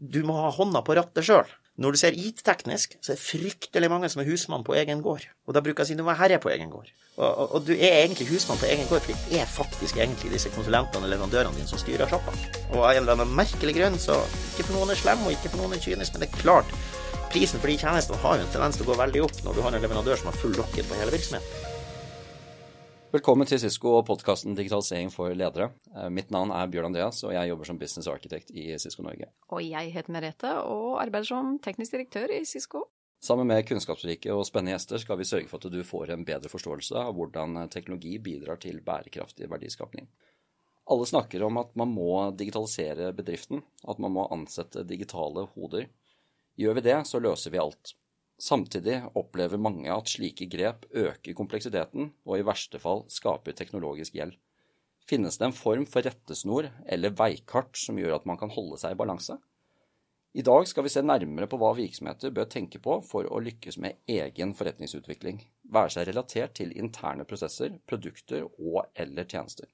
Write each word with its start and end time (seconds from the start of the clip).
du 0.00 0.22
må 0.24 0.36
ha 0.40 0.50
hånda 0.54 0.80
på 0.84 0.96
rattet 0.96 1.26
sjøl. 1.26 1.48
Når 1.80 1.94
du 1.94 1.98
ser 2.00 2.16
IT-teknisk, 2.16 2.96
så 3.00 3.12
er 3.12 3.16
det 3.16 3.22
fryktelig 3.22 3.88
mange 3.88 4.08
som 4.12 4.20
er 4.20 4.28
husmann 4.28 4.64
på 4.66 4.74
egen 4.76 5.00
gård. 5.04 5.22
Og 5.48 5.56
da 5.56 5.62
bruker 5.64 5.80
jeg 5.80 5.86
å 5.86 5.90
si 5.92 5.96
du 5.96 6.02
være 6.04 6.18
herre 6.18 6.38
på 6.42 6.50
egen 6.52 6.72
gård. 6.72 6.90
Og, 7.14 7.24
og, 7.28 7.54
og, 7.56 7.64
du 7.64 7.72
er 7.72 8.02
egentlig 8.02 8.26
husmann 8.28 8.60
på 8.60 8.68
egen 8.68 8.88
gård, 8.90 9.04
for 9.06 9.16
det 9.30 9.40
er 9.40 9.48
faktisk 9.48 9.96
egentlig 10.00 10.32
disse 10.34 10.52
konsulentene 10.52 11.08
og 11.08 11.12
leverandørene 11.14 11.56
dine 11.56 11.70
som 11.70 11.80
styrer 11.80 12.10
sjappa. 12.10 12.36
Og 12.74 12.82
av 12.82 12.90
en 12.90 13.02
eller 13.02 13.16
annen 13.16 13.32
merkelig 13.38 13.76
grunn, 13.78 13.96
så 14.02 14.18
ikke 14.50 14.68
for 14.68 14.76
noen 14.76 14.92
er 14.92 15.00
slem, 15.00 15.24
og 15.24 15.32
ikke 15.36 15.54
for 15.54 15.62
noen 15.62 15.76
er 15.76 15.84
kynisk, 15.84 16.16
men 16.16 16.26
det 16.26 16.28
er 16.28 16.42
klart, 16.42 16.76
prisen 17.32 17.62
for 17.62 17.72
de 17.72 17.80
tjenestene 17.80 18.20
har 18.26 18.36
jo 18.36 18.44
en 18.44 18.54
tendens 18.58 18.80
til 18.80 18.84
å 18.84 18.92
gå 18.92 19.00
veldig 19.00 19.26
opp 19.28 19.42
når 19.46 19.56
du 19.56 19.64
har 19.64 19.76
en 19.76 19.84
leverandør 19.86 20.20
som 20.20 20.32
har 20.32 20.40
full 20.42 20.56
locket 20.60 20.88
på 20.88 21.00
hele 21.00 21.16
virksomheten. 21.16 21.69
Velkommen 23.10 23.42
til 23.42 23.58
Cisco 23.58 23.96
og 23.98 24.04
podkasten 24.06 24.54
Digitalisering 24.54 25.08
for 25.10 25.34
ledere. 25.34 25.72
Eh, 25.90 26.06
mitt 26.14 26.28
navn 26.30 26.52
er 26.54 26.68
Bjørn 26.70 26.92
Andreas, 26.92 27.24
og 27.26 27.32
jeg 27.34 27.50
jobber 27.50 27.66
som 27.66 27.78
business 27.80 28.06
architect 28.06 28.52
i 28.54 28.68
Cisco 28.78 29.02
Norge. 29.02 29.26
Og 29.50 29.64
jeg 29.66 29.90
heter 29.90 30.14
Merete 30.14 30.52
og 30.62 31.00
arbeider 31.02 31.26
som 31.26 31.56
teknisk 31.58 31.96
direktør 31.96 32.30
i 32.30 32.44
Cisco. 32.46 32.84
Sammen 33.18 33.50
med 33.50 33.64
kunnskapsrike 33.66 34.30
og 34.30 34.44
spennende 34.46 34.76
gjester 34.76 35.02
skal 35.02 35.18
vi 35.18 35.26
sørge 35.26 35.50
for 35.50 35.58
at 35.58 35.74
du 35.74 35.80
får 35.82 36.14
en 36.14 36.22
bedre 36.28 36.52
forståelse 36.52 37.02
av 37.02 37.10
hvordan 37.18 37.58
teknologi 37.74 38.14
bidrar 38.22 38.62
til 38.62 38.78
bærekraftig 38.86 39.50
verdiskapning. 39.50 40.06
Alle 40.94 41.10
snakker 41.10 41.42
om 41.48 41.58
at 41.64 41.74
man 41.82 41.90
må 41.90 42.12
digitalisere 42.38 43.10
bedriften, 43.18 43.64
at 43.90 43.98
man 43.98 44.14
må 44.14 44.28
ansette 44.30 44.86
digitale 44.86 45.48
hoder. 45.56 45.90
Gjør 46.54 46.78
vi 46.78 46.86
det, 46.86 47.00
så 47.10 47.18
løser 47.18 47.50
vi 47.50 47.58
alt. 47.58 47.96
Samtidig 48.40 49.02
opplever 49.20 49.60
mange 49.60 49.90
at 49.92 50.08
slike 50.08 50.46
grep 50.48 50.86
øker 50.96 51.36
kompleksiteten 51.36 52.08
og 52.24 52.38
i 52.38 52.44
verste 52.46 52.80
fall 52.80 53.02
skaper 53.12 53.52
teknologisk 53.56 54.16
gjeld. 54.16 54.32
Finnes 55.10 55.36
det 55.36 55.50
en 55.50 55.56
form 55.56 55.84
for 55.90 56.06
rettesnor 56.06 56.70
eller 56.88 57.12
veikart 57.18 57.76
som 57.76 57.98
gjør 58.00 58.16
at 58.16 58.28
man 58.30 58.38
kan 58.40 58.52
holde 58.54 58.78
seg 58.80 58.94
i 58.94 59.00
balanse? 59.00 59.36
I 60.32 60.44
dag 60.46 60.68
skal 60.70 60.86
vi 60.86 60.92
se 60.94 61.02
nærmere 61.02 61.48
på 61.50 61.58
hva 61.58 61.72
virksomheter 61.74 62.30
bør 62.32 62.46
tenke 62.48 62.78
på 62.80 63.00
for 63.02 63.26
å 63.26 63.40
lykkes 63.42 63.80
med 63.82 63.98
egen 64.08 64.54
forretningsutvikling, 64.54 65.40
være 65.74 65.90
seg 65.96 66.06
relatert 66.08 66.54
til 66.60 66.70
interne 66.78 67.26
prosesser, 67.26 67.74
produkter 67.90 68.46
og 68.46 68.86
eller 68.94 69.26
tjenester. 69.26 69.66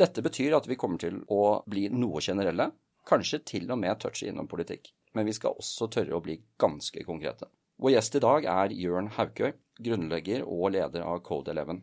Dette 0.00 0.24
betyr 0.24 0.56
at 0.56 0.66
vi 0.70 0.78
kommer 0.80 0.98
til 1.02 1.20
å 1.28 1.60
bli 1.68 1.84
noe 1.92 2.24
generelle, 2.24 2.70
kanskje 3.06 3.42
til 3.52 3.70
og 3.70 3.78
med 3.82 4.00
touche 4.00 4.32
innom 4.32 4.48
politikk, 4.48 4.88
men 5.12 5.28
vi 5.28 5.36
skal 5.36 5.60
også 5.60 5.90
tørre 5.92 6.16
å 6.16 6.24
bli 6.24 6.40
ganske 6.58 7.04
konkrete. 7.04 7.50
Vår 7.78 7.92
gjest 7.92 8.16
i 8.18 8.20
dag 8.24 8.46
er 8.50 8.72
Jørn 8.74 9.06
Haukøy, 9.14 9.52
grunnlegger 9.78 10.42
og 10.42 10.72
leder 10.74 11.04
av 11.06 11.20
Code11. 11.22 11.76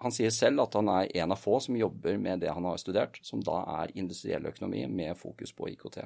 Han 0.00 0.14
sier 0.16 0.32
selv 0.32 0.62
at 0.64 0.78
han 0.78 0.88
er 0.88 1.10
en 1.20 1.34
av 1.34 1.40
få 1.42 1.58
som 1.60 1.76
jobber 1.76 2.16
med 2.16 2.40
det 2.40 2.54
han 2.56 2.64
har 2.64 2.80
studert, 2.80 3.18
som 3.20 3.42
da 3.44 3.58
er 3.82 3.92
industriell 4.00 4.48
økonomi 4.48 4.86
med 4.88 5.12
fokus 5.20 5.52
på 5.52 5.68
IKT. 5.74 5.98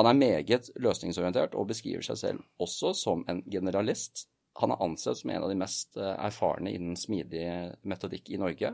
Han 0.00 0.08
er 0.08 0.16
meget 0.16 0.70
løsningsorientert 0.80 1.58
og 1.60 1.68
beskriver 1.68 2.06
seg 2.08 2.20
selv 2.22 2.64
også 2.64 2.94
som 2.96 3.26
en 3.28 3.42
generalist. 3.52 4.24
Han 4.62 4.72
er 4.72 4.80
ansett 4.80 5.20
som 5.20 5.34
en 5.34 5.44
av 5.44 5.52
de 5.52 5.60
mest 5.60 6.00
eh, 6.00 6.16
erfarne 6.16 6.72
innen 6.72 6.96
smidig 6.96 7.44
metodikk 7.84 8.32
i 8.32 8.40
Norge, 8.40 8.72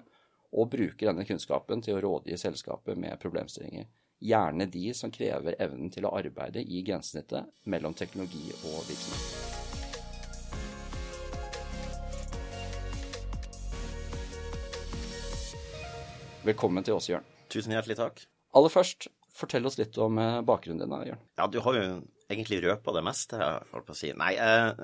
og 0.55 0.71
bruker 0.71 1.11
denne 1.11 1.27
kunnskapen 1.27 1.83
til 1.83 1.99
å 1.99 2.05
rådgi 2.07 2.39
selskapet 2.39 2.95
med 2.95 3.19
problemstillinger. 3.19 3.91
Gjerne 4.23 4.71
de 4.71 4.95
som 4.95 5.11
krever 5.11 5.59
evnen 5.59 5.91
til 5.91 6.07
å 6.07 6.15
arbeide 6.15 6.63
i 6.63 6.87
grensesnittet 6.87 7.51
mellom 7.67 7.99
teknologi 7.99 8.47
og 8.63 8.85
virksomhet. 8.87 9.64
Velkommen 16.45 16.85
til 16.85 16.93
oss, 16.93 17.07
Jørn. 17.09 17.25
Tusen 17.49 17.73
hjertelig 17.73 17.95
takk. 17.97 18.19
Aller 18.59 18.73
først, 18.73 19.07
fortell 19.33 19.65
oss 19.65 19.79
litt 19.81 19.97
om 20.03 20.19
eh, 20.21 20.43
bakgrunnen 20.45 20.83
din, 20.85 21.07
Jørn. 21.09 21.23
Ja, 21.41 21.47
du 21.49 21.57
har 21.65 21.79
jo 21.79 21.85
egentlig 22.29 22.59
røpa 22.67 22.93
det 22.93 23.03
meste, 23.07 23.39
holdt 23.73 23.87
på 23.89 23.95
å 23.95 23.97
si. 23.97 24.11
Nei, 24.21 24.35
jeg, 24.37 24.75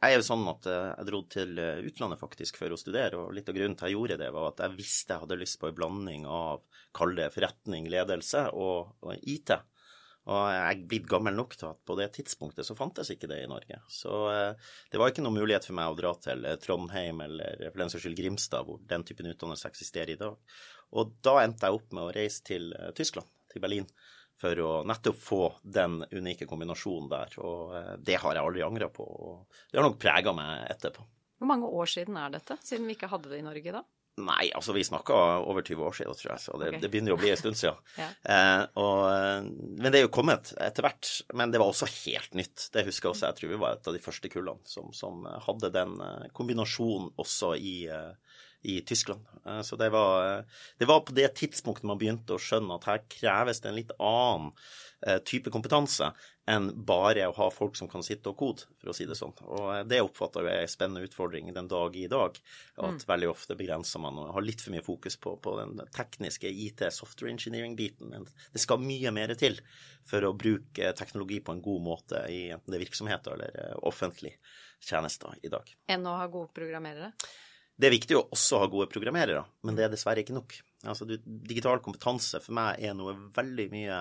jeg 0.00 0.16
er 0.16 0.18
jo 0.18 0.26
sånn 0.26 0.42
at 0.50 0.66
eh, 0.66 0.88
jeg 0.88 1.08
dro 1.12 1.20
til 1.30 1.62
eh, 1.62 1.82
utlandet 1.86 2.18
faktisk 2.18 2.58
for 2.58 2.74
å 2.74 2.78
studere, 2.80 3.22
og 3.22 3.36
litt 3.36 3.46
av 3.52 3.54
grunnen 3.60 3.78
til 3.78 3.86
at 3.86 3.92
jeg 3.92 4.00
gjorde 4.00 4.18
det, 4.24 4.32
var 4.34 4.50
at 4.50 4.64
jeg 4.64 4.78
visste 4.80 5.14
jeg 5.14 5.24
hadde 5.28 5.38
lyst 5.44 5.60
på 5.62 5.70
en 5.70 5.76
blanding 5.78 6.26
av, 6.26 6.64
kall 6.96 7.14
det 7.20 7.30
forretning, 7.36 7.86
ledelse 7.92 8.48
og, 8.50 8.96
og 9.06 9.30
IT. 9.30 9.54
Og 10.30 10.42
jeg 10.52 10.64
er 10.66 10.82
blitt 10.90 11.06
gammel 11.10 11.38
nok 11.38 11.54
til 11.56 11.70
at 11.70 11.78
på 11.86 11.94
det 11.98 12.10
tidspunktet 12.18 12.66
så 12.66 12.74
fantes 12.76 13.08
ikke 13.14 13.30
det 13.30 13.38
i 13.42 13.48
Norge. 13.50 13.78
Så 13.90 14.12
det 14.92 15.00
var 15.00 15.10
ikke 15.10 15.24
noen 15.24 15.38
mulighet 15.40 15.64
for 15.66 15.74
meg 15.78 15.90
å 15.90 15.96
dra 15.96 16.12
til 16.22 16.44
Trondheim 16.60 17.22
eller 17.24 17.64
for 17.70 17.80
den 17.80 17.90
saks 17.90 18.04
skyld 18.04 18.18
Grimstad, 18.20 18.68
hvor 18.68 18.82
den 18.92 19.06
typen 19.08 19.30
utdannelse 19.32 19.72
eksisterer 19.72 20.12
i 20.12 20.18
dag. 20.20 20.36
Og 20.96 21.12
da 21.22 21.38
endte 21.44 21.68
jeg 21.68 21.78
opp 21.78 21.94
med 21.94 22.08
å 22.08 22.14
reise 22.14 22.42
til 22.46 22.72
eh, 22.74 22.90
Tyskland, 22.96 23.28
til 23.52 23.62
Berlin, 23.62 23.86
for 24.40 24.64
å 24.64 24.72
nettopp 24.88 25.20
få 25.20 25.40
den 25.62 26.00
unike 26.10 26.48
kombinasjonen 26.50 27.08
der. 27.12 27.38
Og 27.44 27.76
eh, 27.78 27.94
det 28.02 28.18
har 28.22 28.36
jeg 28.36 28.46
aldri 28.46 28.66
angra 28.66 28.90
på. 28.92 29.06
Og 29.06 29.62
det 29.70 29.80
har 29.80 29.86
nok 29.86 30.00
prega 30.02 30.34
meg 30.36 30.66
etterpå. 30.72 31.06
Hvor 31.40 31.48
mange 31.48 31.70
år 31.72 31.88
siden 31.88 32.18
er 32.20 32.34
dette, 32.34 32.58
siden 32.64 32.88
vi 32.88 32.98
ikke 32.98 33.08
hadde 33.12 33.30
det 33.32 33.40
i 33.40 33.46
Norge 33.46 33.78
da? 33.78 33.86
Nei, 34.20 34.50
altså 34.52 34.74
vi 34.76 34.82
snakka 34.84 35.14
over 35.48 35.62
20 35.64 35.84
år 35.86 35.94
siden, 35.96 36.16
tror 36.18 36.30
jeg, 36.34 36.42
så 36.42 36.58
det, 36.60 36.66
okay. 36.72 36.80
det 36.82 36.88
begynner 36.92 37.12
jo 37.12 37.16
å 37.16 37.20
bli 37.22 37.30
en 37.32 37.38
stund 37.40 37.56
siden. 37.56 37.78
ja. 38.02 38.08
eh, 38.34 38.64
og, 38.82 39.04
eh, 39.14 39.46
men 39.78 39.86
det 39.86 40.00
er 40.00 40.04
jo 40.04 40.12
kommet 40.12 40.50
etter 40.60 40.84
hvert. 40.84 41.12
Men 41.38 41.54
det 41.54 41.62
var 41.62 41.70
også 41.70 41.88
helt 42.02 42.36
nytt. 42.36 42.66
Det 42.74 42.84
husker 42.88 43.08
jeg 43.08 43.14
også. 43.14 43.30
Jeg 43.30 43.38
tror 43.38 43.54
vi 43.54 43.62
var 43.62 43.78
et 43.78 43.88
av 43.88 43.96
de 43.96 44.02
første 44.04 44.32
kullene 44.32 44.68
som, 44.68 44.90
som 44.96 45.24
hadde 45.46 45.72
den 45.78 45.96
kombinasjonen 46.36 47.12
også 47.22 47.54
i, 47.56 47.76
i 48.62 48.80
Tyskland. 48.80 49.26
Eh, 49.46 49.62
så 49.62 49.76
det 49.76 49.90
var, 49.90 50.38
eh, 50.38 50.44
det 50.78 50.84
var, 50.84 51.00
på 51.00 51.12
det 51.12 51.28
tidspunktet 51.28 51.88
man 51.88 51.98
begynte 51.98 52.36
å 52.36 52.42
skjønne 52.42 52.76
at 52.76 52.88
her 52.88 53.02
kreves 53.08 53.62
det 53.62 53.70
en 53.70 53.78
litt 53.78 53.94
annen 53.96 54.52
eh, 55.06 55.18
type 55.24 55.52
kompetanse 55.52 56.10
enn 56.50 56.70
bare 56.84 57.28
å 57.30 57.34
ha 57.36 57.46
folk 57.54 57.76
som 57.78 57.88
kan 57.88 58.02
sitte 58.02 58.32
og 58.32 58.38
kode, 58.40 58.66
for 58.80 58.90
å 58.90 58.94
si 58.96 59.06
det 59.06 59.16
sånn. 59.16 59.32
Og 59.46 59.86
det 59.88 60.00
oppfatter 60.02 60.48
jeg 60.48 60.58
er 60.58 60.66
en 60.66 60.72
spennende 60.72 61.06
utfordring 61.06 61.52
den 61.54 61.68
dag 61.70 61.96
i 61.96 62.08
dag. 62.10 62.40
At 62.76 62.96
mm. 62.98 63.04
veldig 63.06 63.28
ofte 63.30 63.56
begrenser 63.56 64.02
man 64.02 64.18
og 64.18 64.32
har 64.34 64.44
litt 64.44 64.64
for 64.64 64.74
mye 64.74 64.84
fokus 64.84 65.16
på, 65.20 65.36
på 65.44 65.54
den 65.60 65.78
tekniske 65.94 66.50
IT, 66.50 66.82
software 66.96 67.30
engineering-biten. 67.36 68.10
Men 68.10 68.26
det 68.26 68.64
skal 68.64 68.82
mye 68.82 69.12
mer 69.14 69.36
til 69.38 69.60
for 70.10 70.26
å 70.26 70.34
bruke 70.34 70.90
teknologi 70.98 71.38
på 71.44 71.54
en 71.54 71.62
god 71.62 71.86
måte 71.86 72.24
i 72.32 72.48
enten 72.50 72.72
det 72.72 72.80
er 72.80 72.84
virksomheter 72.88 73.36
eller 73.36 73.86
offentlige 73.86 74.40
tjenester 74.82 75.38
i 75.44 75.52
dag. 75.52 75.70
Enn 75.92 76.08
å 76.08 76.16
ha 76.18 76.26
gode 76.32 76.50
programmerere? 76.56 77.12
Det 77.80 77.88
er 77.88 77.94
viktig 77.94 78.16
å 78.18 78.26
også 78.34 78.58
ha 78.60 78.66
gode 78.68 78.90
programmerere, 78.92 79.40
men 79.64 79.76
det 79.76 79.86
er 79.86 79.92
dessverre 79.92 80.20
ikke 80.20 80.34
nok. 80.36 80.52
Altså, 80.90 81.06
du, 81.08 81.14
digital 81.24 81.80
kompetanse 81.84 82.40
for 82.40 82.56
meg 82.56 82.80
er 82.84 82.94
noe 82.96 83.14
veldig 83.36 83.66
mye 83.72 84.00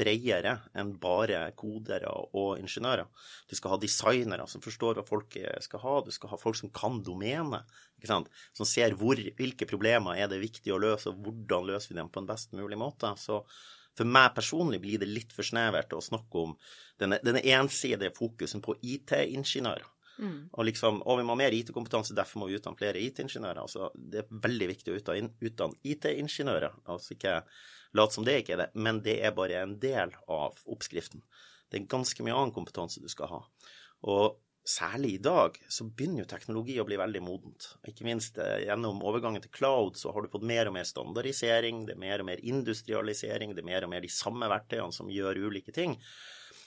bredere 0.00 0.54
enn 0.76 0.94
bare 1.00 1.42
kodere 1.56 2.10
og 2.36 2.60
ingeniører. 2.60 3.08
Du 3.48 3.56
skal 3.56 3.74
ha 3.74 3.78
designere 3.80 4.46
som 4.48 4.64
forstår 4.64 4.96
hva 4.96 5.04
folk 5.08 5.36
skal 5.64 5.82
ha, 5.84 5.94
du 6.04 6.12
skal 6.14 6.32
ha 6.32 6.40
folk 6.40 6.56
som 6.60 6.72
kan 6.72 7.02
domenet, 7.04 7.68
som 8.08 8.68
ser 8.68 8.96
hvor, 8.96 9.20
hvilke 9.40 9.68
problemer 9.68 10.20
er 10.20 10.32
det 10.32 10.40
viktig 10.44 10.72
å 10.72 10.80
løse, 10.80 11.12
og 11.12 11.20
hvordan 11.24 11.68
løser 11.68 11.92
vi 11.92 12.00
dem 12.00 12.12
på 12.12 12.22
en 12.22 12.28
best 12.28 12.56
mulig 12.56 12.80
måte. 12.80 13.12
Så 13.20 13.42
for 13.98 14.08
meg 14.08 14.32
personlig 14.36 14.80
blir 14.84 15.00
det 15.00 15.10
litt 15.10 15.36
for 15.36 15.44
snevert 15.44 15.92
å 15.96 16.04
snakke 16.04 16.44
om 16.44 16.56
denne, 17.00 17.20
denne 17.24 17.44
ensidige 17.56 18.14
fokusen 18.16 18.64
på 18.64 18.76
IT-ingeniører. 18.80 19.88
Mm. 20.18 20.48
Og 20.52 20.66
liksom, 20.66 21.00
og 21.06 21.20
vi 21.20 21.26
må 21.26 21.36
ha 21.36 21.40
mer 21.42 21.54
IT-kompetanse, 21.54 22.16
derfor 22.16 22.42
må 22.42 22.48
vi 22.48 22.58
utdanne 22.58 22.78
flere 22.78 23.02
IT-ingeniører. 23.02 23.60
Altså, 23.62 23.90
det 23.94 24.24
er 24.24 24.40
veldig 24.46 24.70
viktig 24.72 24.94
å 24.94 24.98
utdanne 24.98 25.78
IT-ingeniører. 25.86 26.80
Altså 26.90 27.14
ikke 27.14 27.38
lat 27.98 28.14
som 28.14 28.26
det 28.26 28.40
ikke 28.42 28.56
er 28.56 28.64
det, 28.64 28.68
men 28.76 29.00
det 29.04 29.20
er 29.24 29.36
bare 29.36 29.62
en 29.62 29.78
del 29.80 30.12
av 30.26 30.58
oppskriften. 30.68 31.22
Det 31.68 31.80
er 31.80 31.88
ganske 31.90 32.24
mye 32.24 32.36
annen 32.36 32.54
kompetanse 32.56 33.02
du 33.04 33.08
skal 33.12 33.30
ha. 33.32 33.40
Og 34.08 34.38
særlig 34.68 35.14
i 35.14 35.22
dag 35.24 35.56
så 35.72 35.86
begynner 35.86 36.22
jo 36.22 36.28
teknologi 36.28 36.76
å 36.80 36.84
bli 36.88 36.98
veldig 37.00 37.22
modent. 37.24 37.70
Ikke 37.88 38.04
minst 38.08 38.36
eh, 38.42 38.66
gjennom 38.66 39.00
overgangen 39.06 39.44
til 39.44 39.52
cloud 39.54 39.96
så 40.00 40.12
har 40.12 40.24
du 40.24 40.32
fått 40.32 40.46
mer 40.48 40.68
og 40.68 40.76
mer 40.76 40.88
standardisering, 40.88 41.86
det 41.88 41.96
er 41.96 42.02
mer 42.02 42.24
og 42.24 42.28
mer 42.28 42.42
industrialisering, 42.44 43.54
det 43.56 43.64
er 43.64 43.70
mer 43.70 43.86
og 43.86 43.92
mer 43.94 44.04
de 44.04 44.12
samme 44.12 44.50
verktøyene 44.50 44.94
som 44.94 45.12
gjør 45.12 45.40
ulike 45.48 45.72
ting. 45.74 45.96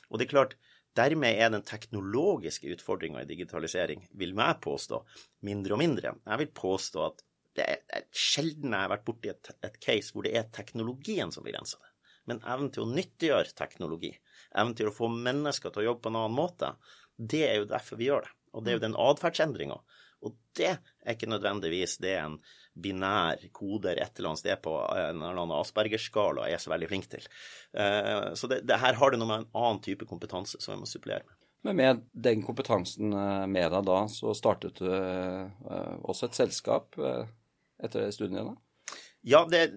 Og 0.09 0.17
det 0.17 0.27
er 0.27 0.33
klart, 0.33 0.57
Dermed 0.97 1.39
er 1.39 1.51
den 1.53 1.63
teknologiske 1.63 2.71
utfordringa 2.73 3.21
i 3.23 3.29
digitalisering, 3.29 4.03
vil 4.19 4.33
jeg 4.35 4.57
påstå, 4.63 4.99
mindre 5.47 5.77
og 5.77 5.79
mindre. 5.79 6.15
Jeg 6.27 6.41
vil 6.41 6.51
påstå 6.57 7.05
at 7.05 7.23
det 7.55 7.67
er 7.67 8.03
sjelden 8.15 8.71
jeg 8.71 8.85
har 8.85 8.91
vært 8.93 9.07
borti 9.07 9.31
et, 9.31 9.51
et 9.63 9.79
case 9.83 10.13
hvor 10.13 10.27
det 10.27 10.33
er 10.39 10.51
teknologien 10.55 11.31
som 11.31 11.47
begrenser 11.47 11.79
det. 11.83 11.89
Men 12.29 12.43
evnen 12.47 12.69
til 12.71 12.85
å 12.85 12.91
nyttiggjøre 12.91 13.55
teknologi, 13.57 14.11
evnen 14.51 14.75
til 14.77 14.91
å 14.91 14.95
få 14.95 15.09
mennesker 15.11 15.73
til 15.73 15.83
å 15.83 15.87
jobbe 15.89 16.05
på 16.05 16.11
en 16.11 16.19
annen 16.21 16.37
måte, 16.37 16.75
det 17.17 17.43
er 17.47 17.59
jo 17.59 17.71
derfor 17.71 17.99
vi 17.99 18.07
gjør 18.07 18.27
det. 18.27 18.35
Og 18.51 18.63
det 18.63 18.71
er 18.71 18.77
jo 18.77 18.85
den 18.85 18.99
atferdsendringa. 18.99 19.79
Og 20.27 20.35
det 20.59 20.73
er 20.75 21.15
ikke 21.15 21.31
nødvendigvis 21.31 21.97
det 22.03 22.17
en 22.19 22.37
binær 22.73 23.41
koder 23.55 23.99
et 23.99 24.17
eller 24.17 24.31
annet 24.31 24.41
sted 24.43 24.61
på 24.63 24.73
en 24.95 25.19
eller 25.19 25.35
annen 25.35 25.57
Asperger-skala 25.57 26.47
er 26.47 26.61
så 26.61 26.71
veldig 26.71 26.89
flink 26.91 27.09
til. 27.11 27.27
Eh, 27.75 28.31
så 28.37 28.49
det, 28.51 28.61
det 28.69 28.79
her 28.81 28.97
har 28.99 29.11
det 29.11 29.19
noe 29.19 29.29
med 29.29 29.43
en 29.43 29.61
annen 29.63 29.83
type 29.83 30.07
kompetanse 30.09 30.59
som 30.61 30.75
jeg 30.75 30.81
må 30.83 30.89
supplere 30.89 31.25
med. 31.27 31.37
Men 31.67 31.77
med 31.77 32.01
den 32.27 32.41
kompetansen 32.45 33.13
eh, 33.13 33.45
med 33.51 33.69
deg 33.75 33.85
da, 33.89 34.01
så 34.09 34.33
startet 34.37 34.81
du 34.81 34.87
eh, 34.87 35.95
også 36.01 36.29
et 36.29 36.39
selskap 36.39 36.97
etter 37.81 38.11
studiene 38.13 38.45
dine? 38.45 38.57
Ja, 39.27 39.43
det, 39.45 39.67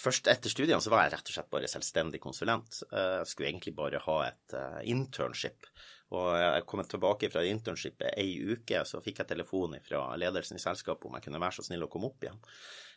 først 0.00 0.30
etter 0.32 0.48
studiene 0.48 0.80
så 0.80 0.88
var 0.92 1.04
jeg 1.04 1.16
rett 1.16 1.28
og 1.28 1.34
slett 1.34 1.52
bare 1.52 1.68
selvstendig 1.68 2.20
konsulent. 2.22 2.78
Jeg 2.88 3.28
skulle 3.28 3.50
egentlig 3.50 3.74
bare 3.76 4.00
ha 4.00 4.14
et 4.30 4.54
internship. 4.88 5.68
Og 6.14 6.26
jeg 6.38 6.64
kom 6.70 6.82
tilbake 6.86 7.30
fra 7.32 7.42
internshipet 7.42 8.14
ei 8.14 8.36
uke, 8.54 8.84
så 8.86 9.00
fikk 9.02 9.22
jeg 9.22 9.30
telefon 9.32 9.74
fra 9.82 10.04
ledelsen 10.20 10.58
i 10.58 10.62
selskapet 10.62 11.08
om 11.08 11.16
jeg 11.18 11.26
kunne 11.26 11.40
være 11.42 11.58
så 11.58 11.66
snill 11.66 11.86
å 11.86 11.90
komme 11.90 12.12
opp 12.12 12.22
igjen. 12.22 12.38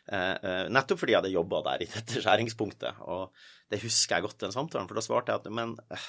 Eh, 0.06 0.36
eh, 0.36 0.64
Nettopp 0.70 1.02
fordi 1.02 1.16
jeg 1.16 1.20
hadde 1.20 1.32
jobba 1.34 1.62
der 1.66 1.84
i 1.84 1.88
dette 1.90 2.20
skjæringspunktet. 2.24 3.02
Og 3.10 3.34
det 3.72 3.82
husker 3.82 4.16
jeg 4.16 4.28
godt 4.28 4.44
den 4.46 4.54
samtalen, 4.54 4.86
for 4.90 4.98
da 4.98 5.04
svarte 5.04 5.34
jeg 5.34 5.42
at 5.42 5.50
men 5.58 5.74
eh, 5.90 6.06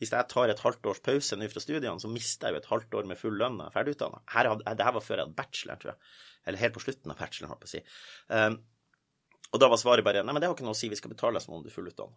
hvis 0.00 0.14
jeg 0.16 0.28
tar 0.32 0.50
et 0.50 0.64
halvt 0.64 0.90
års 0.90 1.02
pause 1.04 1.36
nå 1.36 1.46
fra 1.52 1.62
studiene, 1.62 2.00
så 2.00 2.10
mister 2.10 2.48
jeg 2.48 2.56
jo 2.56 2.62
et 2.62 2.68
halvt 2.72 2.98
år 2.98 3.08
med 3.10 3.20
full 3.20 3.36
lønn 3.36 3.58
når 3.58 3.66
jeg 3.66 3.70
er 3.70 3.78
ferdigutdanna. 3.78 4.22
Dette 4.64 4.92
var 4.96 5.04
før 5.04 5.18
jeg 5.18 5.26
hadde 5.26 5.38
bachelor, 5.38 5.80
tror 5.82 5.92
jeg. 5.92 6.12
Eller 6.48 6.62
helt 6.62 6.76
på 6.76 6.82
slutten 6.86 7.12
av 7.12 7.20
bacheloren, 7.20 7.52
holdt 7.52 7.66
jeg 7.66 7.66
på 7.66 7.68
å 7.68 7.74
si. 7.74 7.82
Um, 8.32 8.56
og 9.50 9.60
da 9.60 9.68
var 9.68 9.80
svaret 9.82 10.06
bare 10.06 10.22
nei, 10.24 10.32
men 10.32 10.40
det 10.40 10.48
har 10.48 10.56
ikke 10.56 10.64
noe 10.64 10.72
å 10.72 10.78
si, 10.78 10.88
vi 10.88 10.96
skal 10.96 11.12
betale 11.12 11.42
som 11.44 11.58
om 11.58 11.60
du 11.60 11.68
er 11.68 11.74
fullutdanna. 11.74 12.16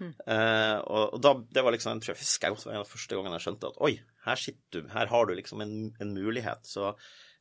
Uh, 0.00 0.76
og, 0.88 1.18
da, 1.22 1.34
det 1.52 1.64
var 1.64 1.74
liksom, 1.74 2.00
jeg 2.04 2.18
husker 2.18 2.54
godt, 2.54 2.64
det 2.64 2.70
var 2.70 2.78
en 2.78 2.84
av 2.84 2.92
første 2.92 3.18
gangen 3.18 3.36
jeg 3.36 3.44
skjønte 3.46 3.72
at 3.72 3.80
oi, 3.84 3.92
her 4.26 4.40
sitter 4.40 4.84
du, 4.84 4.88
her 4.94 5.10
har 5.12 5.28
du 5.28 5.34
liksom 5.36 5.64
en, 5.64 5.76
en 6.00 6.14
mulighet. 6.16 6.64
Så 6.66 6.94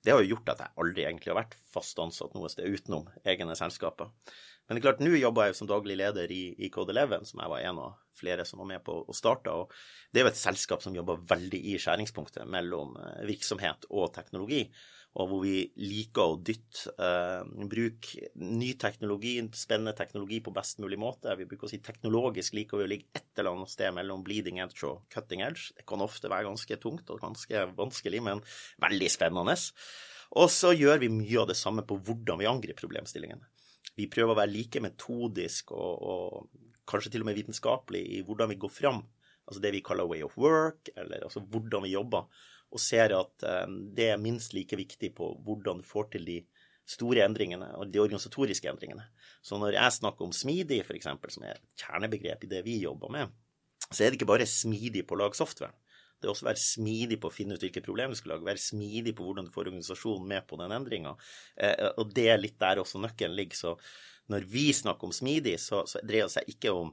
det 0.03 0.13
har 0.13 0.23
jo 0.23 0.35
gjort 0.35 0.53
at 0.53 0.63
jeg 0.63 0.75
aldri 0.83 1.05
egentlig 1.05 1.33
har 1.33 1.41
vært 1.41 1.57
fast 1.73 1.99
ansatt 1.99 2.35
noe 2.37 2.51
sted 2.51 2.67
utenom 2.67 3.09
egne 3.27 3.57
selskaper. 3.59 4.11
Men 4.69 4.77
det 4.77 4.83
er 4.83 4.85
klart, 4.85 4.99
nå 5.01 5.17
jobber 5.17 5.47
jeg 5.47 5.55
jo 5.55 5.57
som 5.63 5.67
daglig 5.71 5.95
leder 5.97 6.29
i, 6.29 6.43
i 6.61 6.67
Code11, 6.69 7.23
som 7.25 7.39
jeg 7.41 7.49
var 7.49 7.63
en 7.65 7.81
av 7.81 7.95
flere 8.19 8.45
som 8.45 8.61
var 8.61 8.67
med 8.69 8.83
på 8.85 8.99
å 9.01 9.15
starte. 9.17 9.49
Og 9.49 9.73
det 10.13 10.21
er 10.21 10.27
jo 10.27 10.29
et 10.29 10.37
selskap 10.37 10.85
som 10.85 10.93
jobber 10.93 11.23
veldig 11.31 11.59
i 11.71 11.73
skjæringspunktet 11.81 12.45
mellom 12.45 12.93
eh, 13.01 13.23
virksomhet 13.31 13.87
og 13.89 14.11
teknologi. 14.13 14.67
Og 15.17 15.31
hvor 15.31 15.41
vi 15.41 15.63
liker 15.81 16.35
å 16.35 16.37
dytte 16.45 16.93
eh, 17.01 17.41
bruke 17.71 18.29
ny 18.45 18.69
teknologi, 18.77 19.33
spennende 19.57 19.95
teknologi 19.97 20.37
på 20.45 20.53
best 20.53 20.83
mulig 20.83 21.01
måte. 21.01 21.33
Vi 21.39 21.49
bruker 21.49 21.65
å 21.65 21.73
si 21.73 21.81
teknologisk 21.81 22.53
liker 22.59 22.77
vi 22.77 22.85
å 22.85 22.91
ligge 22.93 23.09
et 23.17 23.41
eller 23.41 23.57
annet 23.57 23.73
sted 23.73 23.95
mellom 23.97 24.21
bleeding 24.27 24.61
edge 24.61 24.85
og 24.85 25.07
cutting 25.09 25.41
edge. 25.47 25.71
Det 25.79 25.87
kan 25.89 26.05
ofte 26.05 26.29
være 26.29 26.51
ganske 26.51 26.77
tungt 26.83 27.09
og 27.09 27.25
ganske 27.25 27.65
vanskelig, 27.73 28.21
men 28.29 28.45
veldig 28.85 29.09
spennende. 29.17 29.57
Og 30.37 30.51
så 30.53 30.77
gjør 30.77 31.01
vi 31.01 31.09
mye 31.09 31.41
av 31.41 31.49
det 31.49 31.57
samme 31.57 31.81
på 31.89 31.97
hvordan 32.05 32.37
vi 32.43 32.53
angriper 32.53 32.85
problemstillingene. 32.85 33.48
Vi 33.99 34.07
prøver 34.11 34.33
å 34.33 34.39
være 34.39 34.53
like 34.53 34.81
metodisk 34.83 35.73
og, 35.75 36.03
og 36.11 36.69
kanskje 36.89 37.13
til 37.13 37.25
og 37.25 37.29
med 37.29 37.39
vitenskapelig 37.39 38.03
i 38.17 38.21
hvordan 38.25 38.51
vi 38.53 38.59
går 38.61 38.71
fram. 38.73 39.03
Altså 39.49 39.63
det 39.63 39.73
vi 39.73 39.83
kaller 39.85 40.07
way 40.09 40.23
of 40.25 40.37
work, 40.37 40.91
eller 40.95 41.25
altså 41.25 41.41
hvordan 41.41 41.85
vi 41.85 41.95
jobber. 41.95 42.29
Og 42.69 42.81
ser 42.81 43.15
at 43.17 43.45
um, 43.65 43.79
det 43.97 44.11
er 44.13 44.21
minst 44.21 44.53
like 44.53 44.77
viktig 44.77 45.11
på 45.17 45.31
hvordan 45.45 45.81
du 45.81 45.87
får 45.89 46.11
til 46.13 46.27
de 46.27 46.39
store 46.89 47.23
endringene 47.25 47.69
og 47.77 47.89
de 47.93 48.01
organisatoriske 48.01 48.69
endringene. 48.69 49.05
Så 49.45 49.57
når 49.61 49.77
jeg 49.77 49.97
snakker 49.99 50.25
om 50.25 50.33
smidig, 50.33 50.81
f.eks., 50.85 51.09
som 51.33 51.45
er 51.45 51.57
et 51.57 51.65
kjernebegrep 51.81 52.45
i 52.45 52.51
det 52.51 52.63
vi 52.65 52.79
jobber 52.83 53.13
med, 53.13 53.33
så 53.89 54.03
er 54.03 54.09
det 54.09 54.19
ikke 54.19 54.29
bare 54.29 54.49
smidig 54.49 55.05
på 55.07 55.17
å 55.17 55.23
lage 55.23 55.37
software. 55.37 55.73
Det 56.19 56.27
er 56.27 56.33
også 56.33 56.45
å 56.45 56.49
være 56.49 56.61
smidig 56.63 57.19
på 57.21 57.29
å 57.29 57.33
finne 57.33 57.55
ut 57.55 57.63
hvilke 57.63 57.83
problemer 57.85 58.15
du 58.15 58.19
skal 58.19 58.35
lage, 58.35 58.47
være 58.47 58.63
smidig 58.63 59.15
på 59.15 59.25
hvordan 59.25 59.47
du 59.47 59.53
får 59.55 59.69
organisasjonen 59.69 60.27
med 60.33 60.47
på 60.49 60.59
den 60.59 60.75
endringa. 60.75 61.15
Eh, 61.55 61.87
og 61.95 62.11
det 62.15 62.27
er 62.33 62.41
litt 62.41 62.59
der 62.59 62.81
også 62.83 63.01
nøkkelen 63.03 63.37
ligger. 63.39 63.59
Så 63.59 63.75
når 64.33 64.49
vi 64.51 64.67
snakker 64.75 65.09
om 65.09 65.15
smidig, 65.15 65.55
så, 65.63 65.85
så 65.89 66.03
dreier 66.03 66.27
det 66.27 66.35
seg 66.35 66.51
ikke 66.51 66.73
om 66.75 66.91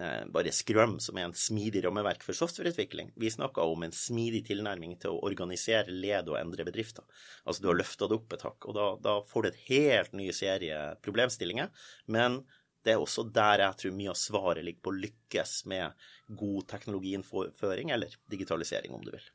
eh, 0.00 0.22
bare 0.32 0.54
Scrum, 0.54 0.96
som 1.02 1.18
er 1.18 1.26
en 1.28 1.34
smidig 1.36 1.82
rammeverk 1.84 2.22
for 2.24 2.38
softwareutvikling. 2.38 3.10
Vi 3.18 3.32
snakker 3.34 3.66
om 3.66 3.82
en 3.84 3.94
smidig 3.94 4.44
tilnærming 4.48 4.94
til 5.02 5.16
å 5.16 5.24
organisere, 5.28 5.92
lede 5.92 6.32
og 6.32 6.38
endre 6.40 6.66
bedrifter. 6.68 7.04
Altså 7.44 7.64
du 7.64 7.68
har 7.72 7.80
løfta 7.80 8.08
det 8.08 8.20
opp 8.20 8.38
et 8.38 8.46
hakk, 8.46 8.70
og 8.70 8.78
da, 8.78 8.88
da 9.04 9.18
får 9.26 9.44
du 9.44 9.50
et 9.50 9.60
helt 9.68 10.16
ny 10.22 10.30
serie 10.36 10.80
problemstillinger. 11.04 11.74
Men 12.06 12.40
det 12.84 12.94
er 12.94 13.02
også 13.02 13.26
der 13.34 13.64
jeg 13.64 13.80
tror 13.82 13.96
mye 13.96 14.12
av 14.12 14.20
svaret 14.20 14.64
ligger 14.64 14.84
på 14.86 14.92
å 14.92 15.00
lykkes 15.06 15.56
med 15.70 16.06
god 16.38 16.68
teknologiinnføring, 16.70 17.90
eller 17.94 18.14
digitalisering, 18.30 18.94
om 18.94 19.04
du 19.04 19.12
vil. 19.16 19.26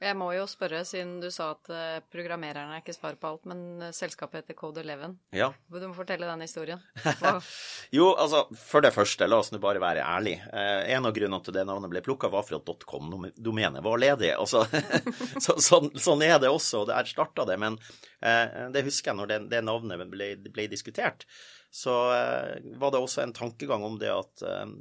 Jeg 0.00 0.16
må 0.16 0.30
jo 0.32 0.46
spørre, 0.48 0.78
siden 0.88 1.18
du 1.20 1.26
sa 1.28 1.50
at 1.52 1.68
programmererne 2.08 2.72
er 2.72 2.80
ikke 2.80 2.94
svar 2.96 3.18
på 3.20 3.28
alt, 3.28 3.42
men 3.50 3.82
uh, 3.82 3.90
selskapet 3.92 4.40
heter 4.40 4.56
Code11. 4.56 5.12
Ja. 5.36 5.50
Du 5.68 5.84
må 5.84 5.92
fortelle 5.92 6.24
den 6.24 6.40
historien. 6.40 6.80
jo, 7.98 8.06
altså, 8.14 8.46
for 8.56 8.80
det 8.80 8.94
første, 8.96 9.28
la 9.28 9.42
oss 9.42 9.52
nå 9.52 9.60
bare 9.60 9.82
være 9.82 10.06
ærlig. 10.06 10.38
Eh, 10.40 10.88
en 10.96 11.04
av 11.04 11.12
grunnene 11.12 11.44
til 11.44 11.58
det 11.58 11.66
navnet 11.68 11.92
ble 11.92 12.00
plukka, 12.06 12.32
var 12.32 12.48
for 12.48 12.62
at 12.62 12.88
.com-domenet 12.88 13.84
var 13.84 14.00
ledig. 14.00 14.32
Altså, 14.40 14.64
så, 15.44 15.58
sånn, 15.60 15.92
sånn, 16.00 16.24
er 16.24 16.38
det 16.40 16.48
også, 16.48 16.86
og 16.86 16.88
der 16.94 17.12
starta 17.12 17.44
det. 17.52 17.60
Men 17.60 17.76
det 18.20 18.82
husker 18.84 19.12
jeg 19.12 19.16
når 19.16 19.28
det, 19.30 19.38
det 19.52 19.60
navnet 19.64 20.08
ble, 20.12 20.34
ble 20.52 20.66
diskutert 20.68 21.24
så 21.70 21.94
eh, 22.12 22.56
var 22.82 22.90
det 22.90 22.98
også 22.98 23.22
en 23.22 23.32
tankegang 23.32 23.84
om 23.86 23.94
det 24.00 24.10
at 24.10 24.42
eh, 24.42 24.72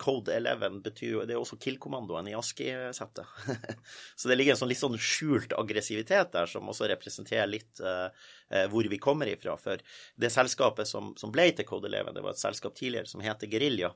Code 0.00 0.32
11 0.32 0.78
betyr 0.86 1.10
jo 1.10 1.24
Det 1.28 1.36
er 1.36 1.40
også 1.40 1.58
kill-kommandoen 1.60 2.30
i 2.30 2.36
ASCII-settet. 2.38 3.28
så 4.16 4.30
det 4.30 4.38
ligger 4.38 4.54
en 4.54 4.62
sånn 4.62 4.72
litt 4.72 4.80
sånn 4.80 4.96
skjult 4.96 5.52
aggressivitet 5.58 6.32
der 6.32 6.48
som 6.48 6.70
også 6.72 6.88
representerer 6.88 7.50
litt 7.50 7.82
uh, 7.84 8.08
hvor 8.70 8.86
vi 8.90 9.00
kommer 9.02 9.30
ifra. 9.30 9.56
For 9.60 9.80
det 10.20 10.30
selskapet 10.32 10.88
som, 10.90 11.12
som 11.20 11.32
ble 11.34 11.48
til 11.56 11.66
11, 11.66 12.12
det 12.14 12.22
var 12.24 12.34
et 12.34 12.42
selskap 12.42 12.76
tidligere 12.78 13.10
som 13.10 13.24
heter 13.24 13.50
Gerilja. 13.50 13.92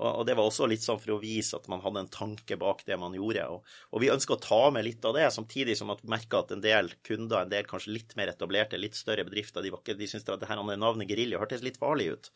Og, 0.00 0.08
og, 0.08 0.22
det 0.26 0.36
var 0.38 0.48
også 0.48 0.68
litt 0.70 0.84
sånn 0.84 0.98
for 1.00 1.14
å 1.16 1.20
vise 1.20 1.58
at 1.58 1.66
man 1.68 1.82
hadde 1.84 2.04
en 2.04 2.12
tanke 2.12 2.56
bak 2.60 2.82
det 2.88 2.96
man 3.00 3.14
gjorde. 3.16 3.44
Og, 3.52 3.74
og 3.92 4.02
vi 4.02 4.10
ønsker 4.12 4.36
å 4.36 4.40
ta 4.40 4.60
med 4.72 4.86
litt 4.86 5.04
av 5.04 5.16
det, 5.16 5.26
samtidig 5.34 5.76
som 5.78 5.92
at 5.92 6.00
vi 6.04 6.12
merker 6.12 6.40
at 6.40 6.54
en 6.54 6.64
del 6.64 6.88
kunder, 7.06 7.42
en 7.42 7.52
del 7.52 7.68
kanskje 7.68 7.94
litt 7.98 8.14
mer 8.18 8.32
etablerte, 8.32 8.80
litt 8.80 8.96
større 8.98 9.26
bedrifter, 9.28 9.64
de, 9.64 9.72
var 9.74 9.82
ikke, 9.84 9.98
de 10.00 10.08
syntes 10.08 10.32
at 10.32 10.40
det 10.40 10.48
her 10.50 10.62
navnet 10.70 11.10
Gerilja 11.10 11.40
hørtes 11.42 11.64
litt 11.66 11.80
farlig 11.80 12.10
ut. 12.14 12.30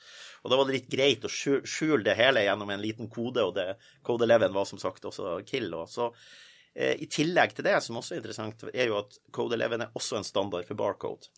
Og 0.45 0.53
da 0.53 0.61
var 0.61 0.69
det 0.69 0.77
litt 0.77 0.91
greit 0.93 1.25
å 1.25 1.33
skjule 1.33 2.03
det 2.05 2.19
hele 2.21 2.45
gjennom 2.45 2.75
en 2.75 2.85
liten 2.85 3.09
kode, 3.13 3.45
og 3.45 3.57
det, 3.57 3.69
Code 4.05 4.29
11 4.29 4.53
var 4.53 4.69
som 4.69 4.83
sagt 4.83 5.09
også 5.09 5.39
kill. 5.49 5.71
Og 5.79 5.89
så 5.89 6.11
eh, 6.75 7.01
I 7.01 7.09
tillegg 7.09 7.57
til 7.57 7.65
det, 7.67 7.79
som 7.85 7.97
også 7.97 8.17
er 8.17 8.23
interessant, 8.23 8.69
er 8.75 8.93
jo 8.93 9.01
at 9.01 9.17
Code 9.33 9.57
11 9.57 9.87
er 9.87 9.97
også 9.97 10.21
en 10.21 10.29
standard 10.29 10.69
for 10.69 10.79
barcode. 10.79 11.33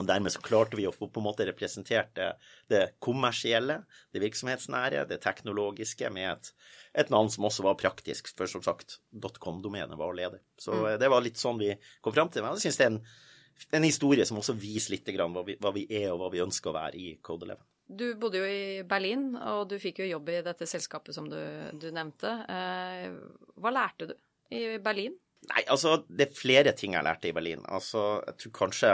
Og 0.00 0.06
Dermed 0.08 0.32
så 0.32 0.40
klarte 0.40 0.78
vi 0.78 0.86
å 0.88 0.94
få 0.94 1.10
på 1.12 1.20
en 1.20 1.26
måte 1.26 1.44
representert 1.44 2.14
det, 2.16 2.30
det 2.72 2.82
kommersielle, 3.04 3.82
det 4.14 4.22
virksomhetsnære, 4.22 5.02
det 5.10 5.20
teknologiske 5.20 6.08
med 6.14 6.30
et, 6.30 6.52
et, 6.94 7.12
navn 7.12 7.28
som 7.32 7.44
også 7.48 7.66
var 7.66 7.76
praktisk, 7.80 8.30
for 8.38 8.48
som 8.48 8.64
sagt, 8.64 9.00
.com-domenet 9.12 10.00
var 10.00 10.16
ledig. 10.16 10.40
Så 10.56 10.72
mm. 10.78 10.94
det 11.02 11.12
var 11.12 11.24
litt 11.24 11.40
sånn 11.40 11.60
vi 11.60 11.74
kom 12.00 12.16
fram 12.16 12.32
til. 12.32 12.46
Men 12.46 12.56
jeg 12.56 12.70
synes 12.70 12.80
det 12.80 12.88
er 12.88 12.94
en 12.94 13.04
en 13.70 13.84
historie 13.86 14.24
som 14.26 14.40
også 14.40 14.54
viser 14.58 14.96
litt 14.96 15.08
hva 15.16 15.44
vi, 15.46 15.56
hva 15.60 15.72
vi, 15.74 15.86
er, 15.90 16.10
og 16.12 16.22
hva 16.22 16.30
vi 16.32 16.42
ønsker 16.44 16.72
å 16.72 16.76
være 16.76 16.98
i 16.98 17.12
Code 17.24 17.48
11. 17.48 17.64
Du 17.92 18.06
bodde 18.16 18.40
jo 18.40 18.48
i 18.48 18.82
Berlin, 18.88 19.32
og 19.36 19.66
du 19.68 19.76
fikk 19.80 20.00
jo 20.02 20.08
jobb 20.14 20.30
i 20.32 20.40
dette 20.46 20.68
selskapet 20.68 21.14
som 21.16 21.28
du, 21.28 21.38
du 21.76 21.90
nevnte. 21.92 22.30
Eh, 22.48 23.08
hva 23.60 23.72
lærte 23.74 24.12
du 24.12 24.14
i 24.54 24.78
Berlin? 24.82 25.16
Nei, 25.50 25.64
altså, 25.66 25.98
det 26.06 26.28
er 26.28 26.38
flere 26.38 26.72
ting 26.78 26.94
jeg 26.94 27.04
lærte 27.04 27.28
i 27.28 27.34
Berlin. 27.36 27.64
Altså, 27.68 28.22
jeg 28.28 28.38
tror 28.44 28.54
kanskje 28.62 28.92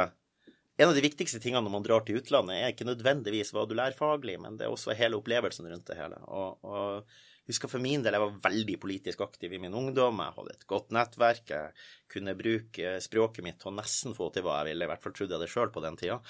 en 0.78 0.88
av 0.88 0.94
de 0.94 1.02
viktigste 1.02 1.40
tingene 1.42 1.64
når 1.66 1.74
man 1.74 1.86
drar 1.86 2.04
til 2.06 2.20
utlandet, 2.20 2.54
er 2.54 2.70
ikke 2.70 2.86
nødvendigvis 2.86 3.50
hva 3.54 3.64
du 3.66 3.74
lærer 3.74 3.96
faglig, 3.98 4.36
men 4.38 4.58
det 4.58 4.68
er 4.68 4.74
også 4.74 4.94
hele 4.94 5.18
opplevelsen 5.18 5.66
rundt 5.66 5.88
det 5.90 5.96
hele. 5.98 6.20
Og, 6.30 6.62
og 6.62 7.48
husker 7.50 7.70
for 7.72 7.82
min 7.82 8.04
del, 8.04 8.14
jeg 8.14 8.22
var 8.22 8.36
veldig 8.44 8.76
politisk 8.84 9.24
aktiv 9.26 9.56
i 9.56 9.58
min 9.58 9.74
ungdom. 9.74 10.22
Jeg 10.22 10.36
hadde 10.36 10.54
et 10.54 10.62
godt 10.70 10.94
nettverk. 10.94 11.50
Jeg 11.50 12.12
kunne 12.14 12.36
bruke 12.38 12.94
språket 13.02 13.46
mitt 13.46 13.66
og 13.66 13.74
nesten 13.80 14.14
få 14.14 14.30
til 14.30 14.46
hva 14.46 14.60
jeg 14.60 14.70
ville. 14.70 14.86
I 14.86 14.92
hvert 14.92 15.02
fall 15.02 15.16
trodde 15.18 15.34
jeg 15.34 15.42
det 15.42 15.50
sjøl 15.56 15.74
på 15.74 15.82
den 15.82 15.98
tida. 15.98 16.20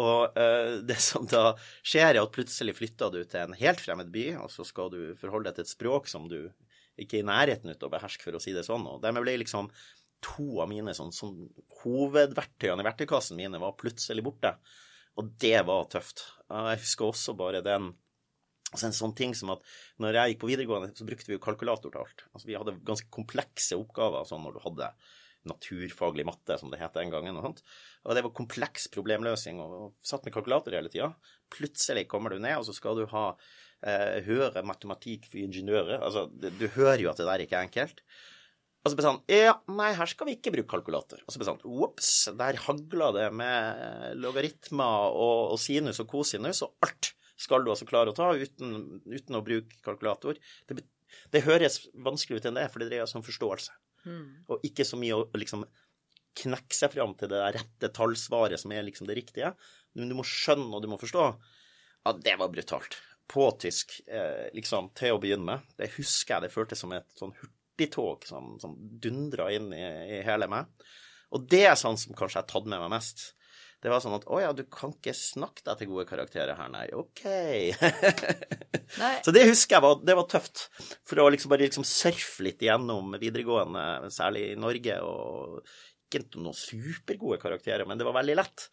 Og 0.00 0.40
uh, 0.40 0.80
det 0.90 1.00
som 1.04 1.28
da 1.28 1.44
skjer, 1.82 2.14
er 2.14 2.22
at 2.22 2.34
plutselig 2.34 2.78
flytter 2.80 3.12
du 3.12 3.20
til 3.20 3.44
en 3.44 3.60
helt 3.60 3.84
fremmed 3.84 4.08
by, 4.14 4.26
og 4.40 4.48
så 4.54 4.64
skal 4.64 4.88
du 4.94 5.00
forholde 5.20 5.50
deg 5.50 5.60
til 5.60 5.68
et 5.68 5.76
språk 5.76 6.08
som 6.08 6.30
du 6.30 6.40
ikke 7.00 7.20
er 7.20 7.24
i 7.24 7.28
nærheten 7.28 7.72
ut 7.72 7.84
å 7.84 7.92
beherske, 7.92 8.24
for 8.24 8.36
å 8.36 8.42
si 8.42 8.56
det 8.56 8.64
sånn. 8.64 8.88
Og 8.88 9.04
dermed 9.04 9.24
ble 9.26 9.36
liksom 9.42 9.68
to 10.24 10.60
av 10.62 10.68
mine 10.70 10.94
sånn, 10.96 11.12
sånn 11.14 11.48
hovedverktøyene 11.80 12.84
i 12.84 12.88
verktøykassen 12.88 13.38
mine 13.38 13.60
var 13.62 13.78
plutselig 13.80 14.24
borte. 14.26 14.54
Og 15.18 15.32
det 15.42 15.58
var 15.68 15.88
tøft. 15.92 16.24
Jeg 16.48 16.82
husker 16.84 17.10
også 17.10 17.36
bare 17.38 17.64
den 17.66 17.92
Altså 18.70 18.86
en 18.86 18.94
sånn 18.94 19.14
ting 19.18 19.32
som 19.34 19.50
at 19.50 19.64
når 19.98 20.14
jeg 20.14 20.30
gikk 20.30 20.38
på 20.44 20.48
videregående, 20.52 20.92
så 20.94 21.02
brukte 21.02 21.26
vi 21.26 21.34
jo 21.34 21.40
kalkulator 21.42 21.90
til 21.90 22.04
alt. 22.04 22.22
Altså 22.30 22.46
vi 22.46 22.54
hadde 22.54 22.76
ganske 22.86 23.08
komplekse 23.10 23.74
oppgaver 23.74 24.28
sånn 24.28 24.44
når 24.46 24.54
du 24.54 24.60
hadde 24.62 24.90
naturfaglig 25.50 26.26
matte, 26.28 26.54
som 26.60 26.70
det 26.70 26.78
het 26.78 26.94
den 26.94 27.10
gangen. 27.10 27.34
Og, 27.40 27.48
sånt. 27.48 27.64
og 28.04 28.14
det 28.14 28.22
var 28.26 28.34
kompleks 28.36 28.86
problemløsning, 28.94 29.58
og 29.58 29.96
satt 30.06 30.22
med 30.26 30.36
kalkulator 30.36 30.76
hele 30.76 30.92
tida. 30.92 31.10
Plutselig 31.50 32.06
kommer 32.10 32.30
du 32.30 32.38
ned, 32.38 32.60
og 32.60 32.68
så 32.68 32.76
skal 32.76 33.00
du 33.00 33.06
ha 33.10 33.24
eh, 33.32 34.20
høre 34.26 34.62
matematikk 34.66 35.30
for 35.32 35.42
ingeniører. 35.42 35.98
Altså, 35.98 36.28
du, 36.30 36.50
du 36.60 36.68
hører 36.76 37.02
jo 37.02 37.10
at 37.10 37.18
det 37.18 37.26
der 37.26 37.46
ikke 37.46 37.58
er 37.58 37.66
enkelt. 37.66 38.04
Og 38.80 38.88
så 38.88 38.96
ble 38.96 39.04
sånn 39.04 39.22
Ja, 39.28 39.54
nei, 39.68 39.90
her 39.96 40.08
skal 40.08 40.28
vi 40.28 40.36
ikke 40.38 40.52
bruke 40.54 40.70
kalkulator. 40.72 41.20
Og 41.26 41.32
så 41.32 41.40
ble 41.40 41.48
sånn 41.50 41.64
Ops, 41.84 42.12
der 42.38 42.60
hagla 42.64 43.10
det 43.16 43.26
med 43.36 44.20
logaritmer 44.20 45.12
og, 45.12 45.54
og 45.54 45.60
sinus 45.60 46.00
og 46.02 46.08
kosinus 46.10 46.62
og 46.66 46.86
alt 46.86 47.12
skal 47.40 47.64
du 47.64 47.70
altså 47.72 47.88
klare 47.88 48.12
å 48.12 48.16
ta 48.16 48.32
uten, 48.36 49.00
uten 49.08 49.36
å 49.38 49.44
bruke 49.44 49.78
kalkulator. 49.84 50.40
Det, 50.68 50.82
det, 51.32 51.44
høres 51.46 51.82
vanskelig 51.96 52.40
ut 52.40 52.48
enn 52.50 52.58
det, 52.58 52.66
for 52.72 52.82
det 52.82 52.90
dreier 52.90 53.08
seg 53.08 53.22
om 53.22 53.26
forståelse. 53.26 53.76
Mm. 54.04 54.26
Og 54.52 54.66
ikke 54.68 54.84
så 54.88 54.98
mye 55.00 55.16
å 55.16 55.28
liksom 55.40 55.64
knekke 56.40 56.76
seg 56.76 56.92
fram 56.92 57.14
til 57.18 57.32
det 57.32 57.40
rette 57.56 57.90
tallsvaret 57.96 58.60
som 58.60 58.72
er 58.76 58.84
liksom 58.86 59.08
det 59.08 59.16
riktige. 59.18 59.54
Men 59.96 60.12
du 60.12 60.18
må 60.18 60.26
skjønne 60.26 60.76
og 60.76 60.84
du 60.84 60.90
må 60.92 61.00
forstå. 61.00 61.30
Ja, 62.04 62.12
det 62.16 62.36
var 62.40 62.52
brutalt. 62.52 62.98
På 63.30 63.48
tysk, 63.60 63.96
eh, 64.06 64.50
liksom, 64.56 64.92
til 64.98 65.16
å 65.16 65.22
begynne 65.22 65.48
med. 65.48 65.72
Det 65.80 65.92
husker 65.96 66.36
jeg 66.36 66.46
det 66.46 66.54
føltes 66.54 66.84
som 66.84 66.92
et 66.96 67.08
sånn 67.18 67.34
hurtigtog 67.80 68.26
som, 68.26 68.58
som 68.60 68.76
dundra 68.78 69.50
inn 69.52 69.72
i, 69.72 69.84
i 70.18 70.22
hele 70.26 70.48
meg. 70.48 70.66
Og 71.30 71.46
det 71.48 71.66
er 71.66 71.78
sånn 71.78 71.98
som 71.98 72.14
kanskje 72.14 72.40
jeg 72.40 72.44
har 72.44 72.50
tatt 72.50 72.66
med 72.68 72.80
meg 72.80 72.90
mest. 72.90 73.34
Det 73.80 73.88
var 73.88 74.02
sånn 74.04 74.18
at 74.18 74.26
å 74.28 74.40
ja, 74.42 74.50
du 74.52 74.66
kan 74.68 74.92
ikke 74.92 75.14
snakke 75.16 75.64
deg 75.64 75.78
til 75.80 75.88
gode 75.88 76.04
karakterer 76.08 76.58
her, 76.58 76.68
nei. 76.68 76.88
OK. 76.92 77.22
nei. 79.00 79.14
Så 79.24 79.32
det 79.32 79.46
husker 79.48 79.78
jeg 79.78 79.84
var, 79.86 80.02
det 80.04 80.16
var 80.18 80.26
tøft. 80.28 80.66
For 81.08 81.22
å 81.22 81.30
liksom 81.32 81.52
bare 81.52 81.64
liksom 81.64 81.86
surfe 81.88 82.44
litt 82.44 82.60
gjennom 82.60 83.14
videregående, 83.16 84.10
særlig 84.12 84.50
i 84.50 84.58
Norge, 84.60 84.98
og 85.00 85.62
ikke 86.10 86.42
noen 86.42 86.58
supergode 86.58 87.38
karakterer, 87.40 87.86
men 87.88 87.96
det 87.96 88.04
var 88.04 88.18
veldig 88.18 88.36
lett. 88.36 88.66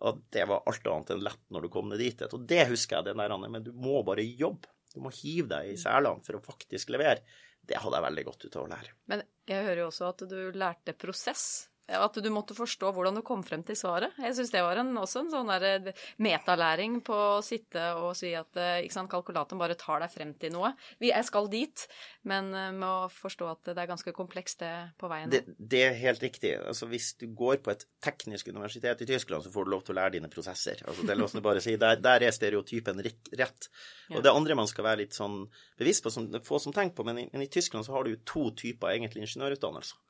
Og 0.00 0.22
det 0.32 0.46
var 0.48 0.64
alt 0.66 0.88
annet 0.88 1.12
enn 1.12 1.26
lett 1.26 1.42
når 1.52 1.66
du 1.66 1.72
kom 1.74 1.90
ned 1.90 2.00
dit. 2.00 2.24
Og 2.32 2.48
det 2.48 2.64
husker 2.70 2.96
jeg, 3.02 3.10
den 3.10 3.20
der, 3.20 3.36
men 3.44 3.66
du 3.66 3.74
må 3.76 4.00
bare 4.06 4.24
jobbe. 4.24 4.72
Du 4.94 5.02
må 5.04 5.12
hive 5.12 5.50
deg 5.50 5.74
i 5.74 5.76
selene 5.76 6.24
for 6.24 6.38
å 6.38 6.44
faktisk 6.46 6.94
levere. 6.94 7.20
Det 7.66 7.80
hadde 7.82 7.98
jeg 7.98 8.06
veldig 8.06 8.24
godt 8.28 8.44
ut 8.46 8.56
av 8.56 8.66
å 8.66 8.70
lære. 8.70 8.92
Men 9.10 9.24
jeg 9.50 9.66
hører 9.66 9.82
jo 9.82 9.88
også 9.90 10.10
at 10.12 10.26
du 10.30 10.38
lærte 10.54 10.94
prosess 10.98 11.46
at 11.86 12.16
du 12.18 12.26
måtte 12.34 12.54
forstå 12.56 12.90
hvordan 12.94 13.18
du 13.18 13.22
kom 13.26 13.42
frem 13.46 13.62
til 13.66 13.76
svaret. 13.78 14.14
Jeg 14.18 14.34
syns 14.34 14.50
det 14.50 14.62
var 14.64 14.80
en, 14.80 14.90
også 14.98 15.22
en 15.22 15.30
sånn 15.30 15.50
der 15.52 15.66
eh, 15.68 16.06
metalæring 16.22 16.98
på 17.06 17.14
å 17.14 17.44
sitte 17.46 17.84
og 18.00 18.16
si 18.18 18.32
at 18.34 18.58
eh, 18.58 18.80
ikke 18.86 18.96
sant, 18.96 19.10
kalkulatoren 19.12 19.60
bare 19.60 19.76
tar 19.78 20.02
deg 20.02 20.10
frem 20.10 20.32
til 20.40 20.54
noe. 20.56 20.72
Jeg 21.02 21.28
skal 21.28 21.46
dit, 21.52 21.84
men 22.26 22.50
eh, 22.50 22.72
med 22.74 22.88
å 22.88 23.10
forstå 23.12 23.50
at 23.52 23.70
det 23.70 23.76
er 23.84 23.90
ganske 23.92 24.14
komplekst 24.16 24.64
det 24.64 24.72
på 24.98 25.10
veien. 25.12 25.30
Det, 25.30 25.44
det, 25.58 25.82
er 25.86 26.00
helt 26.00 26.24
riktig. 26.26 26.56
Altså, 26.58 26.88
hvis 26.90 27.12
du 27.20 27.28
går 27.38 27.60
på 27.62 27.74
et 27.74 27.86
teknisk 28.02 28.50
universitet 28.50 29.04
i 29.06 29.08
Tyskland, 29.12 29.46
så 29.46 29.54
får 29.54 29.68
du 29.68 29.72
lov 29.76 29.86
til 29.86 29.94
å 29.94 30.00
lære 30.00 30.16
dine 30.18 30.32
prosesser. 30.32 30.82
Altså, 30.86 31.06
det 31.06 31.14
er 31.14 31.22
lov 31.22 31.38
bare 31.44 31.62
å 31.62 31.66
si. 31.66 31.76
Der, 31.78 32.00
der, 32.02 32.26
er 32.26 32.34
stereotypen 32.34 33.04
rett. 33.04 33.70
Og 34.10 34.24
det 34.24 34.32
andre 34.32 34.58
man 34.58 34.70
skal 34.70 34.88
være 34.88 35.04
litt 35.04 35.14
sånn 35.14 35.44
bevisst 35.78 36.02
på, 36.02 36.10
som 36.10 36.26
få 36.42 36.58
som 36.62 36.74
tenker 36.74 36.98
på, 36.98 37.06
men 37.06 37.22
i, 37.22 37.28
men 37.30 37.46
i 37.46 37.50
Tyskland 37.52 37.86
så 37.86 37.94
har 37.94 38.06
du 38.06 38.16
jo 38.16 38.22
to 38.26 38.48
typer 38.58 38.96
egentlig 38.96 39.26
ingeniørutdannelser. 39.26 40.02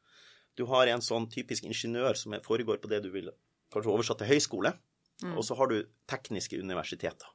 Du 0.57 0.65
har 0.71 0.89
en 0.89 1.05
sånn 1.05 1.29
typisk 1.33 1.67
ingeniør 1.69 2.17
som 2.19 2.37
foregår 2.45 2.81
på 2.83 2.91
det 2.91 3.03
du 3.05 3.11
vil 3.15 3.31
kanskje 3.73 3.93
oversatt 3.93 4.23
til 4.23 4.31
høyskole, 4.31 4.73
mm. 5.23 5.35
og 5.37 5.45
så 5.45 5.57
har 5.59 5.73
du 5.73 5.79
tekniske 6.09 6.59
universiteter. 6.61 7.29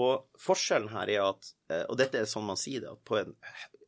Og 0.00 0.24
forskjellen 0.40 0.90
her 0.94 1.10
er 1.12 1.24
at, 1.26 1.50
eh, 1.70 1.84
og 1.84 1.98
dette 2.00 2.18
er 2.18 2.28
sånn 2.28 2.46
man 2.48 2.60
sier 2.60 2.84
det, 2.84 2.94
at 2.94 3.02
på 3.04 3.18
en 3.20 3.34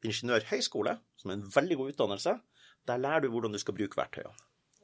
ingeniørhøyskole, 0.05 0.99
som 1.21 1.31
er 1.31 1.39
en 1.39 1.47
veldig 1.55 1.79
god 1.81 1.95
utdannelse, 1.95 2.35
der 2.85 3.01
lærer 3.01 3.25
du 3.25 3.31
hvordan 3.33 3.55
du 3.55 3.61
skal 3.63 3.77
bruke 3.77 3.97
verktøyene. 3.97 4.37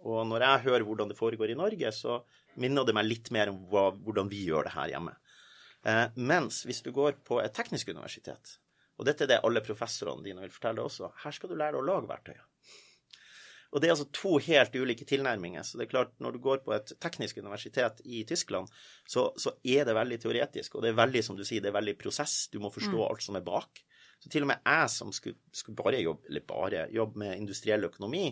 Og 0.08 0.24
når 0.24 0.46
jeg 0.46 0.64
hører 0.64 0.86
hvordan 0.88 1.10
det 1.10 1.18
foregår 1.18 1.52
i 1.52 1.58
Norge, 1.58 1.92
så 1.92 2.22
minner 2.60 2.86
det 2.88 2.96
meg 2.96 3.04
litt 3.04 3.28
mer 3.36 3.52
om 3.52 3.60
hva, 3.68 3.90
hvordan 3.92 4.30
vi 4.32 4.46
gjør 4.46 4.66
det 4.66 4.74
her 4.78 4.94
hjemme. 4.94 5.12
Eh, 5.84 6.06
mens 6.16 6.62
hvis 6.68 6.80
du 6.84 6.90
går 6.96 7.20
på 7.24 7.40
et 7.44 7.52
teknisk 7.56 7.92
universitet, 7.92 8.56
og 8.96 9.06
dette 9.08 9.24
er 9.24 9.34
det 9.34 9.42
alle 9.44 9.62
professorene 9.64 10.24
dine 10.24 10.42
vil 10.44 10.52
fortelle 10.52 10.84
også, 10.84 11.12
her 11.22 11.36
skal 11.36 11.52
du 11.52 11.56
lære 11.56 11.76
deg 11.76 11.82
å 11.82 11.88
lage 11.88 12.08
verktøyet. 12.08 12.46
Og 13.70 13.82
det 13.82 13.88
er 13.88 13.94
altså 13.94 14.08
to 14.14 14.38
helt 14.42 14.74
ulike 14.74 15.06
tilnærminger. 15.06 15.62
Så 15.66 15.78
det 15.78 15.86
er 15.86 15.92
klart, 15.92 16.14
når 16.18 16.34
du 16.34 16.40
går 16.42 16.64
på 16.64 16.74
et 16.74 16.90
teknisk 17.02 17.38
universitet 17.38 18.00
i 18.04 18.24
Tyskland, 18.26 18.70
så, 19.06 19.28
så 19.38 19.54
er 19.62 19.86
det 19.86 19.94
veldig 19.94 20.18
teoretisk, 20.24 20.74
og 20.74 20.82
det 20.84 20.90
er 20.90 20.98
veldig, 20.98 21.22
som 21.26 21.38
du 21.38 21.44
sier, 21.46 21.62
det 21.62 21.70
er 21.70 21.78
veldig 21.78 21.94
prosess. 22.00 22.48
Du 22.50 22.58
må 22.62 22.72
forstå 22.74 22.96
mm. 22.96 23.04
alt 23.06 23.26
som 23.26 23.38
er 23.38 23.46
bak. 23.46 23.84
Så 24.20 24.32
til 24.32 24.44
og 24.44 24.50
med 24.50 24.66
jeg 24.66 24.90
som 24.92 25.14
skulle, 25.16 25.38
skulle 25.54 25.78
bare 25.78 26.02
jobbe, 26.02 26.26
eller 26.28 26.48
bare 26.48 26.88
jobbe 26.92 27.22
med 27.22 27.38
industriell 27.38 27.86
økonomi, 27.88 28.26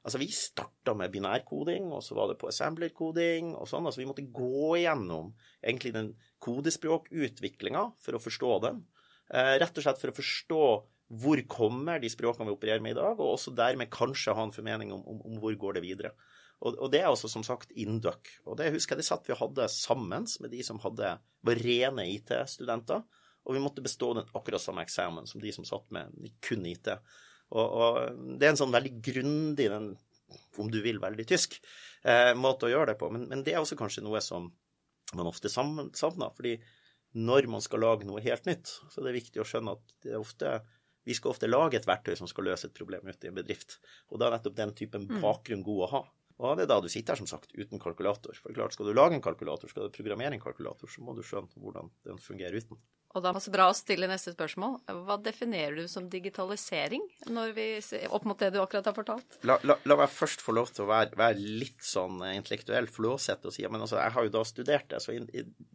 Altså, 0.00 0.16
vi 0.16 0.30
starta 0.32 0.94
med 0.96 1.12
binærkoding, 1.12 1.90
og 1.92 2.00
så 2.04 2.16
var 2.16 2.30
det 2.30 2.38
på 2.40 2.48
assemblerkoding 2.48 3.52
og 3.52 3.68
sånn. 3.68 3.84
Altså, 3.84 4.00
vi 4.00 4.06
måtte 4.08 4.24
gå 4.32 4.78
igjennom 4.78 5.34
egentlig 5.60 5.92
den 5.92 6.14
kodespråkutviklinga 6.40 7.82
for 8.00 8.16
å 8.16 8.22
forstå 8.22 8.54
den. 8.64 8.80
Eh, 9.28 9.58
rett 9.60 9.76
og 9.76 9.84
slett 9.84 10.00
for 10.00 10.12
å 10.12 10.16
forstå 10.16 10.62
hvor 11.10 11.40
kommer 11.50 11.98
de 11.98 12.10
språkene 12.10 12.46
vi 12.46 12.54
opererer 12.54 12.82
med 12.84 12.94
i 12.94 13.00
dag, 13.00 13.18
og 13.18 13.34
også 13.34 13.52
dermed 13.58 13.90
kanskje 13.90 14.34
ha 14.36 14.44
en 14.46 14.54
formening 14.54 14.92
om, 14.94 15.02
om, 15.10 15.22
om 15.26 15.40
hvor 15.42 15.56
går 15.58 15.78
det 15.78 15.84
videre. 15.86 16.12
Og, 16.60 16.76
og, 16.76 16.90
det 16.92 17.00
er 17.00 17.08
også 17.08 17.30
som 17.32 17.44
sagt 17.46 17.72
Induc. 17.80 18.28
Og 18.44 18.58
det 18.60 18.68
husker 18.74 18.94
jeg 18.94 19.02
det 19.02 19.08
satt 19.08 19.26
vi 19.28 19.38
hadde 19.38 19.66
sammen 19.72 20.28
med 20.42 20.52
de 20.52 20.60
som 20.66 20.78
hadde, 20.84 21.16
var 21.18 21.62
rene 21.64 22.06
IT-studenter. 22.12 23.02
Og 23.48 23.56
vi 23.56 23.62
måtte 23.64 23.82
bestå 23.82 24.12
den 24.14 24.28
akkurat 24.36 24.62
samme 24.62 24.84
eksamen 24.84 25.26
som 25.26 25.40
de 25.42 25.52
som 25.56 25.66
satt 25.66 25.88
med 25.94 26.12
kun 26.44 26.66
IT. 26.68 26.92
Og, 27.50 27.64
og 27.64 28.18
det 28.38 28.46
er 28.46 28.52
en 28.52 28.60
sånn 28.60 28.74
veldig 28.74 28.92
grundig, 29.02 29.70
den, 29.72 29.94
om 30.60 30.68
du 30.70 30.78
vil, 30.84 31.00
veldig 31.02 31.26
tysk 31.26 31.56
eh, 32.04 32.34
måte 32.38 32.68
å 32.68 32.74
gjøre 32.74 32.92
det 32.92 33.00
på. 33.00 33.08
Men, 33.14 33.24
men, 33.32 33.42
det 33.46 33.56
er 33.56 33.64
også 33.64 33.78
kanskje 33.80 34.04
noe 34.06 34.20
som 34.22 34.52
man 35.16 35.30
ofte 35.30 35.50
savner. 35.50 36.30
fordi 36.36 36.60
når 37.18 37.48
man 37.50 37.64
skal 37.64 37.82
lage 37.82 38.06
noe 38.06 38.22
helt 38.22 38.44
nytt, 38.46 38.68
så 38.68 39.00
er 39.00 39.08
det 39.08 39.16
viktig 39.16 39.40
å 39.42 39.48
skjønne 39.48 39.74
at 39.74 39.96
det 40.04 40.12
er 40.12 40.20
ofte 40.20 40.52
vi 41.08 41.16
skal 41.16 41.32
ofte 41.32 41.48
lage 41.48 41.78
et 41.78 41.88
verktøy 41.88 42.16
som 42.18 42.28
skal 42.30 42.48
løse 42.50 42.68
et 42.68 42.76
problem 42.76 43.08
ute 43.08 43.26
i 43.26 43.30
en 43.30 43.36
bedrift. 43.36 43.78
Og 44.10 44.20
da 44.20 44.28
er 44.28 44.36
nettopp 44.36 44.56
den 44.58 44.74
typen 44.76 45.06
mm. 45.08 45.20
bakgrunn 45.22 45.64
god 45.66 45.84
å 45.86 45.90
ha. 45.94 46.02
Og 46.40 46.56
det 46.56 46.64
er 46.64 46.70
da 46.70 46.78
du 46.80 46.88
sitter 46.88 47.12
her, 47.12 47.20
som 47.20 47.28
sagt, 47.28 47.52
uten 47.52 47.80
kalkulator. 47.80 48.36
For 48.40 48.56
klart, 48.56 48.72
skal 48.72 48.88
du 48.88 48.94
lage 48.96 49.16
en 49.16 49.24
kalkulator, 49.24 49.68
skal 49.68 49.88
du 49.88 49.96
programmere 49.96 50.32
en 50.36 50.42
kalkulator, 50.42 50.88
så 50.88 51.04
må 51.04 51.12
du 51.16 51.20
skjønne 51.26 51.60
hvordan 51.60 51.90
den 52.08 52.20
fungerer 52.22 52.56
uten. 52.56 52.80
Og 53.10 53.24
da 53.24 53.32
er 53.32 53.40
det 53.40 53.50
bra 53.50 53.64
å 53.70 53.74
stille 53.74 54.06
neste 54.06 54.30
spørsmål. 54.36 54.76
Hva 55.06 55.16
definerer 55.18 55.74
du 55.80 55.88
som 55.90 56.06
digitalisering, 56.10 57.02
når 57.34 57.54
vi, 57.56 57.64
opp 58.06 58.26
mot 58.28 58.38
det 58.38 58.52
du 58.54 58.60
akkurat 58.62 58.86
har 58.86 58.94
fortalt? 58.94 59.38
La, 59.48 59.56
la, 59.66 59.74
la 59.82 59.96
meg 59.98 60.12
først 60.14 60.44
få 60.44 60.54
lov 60.54 60.70
til 60.70 60.84
å 60.84 60.90
være, 60.92 61.18
være 61.18 61.42
litt 61.42 61.82
sånn 61.82 62.22
intellektuell 62.30 62.86
flåsete 62.90 63.50
og 63.50 63.56
si 63.56 63.66
men 63.66 63.82
altså, 63.82 63.98
jeg 63.98 64.14
har 64.14 64.26
jo 64.26 64.32
da 64.36 64.44
studert 64.46 64.86
det. 64.92 65.02
så 65.02 65.16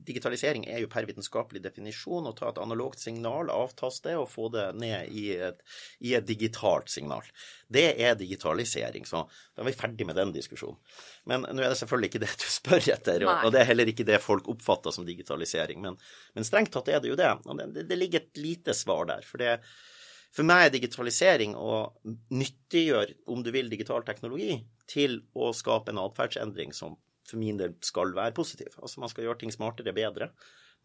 Digitalisering 0.06 0.68
er 0.72 0.80
jo 0.84 0.92
per 0.92 1.08
vitenskapelig 1.10 1.60
definisjon 1.66 2.30
å 2.30 2.34
ta 2.38 2.54
et 2.54 2.62
analogt 2.62 3.04
signal, 3.04 3.52
avtaste 3.52 4.16
og 4.16 4.30
få 4.32 4.48
det 4.56 4.70
ned 4.80 5.12
i 5.12 5.28
et, 5.50 5.60
i 6.08 6.16
et 6.16 6.28
digitalt 6.28 6.92
signal. 6.94 7.28
Det 7.68 7.88
er 8.00 8.16
digitalisering. 8.16 9.06
Så 9.10 9.26
da 9.56 9.64
er 9.64 9.70
vi 9.70 9.76
ferdig 9.76 10.08
med 10.08 10.16
den 10.20 10.32
diskusjonen. 10.36 10.78
Men 11.26 11.48
nå 11.50 11.64
er 11.64 11.74
det 11.74 11.80
selvfølgelig 11.80 12.12
ikke 12.12 12.24
det 12.24 12.32
du 12.42 12.48
spør 12.52 12.90
etter, 12.94 13.26
og, 13.26 13.48
og 13.48 13.54
det 13.56 13.64
er 13.64 13.70
heller 13.72 13.90
ikke 13.90 14.06
det 14.08 14.22
folk 14.24 14.48
oppfatter 14.52 14.94
som 14.94 15.08
digitalisering. 15.08 15.82
Men, 15.82 15.98
men 16.38 16.48
strengt 16.48 16.74
tatt 16.76 16.92
er 16.94 17.02
det 17.02 17.12
jo 17.12 17.18
det. 17.20 17.25
Det, 17.74 17.86
det 17.90 18.00
ligger 18.00 18.24
et 18.24 18.42
lite 18.42 18.76
svar 18.78 19.08
der. 19.10 19.26
For, 19.28 19.42
det, 19.42 19.58
for 20.36 20.48
meg 20.48 20.68
er 20.68 20.76
digitalisering 20.76 21.56
å 21.58 21.80
nyttiggjøre, 22.34 23.22
om 23.34 23.44
du 23.46 23.52
vil, 23.56 23.72
digital 23.72 24.06
teknologi 24.08 24.60
til 24.92 25.22
å 25.34 25.52
skape 25.56 25.94
en 25.94 26.04
atferdsendring 26.04 26.76
som 26.76 26.98
for 27.26 27.42
min 27.42 27.58
del 27.58 27.74
skal 27.86 28.14
være 28.16 28.36
positiv. 28.38 28.76
Altså 28.78 29.02
man 29.02 29.12
skal 29.12 29.26
gjøre 29.26 29.42
ting 29.42 29.54
smartere, 29.54 29.96
bedre. 29.96 30.30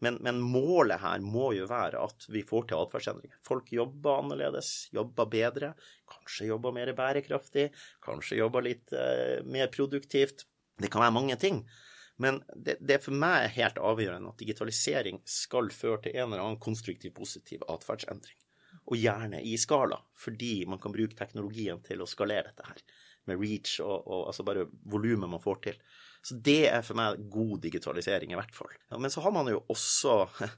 Men, 0.01 0.17
men, 0.25 0.39
målet 0.41 0.97
her 1.03 1.21
må 1.21 1.51
jo 1.53 1.67
være 1.69 2.01
at 2.01 2.25
vi 2.33 2.41
får 2.47 2.71
til 2.71 2.81
atferdsendringer. 2.81 3.37
Folk 3.45 3.69
jobber 3.69 4.23
annerledes, 4.23 4.71
jobber 4.95 5.29
bedre, 5.29 5.75
kanskje 6.09 6.49
jobber 6.49 6.73
mer 6.73 6.89
bærekraftig, 6.97 7.67
kanskje 8.01 8.39
jobber 8.39 8.65
litt 8.65 8.95
eh, 8.97 9.43
mer 9.45 9.69
produktivt. 9.73 10.47
Det 10.81 10.89
kan 10.89 11.05
være 11.05 11.17
mange 11.19 11.37
ting. 11.37 11.61
Men 12.21 12.41
det, 12.55 12.77
det 12.85 12.99
for 13.01 13.17
meg 13.17 13.47
er 13.47 13.55
helt 13.55 13.79
avgjørende 13.81 14.33
at 14.33 14.41
digitalisering 14.41 15.21
skal 15.25 15.71
føre 15.73 16.03
til 16.05 16.17
en 16.17 16.27
eller 16.27 16.43
annen 16.43 16.61
konstruktiv, 16.61 17.13
positiv 17.17 17.65
atferdsendring. 17.71 18.37
Og 18.91 18.97
gjerne 18.97 19.41
i 19.45 19.55
skala, 19.59 19.97
fordi 20.17 20.65
man 20.69 20.79
kan 20.81 20.93
bruke 20.93 21.17
teknologien 21.17 21.81
til 21.85 22.03
å 22.03 22.09
skalere 22.09 22.51
dette 22.51 22.67
her. 22.67 22.83
Med 23.29 23.41
reach 23.41 23.79
og, 23.83 24.05
og 24.05 24.29
altså 24.31 24.45
bare 24.45 24.67
volumet 24.89 25.29
man 25.29 25.41
får 25.43 25.59
til. 25.65 25.81
Så 26.25 26.37
det 26.45 26.63
er 26.69 26.85
for 26.85 26.97
meg 26.97 27.21
god 27.33 27.61
digitalisering, 27.63 28.33
i 28.33 28.37
hvert 28.37 28.53
fall. 28.53 28.71
Ja, 28.91 28.99
men 29.01 29.13
så 29.13 29.23
har 29.25 29.33
man 29.33 29.49
jo 29.49 29.63
også 29.71 30.15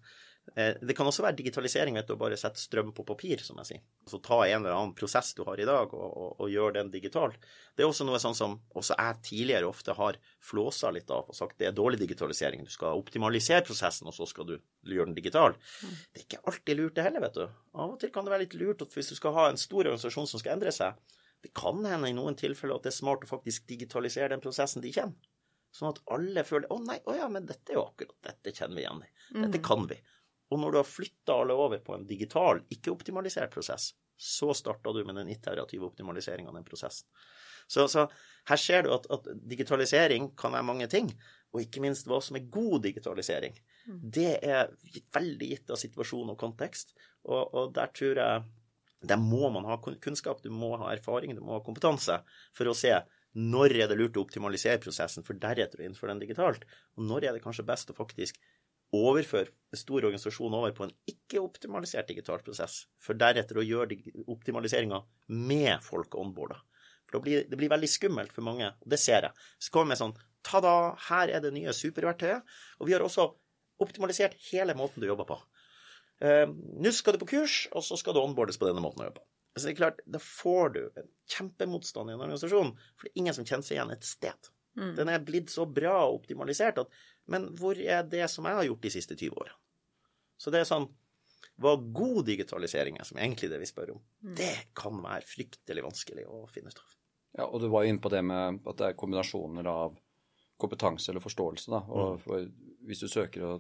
det 0.53 0.93
kan 0.97 1.07
også 1.07 1.23
være 1.23 1.37
digitalisering 1.39 1.95
vet 1.95 2.09
du, 2.09 2.13
å 2.17 2.19
bare 2.19 2.35
sette 2.37 2.59
strøm 2.59 2.91
på 2.93 3.05
papir, 3.07 3.39
som 3.41 3.57
jeg 3.61 3.69
sier. 3.69 3.83
Altså 4.03 4.19
ta 4.21 4.41
en 4.43 4.57
eller 4.59 4.75
annen 4.75 4.91
prosess 4.97 5.31
du 5.37 5.41
har 5.47 5.59
i 5.59 5.67
dag, 5.67 5.93
og, 5.95 6.09
og, 6.11 6.33
og 6.43 6.51
gjør 6.51 6.75
den 6.75 6.91
digital. 6.91 7.31
Det 7.73 7.85
er 7.85 7.89
også 7.89 8.05
noe 8.05 8.19
sånn 8.21 8.35
som 8.37 8.57
også 8.75 8.97
jeg 8.99 9.21
tidligere 9.29 9.69
ofte 9.69 9.95
har 9.97 10.19
flåsa 10.43 10.91
litt 10.93 11.09
av 11.15 11.31
og 11.31 11.37
sagt 11.37 11.57
det 11.61 11.69
er 11.69 11.77
dårlig 11.77 12.01
digitalisering. 12.03 12.65
Du 12.67 12.73
skal 12.73 12.99
optimalisere 12.99 13.63
prosessen, 13.65 14.11
og 14.11 14.17
så 14.17 14.27
skal 14.29 14.49
du 14.51 14.57
gjøre 14.57 15.09
den 15.09 15.17
digital. 15.17 15.55
Mm. 15.55 15.97
Det 16.11 16.21
er 16.21 16.27
ikke 16.27 16.43
alltid 16.51 16.81
lurt, 16.81 16.95
det 16.99 17.07
heller, 17.07 17.23
vet 17.23 17.39
du. 17.39 17.45
Av 17.73 17.95
og 17.95 17.99
til 18.03 18.11
kan 18.13 18.27
det 18.27 18.35
være 18.35 18.45
litt 18.45 18.59
lurt 18.59 18.83
at 18.85 18.97
hvis 18.97 19.13
du 19.13 19.17
skal 19.17 19.37
ha 19.39 19.49
en 19.49 19.61
stor 19.61 19.85
organisasjon 19.85 20.29
som 20.29 20.43
skal 20.43 20.57
endre 20.57 20.75
seg, 20.75 20.99
det 21.43 21.51
kan 21.55 21.79
hende 21.87 22.11
i 22.11 22.15
noen 22.15 22.35
tilfeller 22.39 22.77
at 22.77 22.85
det 22.85 22.93
er 22.93 22.99
smart 22.99 23.23
å 23.25 23.31
faktisk 23.31 23.65
digitalisere 23.71 24.31
den 24.35 24.43
prosessen 24.43 24.83
de 24.83 24.91
kjenner. 24.95 25.31
Sånn 25.73 25.89
at 25.89 26.03
alle 26.13 26.43
føler 26.45 26.69
å 26.71 26.77
nei, 26.83 26.99
å 27.09 27.15
ja, 27.17 27.25
men 27.31 27.47
dette 27.49 27.73
er 27.73 27.79
jo 27.79 27.87
akkurat 27.87 28.13
dette 28.27 28.53
kjenner 28.53 28.77
vi 28.77 28.83
igjen 28.83 29.01
i. 29.01 29.09
Dette 29.39 29.59
mm. 29.59 29.63
kan 29.65 29.87
vi. 29.89 29.97
Og 30.53 30.59
når 30.61 30.73
du 30.73 30.79
har 30.79 30.89
flytta 30.89 31.39
alle 31.41 31.57
over 31.57 31.81
på 31.81 31.95
en 31.97 32.05
digital, 32.07 32.61
ikke-optimalisert 32.73 33.53
prosess, 33.53 33.91
så 34.17 34.53
starta 34.53 34.93
du 34.93 35.01
med 35.07 35.17
den 35.17 35.31
iterative 35.33 35.87
optimaliseringa 35.89 36.51
av 36.51 36.59
den 36.59 36.67
prosessen. 36.67 37.09
Så, 37.67 37.87
så, 37.87 38.05
her 38.49 38.59
ser 38.59 38.83
du 38.83 38.91
at, 38.93 39.07
at, 39.13 39.29
digitalisering 39.49 40.33
kan 40.37 40.53
være 40.53 40.67
mange 40.67 40.87
ting, 40.91 41.09
og 41.53 41.63
ikke 41.63 41.81
minst 41.83 42.09
hva 42.09 42.19
som 42.21 42.37
er 42.37 42.49
god 42.51 42.83
digitalisering. 42.85 43.55
Mm. 43.87 44.01
Det 44.17 44.33
er 44.43 44.73
veldig 45.15 45.49
gitt 45.53 45.73
av 45.73 45.79
situasjon 45.79 46.33
og 46.35 46.39
kontekst, 46.39 46.93
og, 47.23 47.55
og 47.55 47.73
der 47.75 47.91
tror 47.95 48.19
jeg 48.19 48.43
der 49.03 49.19
må 49.19 49.49
man 49.51 49.65
ha 49.67 49.75
kunnskap, 49.83 50.39
du 50.43 50.51
må 50.53 50.77
ha 50.79 50.93
erfaring, 50.93 51.35
du 51.35 51.43
må 51.43 51.57
ha 51.57 51.63
kompetanse 51.65 52.21
for 52.55 52.71
å 52.71 52.77
se 52.77 52.93
Når 53.33 53.73
er 53.81 53.87
det 53.89 53.95
lurt 53.97 54.15
å 54.15 54.21
optimalisere 54.21 54.77
prosessen 54.77 55.25
for 55.25 55.33
deretter 55.41 55.81
å 55.81 55.85
innføre 55.87 56.11
den 56.11 56.19
digitalt? 56.21 56.67
Og 56.95 57.07
når 57.09 57.25
er 57.25 57.33
det 57.33 57.41
kanskje 57.41 57.65
best 57.65 57.89
å 57.89 57.95
faktisk 57.97 58.37
overføre 58.93 59.49
en 59.73 59.79
stor 59.79 60.05
organisasjon 60.05 60.53
over 60.53 60.73
på 60.75 60.85
en 60.85 60.93
ikke-optimalisert 61.09 62.11
digital 62.11 62.43
prosess, 62.45 62.83
for 63.01 63.17
deretter 63.17 63.57
å 63.57 63.65
gjøre 63.65 63.97
optimaliseringa 64.29 65.01
med 65.33 65.81
folk 65.85 66.15
onboarda? 66.19 66.59
For 67.07 67.17
det 67.17 67.23
blir, 67.25 67.47
det 67.49 67.59
blir 67.59 67.73
veldig 67.73 67.89
skummelt 67.89 68.33
for 68.35 68.45
mange, 68.45 68.69
og 68.69 68.93
det 68.93 69.01
ser 69.01 69.27
jeg. 69.27 69.47
Så 69.61 69.73
kommer 69.73 69.95
jeg 69.95 70.03
sånn 70.03 70.15
Ta-da, 70.43 70.93
her 71.07 71.31
er 71.31 71.39
det 71.39 71.53
nye 71.55 71.71
superverktøyet. 71.71 72.43
Og 72.83 72.89
vi 72.89 72.95
har 72.95 73.03
også 73.05 73.29
optimalisert 73.83 74.35
hele 74.49 74.75
måten 74.75 74.99
du 74.99 75.07
jobber 75.07 75.29
på. 75.29 75.37
Uh, 76.23 76.49
Nå 76.83 76.91
skal 76.91 77.15
du 77.15 77.21
på 77.21 77.29
kurs, 77.37 77.61
og 77.71 77.85
så 77.87 77.95
skal 77.99 78.15
du 78.15 78.19
onboardes 78.19 78.59
på 78.59 78.67
denne 78.67 78.83
måten 78.83 79.05
å 79.05 79.07
jobbe 79.07 79.21
på. 79.21 79.27
Så 79.53 79.67
det 79.67 79.75
er 79.75 79.79
klart, 79.79 80.01
Da 80.09 80.19
får 80.19 80.73
du 80.73 80.81
en 80.99 81.07
kjempemotstand 81.29 82.09
i 82.09 82.17
en 82.17 82.25
organisasjon, 82.25 82.73
for 82.75 83.05
det 83.07 83.13
er 83.13 83.21
ingen 83.21 83.37
som 83.37 83.47
kjenner 83.47 83.67
seg 83.67 83.77
igjen 83.77 83.95
et 83.95 84.07
sted. 84.07 84.51
Mm. 84.75 84.93
Den 84.97 85.11
er 85.13 85.25
blitt 85.25 85.53
så 85.53 85.67
bra 85.69 85.93
og 86.07 86.23
optimalisert 86.23 86.79
at 86.81 86.95
Men 87.31 87.47
hvor 87.59 87.79
er 87.79 88.03
det 88.09 88.25
som 88.31 88.47
jeg 88.47 88.59
har 88.59 88.67
gjort 88.67 88.83
de 88.83 88.91
siste 88.93 89.15
20 89.15 89.39
årene? 89.39 89.57
Så 90.37 90.51
det 90.51 90.63
er 90.63 90.67
sånn 90.67 90.89
Hva 91.61 91.75
god 91.77 92.25
digitalisering 92.25 92.97
er, 92.97 93.05
som 93.05 93.19
egentlig 93.21 93.51
det 93.51 93.59
vi 93.61 93.67
spør 93.69 93.93
om, 93.93 93.99
mm. 94.25 94.31
det 94.39 94.53
kan 94.75 94.97
være 95.03 95.27
fryktelig 95.29 95.83
vanskelig 95.85 96.23
å 96.25 96.47
finne 96.49 96.73
ut 96.73 96.79
av. 96.81 96.95
Ja, 97.37 97.45
og 97.45 97.61
du 97.61 97.67
var 97.69 97.83
jo 97.83 97.91
inne 97.93 98.01
på 98.01 98.09
det 98.09 98.23
med 98.25 98.65
at 98.65 98.79
det 98.79 98.87
er 98.87 98.97
kombinasjoner 98.97 99.69
av 99.69 99.93
kompetanse 100.61 101.11
eller 101.11 101.21
forståelse. 101.21 101.69
da, 101.69 101.83
og 101.93 102.15
mm. 102.15 102.23
for, 102.25 102.49
Hvis 102.89 103.05
du 103.05 103.07
søker 103.11 103.45
å 103.45 103.53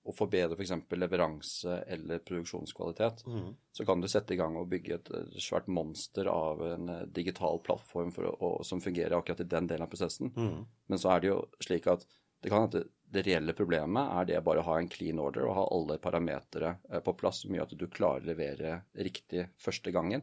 å 0.00 0.14
forbedre 0.16 0.56
f.eks. 0.56 0.72
For 0.88 1.00
leveranse 1.00 1.80
eller 1.92 2.22
produksjonskvalitet, 2.24 3.24
mm. 3.26 3.50
så 3.76 3.86
kan 3.88 4.00
du 4.00 4.08
sette 4.10 4.34
i 4.34 4.38
gang 4.40 4.56
og 4.58 4.70
bygge 4.72 4.96
et 4.96 5.10
svært 5.42 5.68
monster 5.72 6.30
av 6.32 6.62
en 6.64 6.92
eh, 6.92 7.02
digital 7.16 7.60
plattform 7.64 8.12
å, 8.16 8.52
som 8.66 8.82
fungerer 8.82 9.18
akkurat 9.18 9.44
i 9.44 9.50
den 9.50 9.68
delen 9.70 9.84
av 9.84 9.92
prosessen. 9.92 10.32
Mm. 10.36 10.64
Men 10.90 11.02
så 11.02 11.12
er 11.14 11.22
det 11.22 11.32
jo 11.32 11.42
slik 11.62 11.90
at 11.92 12.06
det 12.40 12.52
kan 12.52 12.64
hende 12.64 12.86
det 13.10 13.24
reelle 13.26 13.54
problemet 13.56 14.12
er 14.18 14.28
det 14.28 14.42
bare 14.46 14.62
å 14.62 14.68
ha 14.68 14.76
en 14.78 14.88
clean 14.90 15.18
order 15.18 15.48
og 15.48 15.56
ha 15.56 15.66
alle 15.74 15.98
parametere 16.02 16.76
eh, 16.90 17.02
på 17.02 17.14
plass 17.18 17.42
som 17.44 17.54
gjør 17.54 17.66
at 17.66 17.78
du 17.78 17.86
klarer 17.90 18.22
å 18.22 18.30
levere 18.30 18.80
riktig 18.94 19.48
første 19.58 19.92
gangen. 19.94 20.22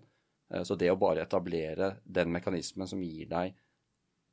Eh, 0.53 0.63
så 0.63 0.77
det 0.79 0.91
å 0.91 0.99
bare 0.99 1.25
etablere 1.27 1.97
den 2.03 2.31
mekanismen 2.31 2.87
som 2.87 3.03
gir 3.03 3.27
deg 3.31 3.55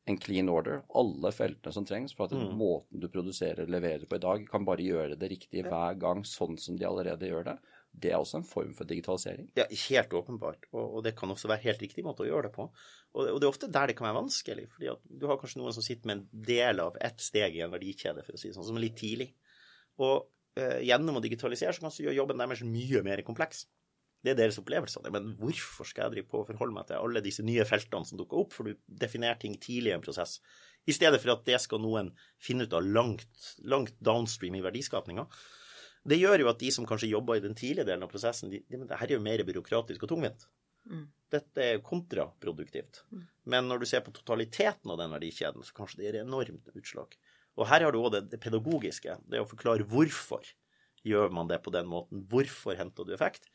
en 0.06 0.18
clean 0.20 0.50
order, 0.52 0.82
alle 1.00 1.32
feltene 1.32 1.72
som 1.72 1.86
trengs 1.88 2.12
for 2.14 2.28
at 2.28 2.36
mm. 2.36 2.50
måten 2.60 3.00
du 3.00 3.08
produserer 3.08 3.64
og 3.64 3.72
leverer 3.72 4.04
på 4.08 4.18
i 4.18 4.22
dag, 4.22 4.42
kan 4.50 4.66
bare 4.66 4.84
gjøre 4.84 5.16
det 5.16 5.30
riktig 5.32 5.64
hver 5.64 5.96
gang, 5.96 6.20
sånn 6.28 6.58
som 6.60 6.76
de 6.76 6.84
allerede 6.84 7.30
gjør 7.30 7.48
det. 7.48 7.54
Det 7.94 8.10
er 8.10 8.18
også 8.18 8.40
en 8.40 8.46
form 8.46 8.72
for 8.74 8.88
digitalisering. 8.90 9.46
Ja, 9.56 9.66
helt 9.70 10.14
åpenbart. 10.18 10.66
Og, 10.72 10.98
og 10.98 11.04
det 11.06 11.14
kan 11.18 11.30
også 11.30 11.48
være 11.50 11.62
helt 11.68 11.82
riktig 11.84 12.04
måte 12.06 12.24
å 12.24 12.28
gjøre 12.28 12.48
det 12.48 12.54
på. 12.56 12.66
Og, 13.14 13.20
og, 13.22 13.38
det 13.38 13.46
er 13.46 13.52
ofte 13.52 13.70
der 13.70 13.90
det 13.90 13.96
kan 13.98 14.08
være 14.08 14.18
vanskelig. 14.18 14.66
fordi 14.74 14.94
du 15.20 15.26
har 15.30 15.38
kanskje 15.40 15.60
noen 15.62 15.76
som 15.76 15.86
sitter 15.86 16.10
med 16.10 16.16
en 16.18 16.44
del 16.50 16.82
av 16.82 16.98
ett 16.98 17.22
steg 17.22 17.56
i 17.56 17.62
en 17.64 17.72
verdikjede, 17.72 18.24
for 18.26 18.34
å 18.34 18.40
si 18.40 18.50
det 18.50 18.58
sånn, 18.58 18.66
som 18.66 18.80
er 18.80 18.86
litt 18.88 18.98
tidlig. 18.98 19.30
Og 20.02 20.26
eh, 20.58 20.82
gjennom 20.88 21.20
å 21.20 21.24
digitalisere 21.24 21.76
så 21.76 21.84
kan 21.84 21.94
du 21.94 22.02
gjøre 22.02 22.18
jobben 22.18 22.42
deres 22.42 22.66
mye 22.66 23.04
mer 23.06 23.22
kompleks. 23.26 23.64
Det 24.24 24.32
er 24.32 24.38
deres 24.38 24.58
opplevelse 24.58 24.98
av 24.98 25.06
det. 25.06 25.12
Men 25.14 25.34
hvorfor 25.38 25.86
skal 25.86 26.08
jeg 26.08 26.16
drive 26.16 26.32
på 26.32 26.42
å 26.42 26.46
forholde 26.48 26.74
meg 26.74 26.88
til 26.88 26.98
alle 26.98 27.22
disse 27.24 27.44
nye 27.46 27.66
feltene 27.68 28.08
som 28.08 28.18
dukker 28.18 28.40
opp, 28.40 28.54
for 28.56 28.66
du 28.66 28.78
definerer 28.88 29.38
ting 29.40 29.58
tidlig 29.60 29.92
i 29.92 29.96
en 29.98 30.04
prosess, 30.04 30.38
i 30.88 30.94
stedet 30.96 31.20
for 31.20 31.34
at 31.34 31.44
det 31.46 31.60
skal 31.62 31.80
noen 31.80 32.10
finne 32.42 32.66
ut 32.66 32.74
av 32.76 32.84
langt, 32.84 33.52
langt 33.68 33.94
downstream 34.04 34.56
i 34.58 34.64
verdiskapninga. 34.64 35.26
Det 36.04 36.18
gjør 36.20 36.44
jo 36.44 36.50
at 36.50 36.60
de 36.60 36.70
som 36.74 36.86
kanskje 36.88 37.12
jobber 37.12 37.38
i 37.38 37.44
den 37.44 37.56
tidlige 37.56 37.86
delen 37.88 38.04
av 38.04 38.12
prosessen, 38.12 38.52
de, 38.52 38.60
de, 38.68 38.80
det 38.84 39.00
her 39.00 39.10
er 39.10 39.16
jo 39.16 39.24
mer 39.24 39.42
byråkratisk 39.48 40.04
og 40.04 40.10
tungvint. 40.12 40.48
Mm. 40.90 41.06
Dette 41.32 41.68
er 41.68 41.84
kontraproduktivt. 41.84 43.04
Mm. 43.10 43.22
Men 43.54 43.70
når 43.70 43.80
du 43.80 43.86
ser 43.88 44.04
på 44.04 44.12
totaliteten 44.14 44.92
av 44.92 45.00
den 45.00 45.14
verdikjeden, 45.16 45.64
så 45.64 45.76
kanskje 45.76 46.00
det 46.00 46.08
gir 46.08 46.20
enormt 46.20 46.68
utslag. 46.76 47.16
Og 47.56 47.70
her 47.70 47.86
har 47.86 47.94
du 47.94 48.02
òg 48.02 48.12
det, 48.16 48.26
det, 48.34 48.42
pedagogiske. 48.42 49.16
Det 49.30 49.40
å 49.40 49.48
forklare 49.48 49.86
hvorfor 49.88 50.44
gjør 51.06 51.32
man 51.32 51.48
det 51.48 51.62
på 51.64 51.72
den 51.72 51.88
måten. 51.88 52.26
Hvorfor 52.28 52.76
henter 52.76 53.06
du 53.06 53.14
effekt? 53.16 53.48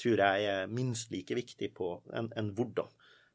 tror 0.00 0.22
jeg 0.22 0.48
er 0.48 0.70
minst 0.72 1.12
like 1.12 1.36
viktig 1.36 1.72
på 1.76 1.94
enn 2.16 2.30
en 2.38 2.50
hvordan. 2.56 2.90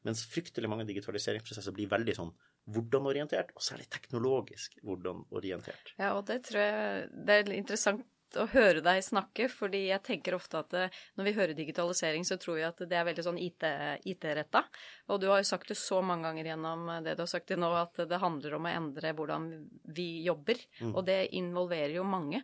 Mens 0.06 0.24
fryktelig 0.30 0.70
mange 0.70 0.86
digitaliseringsprosesser 0.88 1.74
blir 1.74 1.90
veldig 1.90 2.14
sånn 2.16 2.30
hvordan-orientert, 2.68 3.54
og 3.56 3.64
særlig 3.64 3.88
teknologisk 3.92 4.76
hvordan-orientert. 4.84 5.94
Ja, 5.98 6.12
og 6.18 6.26
det 6.28 6.42
tror 6.48 6.60
jeg 6.60 7.08
det 7.26 7.38
er 7.38 7.52
interessant 7.56 8.04
å 8.36 8.46
høre 8.52 8.82
deg 8.84 9.00
snakke, 9.04 9.48
fordi 9.48 9.86
jeg 9.88 10.04
tenker 10.04 10.36
ofte 10.36 10.60
at 10.60 10.76
eh, 10.76 10.94
når 11.16 11.28
vi 11.28 11.34
hører 11.38 11.56
digitalisering, 11.56 12.26
så 12.28 12.36
tror 12.40 12.58
vi 12.58 12.66
at 12.68 12.82
det 12.84 12.98
er 12.98 13.06
veldig 13.08 13.24
sånn 13.24 13.40
IT-retta. 13.40 14.64
IT 14.68 15.08
og 15.08 15.20
du 15.22 15.28
har 15.30 15.40
jo 15.40 15.48
sagt 15.48 15.72
det 15.72 15.78
så 15.80 16.02
mange 16.04 16.28
ganger 16.28 16.52
gjennom 16.52 16.86
det 17.06 17.16
du 17.16 17.24
har 17.24 17.30
sagt 17.30 17.48
til 17.48 17.60
nå, 17.62 17.72
at 17.78 18.02
det 18.10 18.22
handler 18.22 18.58
om 18.58 18.68
å 18.68 18.74
endre 18.74 19.14
hvordan 19.16 19.50
vi 19.96 20.10
jobber. 20.26 20.60
Mm. 20.82 20.94
Og 20.94 21.04
det 21.08 21.20
involverer 21.38 21.96
jo 21.96 22.06
mange. 22.08 22.42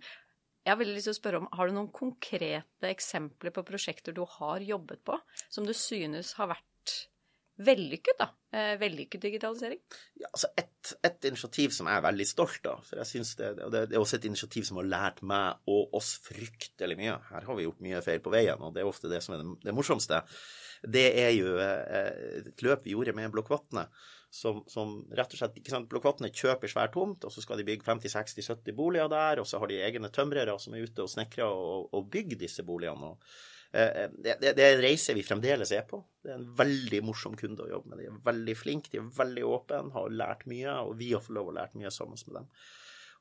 Jeg 0.64 0.72
har 0.72 0.80
veldig 0.80 0.94
lyst 0.96 1.10
til 1.10 1.12
å 1.12 1.18
spørre 1.18 1.40
om, 1.42 1.48
Har 1.52 1.68
du 1.68 1.76
noen 1.76 1.90
konkrete 1.92 2.88
eksempler 2.88 3.52
på 3.52 3.66
prosjekter 3.68 4.16
du 4.16 4.22
har 4.38 4.64
jobbet 4.64 5.02
på, 5.04 5.18
som 5.52 5.66
du 5.68 5.74
synes 5.76 6.32
har 6.38 6.54
vært 6.54 6.70
vellykket, 7.62 8.16
da? 8.18 8.28
Eh, 8.54 8.72
vellykket 8.80 9.22
digitalisering? 9.22 9.80
Ja, 10.20 10.28
altså 10.30 10.50
et, 10.58 10.94
et, 11.06 11.28
initiativ 11.30 11.74
som 11.76 11.90
jeg 11.90 12.00
er 12.00 12.06
veldig 12.06 12.26
stolt 12.26 12.66
av, 12.70 12.82
for 12.86 13.02
jeg 13.02 13.10
synes 13.10 13.34
det, 13.38 13.52
og 13.66 13.70
det, 13.74 13.84
er 13.86 14.00
også 14.00 14.18
et 14.18 14.26
initiativ 14.30 14.66
som 14.68 14.80
har 14.80 14.90
lært 14.90 15.22
meg 15.26 15.70
og 15.70 15.94
oss 15.98 16.14
fryktelig 16.24 16.98
mye. 16.98 17.20
Her 17.30 17.46
har 17.46 17.58
vi 17.58 17.68
gjort 17.68 17.84
mye 17.86 18.02
feil 18.06 18.24
på 18.24 18.34
veien, 18.34 18.60
og 18.62 18.74
det 18.74 18.82
er 18.82 18.90
ofte 18.90 19.12
det 19.12 19.22
som 19.24 19.36
er 19.36 19.44
det, 19.44 19.54
det 19.68 19.76
morsomste. 19.76 20.24
Det 20.84 21.06
er 21.22 21.32
jo 21.36 21.54
eh, 21.62 22.42
et 22.42 22.66
løp 22.66 22.84
vi 22.84 22.96
gjorde 22.96 23.16
med 23.16 23.32
Blokkvatnet 23.34 24.04
som, 24.34 24.64
som, 24.66 24.96
rett 25.14 25.30
og 25.30 25.38
slett 25.38 25.58
ikke 25.60 25.70
sant, 25.70 25.88
Blokkvatnet 25.90 26.34
kjøper 26.34 26.70
svær 26.70 26.90
tomt, 26.94 27.22
og 27.26 27.30
så 27.30 27.42
skal 27.44 27.60
de 27.60 27.66
bygge 27.68 27.86
50-60-70 27.86 28.74
boliger 28.74 29.10
der, 29.12 29.38
og 29.38 29.46
så 29.46 29.60
har 29.62 29.70
de 29.70 29.78
egne 29.86 30.10
tømrere 30.10 30.56
som 30.58 30.74
er 30.74 30.88
ute 30.88 31.04
og 31.04 31.10
snekrer 31.12 31.46
og, 31.46 31.86
og 31.94 32.08
bygger 32.10 32.40
disse 32.40 32.66
boligene. 32.66 33.12
og 33.14 33.53
eh, 33.80 34.06
det, 34.24 34.52
er 34.54 34.76
en 34.76 34.84
reise 34.84 35.16
vi 35.16 35.24
fremdeles 35.26 35.72
er 35.74 35.84
på. 35.88 36.00
Det 36.22 36.32
er 36.32 36.38
en 36.38 36.48
veldig 36.58 37.02
morsom 37.06 37.36
kunde 37.38 37.66
å 37.66 37.70
jobbe 37.70 37.90
med. 37.92 38.00
De 38.00 38.08
er 38.10 38.22
veldig 38.30 38.56
flinke, 38.58 38.92
de 38.92 39.02
er 39.02 39.12
veldig 39.18 39.44
åpne, 39.50 39.82
har 39.96 40.16
lært 40.22 40.46
mye, 40.50 40.78
og 40.86 40.96
vi 41.00 41.12
har 41.12 41.22
fått 41.24 41.36
lov 41.38 41.52
å 41.52 41.58
lære 41.58 41.80
mye 41.80 41.92
sammen 41.94 42.20
med 42.26 42.40
dem. 42.40 42.48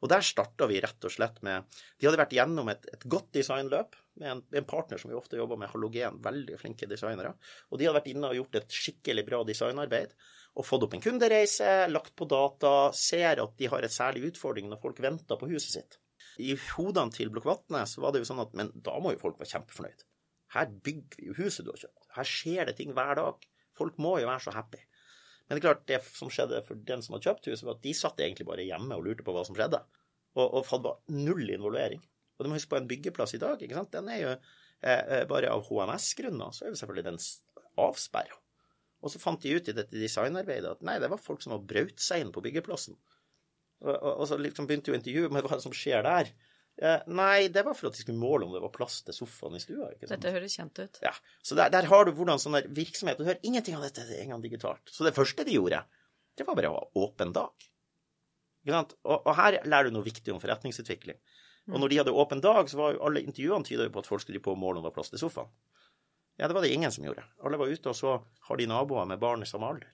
Og 0.03 0.09
der 0.11 0.25
starta 0.25 0.67
vi 0.67 0.81
rett 0.83 1.05
og 1.07 1.13
slett 1.13 1.37
med 1.47 1.63
De 1.71 2.07
hadde 2.09 2.19
vært 2.19 2.33
gjennom 2.35 2.67
et, 2.73 2.87
et 2.91 3.05
godt 3.07 3.29
designløp 3.37 3.95
med 4.19 4.31
en, 4.33 4.41
en, 4.51 4.65
partner 4.67 4.99
som 4.99 5.09
vi 5.09 5.15
ofte 5.15 5.39
jobber 5.39 5.59
med, 5.61 5.71
Halogen, 5.71 6.19
veldig 6.23 6.57
flinke 6.59 6.89
designere. 6.91 7.31
Og 7.71 7.79
de 7.79 7.87
hadde 7.87 8.01
vært 8.01 8.11
inne 8.11 8.31
og 8.31 8.39
gjort 8.41 8.59
et 8.59 8.75
skikkelig 8.83 9.23
bra 9.29 9.39
designarbeid 9.47 10.11
og 10.59 10.67
fått 10.67 10.85
opp 10.85 10.93
en 10.93 11.01
kundereise, 11.01 11.69
lagt 11.89 12.13
på 12.19 12.27
data, 12.29 12.91
ser 12.93 13.41
at 13.41 13.55
de 13.57 13.69
har 13.71 13.85
et 13.85 13.93
særlig 13.93 14.27
utfordring 14.33 14.67
når 14.69 14.81
folk 14.83 14.99
venter 15.01 15.39
på 15.39 15.49
huset 15.49 15.79
sitt. 15.79 15.97
I 16.43 16.53
hodene 16.75 17.13
til 17.13 17.31
Blokkvatnet 17.33 17.89
så 17.89 18.03
var 18.03 18.13
det 18.13 18.21
jo 18.21 18.29
sånn 18.29 18.43
at 18.43 18.53
men 18.57 18.69
da 18.85 18.99
må 19.01 19.13
jo 19.15 19.21
folk 19.21 19.39
være 19.41 19.55
kjempefornøyd. 19.55 20.05
Her 20.53 20.69
bygger 20.85 21.19
vi 21.19 21.29
jo 21.31 21.37
huset 21.39 21.65
du 21.65 21.71
har 21.73 21.81
kjøpt. 21.83 22.09
Her 22.17 22.29
skjer 22.29 22.69
det 22.69 22.77
ting 22.77 22.93
hver 22.95 23.15
dag. 23.19 23.45
Folk 23.77 23.97
må 24.01 24.17
jo 24.21 24.29
være 24.29 24.45
så 24.45 24.53
happy. 24.53 24.81
Men 25.47 25.57
det 25.57 25.61
er 25.61 25.67
klart, 25.67 25.85
det 25.89 25.99
som 26.07 26.31
skjedde 26.31 26.61
for 26.67 26.79
den 26.87 27.03
som 27.03 27.15
hadde 27.15 27.27
kjøpt 27.27 27.49
huset, 27.51 27.65
var 27.67 27.77
at 27.77 27.85
de 27.85 27.93
satt 27.97 28.21
egentlig 28.21 28.47
bare 28.47 28.65
hjemme 28.65 28.95
og 28.95 29.07
lurte 29.07 29.25
på 29.25 29.33
hva 29.35 29.43
som 29.47 29.57
skjedde. 29.57 29.81
Og, 30.37 30.45
og 30.45 30.69
hadde 30.69 30.93
null 31.13 31.49
involvering. 31.51 32.03
Og 32.37 32.45
du 32.45 32.49
må 32.49 32.57
huske 32.57 32.71
på 32.73 32.79
en 32.79 32.89
byggeplass 32.89 33.35
i 33.37 33.41
dag, 33.41 33.61
ikke 33.61 33.77
sant? 33.77 33.91
den 33.93 34.09
er 34.09 34.21
jo 34.21 34.31
eh, 34.33 35.01
eh 35.19 35.25
bare 35.29 35.51
av 35.53 35.65
HMS-grunner, 35.67 36.53
så 36.55 36.65
er 36.65 36.73
jo 36.73 36.79
selvfølgelig 36.79 37.05
den 37.11 37.19
avsperra. 37.83 38.39
Og 39.03 39.11
så 39.11 39.19
fant 39.19 39.43
de 39.43 39.51
ut 39.51 39.67
i 39.67 39.75
dette 39.75 39.99
designarbeidet 39.99 40.69
at 40.69 40.85
nei, 40.87 40.95
det 41.03 41.11
var 41.11 41.21
folk 41.21 41.43
som 41.43 41.53
var 41.57 41.65
brøt 41.67 41.99
seg 42.01 42.23
inn 42.23 42.31
på 42.33 42.41
byggeplassen. 42.45 42.95
Og, 43.83 43.91
og, 43.91 44.11
og, 44.13 44.25
så 44.29 44.39
liksom 44.39 44.67
begynte 44.69 44.93
jo 44.93 44.97
intervjuet 44.97 45.33
med 45.35 45.43
hva 45.45 45.59
som 45.61 45.75
skjer 45.75 46.05
der. 46.05 46.31
Eh, 46.81 47.03
nei, 47.13 47.47
det 47.53 47.61
var 47.67 47.75
for 47.77 47.91
at 47.91 47.97
de 47.97 48.01
skulle 48.01 48.17
måle 48.17 48.47
om 48.47 48.53
det 48.55 48.61
var 48.63 48.71
plass 48.73 49.01
til 49.05 49.13
sofaen 49.13 49.59
i 49.59 49.61
stua. 49.61 49.91
ikke 49.93 50.07
sant? 50.07 50.15
Dette 50.15 50.31
høres 50.33 50.55
kjent 50.57 50.79
ut. 50.81 50.97
Ja, 51.05 51.11
Så 51.45 51.57
der, 51.59 51.69
der 51.69 51.85
har 51.85 52.05
du 52.05 52.11
hvordan 52.17 52.41
sånn 52.41 52.57
virksomhet 52.73 53.19
Du 53.21 53.27
hører 53.27 53.43
ingenting 53.45 53.77
av 53.77 53.85
dette 53.85 54.07
en 54.17 54.33
gang 54.33 54.41
digitalt. 54.41 54.81
Så 54.89 55.05
det 55.05 55.13
første 55.13 55.45
de 55.45 55.53
gjorde, 55.53 55.83
det 56.37 56.47
var 56.47 56.57
bare 56.57 56.71
å 56.73 56.79
ha 56.79 56.87
åpen 57.05 57.33
dag. 57.35 57.53
Ikke 58.63 58.73
sant? 58.73 58.95
Og, 59.03 59.21
og 59.21 59.35
her 59.37 59.59
lærer 59.67 59.91
du 59.91 59.97
noe 59.99 60.07
viktig 60.07 60.33
om 60.33 60.41
forretningsutvikling. 60.41 61.19
Og 61.71 61.79
når 61.79 61.91
de 61.91 61.97
hadde 62.01 62.11
åpen 62.19 62.41
dag, 62.43 62.67
så 62.67 62.79
var 62.79 62.95
jo 62.95 63.03
alle 63.07 63.21
intervjuene 63.23 63.63
tyda 63.67 63.85
på 63.93 64.01
at 64.01 64.09
folk 64.09 64.23
skulle 64.25 64.41
på 64.43 64.55
måle 64.59 64.79
om 64.79 64.83
det 64.83 64.89
var 64.89 64.97
plass 64.97 65.13
til 65.13 65.21
sofaen. 65.21 65.51
Ja, 66.41 66.47
det 66.49 66.55
var 66.57 66.65
det 66.65 66.73
ingen 66.73 66.91
som 66.91 67.05
gjorde. 67.05 67.23
Alle 67.45 67.59
var 67.61 67.69
ute, 67.69 67.91
og 67.91 67.95
så 67.95 68.15
har 68.49 68.57
de 68.57 68.65
naboer 68.67 69.05
med 69.07 69.21
barn 69.21 69.45
i 69.45 69.47
samme 69.47 69.69
alder. 69.69 69.91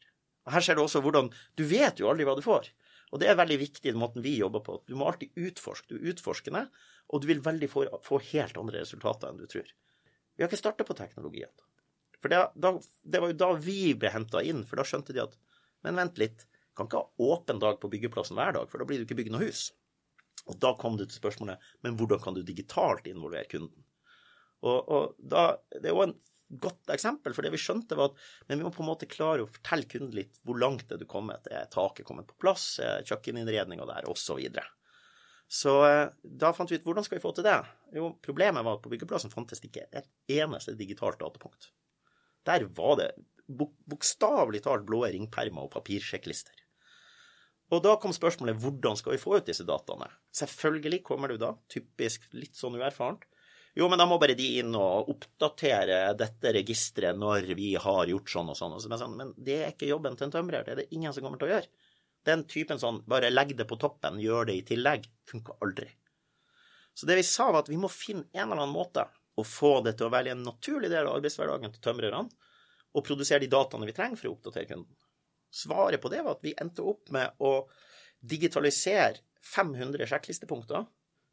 Og 0.48 0.54
Her 0.56 0.64
ser 0.66 0.80
du 0.80 0.82
også 0.86 1.02
hvordan 1.04 1.28
Du 1.60 1.66
vet 1.68 2.00
jo 2.00 2.08
aldri 2.10 2.26
hva 2.26 2.38
du 2.40 2.42
får. 2.46 2.72
Og 3.10 3.22
det 3.22 3.30
er 3.30 3.38
veldig 3.40 3.58
viktig, 3.62 3.88
den 3.90 4.02
måten 4.02 4.24
vi 4.26 4.36
jobber 4.38 4.62
på. 4.66 4.78
Du 4.86 4.94
må 4.98 5.08
alltid 5.10 5.34
utforske. 5.38 5.88
Du 5.90 5.98
er 5.98 6.12
utforskende, 6.14 6.68
og 7.10 7.22
du 7.22 7.30
vil 7.30 7.42
veldig 7.46 7.70
få, 7.72 7.86
få 8.06 8.20
helt 8.32 8.58
andre 8.62 8.84
resultater 8.84 9.32
enn 9.32 9.40
du 9.42 9.48
tror. 9.50 9.72
Vi 10.36 10.44
har 10.44 10.52
ikke 10.52 10.62
starta 10.62 10.86
på 10.86 10.98
teknologien. 10.98 11.52
For 12.22 12.32
det, 12.32 12.40
da, 12.56 12.74
det, 13.04 13.22
var 13.22 13.32
jo 13.32 13.40
da 13.40 13.50
vi 13.64 13.94
ble 13.98 14.12
henta 14.14 14.44
inn, 14.46 14.62
for 14.68 14.80
da 14.80 14.86
skjønte 14.88 15.16
de 15.16 15.24
at 15.24 15.38
Men 15.86 15.96
vent 15.96 16.18
litt, 16.20 16.42
kan 16.76 16.90
ikke 16.90 17.00
ha 17.00 17.28
åpen 17.32 17.60
dag 17.60 17.78
på 17.80 17.88
byggeplassen 17.92 18.36
hver 18.36 18.52
dag, 18.58 18.66
for 18.68 18.82
da 18.82 18.88
blir 18.88 19.00
det 19.00 19.06
ikke 19.08 19.16
bygd 19.22 19.32
noe 19.32 19.46
hus. 19.48 19.70
Og 20.52 20.58
da 20.60 20.74
kom 20.80 20.98
det 21.00 21.10
til 21.10 21.22
spørsmålet 21.22 21.70
men 21.86 21.96
hvordan 22.00 22.20
kan 22.24 22.36
du 22.36 22.42
digitalt 22.44 23.08
involvere 23.08 23.48
kunden? 23.52 23.86
Og, 24.60 24.80
og 24.92 25.16
da, 25.20 25.54
Det 25.72 25.88
er 25.88 25.96
jo 25.96 26.04
en 26.04 26.18
godt 26.50 26.90
eksempel, 26.94 27.36
for 27.36 27.46
det 27.46 27.52
vi 27.54 27.62
skjønte 27.62 27.98
var 27.98 28.12
at 28.12 28.20
men 28.50 28.60
vi 28.60 28.66
må 28.66 28.72
på 28.74 28.82
en 28.84 28.90
måte 28.90 29.10
klare 29.10 29.46
å 29.46 29.50
fortelle 29.50 29.88
kunden 29.90 30.16
litt 30.18 30.40
hvor 30.48 30.58
langt 30.62 30.92
er 30.92 31.02
du 31.02 31.06
kommet. 31.10 31.48
Er 31.54 31.70
taket 31.72 32.08
kommet 32.08 32.30
på 32.30 32.38
plass? 32.42 32.80
Er 32.84 33.06
kjøkkeninnredninga 33.06 33.86
der? 33.90 34.10
Og 34.10 34.18
så 34.18 34.40
videre. 34.40 34.66
Så 35.50 35.74
eh, 35.88 36.08
da 36.22 36.54
fant 36.54 36.70
vi 36.70 36.78
ut 36.78 36.86
hvordan 36.86 37.06
skal 37.06 37.18
vi 37.18 37.24
få 37.24 37.34
til 37.38 37.46
det? 37.48 37.58
Jo, 37.96 38.12
problemet 38.26 38.66
var 38.66 38.78
at 38.78 38.84
på 38.86 38.92
byggeplassen 38.94 39.34
fantes 39.34 39.62
det 39.62 39.72
ikke 39.72 39.88
et 39.98 40.10
eneste 40.40 40.76
digitalt 40.78 41.22
datapunkt. 41.22 41.72
Der 42.46 42.66
var 42.78 42.98
det 43.02 43.12
bokstavelig 43.90 44.62
talt 44.66 44.86
blå 44.86 45.04
ringpermer 45.10 45.66
og 45.66 45.74
papirsjekklister. 45.74 46.54
Og 47.74 47.82
da 47.86 47.96
kom 48.02 48.14
spørsmålet 48.14 48.58
hvordan 48.62 48.98
skal 48.98 49.14
vi 49.14 49.22
få 49.22 49.38
ut 49.38 49.50
disse 49.50 49.66
dataene? 49.66 50.10
Selvfølgelig 50.38 51.04
kommer 51.06 51.30
du 51.30 51.38
da, 51.42 51.54
typisk 51.70 52.26
litt 52.34 52.58
sånn 52.58 52.78
uerfarent. 52.80 53.26
Jo, 53.80 53.88
men 53.88 54.02
da 54.02 54.04
må 54.10 54.18
bare 54.20 54.36
de 54.36 54.46
inn 54.60 54.74
og 54.76 55.08
oppdatere 55.14 56.02
dette 56.20 56.52
registeret 56.52 57.16
når 57.16 57.54
vi 57.56 57.70
har 57.80 58.10
gjort 58.12 58.32
sånn 58.34 58.50
og 58.52 58.58
sånn. 58.60 58.76
sånn. 58.84 59.16
Men 59.16 59.32
det 59.38 59.56
er 59.56 59.72
ikke 59.72 59.88
jobben 59.88 60.18
til 60.20 60.28
en 60.28 60.34
tømrer. 60.34 60.66
Det 60.66 60.74
er 60.74 60.82
det 60.82 60.90
ingen 60.98 61.16
som 61.16 61.24
kommer 61.24 61.40
til 61.40 61.48
å 61.48 61.54
gjøre. 61.54 61.70
Den 62.28 62.44
typen 62.52 62.82
sånn 62.82 63.00
bare 63.08 63.30
legg 63.32 63.54
det 63.56 63.70
på 63.70 63.78
toppen, 63.80 64.20
gjør 64.20 64.50
det 64.50 64.58
i 64.58 64.66
tillegg, 64.68 65.08
funker 65.32 65.64
aldri. 65.64 65.88
Så 66.92 67.08
det 67.08 67.16
vi 67.22 67.24
sa, 67.24 67.48
var 67.54 67.64
at 67.64 67.72
vi 67.72 67.80
må 67.80 67.88
finne 67.88 68.28
en 68.34 68.50
eller 68.50 68.66
annen 68.66 68.76
måte 68.76 69.06
å 69.40 69.46
få 69.48 69.78
det 69.86 69.96
til 69.96 70.10
å 70.10 70.12
være 70.12 70.34
en 70.34 70.44
naturlig 70.44 70.90
del 70.92 71.08
av 71.08 71.16
arbeidshverdagen 71.22 71.72
til 71.78 71.86
tømrerne, 71.86 72.26
og 72.90 73.06
produsere 73.06 73.46
de 73.46 73.52
dataene 73.54 73.88
vi 73.88 73.96
trenger 73.96 74.20
for 74.20 74.28
å 74.28 74.34
oppdatere 74.36 74.68
kunden. 74.74 75.00
Svaret 75.56 76.02
på 76.04 76.12
det 76.12 76.20
var 76.26 76.36
at 76.36 76.44
vi 76.44 76.58
endte 76.60 76.84
opp 76.84 77.08
med 77.16 77.40
å 77.40 77.54
digitalisere 78.20 79.24
500 79.56 80.10
sjekklistepunkter 80.12 80.84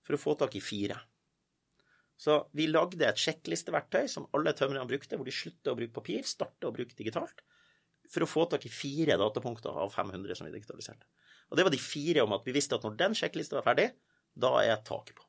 for 0.07 0.15
å 0.15 0.21
få 0.21 0.37
tak 0.39 0.55
i 0.55 0.63
fire. 0.63 1.01
Så 2.17 2.39
vi 2.57 2.69
lagde 2.71 3.05
et 3.05 3.21
sjekklisteverktøy 3.21 4.07
som 4.09 4.27
alle 4.37 4.55
tømrerne 4.57 4.89
brukte, 4.89 5.19
hvor 5.19 5.29
de 5.29 5.35
sluttet 5.35 5.69
å 5.73 5.77
bruke 5.77 5.95
papir, 5.99 6.25
startet 6.25 6.65
å 6.69 6.73
bruke 6.73 6.97
digitalt, 6.97 7.43
for 8.09 8.25
å 8.25 8.31
få 8.31 8.47
tak 8.49 8.65
i 8.69 8.73
fire 8.73 9.19
datapunkter 9.21 9.77
av 9.85 9.93
500 9.93 10.39
som 10.39 10.49
vi 10.49 10.55
digitaliserte. 10.55 11.09
Og 11.51 11.59
det 11.59 11.67
var 11.67 11.75
de 11.75 11.83
fire 11.83 12.25
om 12.25 12.35
at 12.37 12.47
vi 12.47 12.55
visste 12.57 12.79
at 12.79 12.87
når 12.87 12.97
den 12.99 13.17
sjekklista 13.19 13.59
var 13.59 13.67
ferdig, 13.69 13.91
da 14.37 14.55
er 14.63 14.81
taket 14.87 15.19
på. 15.19 15.27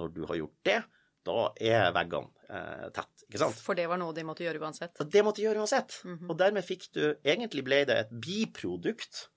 Når 0.00 0.10
du 0.14 0.24
har 0.26 0.40
gjort 0.40 0.58
det, 0.66 0.80
da 1.24 1.36
er 1.56 1.92
veggene 1.94 2.50
eh, 2.50 2.88
tett. 2.96 3.24
ikke 3.28 3.40
sant? 3.40 3.60
For 3.64 3.78
det 3.78 3.86
var 3.88 4.00
noe 4.00 4.14
de 4.16 4.24
måtte 4.26 4.44
gjøre 4.44 4.60
uansett? 4.60 4.98
Det 4.98 5.22
måtte 5.24 5.40
de 5.40 5.46
gjøre 5.46 5.62
uansett. 5.62 6.00
Mm 6.04 6.18
-hmm. 6.18 6.30
Og 6.30 6.38
dermed 6.38 6.64
fikk 6.64 6.90
du 6.92 7.16
Egentlig 7.24 7.64
ble 7.64 7.84
det 7.84 7.96
et 7.98 8.10
biprodukt 8.10 9.28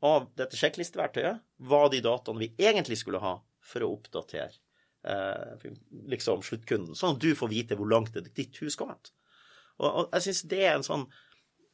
av 0.00 0.30
dette 0.36 0.56
sjekklisteverktøyet, 0.56 1.40
var 1.58 1.88
de 1.90 2.00
dataene 2.00 2.38
vi 2.38 2.54
egentlig 2.58 2.98
skulle 2.98 3.18
ha 3.18 3.42
for 3.60 3.82
å 3.82 3.92
oppdatere 3.96 4.52
eh, 5.06 5.68
liksom 6.12 6.42
sluttkunden, 6.46 6.98
sånn 6.98 7.16
at 7.16 7.22
du 7.22 7.30
får 7.38 7.52
vite 7.52 7.78
hvor 7.78 7.90
langt 7.90 8.16
er 8.18 8.26
ditt 8.26 8.58
hus 8.62 8.78
kommet. 8.78 9.12
Og, 9.78 9.88
og 9.88 10.16
jeg 10.16 10.28
syns 10.28 10.44
det 10.50 10.66
sånn 10.86 11.06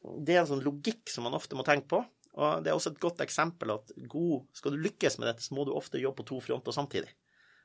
det 0.03 0.35
er 0.35 0.41
en 0.41 0.49
sånn 0.49 0.63
logikk 0.65 1.07
som 1.07 1.23
man 1.27 1.35
ofte 1.37 1.55
må 1.55 1.63
tenke 1.63 1.87
på. 1.93 2.01
Og 2.33 2.63
det 2.65 2.71
er 2.71 2.77
også 2.77 2.91
et 2.91 3.01
godt 3.03 3.21
eksempel 3.23 3.75
at 3.75 3.93
god, 4.09 4.47
skal 4.57 4.73
du 4.73 4.81
lykkes 4.83 5.19
med 5.19 5.29
dette, 5.29 5.45
så 5.45 5.55
må 5.55 5.63
du 5.67 5.71
ofte 5.77 6.01
jobbe 6.01 6.21
på 6.21 6.29
to 6.31 6.39
fronter 6.43 6.75
samtidig. 6.75 7.13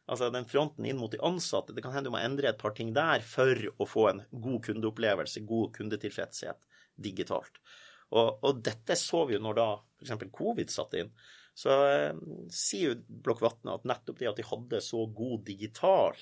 Altså 0.09 0.31
den 0.33 0.47
fronten 0.49 0.87
inn 0.89 1.01
mot 1.01 1.13
de 1.13 1.21
ansatte, 1.25 1.75
det 1.77 1.83
kan 1.85 1.93
hende 1.93 2.09
du 2.09 2.15
må 2.15 2.21
endre 2.21 2.49
et 2.49 2.61
par 2.61 2.73
ting 2.77 2.95
der 2.97 3.25
for 3.27 3.59
å 3.77 3.89
få 3.89 4.07
en 4.13 4.23
god 4.31 4.63
kundeopplevelse, 4.69 5.45
god 5.49 5.75
kundetilfredshet 5.77 6.63
digitalt. 6.97 7.61
Og, 8.09 8.39
og 8.41 8.63
dette 8.65 8.97
så 8.97 9.27
vi 9.29 9.37
jo 9.37 9.43
når 9.45 9.59
da 9.59 9.67
f.eks. 10.01 10.31
covid 10.33 10.73
satte 10.73 11.03
inn. 11.03 11.11
Så 11.59 11.75
eh, 11.88 12.12
sier 12.55 12.92
jo 12.92 13.23
Blokkvatnet 13.25 13.81
at 13.81 13.88
nettopp 13.88 14.21
det 14.21 14.31
at 14.31 14.38
de 14.38 14.47
hadde 14.47 14.79
så 14.85 15.03
god 15.11 15.42
digital 15.49 16.14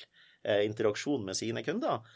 eh, 0.47 0.63
interaksjon 0.65 1.27
med 1.27 1.37
sine 1.37 1.61
kunder, 1.67 2.07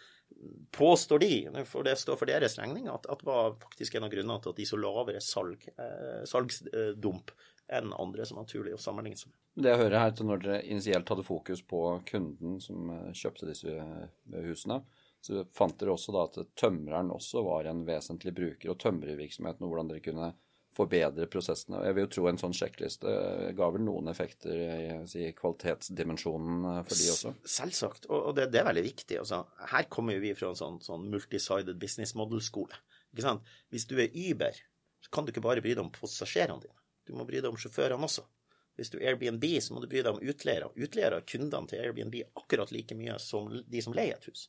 påstår 0.73 1.21
de, 1.21 1.35
for 1.69 1.85
det 1.85 1.99
står 2.01 2.17
for 2.17 2.31
deres 2.31 2.57
regning, 2.61 2.87
at, 2.89 3.05
at 3.13 3.25
var 3.27 3.59
faktisk 3.61 3.99
en 3.99 4.07
av 4.07 4.13
grunnene 4.15 4.41
til 4.41 4.55
at 4.55 4.63
de 4.63 4.69
så 4.71 4.79
lavere 4.81 5.21
salg, 5.25 5.69
eh, 5.75 6.23
salgsdump 6.31 7.35
enn 7.71 7.93
andre 7.93 8.25
som 8.27 8.41
naturlig 8.41 8.73
å 8.75 8.81
sammenligne 8.81 9.21
seg 9.21 9.35
med. 9.35 9.39
Det 9.61 9.75
jeg 9.75 9.83
hører 9.83 10.01
her 10.01 10.17
til 10.17 10.31
når 10.31 10.43
dere 10.47 10.63
initielt 10.71 11.13
hadde 11.13 11.27
fokus 11.27 11.61
på 11.67 11.85
kunden 12.09 12.57
som 12.63 12.89
kjøpte 13.13 13.51
disse 13.51 13.75
husene, 14.33 14.81
så 15.21 15.45
fant 15.53 15.77
dere 15.79 15.93
også 15.93 16.15
da 16.17 16.25
at 16.25 16.39
tømreren 16.59 17.13
også 17.13 17.45
var 17.45 17.69
en 17.69 17.85
vesentlig 17.85 18.33
bruker, 18.33 18.73
og 18.73 18.81
tømrervirksomheten, 18.81 19.67
og 19.67 19.75
hvordan 19.75 19.93
dere 19.93 20.05
kunne 20.09 20.33
forbedre 20.81 21.29
prosessene. 21.31 21.83
Jeg 21.87 21.97
vil 21.97 22.07
jo 22.07 22.13
tro 22.17 22.27
en 22.31 22.41
sånn 22.41 22.57
sjekkliste 22.57 23.13
eh, 23.13 23.53
ga 23.57 23.69
vel 23.75 23.85
noen 23.87 24.11
effekter 24.13 24.57
i 24.57 24.97
si, 25.11 25.29
kvalitetsdimensjonen 25.39 26.67
for 26.89 26.97
de 26.97 27.13
også? 27.15 27.35
Selvsagt, 27.59 28.11
og 28.11 28.33
det, 28.39 28.49
det 28.55 28.63
er 28.63 28.69
veldig 28.71 28.87
viktig. 28.89 29.21
Altså, 29.23 29.45
her 29.75 29.89
kommer 29.93 30.19
vi 30.23 30.35
fra 30.39 30.51
en 30.53 30.59
sånn, 30.59 30.81
sånn 30.85 31.07
multisided 31.13 31.79
business 31.81 32.17
model-skole. 32.19 32.83
Hvis 33.15 33.89
du 33.91 33.97
er 34.01 34.13
Uber, 34.15 34.59
så 35.01 35.15
kan 35.15 35.27
du 35.27 35.33
ikke 35.33 35.45
bare 35.45 35.63
bry 35.65 35.75
deg 35.75 35.83
om 35.85 35.93
passasjerene 35.95 36.63
dine. 36.63 36.77
Du 37.09 37.17
må 37.19 37.27
bry 37.27 37.41
deg 37.41 37.51
om 37.51 37.59
sjåførene 37.59 38.07
også. 38.07 38.27
Hvis 38.79 38.93
du 38.93 39.01
er 39.01 39.11
Airbnb, 39.11 39.45
så 39.61 39.75
må 39.75 39.83
du 39.83 39.89
bry 39.91 40.03
deg 40.05 40.15
om 40.15 40.23
utleiere. 40.23 40.71
Utleiere 40.79 41.21
er 41.21 41.27
kundene 41.29 41.69
til 41.69 41.83
Airbnb 41.83 42.17
akkurat 42.39 42.71
like 42.73 42.97
mye 42.97 43.19
som 43.21 43.51
de 43.51 43.83
som 43.85 43.97
leier 43.97 44.17
et 44.17 44.29
hus. 44.31 44.47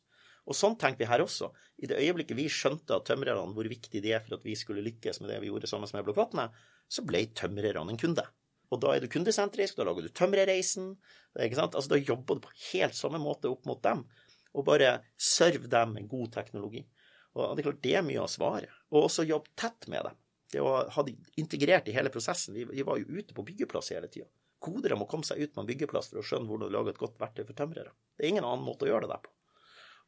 Og 0.51 0.57
sånn 0.57 0.75
tenker 0.79 1.05
vi 1.05 1.07
her 1.07 1.23
også. 1.23 1.47
I 1.81 1.87
det 1.87 2.01
øyeblikket 2.03 2.37
vi 2.37 2.49
skjønte 2.51 2.97
at 2.97 3.07
tømrerne 3.07 3.55
hvor 3.55 3.67
viktig 3.71 4.03
det 4.03 4.11
er 4.17 4.23
for 4.25 4.35
at 4.35 4.45
vi 4.45 4.57
skulle 4.59 4.83
lykkes 4.83 5.21
med 5.21 5.31
det 5.31 5.39
vi 5.43 5.51
gjorde 5.51 5.69
sammen 5.71 5.91
med 5.95 6.05
Blokkvatnet, 6.07 6.57
så 6.91 7.05
ble 7.07 7.23
tømrerne 7.37 7.93
en 7.93 7.99
kunde. 8.01 8.25
Og 8.71 8.79
da 8.83 8.93
er 8.95 9.03
du 9.03 9.11
kundesentrisk, 9.11 9.77
da 9.77 9.85
lager 9.87 10.05
du 10.05 10.11
tømrerreisen. 10.15 10.93
Altså, 11.39 11.87
da 11.91 11.99
jobber 11.99 12.37
du 12.37 12.43
på 12.45 12.55
helt 12.71 12.95
samme 12.95 13.19
måte 13.23 13.51
opp 13.51 13.67
mot 13.67 13.79
dem, 13.83 14.03
og 14.51 14.67
bare 14.67 14.97
serv 15.15 15.69
dem 15.71 15.95
med 15.95 16.11
god 16.11 16.33
teknologi. 16.35 16.83
Og 17.39 17.55
det 17.55 17.63
er 17.63 17.69
klart 17.69 17.83
det 17.83 17.95
er 17.95 18.03
mye 18.03 18.23
av 18.23 18.31
svaret. 18.31 18.71
Og 18.91 19.07
også 19.07 19.27
jobb 19.27 19.47
tett 19.59 19.87
med 19.91 20.03
dem 20.07 20.19
det 20.51 20.59
å 20.59 20.71
ha 20.91 21.03
de 21.07 21.13
integrert 21.39 21.87
i 21.87 21.95
hele 21.95 22.11
prosessen. 22.11 22.55
Vi 22.55 22.83
var 22.83 22.99
jo 22.99 23.07
ute 23.07 23.35
på 23.35 23.45
byggeplass 23.47 23.93
hele 23.95 24.09
tida. 24.11 24.27
Kodere 24.61 24.97
må 24.99 25.07
komme 25.09 25.25
seg 25.25 25.39
ut 25.39 25.53
på 25.55 25.63
en 25.63 25.69
byggeplass 25.69 26.11
for 26.11 26.21
å 26.21 26.25
skjønne 26.27 26.49
hvordan 26.49 26.67
du 26.67 26.75
lager 26.75 26.93
et 26.93 26.99
godt 26.99 27.15
verktøy 27.21 27.45
for 27.45 27.57
tømrere. 27.57 27.93
Det 28.17 28.27
er 28.27 28.33
ingen 28.33 28.45
annen 28.45 28.65
måte 28.65 28.85
å 28.85 28.91
gjøre 28.91 29.07
det 29.07 29.15
der 29.15 29.23
på. 29.23 29.31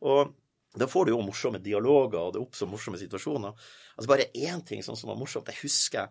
Og 0.04 0.34
da 0.80 0.88
får 0.90 1.06
du 1.06 1.14
jo 1.14 1.22
morsomme 1.22 1.62
dialoger, 1.62 2.20
og 2.20 2.34
det 2.34 2.42
oppstår 2.42 2.72
morsomme 2.72 3.00
situasjoner. 3.00 3.54
Altså 3.96 4.10
Bare 4.10 4.32
én 4.34 4.64
ting 4.66 4.82
sånn 4.86 4.98
som 4.98 5.12
var 5.12 5.20
morsomt. 5.20 5.52
Jeg 5.52 5.62
husker 5.62 6.10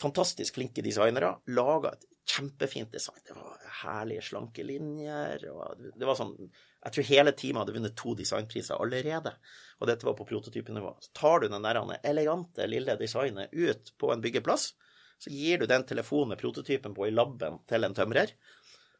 fantastisk 0.00 0.56
flinke 0.58 0.82
designere 0.82 1.36
laga 1.54 1.94
et 1.94 2.06
kjempefint 2.34 2.92
design. 2.92 3.20
Det 3.26 3.36
var 3.36 3.60
herlige, 3.82 4.22
slanke 4.22 4.64
linjer. 4.64 5.44
og 5.52 5.84
det 5.94 6.06
var 6.06 6.18
sånn, 6.18 6.34
Jeg 6.84 6.92
tror 6.92 7.04
hele 7.08 7.32
teamet 7.32 7.62
hadde 7.62 7.74
vunnet 7.78 7.96
to 7.96 8.14
designpriser 8.14 8.76
allerede, 8.76 9.32
og 9.80 9.88
dette 9.88 10.04
var 10.04 10.16
på 10.18 10.26
prototypenivå. 10.28 10.96
Så 11.00 11.12
tar 11.16 11.40
du 11.40 11.48
den 11.48 11.62
der 11.62 11.80
elegante, 12.02 12.66
lille 12.66 12.96
designet 13.00 13.52
ut 13.52 13.92
på 13.96 14.12
en 14.12 14.20
byggeplass, 14.20 14.74
så 15.18 15.30
gir 15.30 15.58
du 15.58 15.66
den 15.66 15.86
telefonen 15.86 16.34
med 16.34 16.38
prototypen 16.38 16.94
på 16.94 17.06
i 17.06 17.14
laben 17.14 17.62
til 17.68 17.84
en 17.84 17.94
tømrer. 17.94 18.34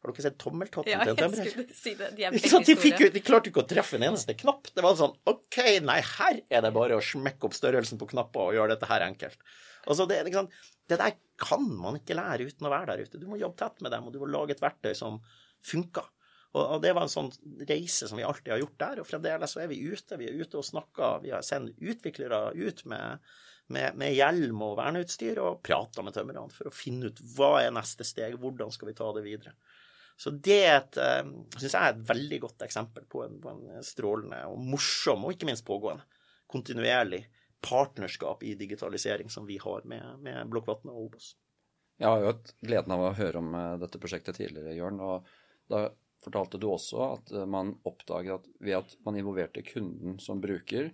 Har 0.05 0.13
dere 0.13 0.25
sett 0.27 0.41
tommeltotten 0.41 0.93
ja, 0.93 1.01
til 1.01 1.15
en 1.15 1.21
tømrer? 1.23 1.69
Si 1.73 1.95
det. 1.97 2.11
De 2.13 2.27
veldig. 2.29 2.65
De, 2.69 2.77
fikk, 2.77 3.05
de 3.15 3.23
klarte 3.25 3.49
ikke 3.51 3.63
å 3.63 3.69
treffe 3.69 3.97
en 3.97 4.05
eneste 4.11 4.37
knapp. 4.37 4.69
Det 4.77 4.85
var 4.85 4.99
sånn 4.99 5.15
OK, 5.31 5.61
nei, 5.87 6.01
her 6.05 6.43
er 6.53 6.67
det 6.67 6.73
bare 6.77 6.99
å 6.99 7.05
smekke 7.05 7.49
opp 7.49 7.57
størrelsen 7.57 8.01
på 8.01 8.11
knapper 8.13 8.51
og 8.51 8.59
gjøre 8.59 8.75
dette 8.75 8.91
her 8.91 9.07
enkelt. 9.07 9.41
Altså, 9.89 10.05
det, 10.09 10.19
liksom, 10.29 10.51
det, 10.89 10.99
der 11.01 11.17
kan 11.41 11.65
man 11.81 11.97
ikke 12.01 12.17
lære 12.19 12.51
uten 12.51 12.69
å 12.69 12.73
være 12.73 12.93
der 12.93 13.09
ute. 13.09 13.21
Du 13.21 13.25
må 13.31 13.41
jobbe 13.41 13.61
tett 13.61 13.81
med 13.85 13.97
dem, 13.97 14.05
og 14.05 14.13
du 14.13 14.21
må 14.21 14.29
lage 14.29 14.57
et 14.57 14.63
verktøy 14.65 14.93
som 14.99 15.23
funker. 15.65 16.11
Og, 16.55 16.77
det 16.85 16.93
var 16.95 17.07
en 17.07 17.11
sånn 17.11 17.33
reise 17.67 18.07
som 18.07 18.21
vi 18.21 18.27
alltid 18.27 18.53
har 18.55 18.61
gjort 18.63 18.79
der, 18.79 19.01
og 19.03 19.09
fremdeles 19.09 19.57
så 19.57 19.65
er 19.65 19.71
vi 19.73 19.81
ute. 19.83 20.19
Vi 20.21 20.29
er 20.31 20.39
ute 20.39 20.61
og 20.61 20.67
snakker. 20.67 21.25
Vi 21.25 21.33
har 21.35 21.43
sendt 21.47 21.81
utviklere 21.83 22.53
ut 22.55 22.85
med, 22.91 23.25
med, 23.75 23.99
med 23.99 24.15
hjelm 24.15 24.63
og 24.63 24.77
verneutstyr 24.79 25.41
og 25.43 25.65
prater 25.67 26.07
med 26.07 26.15
tømrerne 26.15 26.55
for 26.55 26.71
å 26.71 26.75
finne 26.75 27.11
ut 27.11 27.25
hva 27.35 27.57
er 27.65 27.75
neste 27.75 28.07
steg, 28.07 28.39
hvordan 28.39 28.71
skal 28.75 28.93
vi 28.93 28.99
ta 29.01 29.11
det 29.17 29.25
videre. 29.27 29.57
Så 30.17 30.31
det 30.31 30.61
er 30.63 30.83
eh, 31.03 31.23
syns 31.59 31.73
jeg 31.73 31.81
er 31.81 31.95
et 31.95 32.05
veldig 32.09 32.41
godt 32.47 32.67
eksempel 32.67 33.07
på 33.11 33.25
en, 33.25 33.39
på 33.43 33.51
en 33.51 33.87
strålende 33.87 34.45
og 34.51 34.61
morsom, 34.63 35.25
og 35.27 35.35
ikke 35.35 35.49
minst 35.49 35.67
pågående, 35.67 36.07
kontinuerlig 36.51 37.25
partnerskap 37.65 38.43
i 38.45 38.55
digitalisering 38.55 39.31
som 39.33 39.47
vi 39.49 39.57
har 39.59 39.87
med, 39.89 40.21
med 40.23 40.53
Blokkvatn 40.53 40.93
og 40.93 41.09
Obos. 41.09 41.33
Jeg 41.99 42.11
har 42.11 42.21
jo 42.21 42.31
hatt 42.33 42.53
gleden 42.61 42.95
av 42.95 43.03
å 43.03 43.15
høre 43.17 43.41
om 43.41 43.55
eh, 43.59 43.75
dette 43.83 44.01
prosjektet 44.03 44.39
tidligere, 44.41 44.75
Jørn. 44.77 45.01
og 45.03 45.29
Da 45.71 45.87
fortalte 46.25 46.61
du 46.61 46.69
også 46.71 47.03
at 47.07 47.33
eh, 47.35 47.49
man 47.51 47.75
oppdaget 47.87 48.39
at 48.39 48.49
ved 48.61 48.79
at 48.81 48.97
man 49.07 49.19
involverte 49.21 49.65
kunden 49.67 50.19
som 50.23 50.43
bruker, 50.43 50.91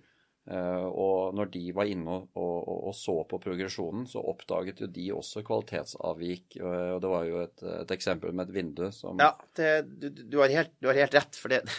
og 0.51 1.37
når 1.39 1.51
de 1.55 1.63
var 1.77 1.91
inne 1.91 2.17
og, 2.17 2.33
og, 2.35 2.71
og 2.91 2.95
så 2.97 3.15
på 3.31 3.39
progresjonen, 3.43 4.07
så 4.11 4.23
oppdaget 4.33 4.83
jo 4.83 4.89
de 4.91 5.07
også 5.15 5.45
kvalitetsavvik. 5.47 6.59
og 6.59 6.99
Det 7.03 7.13
var 7.13 7.29
jo 7.29 7.45
et, 7.45 7.63
et 7.83 7.95
eksempel 7.95 8.35
med 8.35 8.49
et 8.49 8.57
vindu 8.57 8.89
som 8.95 9.21
Ja, 9.21 9.33
det, 9.59 9.71
du, 9.87 10.09
du, 10.11 10.41
har 10.43 10.51
helt, 10.51 10.75
du, 10.81 10.91
har 10.91 10.99
helt, 10.99 11.15
rett. 11.15 11.39
for 11.39 11.53
det 11.53 11.63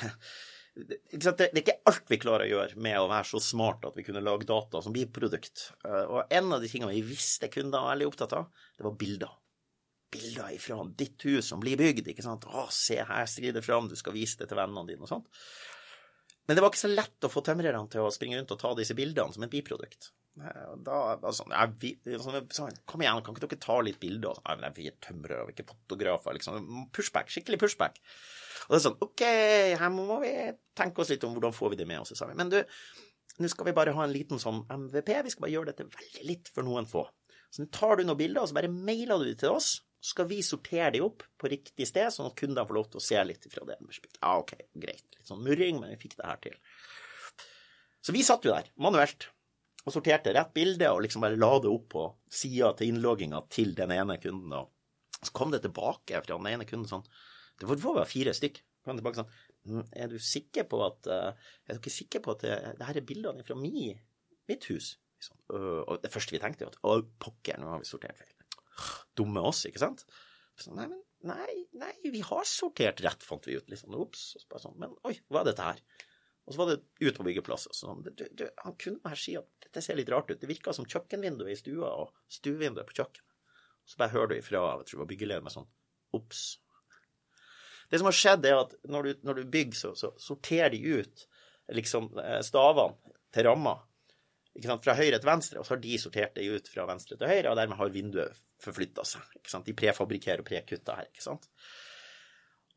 det, 0.76 1.02
det, 1.12 1.50
er 1.50 1.62
ikke 1.64 1.80
alt 1.92 2.08
vi 2.14 2.22
klarer 2.22 2.48
å 2.48 2.54
gjøre 2.54 2.80
med 2.88 3.00
å 3.02 3.10
være 3.12 3.28
så 3.34 3.44
smart 3.44 3.84
at 3.90 3.98
vi 4.00 4.06
kunne 4.08 4.24
lage 4.24 4.48
data 4.48 4.84
som 4.84 4.96
biprodukt. 4.96 5.68
produkt. 5.84 6.08
og 6.08 6.32
en 6.32 6.56
av 6.56 6.64
de 6.64 6.72
tingene 6.72 6.96
vi 6.96 7.06
visste 7.12 7.52
kunder 7.52 7.84
var 7.84 7.96
veldig 7.96 8.12
opptatt 8.14 8.38
av, 8.40 8.68
det 8.78 8.88
var 8.88 8.96
bilder. 9.00 9.36
Bilder 10.12 10.56
ifra 10.56 10.80
ditt 11.00 11.24
hus 11.28 11.52
som 11.52 11.60
blir 11.60 11.80
bygd. 11.80 12.08
ikke 12.12 12.24
sant? 12.24 12.48
'Å, 12.48 12.68
se 12.72 13.00
her 13.04 13.28
skrider 13.28 13.64
fram, 13.64 13.88
du 13.92 13.96
skal 14.00 14.16
vise 14.16 14.40
det 14.40 14.50
til 14.52 14.60
vennene 14.60 14.88
dine', 14.88 15.04
og 15.04 15.12
sånt. 15.12 15.28
Men 16.52 16.58
det 16.58 16.64
var 16.66 16.74
ikke 16.74 16.82
så 16.82 16.90
lett 16.92 17.24
å 17.24 17.30
få 17.32 17.40
tømrerne 17.48 17.80
til 17.88 18.04
å 18.04 18.10
springe 18.12 18.36
rundt 18.36 18.50
og 18.52 18.58
ta 18.60 18.74
disse 18.76 18.96
bildene 18.98 19.32
som 19.32 19.46
et 19.46 19.52
biprodukt. 19.54 20.10
Da 20.36 20.98
altså, 21.14 21.46
jeg, 21.48 22.18
sånn, 22.20 22.76
Kom 22.88 23.04
igjen, 23.04 23.22
kan 23.24 23.36
ikke 23.36 23.48
dere 23.54 23.60
ta 23.64 23.78
litt 23.80 24.02
bilder? 24.02 24.42
Nei, 24.60 24.72
vi 24.76 24.90
er 24.92 24.98
tømrere, 25.00 25.46
vi 25.48 25.54
er 25.54 25.56
ikke 25.56 25.70
fotografer. 25.70 26.36
liksom. 26.36 26.90
Pushback, 26.92 27.32
skikkelig 27.32 27.62
pushback. 27.62 28.02
Og 28.66 28.74
det 28.74 28.82
er 28.82 28.84
sånn 28.84 29.00
OK, 29.08 29.24
her 29.80 29.94
må 29.96 30.20
vi 30.26 30.34
tenke 30.76 31.04
oss 31.04 31.14
litt 31.14 31.24
om 31.24 31.38
hvordan 31.38 31.56
får 31.56 31.72
vi 31.72 31.80
det 31.80 31.88
med 31.88 32.04
oss. 32.04 32.12
Vi, 32.20 32.36
Men 32.36 32.52
du, 32.52 32.60
nå 33.40 33.52
skal 33.56 33.70
vi 33.70 33.78
bare 33.80 33.96
ha 33.96 34.04
en 34.04 34.12
liten 34.12 34.44
sånn 34.44 34.66
MVP. 34.68 35.14
Vi 35.24 35.32
skal 35.32 35.48
bare 35.48 35.56
gjøre 35.56 35.72
dette 35.72 35.88
veldig 35.88 36.28
litt 36.28 36.52
for 36.52 36.68
noen 36.68 36.92
få. 36.92 37.08
Så 37.48 37.64
nå 37.64 37.72
tar 37.72 37.96
du 37.96 38.04
noen 38.04 38.20
bilder, 38.20 38.44
og 38.44 38.52
så 38.52 38.60
bare 38.60 38.76
mailer 38.76 39.24
du 39.24 39.32
dem 39.32 39.40
til 39.40 39.56
oss. 39.56 39.78
Skal 40.02 40.26
vi 40.32 40.40
sortere 40.42 40.90
dem 40.96 41.06
opp 41.06 41.24
på 41.38 41.50
riktig 41.52 41.86
sted, 41.86 42.10
sånn 42.14 42.32
at 42.32 42.38
kundene 42.40 42.66
får 42.66 42.78
lov 42.78 42.88
til 42.90 43.02
å 43.02 43.04
se 43.06 43.22
litt 43.28 43.46
fra 43.54 43.68
det. 43.70 43.78
Ja, 44.18 44.34
OK, 44.40 44.56
greit. 44.74 45.06
Litt 45.14 45.30
sånn 45.30 45.44
murring, 45.46 45.78
men 45.82 45.94
vi 45.94 46.00
fikk 46.02 46.18
det 46.18 46.26
her 46.26 46.40
til. 46.42 46.56
Så 48.02 48.16
vi 48.16 48.24
satt 48.26 48.48
jo 48.48 48.56
der, 48.56 48.72
manuelt 48.82 49.30
og 49.86 49.94
sorterte 49.96 50.34
rett 50.34 50.52
bilde 50.54 50.90
og 50.94 51.04
liksom 51.06 51.24
bare 51.24 51.38
la 51.38 51.52
det 51.62 51.70
opp 51.70 51.88
på 51.94 52.06
sida 52.30 52.72
til 52.78 52.92
innlogginga 52.92 53.44
til 53.54 53.76
den 53.78 53.94
ene 53.94 54.18
kunden. 54.22 54.54
Og 54.58 55.22
så 55.22 55.34
kom 55.38 55.54
det 55.54 55.64
tilbake 55.66 56.22
fra 56.22 56.38
den 56.38 56.50
ene 56.50 56.68
kunden 56.70 56.90
sånn 56.90 57.06
Det 57.62 57.70
var 57.70 57.78
bare 57.82 58.10
fire 58.10 58.34
stykk. 58.34 58.62
Kom 58.86 58.98
tilbake 58.98 59.22
sånn 59.22 59.34
«Mm, 59.70 59.84
Er 59.94 60.08
du 60.10 60.18
sikker 60.18 60.66
på 60.66 60.80
at 60.86 61.06
Er 61.06 61.36
du 61.70 61.78
ikke 61.78 61.94
sikker 61.94 62.24
på 62.26 62.34
at 62.34 62.46
det, 62.46 62.56
det 62.80 62.88
her 62.88 62.98
er 62.98 63.06
bildene 63.06 63.46
fra 63.46 63.58
mi, 63.58 63.92
mitt 64.50 64.66
hus? 64.74 64.96
Sånn, 65.22 65.38
øh, 65.54 65.82
og 65.86 66.02
det 66.02 66.10
første 66.10 66.34
vi 66.34 66.42
tenkte, 66.42 66.66
var 66.66 66.74
at 66.74 66.82
å, 66.82 66.96
pokker, 67.22 67.60
nå 67.62 67.70
har 67.70 67.82
vi 67.84 67.90
sortert 67.90 68.18
feil. 68.18 68.41
Dumme 69.18 69.44
oss, 69.52 69.66
ikke 69.70 69.82
sant? 69.84 70.06
Så, 70.60 70.74
nei, 70.78 70.88
men 70.92 71.02
nei, 71.28 71.66
nei, 71.78 71.92
vi 72.14 72.22
har 72.26 72.46
sortert 72.48 73.02
rett, 73.06 73.26
fant 73.26 73.46
vi 73.48 73.58
ut. 73.58 73.68
Liksom. 73.72 73.96
Ops. 74.02 74.32
Sånn, 74.42 74.78
men 74.82 74.96
oi, 75.08 75.16
hva 75.30 75.44
er 75.44 75.52
dette 75.52 75.68
her? 75.68 75.84
Og 76.48 76.56
så 76.56 76.62
var 76.62 76.72
det 76.72 76.80
ut 77.06 77.18
på 77.18 77.26
byggeplassen. 77.28 77.76
Sånn, 77.78 78.02
du, 78.06 78.26
du, 78.38 78.48
han 78.64 78.78
kunne 78.82 79.04
bare 79.04 79.20
si 79.20 79.36
at 79.40 79.48
dette 79.66 79.84
ser 79.86 80.00
litt 80.00 80.10
rart 80.12 80.32
ut. 80.32 80.40
Det 80.42 80.50
virka 80.50 80.74
som 80.76 80.88
kjøkkenvinduet 80.90 81.54
i 81.54 81.60
stua 81.60 81.92
og 82.02 82.16
stuevinduet 82.32 82.90
på 82.90 82.98
kjøkkenet. 83.02 83.28
Så 83.86 83.98
bare 83.98 84.14
hører 84.14 84.32
du 84.32 84.36
ifra 84.38 84.62
jeg 84.80 84.92
tror 84.92 85.08
det 85.10 85.30
var 85.32 85.46
med 85.46 85.54
sånn 85.54 85.70
Ops. 86.16 86.42
Det 87.92 88.00
som 88.00 88.08
har 88.08 88.16
skjedd, 88.16 88.46
er 88.48 88.58
at 88.62 88.74
når 88.88 89.08
du, 89.08 89.12
når 89.28 89.40
du 89.40 89.52
bygger, 89.52 89.78
så, 89.78 89.92
så, 90.00 90.12
sorterer 90.20 90.72
de 90.72 90.80
ut 91.00 91.24
liksom 91.76 92.10
eh, 92.20 92.40
stavene 92.44 93.16
til 93.32 93.48
ramma 93.48 93.78
fra 94.84 94.98
høyre 94.98 95.20
til 95.20 95.30
venstre, 95.30 95.62
og 95.62 95.68
så 95.68 95.76
har 95.76 95.84
de 95.84 95.98
sortert 96.02 96.36
det 96.36 96.48
ut 96.52 96.70
fra 96.72 96.86
venstre 96.90 97.18
til 97.18 97.32
høyre, 97.32 97.52
og 97.52 97.60
dermed 97.60 97.80
har 97.80 97.94
vinduet 97.94 98.44
forflytta 98.62 99.06
seg. 99.08 99.26
Ikke 99.40 99.54
sant? 99.54 99.68
De 99.68 99.78
prefabrikerer 99.78 100.44
og 100.44 100.48
prekutta 100.48 101.00
her, 101.00 101.10
ikke 101.12 101.26
sant. 101.26 101.48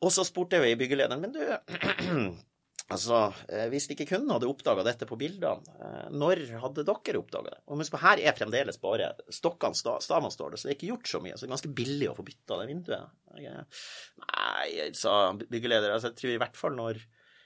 Og 0.04 0.12
så 0.12 0.24
spurte 0.26 0.60
jeg 0.60 0.78
byggelederen 0.80 1.22
men 1.22 1.32
du 1.34 1.40
Altså, 2.92 3.32
eh, 3.48 3.68
Hvis 3.72 3.86
ikke 3.88 4.04
kunden 4.10 4.28
hadde 4.34 4.48
oppdaga 4.50 4.82
dette 4.84 5.06
på 5.08 5.16
bildene, 5.16 5.64
eh, 5.80 6.10
når 6.12 6.42
hadde 6.60 6.84
dere 6.84 7.20
oppdaga 7.20 7.54
det? 7.54 7.60
Og 7.72 7.80
på, 7.80 8.00
Her 8.02 8.20
er 8.20 8.36
fremdeles 8.36 8.76
bare 8.82 9.14
stokkene, 9.32 9.78
stavene 10.04 10.30
står 10.30 10.52
det, 10.52 10.60
så 10.60 10.68
det 10.68 10.74
er 10.74 10.76
ikke 10.76 10.90
gjort 10.92 11.08
så 11.08 11.20
mye. 11.24 11.32
Så 11.32 11.46
det 11.46 11.48
er 11.48 11.54
ganske 11.54 11.72
billig 11.80 12.10
å 12.10 12.16
få 12.18 12.26
bytta 12.26 12.60
det 12.60 12.68
vinduet. 12.68 13.14
Nei, 13.40 14.90
sa 14.92 15.32
byggeleder, 15.32 15.94
altså, 15.94 16.12
jeg 16.12 16.20
tror 16.20 16.34
i 16.34 16.42
hvert 16.44 16.60
fall 16.60 16.76
når 16.76 17.00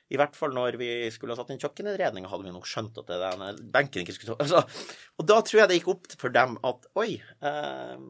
i 0.08 0.18
hvert 0.20 0.36
fall 0.38 0.54
når 0.56 0.78
vi 0.80 0.90
skulle 1.12 1.34
ha 1.34 1.40
satt 1.40 1.50
inn 1.52 1.60
kjøkkeninnredninga, 1.60 2.30
hadde 2.32 2.46
vi 2.48 2.54
nok 2.54 2.68
skjønt 2.68 3.00
at 3.02 3.10
det 3.10 3.18
der, 3.20 3.58
benken 3.74 4.04
ikke 4.04 4.16
skulle 4.16 4.38
altså, 4.40 4.62
Og 5.20 5.28
da 5.28 5.40
tror 5.44 5.62
jeg 5.62 5.70
det 5.70 5.80
gikk 5.80 5.90
opp 5.94 6.08
for 6.20 6.32
dem 6.34 6.56
at 6.68 6.88
oi, 6.98 7.10
eh, 7.18 8.06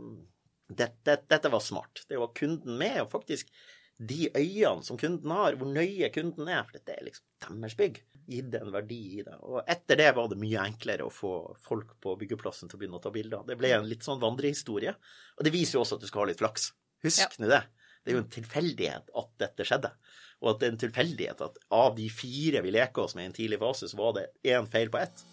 dette, 0.68 1.18
dette 1.26 1.50
var 1.50 1.64
smart. 1.64 2.04
Det 2.08 2.20
var 2.20 2.34
kunden 2.36 2.78
med, 2.78 3.00
og 3.02 3.10
faktisk 3.10 3.50
de 3.98 4.28
øyene 4.30 4.84
som 4.86 4.98
kunden 5.00 5.32
har, 5.34 5.56
hvor 5.58 5.70
nøye 5.74 6.10
kunden 6.14 6.46
er, 6.46 6.62
for 6.66 6.78
dette 6.78 6.94
er 6.94 7.06
liksom 7.08 7.58
deres 7.58 7.74
bygg, 7.78 7.98
gitt 8.30 8.54
en 8.54 8.70
verdi 8.70 8.98
i 9.18 9.24
det. 9.26 9.34
Og 9.42 9.58
etter 9.66 9.98
det 9.98 10.12
var 10.14 10.28
det 10.30 10.38
mye 10.38 10.66
enklere 10.68 11.08
å 11.08 11.12
få 11.12 11.32
folk 11.64 11.96
på 12.04 12.14
byggeplassen 12.20 12.70
til 12.70 12.78
å 12.78 12.82
begynne 12.82 13.00
å 13.00 13.02
ta 13.02 13.10
bilder. 13.14 13.42
Det 13.48 13.56
ble 13.58 13.72
en 13.74 13.88
litt 13.88 14.06
sånn 14.06 14.20
vandrehistorie. 14.22 14.94
Og 15.38 15.46
det 15.46 15.54
viser 15.54 15.78
jo 15.78 15.82
også 15.82 15.98
at 15.98 16.04
du 16.04 16.10
skal 16.10 16.22
ha 16.22 16.28
litt 16.30 16.42
flaks. 16.42 16.70
Husk 17.06 17.38
nå 17.42 17.50
det. 17.50 17.64
Det 18.04 18.12
er 18.12 18.18
jo 18.18 18.22
en 18.22 18.30
tilfeldighet 18.38 19.10
at 19.20 19.32
dette 19.42 19.66
skjedde. 19.66 19.90
Og 20.38 20.52
at 20.52 20.60
det 20.60 20.68
er 20.68 20.74
en 20.74 20.80
tilfeldighet 20.84 21.40
at 21.42 21.56
av 21.74 21.96
de 21.96 22.06
fire 22.14 22.62
vi 22.62 22.72
leker 22.74 23.02
oss 23.02 23.16
med 23.18 23.26
i 23.26 23.30
en 23.32 23.36
tidlig 23.38 23.58
fase, 23.58 23.90
så 23.90 23.98
var 23.98 24.14
det 24.18 24.28
én 24.46 24.68
feil 24.70 24.90
på 24.92 25.00
ett. 25.02 25.24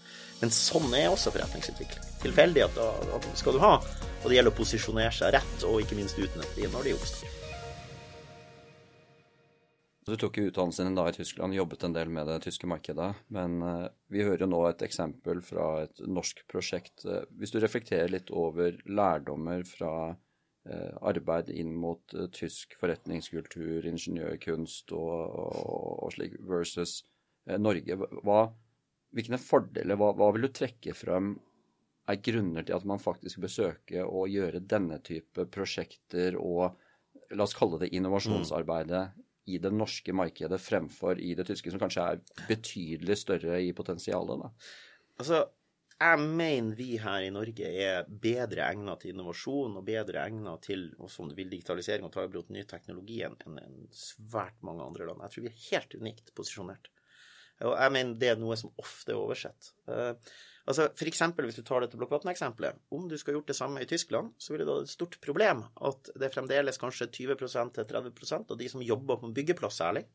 Men 0.42 0.54
sånn 0.54 0.90
er 0.98 1.12
også 1.12 1.34
forretningsutvikling. 1.36 2.12
Tilfeldigheter 2.24 3.32
skal 3.38 3.58
du 3.58 3.62
ha, 3.62 3.78
og 3.80 4.28
det 4.28 4.40
gjelder 4.40 4.54
å 4.54 4.58
posisjonere 4.58 5.14
seg 5.14 5.36
rett, 5.38 5.58
og 5.70 5.82
ikke 5.84 6.00
minst 6.00 6.18
utnytte 6.18 6.58
de 6.58 6.72
når 6.74 6.90
de 6.90 6.96
oppstår. 6.98 7.42
Du 10.06 10.14
tok 10.22 10.38
jo 10.38 10.52
utdannelsen 10.52 10.86
din 10.86 10.98
da 10.98 11.08
i 11.10 11.14
Tyskland, 11.16 11.56
jobbet 11.58 11.84
en 11.88 11.94
del 11.96 12.12
med 12.14 12.28
det 12.30 12.44
tyske 12.44 12.68
markedet. 12.70 13.08
Men 13.34 13.56
uh, 13.66 13.88
vi 14.14 14.22
hører 14.22 14.44
jo 14.46 14.52
nå 14.52 14.60
et 14.70 14.84
eksempel 14.86 15.42
fra 15.42 15.70
et 15.88 16.02
norsk 16.06 16.44
prosjekt. 16.52 17.08
Uh, 17.10 17.24
hvis 17.40 17.54
du 17.56 17.58
reflekterer 17.62 18.14
litt 18.14 18.30
over 18.30 18.78
lærdommer 18.86 19.66
fra 19.66 20.14
arbeid 20.66 21.52
inn 21.54 21.76
mot 21.78 22.16
tysk 22.34 22.74
forretningskultur, 22.80 23.86
ingeniørkunst 23.86 24.94
og, 24.98 25.12
og, 25.46 25.90
og 26.08 26.14
slik, 26.16 26.40
versus 26.50 27.04
Norge, 27.62 28.00
hva, 28.26 28.40
hvilke 29.14 29.38
fordeler, 29.42 30.00
hva, 30.00 30.10
hva, 30.18 30.32
vil 30.34 30.48
du 30.48 30.54
trekke 30.56 30.96
frem 30.98 31.36
er 32.10 32.22
grunner 32.22 32.66
til 32.66 32.78
at 32.78 32.86
man 32.86 33.02
faktisk 33.02 33.42
bør 33.44 33.54
søke 33.54 34.06
å 34.06 34.26
gjøre 34.30 34.64
denne 34.66 35.00
type 35.06 35.48
prosjekter 35.54 36.38
og 36.38 36.76
la 37.34 37.46
oss 37.46 37.56
kalle 37.58 37.80
det 37.82 37.94
innovasjonsarbeidet 37.98 39.06
i 39.50 39.60
det 39.62 39.72
norske 39.74 40.14
markedet 40.14 40.60
fremfor 40.62 41.22
i 41.22 41.34
det 41.38 41.46
tyske, 41.50 41.72
som 41.74 41.82
kanskje 41.82 42.06
er 42.06 42.22
betydelig 42.50 43.18
større 43.22 43.60
i 43.62 43.72
potensialet? 43.78 44.42
da? 44.42 44.52
Altså, 45.22 45.42
jeg 45.96 46.24
mener 46.24 46.76
vi 46.76 46.90
her 47.00 47.24
i 47.24 47.32
Norge 47.34 47.70
er 47.70 48.10
bedre 48.10 48.66
egnet 48.68 49.02
til 49.02 49.14
innovasjon 49.14 49.78
og 49.80 49.86
bedre 49.88 50.26
egnet 50.26 50.66
til 50.68 50.90
som 51.12 51.30
du 51.30 51.36
vil, 51.38 51.52
digitalisering 51.54 52.08
og 52.08 52.12
ta 52.16 52.26
i 52.26 52.32
bruk 52.32 52.50
ny 52.52 52.66
teknologi 52.68 53.22
enn 53.24 53.62
en 53.62 53.78
svært 53.96 54.60
mange 54.66 54.84
andre 54.84 55.08
land. 55.08 55.24
Jeg 55.24 55.36
tror 55.36 55.48
vi 55.48 55.54
er 55.54 55.64
helt 55.70 55.96
unikt 56.02 56.36
posisjonert. 56.36 56.92
Og 57.64 57.78
jeg 57.80 57.96
mener 57.96 58.20
det 58.20 58.34
er 58.34 58.42
noe 58.42 58.58
som 58.60 58.74
ofte 58.82 59.14
er 59.14 59.22
oversett. 59.22 59.72
Uh, 59.88 60.20
Altså 60.66 60.88
for 60.98 61.06
eksempel, 61.10 61.46
Hvis 61.46 61.60
du 61.60 61.64
tar 61.66 61.84
dette 61.84 61.98
blokkvatn-eksempelet, 61.98 62.80
om 62.92 63.08
du 63.10 63.18
skulle 63.18 63.38
gjort 63.38 63.52
det 63.54 63.58
samme 63.58 63.82
i 63.82 63.86
Tyskland, 63.90 64.34
så 64.42 64.54
ville 64.54 64.66
det 64.66 64.74
vært 64.74 64.88
et 64.90 64.96
stort 64.96 65.18
problem 65.22 65.64
at 65.90 66.10
det 66.16 66.26
er 66.26 66.34
fremdeles 66.34 66.82
kanskje 66.82 67.12
20-30% 67.14 68.52
av 68.52 68.58
de 68.58 68.70
som 68.70 68.82
jobber 68.82 69.20
på 69.22 69.30
en 69.30 69.36
byggeplass 69.36 69.78
særlig, 69.84 70.08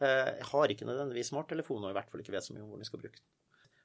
eh, 0.00 0.40
har 0.40 0.72
ikke 0.72 0.88
nødvendigvis 0.88 1.34
smarttelefon, 1.34 1.84
og 1.84 1.92
i 1.92 1.98
hvert 1.98 2.10
fall 2.10 2.24
ikke 2.24 2.32
vet 2.32 2.48
så 2.48 2.56
mye 2.56 2.64
om 2.64 2.72
hvor 2.72 2.80
de 2.80 2.88
skal 2.88 3.02
bruke 3.02 3.20
den. 3.20 3.28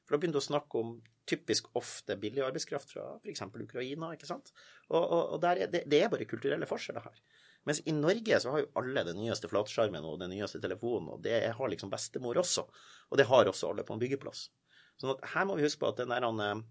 For 0.09 0.15
da 0.15 0.23
begynner 0.23 0.39
du 0.39 0.41
å 0.41 0.47
snakke 0.47 0.79
om 0.81 0.95
typisk 1.29 1.67
ofte 1.77 2.15
billig 2.17 2.41
arbeidskraft 2.41 2.95
fra 2.95 3.03
f.eks. 3.19 3.43
Ukraina. 3.45 4.09
ikke 4.15 4.25
sant? 4.25 4.49
Og, 4.89 4.97
og, 4.97 5.35
og 5.35 5.45
er 5.45 5.67
det, 5.69 5.83
det, 5.85 5.99
er 6.01 6.09
bare 6.09 6.25
kulturelle 6.25 6.65
forskjeller 6.65 7.05
her. 7.05 7.19
Mens 7.69 7.83
i 7.85 7.93
Norge 7.93 8.39
så 8.41 8.55
har 8.55 8.63
jo 8.63 8.71
alle 8.81 9.03
den 9.05 9.19
nyeste 9.21 9.51
flatskjermen 9.51 10.07
og 10.09 10.17
den 10.23 10.33
nyeste 10.33 10.57
telefonen, 10.63 11.11
og 11.13 11.21
det 11.21 11.43
har 11.53 11.69
liksom 11.69 11.93
bestemor 11.93 12.41
også. 12.41 12.65
Og 13.11 13.21
det 13.21 13.27
har 13.29 13.51
også 13.51 13.69
alle 13.69 13.85
på 13.85 13.93
en 13.93 14.01
byggeplass. 14.01 14.47
Sånn 14.97 15.13
at 15.13 15.29
her 15.35 15.45
må 15.45 15.59
vi 15.59 15.67
huske 15.67 15.83
på 15.83 15.91
at 15.91 16.01
den 16.01 16.09
der 16.09 16.25
eh, 16.25 16.63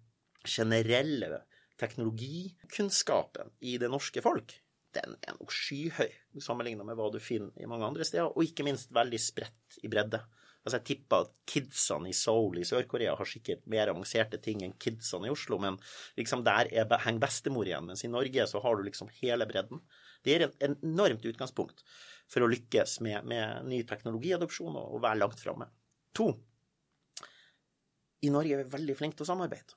generelle 0.48 1.44
teknologikunnskapen 1.79 3.55
i 3.62 3.77
det 3.79 3.92
norske 3.92 4.24
folk, 4.24 4.57
den 4.96 5.14
er 5.22 5.37
nok 5.38 5.55
skyhøy 5.55 6.40
sammenlignet 6.42 6.87
med 6.88 6.98
hva 6.98 7.07
du 7.14 7.20
finner 7.22 7.55
i 7.62 7.70
mange 7.70 7.87
andre 7.87 8.07
steder, 8.09 8.33
og 8.33 8.42
ikke 8.42 8.66
minst 8.66 8.90
veldig 8.94 9.20
spredt 9.22 9.79
i 9.85 9.92
bredde. 9.92 10.24
Altså 10.68 10.83
Jeg 10.83 10.87
tipper 10.90 11.24
at 11.24 11.31
kidsene 11.48 12.11
i 12.11 12.16
Seoul 12.16 12.61
i 12.61 12.66
Sør-Korea 12.68 13.14
har 13.16 13.28
sikkert 13.28 13.64
mer 13.72 13.88
avanserte 13.88 14.40
ting 14.44 14.61
enn 14.66 14.76
kidsene 14.76 15.31
i 15.31 15.33
Oslo, 15.33 15.57
men 15.62 15.78
liksom 16.18 16.44
der 16.44 16.68
er, 16.68 16.92
henger 17.07 17.24
bestemor 17.24 17.68
igjen. 17.68 17.88
Mens 17.88 18.04
i 18.04 18.12
Norge 18.12 18.44
så 18.50 18.61
har 18.61 18.76
du 18.76 18.85
liksom 18.85 19.09
hele 19.22 19.48
bredden. 19.48 19.81
Det 20.26 20.35
er 20.35 20.46
et 20.48 20.68
enormt 20.68 21.24
utgangspunkt 21.24 21.81
for 22.28 22.44
å 22.44 22.50
lykkes 22.52 22.98
med, 23.07 23.24
med 23.31 23.70
ny 23.70 23.81
teknologiadopsjon 23.88 24.76
og, 24.76 24.98
og 24.98 25.04
være 25.07 25.22
langt 25.22 25.40
framme. 25.40 25.70
To, 26.18 26.35
i 28.24 28.31
Norge 28.35 28.57
er 28.57 28.64
vi 28.64 28.72
veldig 28.72 28.96
flinke 28.98 29.18
til 29.18 29.26
å 29.26 29.31
samarbeide. 29.33 29.76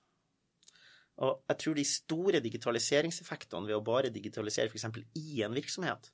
Og 1.21 1.43
jeg 1.51 1.59
tror 1.61 1.77
de 1.77 1.85
store 1.85 2.41
digitaliseringseffektene 2.41 3.69
ved 3.69 3.77
å 3.77 3.85
bare 3.85 4.13
digitalisere 4.13 4.71
f.eks. 4.71 4.87
i 5.19 5.43
en 5.45 5.53
virksomhet, 5.53 6.09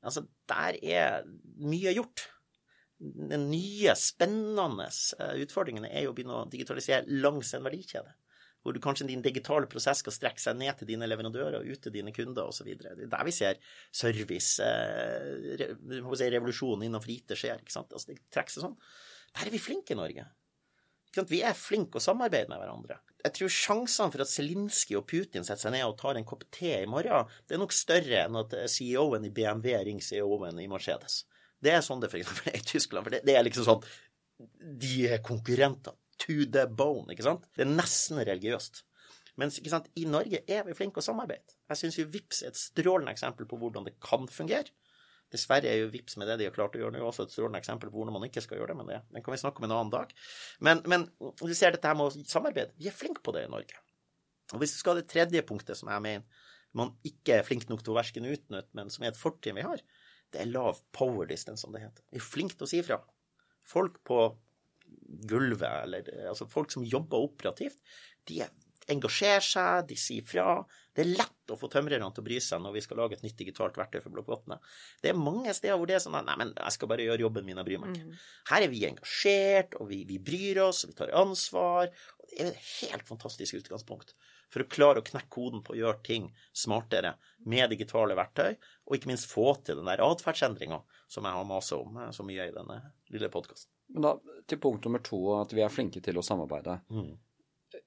altså 0.00 0.24
der 0.48 0.78
er 0.80 1.26
mye 1.60 1.92
gjort. 1.96 2.24
Den 2.98 3.50
nye, 3.50 3.92
spennende 3.98 4.64
utfordringen 4.64 5.42
utfordringene 5.44 5.90
er 5.90 6.06
jo 6.06 6.12
å 6.12 6.16
begynne 6.16 6.38
å 6.38 6.46
digitalisere 6.48 7.04
langs 7.20 7.52
en 7.54 7.66
verdikjede. 7.66 8.14
Hvor 8.64 8.74
du 8.74 8.80
kanskje 8.82 9.06
din 9.06 9.22
digitale 9.22 9.68
prosess 9.70 10.00
skal 10.02 10.14
strekke 10.14 10.42
seg 10.42 10.56
ned 10.58 10.72
til 10.78 10.88
dine 10.88 11.06
leverandører 11.06 11.60
og 11.60 11.68
ut 11.68 11.82
til 11.84 11.92
dine 11.94 12.10
kunder 12.16 12.48
osv. 12.48 12.72
Det 12.72 12.94
er 12.96 13.12
der 13.12 13.28
vi 13.28 13.34
ser 13.36 13.60
service, 13.94 14.64
eh, 14.64 15.68
revolusjonen 16.32 16.88
innenfor 16.88 17.12
IT 17.12 17.36
skjer. 17.36 17.60
ikke 17.60 17.76
sant? 17.76 17.92
Altså, 17.92 18.10
det 18.10 18.24
trekker 18.32 18.56
seg 18.56 18.66
sånn. 18.66 18.80
Der 19.36 19.46
er 19.46 19.54
vi 19.54 19.62
flinke 19.62 19.94
i 19.94 20.00
Norge. 20.00 20.26
Vi 21.16 21.40
er 21.46 21.54
flinke 21.56 22.00
å 22.00 22.02
samarbeide 22.02 22.50
med 22.50 22.60
hverandre. 22.60 22.98
Jeg 23.24 23.36
tror 23.36 23.52
sjansene 23.52 24.12
for 24.12 24.24
at 24.24 24.32
Zelinskyj 24.32 24.98
og 24.98 25.06
Putin 25.08 25.46
setter 25.46 25.68
seg 25.68 25.76
ned 25.76 25.86
og 25.86 25.96
tar 26.00 26.18
en 26.18 26.26
kopp 26.28 26.44
te 26.52 26.74
i 26.80 26.90
morgen, 26.90 27.30
det 27.46 27.56
er 27.56 27.62
nok 27.62 27.72
større 27.72 28.26
enn 28.26 28.36
at 28.36 28.52
CEO-en 28.70 29.24
i 29.24 29.32
BMW 29.32 29.78
ringer 29.88 30.04
CEO-en 30.04 30.60
i 30.60 30.68
Mercedes. 30.70 31.24
Det 31.62 31.72
er 31.72 31.84
sånn 31.84 32.02
det 32.02 32.10
f.eks. 32.12 32.42
er 32.50 32.58
i 32.58 32.64
Tyskland. 32.64 33.06
For 33.06 33.16
det, 33.16 33.22
det, 33.26 33.36
er 33.36 33.46
liksom 33.46 33.66
sånn 33.66 33.86
de 34.82 34.96
er 35.08 35.22
konkurrenter 35.24 35.96
to 36.20 36.44
the 36.52 36.66
bone, 36.68 37.08
ikke 37.12 37.24
sant? 37.24 37.46
Det 37.56 37.64
er 37.64 37.72
nesten 37.72 38.20
religiøst. 38.20 38.82
Mens 39.40 39.58
sant, 39.68 39.88
i 40.00 40.06
Norge 40.08 40.40
er 40.48 40.64
vi 40.64 40.74
flinke 40.76 41.02
å 41.02 41.04
samarbeide. 41.04 41.56
Jeg 41.68 41.80
syns 41.80 41.98
jo 42.00 42.06
VIPS 42.12 42.42
er 42.42 42.52
et 42.52 42.60
strålende 42.60 43.12
eksempel 43.12 43.48
på 43.48 43.58
hvordan 43.60 43.84
det 43.88 43.96
kan 44.00 44.24
fungere. 44.32 44.72
Dessverre 45.32 45.68
er 45.68 45.80
jo 45.82 45.90
VIPS 45.92 46.16
med 46.20 46.30
det 46.30 46.38
de 46.40 46.46
har 46.48 46.54
klart 46.54 46.76
å 46.78 46.80
gjøre 46.80 46.94
nå, 46.94 47.02
også 47.04 47.26
et 47.26 47.34
strålende 47.34 47.60
eksempel 47.60 47.90
på 47.90 47.98
hvordan 47.98 48.16
man 48.16 48.24
ikke 48.28 48.44
skal 48.44 48.60
gjøre 48.60 48.72
det. 48.72 48.78
Men 48.80 48.92
det 48.92 49.00
den 49.12 49.24
kan 49.26 49.34
vi 49.34 49.40
snakke 49.42 49.60
om 49.60 49.68
en 49.68 49.76
annen 49.76 49.92
dag. 49.92 50.14
Men, 50.64 50.80
men 50.88 51.08
du 51.18 51.52
ser 51.52 51.74
dette 51.74 51.90
her 51.90 51.98
med 51.98 52.08
å 52.08 52.26
samarbeide. 52.30 52.76
Vi 52.80 52.88
er 52.88 52.96
flinke 52.96 53.24
på 53.26 53.34
det 53.36 53.44
i 53.44 53.52
Norge. 53.52 53.82
Og 54.54 54.62
hvis 54.62 54.76
du 54.76 54.80
skal 54.80 54.94
ha 54.94 55.02
det 55.02 55.10
tredje 55.10 55.42
punktet, 55.44 55.76
som 55.78 55.90
jeg 55.92 56.04
mener 56.04 56.44
man 56.76 56.92
ikke 57.08 57.38
er 57.38 57.46
flink 57.46 57.64
nok 57.70 57.82
til 57.82 57.94
å 57.94 57.96
verken 57.96 58.28
utnytte, 58.28 58.76
men 58.76 58.90
som 58.92 59.04
er 59.04 59.12
et 59.12 59.18
fortrinn 59.18 59.56
vi 59.56 59.64
har, 59.64 59.80
det 60.34 60.42
er 60.42 60.50
lav 60.50 60.80
power 60.96 61.28
distance, 61.30 61.62
som 61.64 61.74
det 61.74 61.84
heter. 61.84 62.04
Vi 62.10 62.20
er 62.20 62.26
flinke 62.26 62.58
til 62.58 62.66
å 62.66 62.70
si 62.70 62.82
ifra. 62.82 63.00
Folk 63.66 64.02
på 64.06 64.20
gulvet, 65.30 65.66
eller 65.84 66.10
altså 66.30 66.46
folk 66.50 66.72
som 66.74 66.84
jobber 66.86 67.24
operativt, 67.28 67.78
de 68.26 68.42
engasjerer 68.92 69.42
seg, 69.42 69.86
de 69.88 69.96
sier 69.98 70.26
fra. 70.26 70.60
Det 70.94 71.02
er 71.02 71.10
lett 71.18 71.52
å 71.52 71.58
få 71.58 71.68
tømrerne 71.70 72.06
til 72.14 72.22
å 72.22 72.26
bry 72.26 72.38
seg 72.42 72.62
når 72.62 72.76
vi 72.76 72.82
skal 72.84 73.00
lage 73.02 73.18
et 73.18 73.24
nytt 73.24 73.38
digitalt 73.38 73.78
verktøy 73.78 73.98
for 74.04 74.14
Blokkvatnet. 74.14 74.62
Det 75.02 75.10
er 75.10 75.18
mange 75.18 75.52
steder 75.56 75.78
hvor 75.78 75.90
det 75.90 75.98
er 75.98 76.04
sånn 76.04 76.18
at 76.18 76.26
nei, 76.28 76.36
men 76.42 76.52
jeg 76.54 76.76
skal 76.76 76.90
bare 76.92 77.06
gjøre 77.06 77.26
jobben 77.26 77.46
min, 77.46 77.58
jeg 77.60 77.68
bryr 77.68 77.82
meg 77.82 77.96
ikke. 77.96 78.12
Mm. 78.12 78.22
Her 78.52 78.66
er 78.66 78.72
vi 78.72 78.84
engasjert, 78.88 79.76
og 79.80 79.90
vi, 79.90 80.00
vi 80.08 80.20
bryr 80.22 80.62
oss, 80.68 80.84
og 80.84 80.92
vi 80.92 80.98
tar 81.02 81.14
ansvar. 81.18 81.90
Og 82.22 82.30
det 82.30 82.40
er 82.40 82.52
et 82.52 82.72
helt 82.78 83.06
fantastisk 83.10 83.58
utgangspunkt 83.58 84.14
for 84.52 84.62
å 84.62 84.68
klare 84.70 85.02
å 85.02 85.06
knekke 85.06 85.32
koden 85.32 85.62
på 85.66 85.74
å 85.74 85.78
gjøre 85.78 86.02
ting 86.06 86.28
smartere 86.56 87.16
med 87.46 87.70
digitale 87.74 88.16
verktøy, 88.18 88.56
og 88.86 88.96
ikke 88.96 89.10
minst 89.10 89.30
få 89.30 89.52
til 89.66 89.80
den 89.80 89.90
der 89.90 90.04
atferdsendringa 90.06 90.80
som 91.10 91.26
jeg 91.26 91.38
har 91.38 91.48
masa 91.48 91.78
om 91.78 92.00
så 92.12 92.26
mye 92.26 92.48
i 92.48 92.54
denne 92.54 92.80
lille 93.12 93.30
podkasten. 93.32 93.70
Men 93.94 94.08
da 94.08 94.16
til 94.46 94.58
punkt 94.62 94.86
nummer 94.86 95.02
to, 95.04 95.20
at 95.38 95.54
vi 95.54 95.62
er 95.62 95.72
flinke 95.72 96.02
til 96.02 96.18
å 96.18 96.24
samarbeide. 96.26 96.80
Mm. 96.90 97.14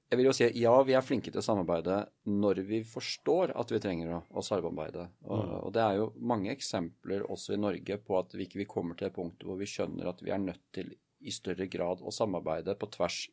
Jeg 0.09 0.17
vil 0.19 0.27
jo 0.27 0.33
si 0.35 0.47
ja, 0.59 0.71
vi 0.83 0.95
er 0.97 1.05
flinke 1.05 1.31
til 1.31 1.41
å 1.41 1.45
samarbeide 1.45 1.99
når 2.29 2.63
vi 2.67 2.81
forstår 2.87 3.53
at 3.59 3.71
vi 3.71 3.81
trenger 3.83 4.15
å, 4.17 4.21
å 4.29 4.43
samarbeide. 4.45 5.05
Og, 5.27 5.43
mm. 5.43 5.53
og, 5.59 5.69
det 5.75 5.83
er 5.83 5.99
jo 5.99 6.07
mange 6.31 6.51
eksempler 6.53 7.25
også 7.29 7.55
i 7.55 7.61
Norge 7.61 7.99
på 8.03 8.17
at 8.19 8.35
vi 8.35 8.47
ikke 8.47 8.67
kommer 8.69 8.99
til 8.99 9.09
et 9.09 9.15
punkt 9.15 9.45
hvor 9.45 9.59
vi 9.59 9.69
skjønner 9.69 10.11
at 10.11 10.23
vi 10.25 10.33
er 10.35 10.41
nødt 10.43 10.63
til 10.75 10.91
i 11.19 11.33
større 11.35 11.67
grad 11.71 12.01
å 12.01 12.13
samarbeide 12.15 12.75
på 12.79 12.89
tvers 12.95 13.25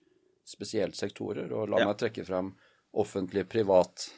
spesielt 0.47 0.99
sektorer. 0.99 1.51
Og 1.55 1.71
la 1.71 1.83
ja. 1.83 1.91
meg 1.91 1.99
trekke 2.03 2.27
frem 2.27 2.53
offentlig-privat 3.03 4.09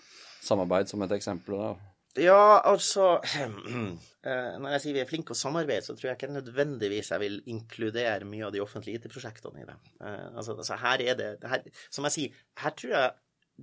samarbeid 0.44 0.90
som 0.90 1.02
et 1.04 1.14
eksempel. 1.18 1.58
da. 1.58 1.74
Ja, 2.18 2.60
altså 2.64 3.18
eh, 3.36 4.54
Når 4.58 4.74
jeg 4.74 4.82
sier 4.82 4.96
vi 4.96 5.02
er 5.02 5.08
flinke 5.08 5.34
å 5.34 5.38
samarbeide, 5.38 5.84
så 5.86 5.94
tror 5.94 6.10
jeg 6.10 6.18
ikke 6.18 6.32
nødvendigvis 6.32 7.12
jeg 7.12 7.22
vil 7.22 7.38
inkludere 7.52 8.28
mye 8.28 8.46
av 8.48 8.54
de 8.54 8.62
offentlige 8.64 9.02
IT-prosjektene 9.02 9.62
i 9.62 9.68
det. 9.68 9.78
Eh, 10.00 10.28
altså, 10.32 10.56
altså, 10.56 10.78
her 10.82 11.04
er 11.04 11.18
det 11.18 11.32
her, 11.52 11.66
Som 11.94 12.08
jeg 12.08 12.16
sier, 12.16 12.44
her 12.62 12.76
tror 12.78 12.94
jeg 12.96 13.16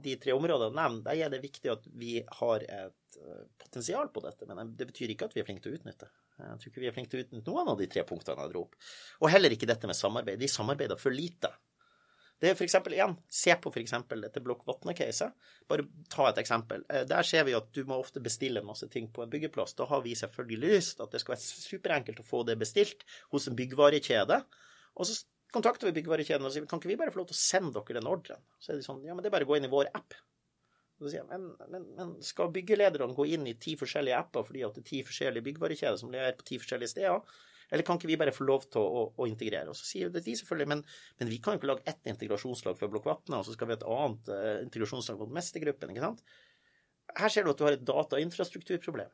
de 0.06 0.18
tre 0.20 0.36
områdene 0.36 0.76
nevnt, 0.76 1.06
der 1.06 1.24
er 1.24 1.32
det 1.32 1.40
viktig 1.44 1.72
at 1.72 1.86
vi 1.96 2.18
har 2.40 2.64
et 2.64 3.20
eh, 3.22 3.44
potensial 3.62 4.10
på 4.12 4.24
dette. 4.26 4.48
Men 4.52 4.74
det 4.78 4.90
betyr 4.92 5.14
ikke 5.14 5.30
at 5.30 5.36
vi 5.36 5.44
er 5.44 5.48
flinke 5.48 5.64
til 5.64 5.76
å 5.76 5.80
utnytte. 5.80 6.10
Jeg 6.36 6.60
tror 6.60 6.72
ikke 6.72 6.84
vi 6.84 6.90
er 6.90 6.96
flinke 6.96 7.14
til 7.14 7.22
å 7.22 7.26
utnytte 7.26 7.54
noen 7.54 7.72
av 7.72 7.80
de 7.80 7.88
tre 7.92 8.04
punktene 8.08 8.44
jeg 8.44 8.52
dro 8.52 8.66
opp. 8.68 8.76
Og 9.24 9.32
heller 9.32 9.56
ikke 9.56 9.70
dette 9.70 9.88
med 9.88 9.96
samarbeid. 9.96 10.42
De 10.42 10.52
samarbeider 10.52 11.00
for 11.00 11.16
lite. 11.16 11.52
Det 12.42 12.50
er 12.50 12.58
f.eks. 12.58 12.76
igjen, 12.92 13.14
se 13.32 13.54
på 13.64 13.72
f.eks. 13.72 13.94
dette 14.12 14.42
Blokkvatne-caset. 14.44 15.52
Bare 15.72 15.86
ta 16.12 16.28
et 16.30 16.42
eksempel. 16.42 16.84
Eh, 16.92 17.06
der 17.08 17.28
ser 17.28 17.46
vi 17.48 17.56
at 17.56 17.70
du 17.76 17.86
må 17.88 18.00
ofte 18.02 18.24
bestille 18.24 18.64
masse 18.66 18.90
ting 18.92 19.08
på 19.14 19.24
en 19.24 19.32
byggeplass. 19.32 19.78
Da 19.80 19.88
har 19.90 20.04
vi 20.04 20.18
selvfølgelig 20.20 20.74
lyst 20.76 21.04
at 21.04 21.16
det 21.16 21.24
skal 21.24 21.36
være 21.38 21.46
superenkelt 21.46 22.20
å 22.20 22.28
få 22.28 22.44
det 22.48 22.58
bestilt 22.60 23.08
hos 23.32 23.48
en 23.48 23.56
byggvarekjede. 23.58 24.42
Og 25.00 25.08
så 25.08 25.22
kontakter 25.56 25.88
vi 25.88 25.96
byggvarekjeden 26.02 26.48
og 26.48 26.52
sier 26.52 26.68
kan 26.68 26.82
ikke 26.82 26.92
vi 26.92 27.00
bare 27.00 27.16
få 27.16 27.22
lov 27.22 27.32
til 27.32 27.38
å 27.38 27.44
sende 27.46 27.76
dere 27.80 28.00
den 28.02 28.12
ordren? 28.12 28.44
Så 28.60 28.74
er 28.74 28.82
de 28.82 28.88
sånn 28.88 29.04
ja, 29.08 29.16
men 29.16 29.24
det 29.24 29.32
er 29.32 29.38
bare 29.38 29.48
å 29.48 29.54
gå 29.54 29.60
inn 29.60 29.70
i 29.70 29.72
vår 29.72 29.94
app. 29.96 30.18
Så 31.00 31.10
sier 31.10 31.22
jeg, 31.22 31.28
men, 31.32 31.50
men, 31.72 31.88
men, 31.96 32.14
skal 32.24 32.52
byggelederne 32.56 33.16
gå 33.16 33.26
inn 33.36 33.48
i 33.48 33.58
ti 33.60 33.76
forskjellige 33.80 34.20
apper 34.20 34.46
fordi 34.48 34.64
at 34.68 34.78
det 34.78 34.86
er 34.86 34.92
ti 34.92 35.02
forskjellige 35.08 35.48
byggvarekjeder 35.50 36.00
som 36.00 36.12
leverer 36.12 36.38
på 36.40 36.48
ti 36.48 36.60
forskjellige 36.62 36.94
steder? 36.94 37.42
Eller 37.72 37.86
kan 37.86 37.98
ikke 37.98 38.10
vi 38.10 38.18
bare 38.20 38.34
få 38.36 38.46
lov 38.46 38.68
til 38.70 38.82
å, 38.82 38.86
å, 38.86 39.04
å 39.22 39.28
integrere? 39.30 39.72
Og 39.72 39.78
så 39.78 39.88
sier 39.88 40.14
de 40.14 40.22
selvfølgelig, 40.24 40.70
men, 40.72 40.84
men, 41.20 41.32
vi 41.32 41.40
kan 41.44 41.56
jo 41.56 41.62
ikke 41.62 41.72
lage 41.72 41.86
ett 41.90 42.10
integrasjonslag 42.12 42.78
for 42.80 42.94
Blokkvatnet, 42.94 43.38
og 43.40 43.46
så 43.48 43.56
skal 43.56 43.70
vi 43.70 43.76
ha 43.76 43.80
et 43.80 43.88
annet 43.96 44.32
uh, 44.32 44.56
integrasjonslag 44.66 45.22
mot 45.22 45.36
mestergruppen. 45.36 45.94
ikke 45.94 46.06
sant? 46.06 46.24
Her 47.16 47.34
ser 47.34 47.46
du 47.46 47.54
at 47.54 47.62
du 47.62 47.66
har 47.68 47.78
et 47.78 47.86
datainfrastrukturproblem. 47.88 49.14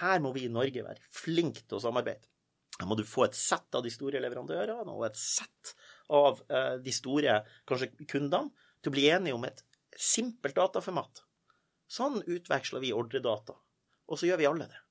Her 0.00 0.22
må 0.24 0.32
vi 0.34 0.46
i 0.46 0.52
Norge 0.52 0.84
være 0.86 1.12
flinke 1.14 1.64
til 1.64 1.78
å 1.78 1.84
samarbeide. 1.84 2.30
Her 2.80 2.88
må 2.90 2.96
du 2.98 3.04
få 3.06 3.28
et 3.28 3.38
sett 3.38 3.76
av 3.76 3.84
de 3.84 3.92
store 3.94 4.22
leverandørene 4.22 4.90
og 4.90 5.04
et 5.06 5.18
sett 5.20 5.74
av 6.10 6.40
uh, 6.50 6.76
de 6.82 6.94
store 6.94 7.42
kanskje 7.68 7.92
kundene 8.10 8.50
til 8.82 8.90
å 8.90 8.96
bli 8.96 9.06
enige 9.12 9.36
om 9.36 9.46
et 9.46 9.62
simpelt 9.94 10.56
dataformat. 10.58 11.22
Sånn 11.90 12.18
utveksler 12.24 12.82
vi 12.82 12.94
ordredata, 12.96 13.54
og 14.10 14.18
så 14.18 14.26
gjør 14.26 14.40
vi 14.40 14.48
alle 14.50 14.66
det 14.72 14.83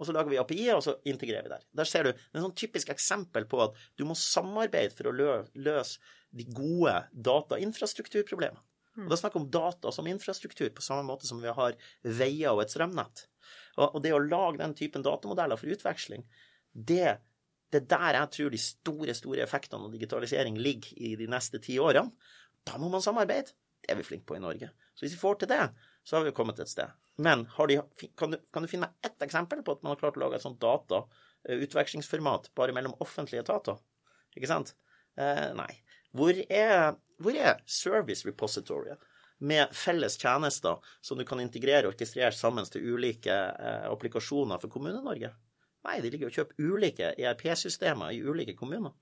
og 0.00 0.08
så 0.08 0.14
lager 0.16 0.32
vi 0.32 0.40
API-er, 0.40 0.78
og 0.78 0.84
så 0.86 0.96
integrerer 1.04 1.44
vi 1.44 1.52
der. 1.52 1.66
Der 1.76 1.88
ser 1.88 2.06
du 2.06 2.10
det 2.14 2.38
er 2.38 2.46
sånn 2.46 2.56
typisk 2.56 2.88
eksempel 2.92 3.44
på 3.50 3.60
at 3.66 3.76
du 4.00 4.06
må 4.08 4.16
samarbeide 4.16 4.96
for 4.96 5.10
å 5.10 5.14
løse 5.14 6.00
de 6.32 6.46
gode 6.48 6.94
datainfrastrukturproblemene. 7.28 8.62
Og 8.98 9.12
da 9.12 9.16
snakker 9.18 9.38
vi 9.38 9.46
om 9.46 9.50
data 9.54 9.92
som 9.94 10.08
infrastruktur, 10.10 10.68
på 10.74 10.84
samme 10.84 11.04
måte 11.06 11.28
som 11.28 11.40
vi 11.42 11.52
har 11.54 11.76
veier 12.02 12.52
og 12.52 12.64
et 12.64 12.72
strømnett. 12.72 13.26
Og 13.80 14.00
det 14.02 14.12
å 14.12 14.22
lage 14.22 14.60
den 14.60 14.74
typen 14.76 15.04
datamodeller 15.06 15.60
for 15.60 15.70
utveksling, 15.72 16.24
det, 16.72 17.16
det 17.70 17.82
er 17.84 17.88
der 17.92 18.18
jeg 18.18 18.32
tror 18.36 18.52
de 18.52 18.60
store, 18.60 19.16
store 19.16 19.44
effektene 19.46 19.86
av 19.86 19.94
digitalisering 19.94 20.58
ligger 20.60 20.98
i 20.98 21.14
de 21.20 21.28
neste 21.30 21.62
ti 21.62 21.78
årene. 21.80 22.12
Da 22.66 22.80
må 22.82 22.90
man 22.92 23.04
samarbeide. 23.04 23.54
Det 23.80 23.94
er 23.94 24.00
vi 24.00 24.04
flinke 24.04 24.28
på 24.28 24.36
i 24.36 24.42
Norge. 24.42 24.68
Så 24.92 25.06
hvis 25.06 25.16
vi 25.16 25.22
får 25.22 25.40
til 25.40 25.52
det, 25.54 25.62
så 26.04 26.18
har 26.18 26.26
vi 26.26 26.34
kommet 26.36 26.60
et 26.60 26.68
sted. 26.68 26.90
Men 27.20 27.44
de, 27.68 27.76
kan, 28.16 28.32
du, 28.32 28.38
kan, 28.52 28.64
du, 28.64 28.68
finne 28.70 28.88
meg 28.88 29.06
ett 29.10 29.22
eksempel 29.26 29.60
på 29.64 29.76
at 29.76 29.82
man 29.84 29.92
har 29.92 30.00
klart 30.00 30.16
å 30.16 30.22
lage 30.22 30.38
et 30.38 30.44
sånt 30.44 30.60
datautvekslingsformat 30.62 32.48
eh, 32.48 32.54
bare 32.56 32.74
mellom 32.76 32.96
offentlige 33.04 33.42
etater? 33.44 33.76
Ikke 34.38 34.48
sant? 34.48 34.72
Eh, 35.20 35.50
nei. 35.58 35.70
Hvor 36.16 36.34
er, 36.34 36.96
hvor 37.20 37.36
er 37.36 37.60
service 37.68 38.26
repositoryet? 38.26 39.02
Med 39.40 39.72
felles 39.72 40.18
tjenester 40.20 40.80
som 41.00 41.16
du 41.16 41.24
kan 41.24 41.40
integrere 41.40 41.88
og 41.88 41.94
orkestrere 41.94 42.32
sammen 42.36 42.66
til 42.68 42.84
ulike 42.92 43.32
eh, 43.32 43.86
applikasjoner 43.88 44.60
for 44.60 44.72
Kommune-Norge? 44.72 45.32
Nei, 45.86 46.00
de 46.04 46.10
ligger 46.12 46.28
og 46.28 46.36
kjøper 46.36 46.60
ulike 46.60 47.14
ERP-systemer 47.16 48.12
i 48.12 48.20
ulike 48.20 48.56
kommuner. 48.58 48.92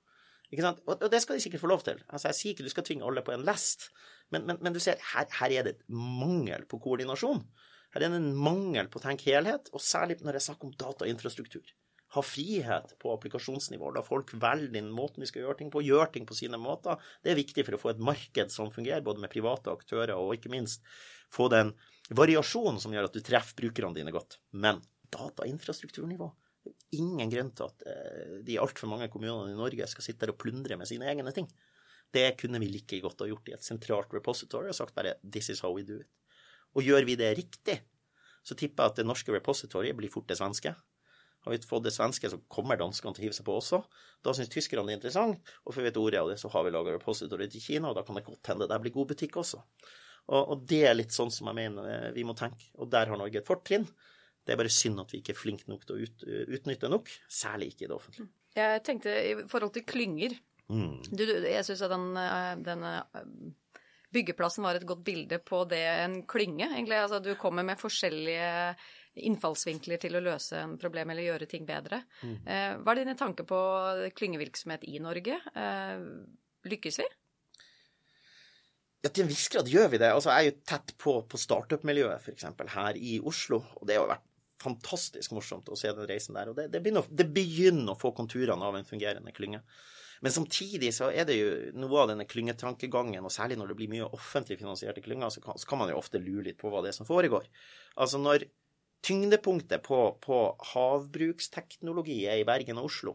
Ikke 0.49 0.65
sant? 0.65 0.83
Og, 0.87 0.95
og, 0.95 1.09
det 1.13 1.21
skal 1.25 1.37
de 1.37 1.43
sikkert 1.45 1.63
få 1.65 1.71
lov 1.73 1.83
til. 1.85 1.99
Altså, 2.07 2.31
Jeg 2.31 2.39
sier 2.39 2.55
ikke 2.55 2.69
du 2.69 2.73
skal 2.73 2.87
tvinge 2.87 3.09
alle 3.09 3.25
på 3.27 3.35
en 3.35 3.45
lest, 3.45 3.89
men, 4.33 4.47
men, 4.49 4.61
men 4.63 4.77
du 4.77 4.81
ser, 4.81 5.01
her, 5.13 5.27
her, 5.41 5.57
er 5.59 5.67
det 5.67 5.75
mangel 5.91 6.65
på 6.71 6.81
koordinasjon. 6.85 7.43
Her 7.95 8.05
er 8.05 8.13
det 8.13 8.21
en 8.21 8.33
mangel 8.37 8.89
på 8.93 9.01
å 9.01 9.05
tenke 9.05 9.31
helhet, 9.31 9.71
og 9.73 9.83
særlig 9.85 10.19
når 10.21 10.37
det 10.37 10.43
er 10.43 10.47
snakk 10.49 10.65
om 10.67 10.73
datainfrastruktur. 10.81 11.71
Ha 12.17 12.25
frihet 12.25 12.95
på 13.01 13.13
applikasjonsnivå. 13.13 13.91
La 13.93 14.03
folk 14.05 14.33
velge 14.41 14.73
den 14.73 14.89
måten 14.95 15.21
de 15.21 15.29
skal 15.29 15.45
gjøre 15.45 15.59
ting 15.61 15.73
på, 15.73 15.85
gjøre 15.85 16.09
ting 16.15 16.29
på 16.29 16.37
sine 16.37 16.61
måter. 16.61 17.01
Det 17.25 17.33
er 17.33 17.41
viktig 17.41 17.67
for 17.67 17.77
å 17.77 17.81
få 17.83 17.93
et 17.93 18.03
marked 18.11 18.53
som 18.53 18.73
fungerer, 18.73 19.05
både 19.05 19.21
med 19.25 19.33
private 19.33 19.73
aktører 19.73 20.17
og 20.17 20.35
ikke 20.37 20.53
minst 20.53 20.85
få 21.33 21.51
den 21.53 21.75
variasjonen 22.17 22.81
som 22.81 22.95
gjør 22.97 23.11
at 23.11 23.17
du 23.17 23.25
treffer 23.25 23.61
brukerne 23.61 23.97
dine 23.97 24.15
godt. 24.15 24.39
Men 24.57 24.81
datainfrastrukturnivå 25.13 26.31
ingen 26.97 27.31
grunn 27.33 27.51
til 27.57 27.69
at 27.69 27.85
eh, 27.89 28.37
de 28.45 28.59
altfor 28.61 28.91
mange 28.91 29.09
kommunene 29.13 29.53
i 29.53 29.59
Norge 29.59 29.89
skal 29.91 30.05
sitte 30.05 30.25
der 30.25 30.35
og 30.35 30.41
plundre 30.41 30.79
med 30.81 30.89
sine 30.91 31.09
egne 31.11 31.33
ting. 31.37 31.49
Det 32.13 32.31
kunne 32.41 32.61
vi 32.63 32.71
like 32.73 33.01
godt 33.05 33.25
ha 33.25 33.29
gjort 33.29 33.51
i 33.51 33.57
et 33.57 33.65
sentralt 33.65 34.15
repository 34.17 34.71
og 34.71 34.77
sagt 34.77 34.97
bare 34.97 35.19
'this 35.23 35.51
is 35.53 35.61
how 35.65 35.75
we 35.75 35.85
do 35.85 36.01
it'. 36.01 36.09
Og 36.77 36.85
gjør 36.85 37.07
vi 37.09 37.17
det 37.19 37.33
riktig, 37.39 37.79
så 38.45 38.57
tipper 38.57 38.85
jeg 38.85 38.93
at 38.93 39.01
det 39.01 39.09
norske 39.09 39.33
repositoryet 39.35 39.97
blir 39.97 40.13
fort 40.13 40.29
det 40.29 40.39
svenske. 40.39 40.75
Har 41.45 41.55
vi 41.55 41.61
fått 41.65 41.87
det 41.87 41.95
svenske, 41.95 42.29
så 42.31 42.41
kommer 42.51 42.79
danskene 42.81 43.15
til 43.15 43.23
å 43.23 43.27
hive 43.29 43.37
seg 43.37 43.47
på 43.47 43.55
også. 43.61 43.81
Da 44.27 44.35
syns 44.37 44.51
tyskerne 44.53 44.85
det 44.89 44.97
er 44.97 44.99
interessant, 44.99 45.53
og 45.65 45.73
for 45.73 45.81
vi 45.81 45.89
vet 45.89 46.01
ordet 46.01 46.21
av 46.21 46.33
det, 46.33 46.37
så 46.41 46.51
har 46.53 46.67
vi 46.67 46.75
laga 46.75 46.97
repository 46.97 47.47
til 47.53 47.65
Kina, 47.65 47.93
og 47.93 47.99
da 47.99 48.05
kan 48.07 48.19
det 48.19 48.27
godt 48.27 48.51
hende 48.53 48.69
det 48.69 48.81
blir 48.83 48.95
god 48.97 49.13
butikk 49.15 49.39
også. 49.41 49.63
Og, 50.29 50.43
og, 50.43 50.65
det 50.69 50.83
er 50.91 50.97
litt 50.99 51.15
sånn 51.15 51.33
som 51.33 51.49
jeg 51.49 51.57
mener 51.57 51.89
eh, 51.89 52.11
vi 52.13 52.25
må 52.27 52.35
tenke. 52.37 52.69
Og 52.77 52.91
der 52.93 53.09
har 53.09 53.21
Norge 53.21 53.41
et 53.41 53.49
fortrinn. 53.49 53.87
Det 54.45 54.53
er 54.53 54.61
bare 54.61 54.73
synd 54.73 55.01
at 55.01 55.15
vi 55.15 55.23
ikke 55.23 55.33
er 55.33 55.39
flinke 55.39 55.71
nok 55.71 55.87
til 55.89 55.97
å 55.97 56.05
ut, 56.05 56.27
utnytte 56.59 56.91
nok, 56.93 57.09
særlig 57.33 57.71
ikke 57.73 57.87
i 57.87 57.89
det 57.89 57.97
offentlige. 57.97 58.29
Jeg 58.59 58.83
tenkte 58.85 59.15
i 59.15 59.33
forhold 59.49 59.73
til 59.77 59.85
klynger 59.89 60.35
mm. 60.73 60.93
du, 61.13 61.25
Jeg 61.47 61.65
syns 61.67 61.85
at 61.85 61.93
den, 61.93 62.07
eh, 62.21 62.53
den, 62.67 62.85
eh, 62.89 63.25
byggeplassen 64.15 64.65
var 64.65 64.79
et 64.79 64.87
godt 64.89 65.05
bilde 65.07 65.41
på 65.45 65.63
det 65.71 65.85
en 66.05 66.21
klynge, 66.29 66.71
egentlig. 66.71 66.99
Altså 67.01 67.21
du 67.25 67.35
kommer 67.41 67.67
med 67.67 67.81
forskjellige 67.81 68.49
innfallsvinkler 69.29 69.99
til 70.01 70.15
å 70.15 70.23
løse 70.23 70.61
en 70.63 70.77
problem 70.79 71.11
eller 71.11 71.27
gjøre 71.27 71.49
ting 71.51 71.65
bedre. 71.69 72.03
Mm. 72.23 72.37
Eh, 72.47 72.75
hva 72.83 72.95
er 72.95 73.03
dine 73.03 73.17
tanker 73.19 73.49
på 73.49 73.63
klyngevirksomhet 74.17 74.87
i 74.89 75.01
Norge? 75.03 75.41
Lykkes 76.69 77.01
vi? 77.03 77.09
Ja, 79.05 79.11
til 79.13 79.25
en 79.25 79.31
viss 79.31 79.47
grad 79.53 79.69
gjør 79.71 79.93
vi 79.93 80.01
det. 80.03 80.11
Altså, 80.11 80.33
jeg 80.35 80.49
er 80.49 80.51
jo 80.51 80.63
tett 80.67 80.95
på, 80.99 81.13
på 81.31 81.39
startup-miljøet, 81.39 82.25
f.eks. 82.25 82.49
her 82.75 82.99
i 82.99 83.19
Oslo. 83.23 83.61
Og 83.79 83.87
det 83.87 83.95
har 83.95 84.07
jo 84.07 84.11
vært 84.11 84.27
fantastisk 84.59 85.37
morsomt 85.37 85.71
å 85.71 85.79
se 85.79 85.93
den 85.95 86.09
reisen 86.11 86.35
der. 86.35 86.51
Og 86.51 86.59
det, 86.59 86.67
det, 86.73 86.83
begynner, 86.83 87.07
det 87.11 87.29
begynner, 87.31 87.95
å 87.95 88.01
få 88.01 88.11
konturene 88.17 88.59
av 88.67 88.79
en 88.79 88.89
fungerende 88.89 89.35
klynge. 89.37 89.63
Men 90.25 90.35
samtidig 90.35 90.91
så 90.97 91.11
er 91.15 91.27
det 91.29 91.37
jo 91.39 91.51
noe 91.79 92.03
av 92.03 92.13
denne 92.13 92.27
klyngetankegangen, 92.29 93.25
og 93.25 93.33
særlig 93.33 93.59
når 93.61 93.71
det 93.71 93.77
blir 93.79 93.93
mye 93.93 94.09
offentlig 94.17 94.59
finansierte 94.59 95.03
klynger, 95.05 95.31
så 95.31 95.43
så 95.55 95.69
kan 95.71 95.79
man 95.79 95.93
jo 95.93 95.99
ofte 96.01 96.21
lure 96.23 96.49
litt 96.49 96.59
på 96.59 96.73
hva 96.73 96.83
det 96.83 96.93
er 96.93 96.99
som 96.99 97.09
foregår. 97.09 97.47
Altså 97.97 98.19
når 98.19 98.49
tyngdepunktet 99.07 99.85
på, 99.87 100.01
på 100.25 100.39
havbruksteknologi 100.73 102.25
er 102.27 102.43
i 102.43 102.47
Bergen 102.49 102.81
og 102.83 102.91
Oslo, 102.91 103.15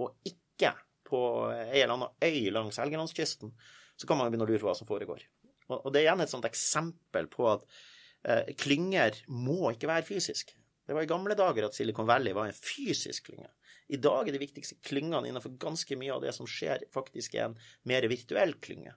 og 0.00 0.16
ikke 0.26 0.74
på 1.06 1.20
ei 1.54 1.82
eller 1.82 1.96
annen 1.96 2.26
øy 2.26 2.50
langs 2.54 2.80
Helgelandskysten, 2.82 3.52
så 3.96 4.08
kan 4.08 4.18
man 4.18 4.26
jo 4.26 4.34
begynne 4.34 4.48
å 4.48 4.50
lure 4.50 4.62
på 4.62 4.70
hva 4.70 4.76
som 4.78 4.88
foregår. 4.88 5.22
Og, 5.70 5.78
og 5.78 5.92
det 5.92 6.00
er 6.00 6.08
igjen 6.08 6.24
et 6.24 6.32
sånt 6.32 6.48
eksempel 6.48 7.28
på 7.30 7.46
at 7.50 7.66
eh, 8.24 8.52
klynger 8.58 9.22
må 9.30 9.74
ikke 9.74 9.90
være 9.90 10.06
fysisk. 10.08 10.54
Det 10.86 10.96
var 10.96 11.06
i 11.06 11.10
gamle 11.10 11.36
dager 11.38 11.68
at 11.68 11.76
Silicon 11.76 12.08
Valley 12.08 12.34
var 12.34 12.50
en 12.50 12.56
fysisk 12.56 13.28
klynge. 13.28 13.50
I 13.90 13.98
dag 13.98 14.28
er 14.28 14.36
de 14.36 14.42
viktigste 14.42 14.78
klyngene 14.86 15.28
innenfor 15.28 15.56
ganske 15.60 15.98
mye 15.98 16.14
av 16.14 16.22
det 16.24 16.34
som 16.36 16.48
skjer, 16.48 16.86
faktisk 16.94 17.34
en 17.42 17.56
mer 17.90 18.06
virtuell 18.10 18.54
klynge. 18.62 18.94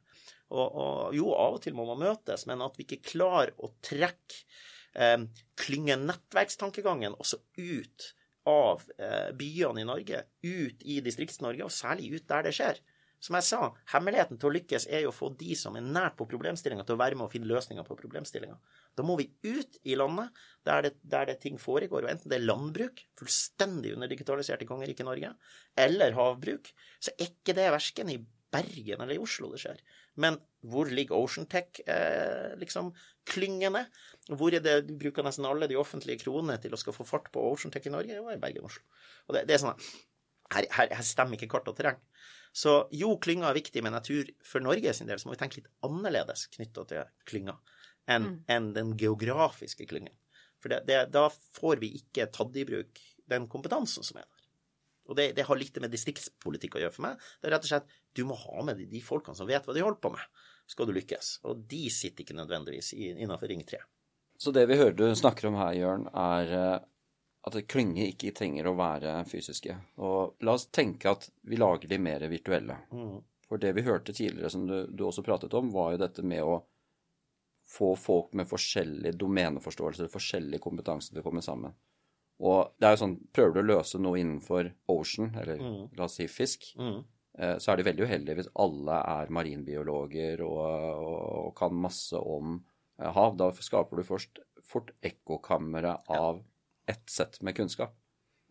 Og, 0.54 0.68
og 0.68 1.16
jo, 1.18 1.32
av 1.34 1.58
og 1.58 1.64
til 1.64 1.76
må 1.78 1.88
man 1.90 2.02
møtes, 2.04 2.46
men 2.50 2.62
at 2.62 2.78
vi 2.78 2.86
ikke 2.86 3.16
klarer 3.16 3.54
å 3.58 3.72
trekke 3.86 4.44
eh, 4.94 5.24
klyngenettverkstankegangen 5.64 7.18
også 7.18 7.42
ut 7.58 8.12
av 8.50 8.84
eh, 9.00 9.32
byene 9.40 9.82
i 9.82 9.88
Norge, 9.88 10.26
ut 10.46 10.84
i 10.86 11.00
Distrikts-Norge, 11.06 11.66
og 11.66 11.74
særlig 11.74 12.14
ut 12.18 12.28
der 12.30 12.46
det 12.46 12.54
skjer. 12.58 12.82
Som 13.24 13.38
jeg 13.40 13.48
sa, 13.48 13.70
hemmeligheten 13.94 14.36
til 14.40 14.50
å 14.50 14.54
lykkes 14.58 14.90
er 14.92 15.06
jo 15.06 15.14
å 15.14 15.16
få 15.16 15.30
de 15.40 15.56
som 15.56 15.78
er 15.80 15.86
nært 15.86 16.18
på 16.20 16.28
problemstillinga, 16.28 16.84
til 16.84 16.98
å 16.98 17.00
være 17.00 17.16
med 17.16 17.30
og 17.30 17.32
finne 17.32 17.48
løsninger 17.48 17.86
på 17.88 17.96
problemstillinga. 18.02 18.58
Da 19.00 19.06
må 19.08 19.16
vi 19.20 19.30
ut 19.48 19.80
i 19.88 19.96
landet 19.96 20.44
der 20.68 20.84
det, 20.88 20.94
der 21.08 21.30
det 21.32 21.38
ting 21.46 21.56
foregår, 21.62 22.04
og 22.04 22.12
enten 22.12 22.32
det 22.32 22.42
er 22.42 22.44
landbruk, 22.50 23.06
fullstendig 23.22 23.96
underdigitalisert 23.96 24.66
i 24.66 24.68
kongeriket 24.68 25.08
Norge, 25.08 25.32
eller 25.80 26.18
havbruk, 26.18 26.74
så 27.00 27.14
er 27.16 27.32
ikke 27.32 27.56
det 27.56 27.72
verken 27.78 28.12
i 28.12 28.20
Bergen 28.54 29.02
eller 29.02 29.16
i 29.16 29.22
Oslo 29.22 29.50
det 29.50 29.64
skjer. 29.64 29.80
Men 30.22 30.38
hvor 30.70 30.92
ligger 30.92 31.18
Ocean 31.18 31.48
Tech-klyngene? 31.50 31.88
Eh, 31.90 32.60
liksom, 32.62 32.92
hvor 34.38 34.54
er 34.54 34.62
det 34.62 34.76
du 34.90 34.94
bruker 35.00 35.26
nesten 35.26 35.48
alle 35.50 35.70
de 35.72 35.80
offentlige 35.80 36.22
kronene 36.22 36.60
til 36.62 36.76
å 36.76 36.80
skal 36.80 36.96
få 36.96 37.08
fart 37.08 37.32
på 37.34 37.42
Ocean 37.50 37.74
Tech 37.74 37.88
i 37.90 37.94
Norge? 37.94 38.20
Jo, 38.20 38.28
i 38.30 38.42
Bergen 38.42 38.68
og 38.68 38.70
Oslo. 38.70 38.86
Og 39.30 39.38
det, 39.38 39.48
det 39.50 39.58
er 39.58 39.64
sånn 39.64 39.80
her, 40.54 40.68
her, 40.70 40.92
her, 40.94 41.06
stemmer 41.08 41.40
ikke 41.40 41.50
kart 41.56 41.72
og 41.72 41.78
terreng. 41.80 42.02
Så 42.54 42.74
jo, 42.94 43.16
klynga 43.18 43.50
er 43.50 43.58
viktig, 43.58 43.82
men 43.82 43.96
jeg 43.98 44.06
tror 44.08 44.28
for 44.46 44.66
Norge 44.66 44.94
sin 44.94 45.10
del 45.10 45.22
så 45.22 45.28
må 45.28 45.34
vi 45.34 45.42
tenke 45.42 45.60
litt 45.60 45.72
annerledes 45.86 46.46
knytta 46.54 46.86
til 46.92 47.08
klynga 47.30 47.58
enn 48.14 48.28
mm. 48.28 48.38
en 48.52 48.70
den 48.76 48.92
geografiske 49.00 49.88
klyngen. 49.90 50.14
For 50.62 50.72
det, 50.72 50.84
det, 50.88 51.00
da 51.16 51.26
får 51.58 51.82
vi 51.82 51.90
ikke 51.98 52.30
tatt 52.36 52.56
i 52.60 52.66
bruk 52.68 53.02
den 53.32 53.48
kompetansen 53.52 54.06
som 54.06 54.20
er 54.22 54.28
der. 54.28 54.46
Og 55.10 55.18
det, 55.20 55.26
det 55.36 55.48
har 55.48 55.60
litt 55.60 55.76
med 55.84 55.92
distriktspolitikk 55.92 56.78
å 56.78 56.84
gjøre 56.86 56.96
for 56.96 57.08
meg. 57.08 57.26
Det 57.42 57.50
er 57.50 57.56
rett 57.58 57.66
og 57.66 57.72
slett 57.74 57.98
du 58.16 58.24
må 58.28 58.38
ha 58.40 58.64
med 58.64 58.80
de, 58.80 58.88
de 58.92 59.02
folkene 59.04 59.36
som 59.36 59.50
vet 59.50 59.66
hva 59.66 59.76
de 59.76 59.84
holder 59.84 60.00
på 60.04 60.14
med, 60.14 60.46
skal 60.70 60.88
du 60.88 60.94
lykkes. 60.96 61.34
Og 61.50 61.66
de 61.74 61.82
sitter 61.92 62.24
ikke 62.24 62.38
nødvendigvis 62.38 62.94
innenfor 62.96 63.52
Ring 63.52 63.66
3. 63.68 63.82
Så 64.40 64.54
det 64.56 64.66
vi 64.70 64.78
hører 64.80 64.96
du 64.96 65.06
snakker 65.18 65.50
om 65.50 65.58
her, 65.60 65.74
Jørn, 65.78 66.08
er 66.10 66.54
eh, 66.60 66.86
at 67.44 67.60
klynger 67.68 68.08
ikke 68.08 68.32
trenger 68.36 68.70
å 68.70 68.76
være 68.80 69.18
fysiske. 69.28 69.76
Og 70.00 70.44
la 70.48 70.56
oss 70.56 70.70
tenke 70.72 71.12
at 71.12 71.28
vi 71.50 71.60
lager 71.60 71.92
de 71.92 72.00
mer 72.00 72.24
virtuelle. 72.32 72.78
Mm. 72.96 73.18
For 73.50 73.60
det 73.60 73.74
vi 73.76 73.84
hørte 73.84 74.16
tidligere, 74.16 74.50
som 74.50 74.64
du, 74.68 74.78
du, 74.88 75.04
også 75.06 75.26
pratet 75.26 75.54
om, 75.60 75.72
var 75.74 75.94
jo 75.94 76.04
dette 76.06 76.24
med 76.24 76.44
å 76.48 76.62
få 77.68 77.94
folk 78.00 78.32
med 78.38 78.48
forskjellig 78.48 79.14
domeneforståelse, 79.20 80.08
forskjellig 80.12 80.60
kompetanse 80.64 81.12
til 81.12 81.20
å 81.20 81.26
komme 81.26 81.44
sammen. 81.44 81.76
Og 82.44 82.74
det 82.80 82.88
er 82.88 82.96
jo 82.96 83.02
sånn, 83.04 83.18
prøver 83.36 83.56
du 83.56 83.62
å 83.62 83.68
løse 83.74 84.00
noe 84.02 84.20
innenfor 84.22 84.72
ocean, 84.92 85.34
eller 85.40 85.60
mm. 85.60 85.84
la 86.00 86.08
oss 86.08 86.18
si 86.20 86.30
fisk, 86.32 86.70
mm. 86.80 86.98
eh, 87.40 87.54
så 87.60 87.72
er 87.72 87.80
det 87.80 87.88
veldig 87.90 88.08
uheldig 88.08 88.38
hvis 88.40 88.52
alle 88.64 89.02
er 89.18 89.36
marinbiologer 89.36 90.44
og, 90.48 90.64
og, 90.64 91.20
og 91.44 91.52
kan 91.60 91.76
masse 91.76 92.20
om 92.20 92.56
eh, 92.56 93.12
hav. 93.20 93.36
Da 93.40 93.52
skaper 93.60 94.00
du 94.00 94.08
først 94.08 94.44
fort 94.64 94.96
ekkokamre 95.04 95.98
av 96.08 96.40
ja 96.40 96.50
ett 96.90 97.10
sett 97.10 97.42
med 97.42 97.56
kunnskap. 97.58 97.96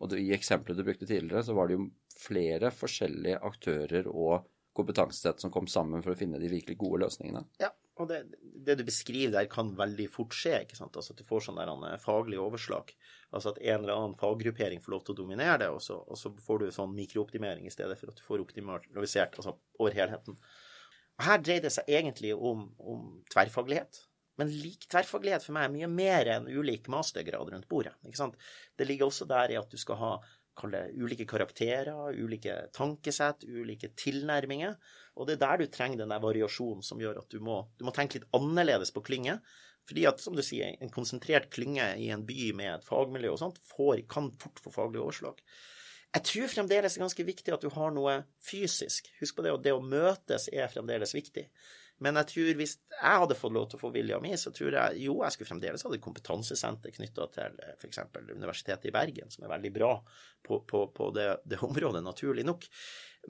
Og 0.03 0.15
I 0.17 0.33
eksempelet 0.35 0.79
du 0.79 0.87
brukte 0.87 1.07
tidligere, 1.07 1.43
så 1.45 1.55
var 1.55 1.69
det 1.69 1.77
jo 1.77 1.87
flere 2.19 2.71
forskjellige 2.75 3.39
aktører 3.45 4.09
og 4.09 4.49
kompetansesett 4.73 5.41
som 5.41 5.51
kom 5.53 5.67
sammen 5.69 6.01
for 6.03 6.13
å 6.13 6.17
finne 6.17 6.39
de 6.41 6.49
virkelig 6.49 6.79
gode 6.81 7.03
løsningene. 7.05 7.43
Ja, 7.61 7.69
og 8.01 8.09
det, 8.09 8.23
det, 8.41 8.75
du 8.79 8.83
beskriver 8.87 9.35
der, 9.35 9.49
kan 9.51 9.69
veldig 9.77 10.07
fort 10.11 10.33
skje. 10.35 10.63
ikke 10.63 10.77
sant? 10.79 10.95
Altså 10.97 11.13
At 11.13 11.21
du 11.21 11.27
får 11.27 11.45
sånn 11.45 11.59
der 11.61 11.69
eh, 11.69 11.99
faglig 12.01 12.39
overslag. 12.41 12.89
Altså 13.29 13.53
at 13.53 13.61
en 13.61 13.83
eller 13.83 13.93
annen 13.93 14.17
faggruppering 14.17 14.81
får 14.81 14.95
lov 14.95 15.03
til 15.05 15.13
å 15.13 15.19
dominere 15.21 15.59
det, 15.61 15.69
og 15.73 15.81
så, 15.85 15.99
og 16.01 16.17
så 16.19 16.33
får 16.47 16.63
du 16.63 16.71
sånn 16.73 16.95
mikrooptimering 16.97 17.69
i 17.69 17.73
stedet 17.73 17.97
for 17.99 18.09
at 18.09 18.17
du 18.17 18.25
får 18.25 18.45
optimalisert 18.45 19.37
altså 19.37 19.55
over 19.77 19.93
helheten. 19.97 20.39
Og 21.19 21.27
Her 21.27 21.45
dreier 21.45 21.67
det 21.67 21.73
seg 21.75 21.93
egentlig 21.93 22.33
om, 22.33 22.65
om 22.81 23.05
tverrfaglighet. 23.29 24.01
Men 24.41 24.49
lik 24.49 24.87
tverrfaglighet 24.89 25.43
for 25.45 25.55
meg 25.55 25.67
er 25.67 25.73
mye 25.73 25.89
mer 25.91 26.29
enn 26.37 26.47
ulik 26.49 26.87
mastergrad 26.89 27.51
rundt 27.53 27.67
bordet. 27.69 27.93
Det 28.01 28.87
ligger 28.89 29.09
også 29.09 29.27
der 29.29 29.53
i 29.53 29.59
at 29.59 29.69
du 29.69 29.77
skal 29.77 29.99
ha 29.99 30.13
det, 30.69 30.83
ulike 31.01 31.25
karakterer, 31.29 32.13
ulike 32.13 32.55
tankesett, 32.73 33.45
ulike 33.45 33.91
tilnærminger. 33.97 34.75
Og 35.17 35.27
det 35.27 35.37
er 35.37 35.43
der 35.45 35.61
du 35.61 35.67
trenger 35.73 36.03
den 36.03 36.13
der 36.13 36.23
variasjonen 36.23 36.85
som 36.85 37.01
gjør 37.01 37.21
at 37.21 37.29
du 37.29 37.39
må, 37.45 37.61
du 37.77 37.85
må 37.85 37.93
tenke 37.93 38.19
litt 38.19 38.33
annerledes 38.37 38.93
på 38.93 39.03
klynge. 39.05 39.39
Fordi 39.89 40.05
at, 40.07 40.21
som 40.23 40.35
du 40.37 40.41
sier, 40.45 40.77
en 40.79 40.93
konsentrert 40.93 41.49
klynge 41.51 41.89
i 41.99 42.09
en 42.13 42.23
by 42.25 42.53
med 42.55 42.71
et 42.77 42.85
fagmiljø 42.87 43.33
og 43.33 43.41
sånt 43.41 43.59
får, 43.73 44.05
kan 44.09 44.31
fort 44.39 44.61
få 44.63 44.71
faglig 44.71 45.01
overslag. 45.03 45.41
Jeg 46.13 46.27
tror 46.29 46.51
fremdeles 46.51 46.93
det 46.93 47.01
er 47.01 47.03
ganske 47.07 47.25
viktig 47.25 47.53
at 47.55 47.63
du 47.65 47.71
har 47.73 47.93
noe 47.93 48.19
fysisk. 48.45 49.09
Husk 49.19 49.35
på 49.35 49.45
det, 49.45 49.55
at 49.57 49.65
det 49.65 49.73
å 49.75 49.81
møtes 49.83 50.45
er 50.53 50.69
fremdeles 50.71 51.15
viktig. 51.17 51.47
Men 52.03 52.19
jeg 52.19 52.29
tror 52.33 52.49
hvis 52.59 52.75
jeg 52.91 53.21
hadde 53.21 53.37
fått 53.37 53.55
lov 53.55 53.69
til 53.69 53.79
å 53.79 53.81
få 53.81 53.91
vilja 53.93 54.19
mi, 54.23 54.33
så 54.39 54.51
tror 54.55 54.75
jeg 54.75 55.05
jo 55.05 55.15
jeg 55.21 55.35
skulle 55.35 55.49
fremdeles 55.49 55.85
hatt 55.85 55.95
et 55.95 56.03
kompetansesenter 56.03 56.93
knytta 56.97 57.27
til 57.37 57.57
eh, 57.63 57.77
f.eks. 57.77 58.01
Universitetet 58.33 58.89
i 58.89 58.93
Bergen, 58.95 59.31
som 59.31 59.45
er 59.45 59.53
veldig 59.53 59.71
bra 59.75 59.93
på, 60.43 60.59
på, 60.67 60.85
på 60.95 61.09
det, 61.15 61.29
det, 61.47 61.61
området, 61.63 62.03
naturlig 62.03 62.45
nok. 62.47 62.67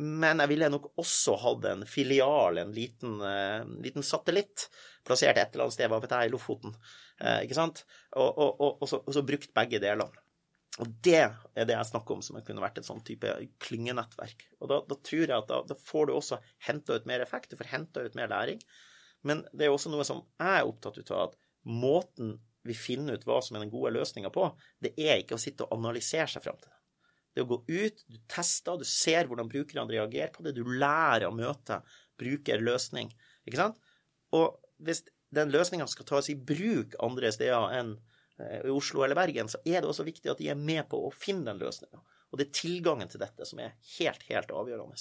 Men 0.01 0.41
jeg 0.41 0.49
ville 0.55 0.71
nok 0.73 0.89
også 1.03 1.37
hatt 1.43 1.69
en 1.69 1.85
filial, 1.85 2.57
en 2.63 2.73
liten, 2.73 3.19
uh, 3.21 3.61
liten 3.85 4.05
satellitt, 4.05 4.65
plassert 5.05 5.37
et 5.37 5.53
eller 5.53 5.67
annet 5.67 5.77
sted, 5.77 5.91
hva 5.91 6.01
vet 6.01 6.15
jeg, 6.17 6.31
i 6.31 6.33
Lofoten. 6.33 6.73
Uh, 7.21 7.43
ikke 7.45 7.59
sant? 7.59 7.83
Og, 8.17 8.25
og, 8.31 8.49
og, 8.57 8.81
og 8.81 8.89
så, 8.89 9.03
så 9.13 9.25
brukt 9.27 9.53
begge 9.53 9.83
delene. 9.83 10.22
Og 10.81 10.89
det 11.05 11.19
er 11.21 11.67
det 11.69 11.75
jeg 11.75 11.89
snakker 11.91 12.15
om 12.15 12.23
som 12.25 12.39
kunne 12.41 12.63
vært 12.63 12.79
et 12.81 12.87
sånn 12.87 13.03
type 13.05 13.29
klyngenettverk. 13.61 14.47
Og 14.63 14.71
da, 14.71 14.79
da, 14.89 14.97
tror 15.05 15.25
jeg 15.27 15.35
at 15.35 15.51
da, 15.51 15.59
da 15.69 15.77
får 15.77 16.09
du 16.09 16.15
også 16.15 16.39
henta 16.65 16.97
ut 16.97 17.05
mer 17.09 17.21
effekt, 17.21 17.51
du 17.51 17.59
får 17.59 17.69
henta 17.75 18.01
ut 18.01 18.17
mer 18.17 18.31
læring. 18.31 18.63
Men 19.27 19.43
det 19.53 19.67
er 19.67 19.75
også 19.75 19.91
noe 19.93 20.05
som 20.07 20.23
jeg 20.41 20.63
er 20.63 20.69
opptatt 20.69 20.97
ut 20.97 21.11
av, 21.13 21.29
at 21.29 21.69
måten 21.69 22.39
vi 22.65 22.75
finner 22.75 23.19
ut 23.19 23.25
hva 23.27 23.37
som 23.43 23.57
er 23.57 23.65
den 23.65 23.73
gode 23.73 23.91
løsninga 23.93 24.31
på, 24.33 24.47
det 24.81 24.95
er 24.97 25.21
ikke 25.21 25.37
å 25.37 25.41
sitte 25.41 25.67
og 25.67 25.77
analysere 25.77 26.29
seg 26.31 26.45
fram 26.45 26.57
til 26.57 26.71
det. 26.71 26.79
Det 27.33 27.43
å 27.43 27.49
gå 27.49 27.59
ut, 27.67 28.03
du 28.07 28.17
tester, 28.29 28.77
du 28.77 28.87
ser 28.87 29.27
hvordan 29.29 29.49
brukerne 29.51 29.89
reagerer 29.89 30.31
på 30.33 30.45
det, 30.45 30.55
du 30.57 30.63
lærer 30.65 31.27
å 31.27 31.35
møte 31.35 31.81
brukerløsning. 32.21 33.09
Ikke 33.45 33.59
sant? 33.59 33.79
Og 34.33 34.57
hvis 34.85 35.03
den 35.33 35.53
løsninga 35.53 35.87
skal 35.89 36.07
tas 36.09 36.29
i 36.29 36.37
bruk 36.37 36.97
andre 37.03 37.31
steder 37.33 37.73
enn 37.79 37.95
i 38.41 38.71
Oslo 38.73 39.03
eller 39.05 39.17
Bergen, 39.17 39.49
så 39.51 39.59
er 39.61 39.81
det 39.81 39.89
også 39.89 40.05
viktig 40.07 40.31
at 40.31 40.39
de 40.41 40.49
er 40.49 40.57
med 40.57 40.87
på 40.89 40.97
å 41.05 41.11
finne 41.13 41.51
den 41.51 41.61
løsninga. 41.61 42.01
Og 42.33 42.39
det 42.39 42.47
er 42.47 42.55
tilgangen 42.57 43.11
til 43.11 43.21
dette 43.21 43.45
som 43.45 43.61
er 43.61 43.75
helt, 43.99 44.23
helt 44.25 44.49
avgjørende. 44.57 44.97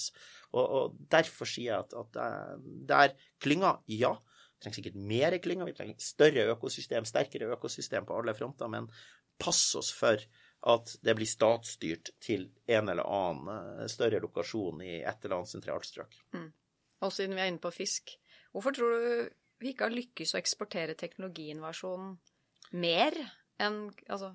Og, 0.53 0.61
og 0.61 0.99
derfor 1.09 1.49
sier 1.49 1.71
jeg 1.71 1.79
at, 1.79 1.95
at 1.97 2.13
der 2.13 2.61
det 2.85 2.99
er 2.99 3.15
klynger, 3.41 3.81
ja. 3.89 4.13
Vi 4.13 4.61
trenger 4.61 4.77
sikkert 4.77 4.99
mer 5.09 5.37
klynger, 5.41 5.67
vi 5.67 5.75
trenger 5.79 6.05
større 6.05 6.45
økosystem, 6.53 7.07
sterkere 7.09 7.49
økosystem 7.55 8.05
på 8.05 8.19
alle 8.19 8.35
fronter, 8.37 8.69
men 8.69 8.89
pass 9.41 9.63
oss 9.79 9.89
for 9.97 10.21
at 10.73 10.93
det 11.03 11.15
blir 11.17 11.27
statsstyrt 11.27 12.13
til 12.23 12.45
en 12.71 12.91
eller 12.93 13.03
annen 13.03 13.49
eh, 13.81 13.87
større 13.91 14.21
lokasjon 14.23 14.83
i 14.85 14.99
et 15.01 15.25
eller 15.25 15.41
annet 15.41 15.51
sentralt 15.51 15.89
strøk. 15.89 16.19
Mm. 16.37 16.51
Og 17.03 17.11
siden 17.11 17.35
vi 17.35 17.43
er 17.43 17.49
inne 17.51 17.63
på 17.63 17.73
fisk, 17.73 18.13
hvorfor 18.53 18.77
tror 18.77 18.93
du 18.93 19.09
vi 19.63 19.73
ikke 19.73 19.87
har 19.87 19.95
lykkes 19.95 20.35
å 20.35 20.39
eksportere 20.39 20.95
teknologiinnovasjonen 20.99 22.13
mer 22.73 23.15
enn 23.61 23.85
altså, 24.07 24.33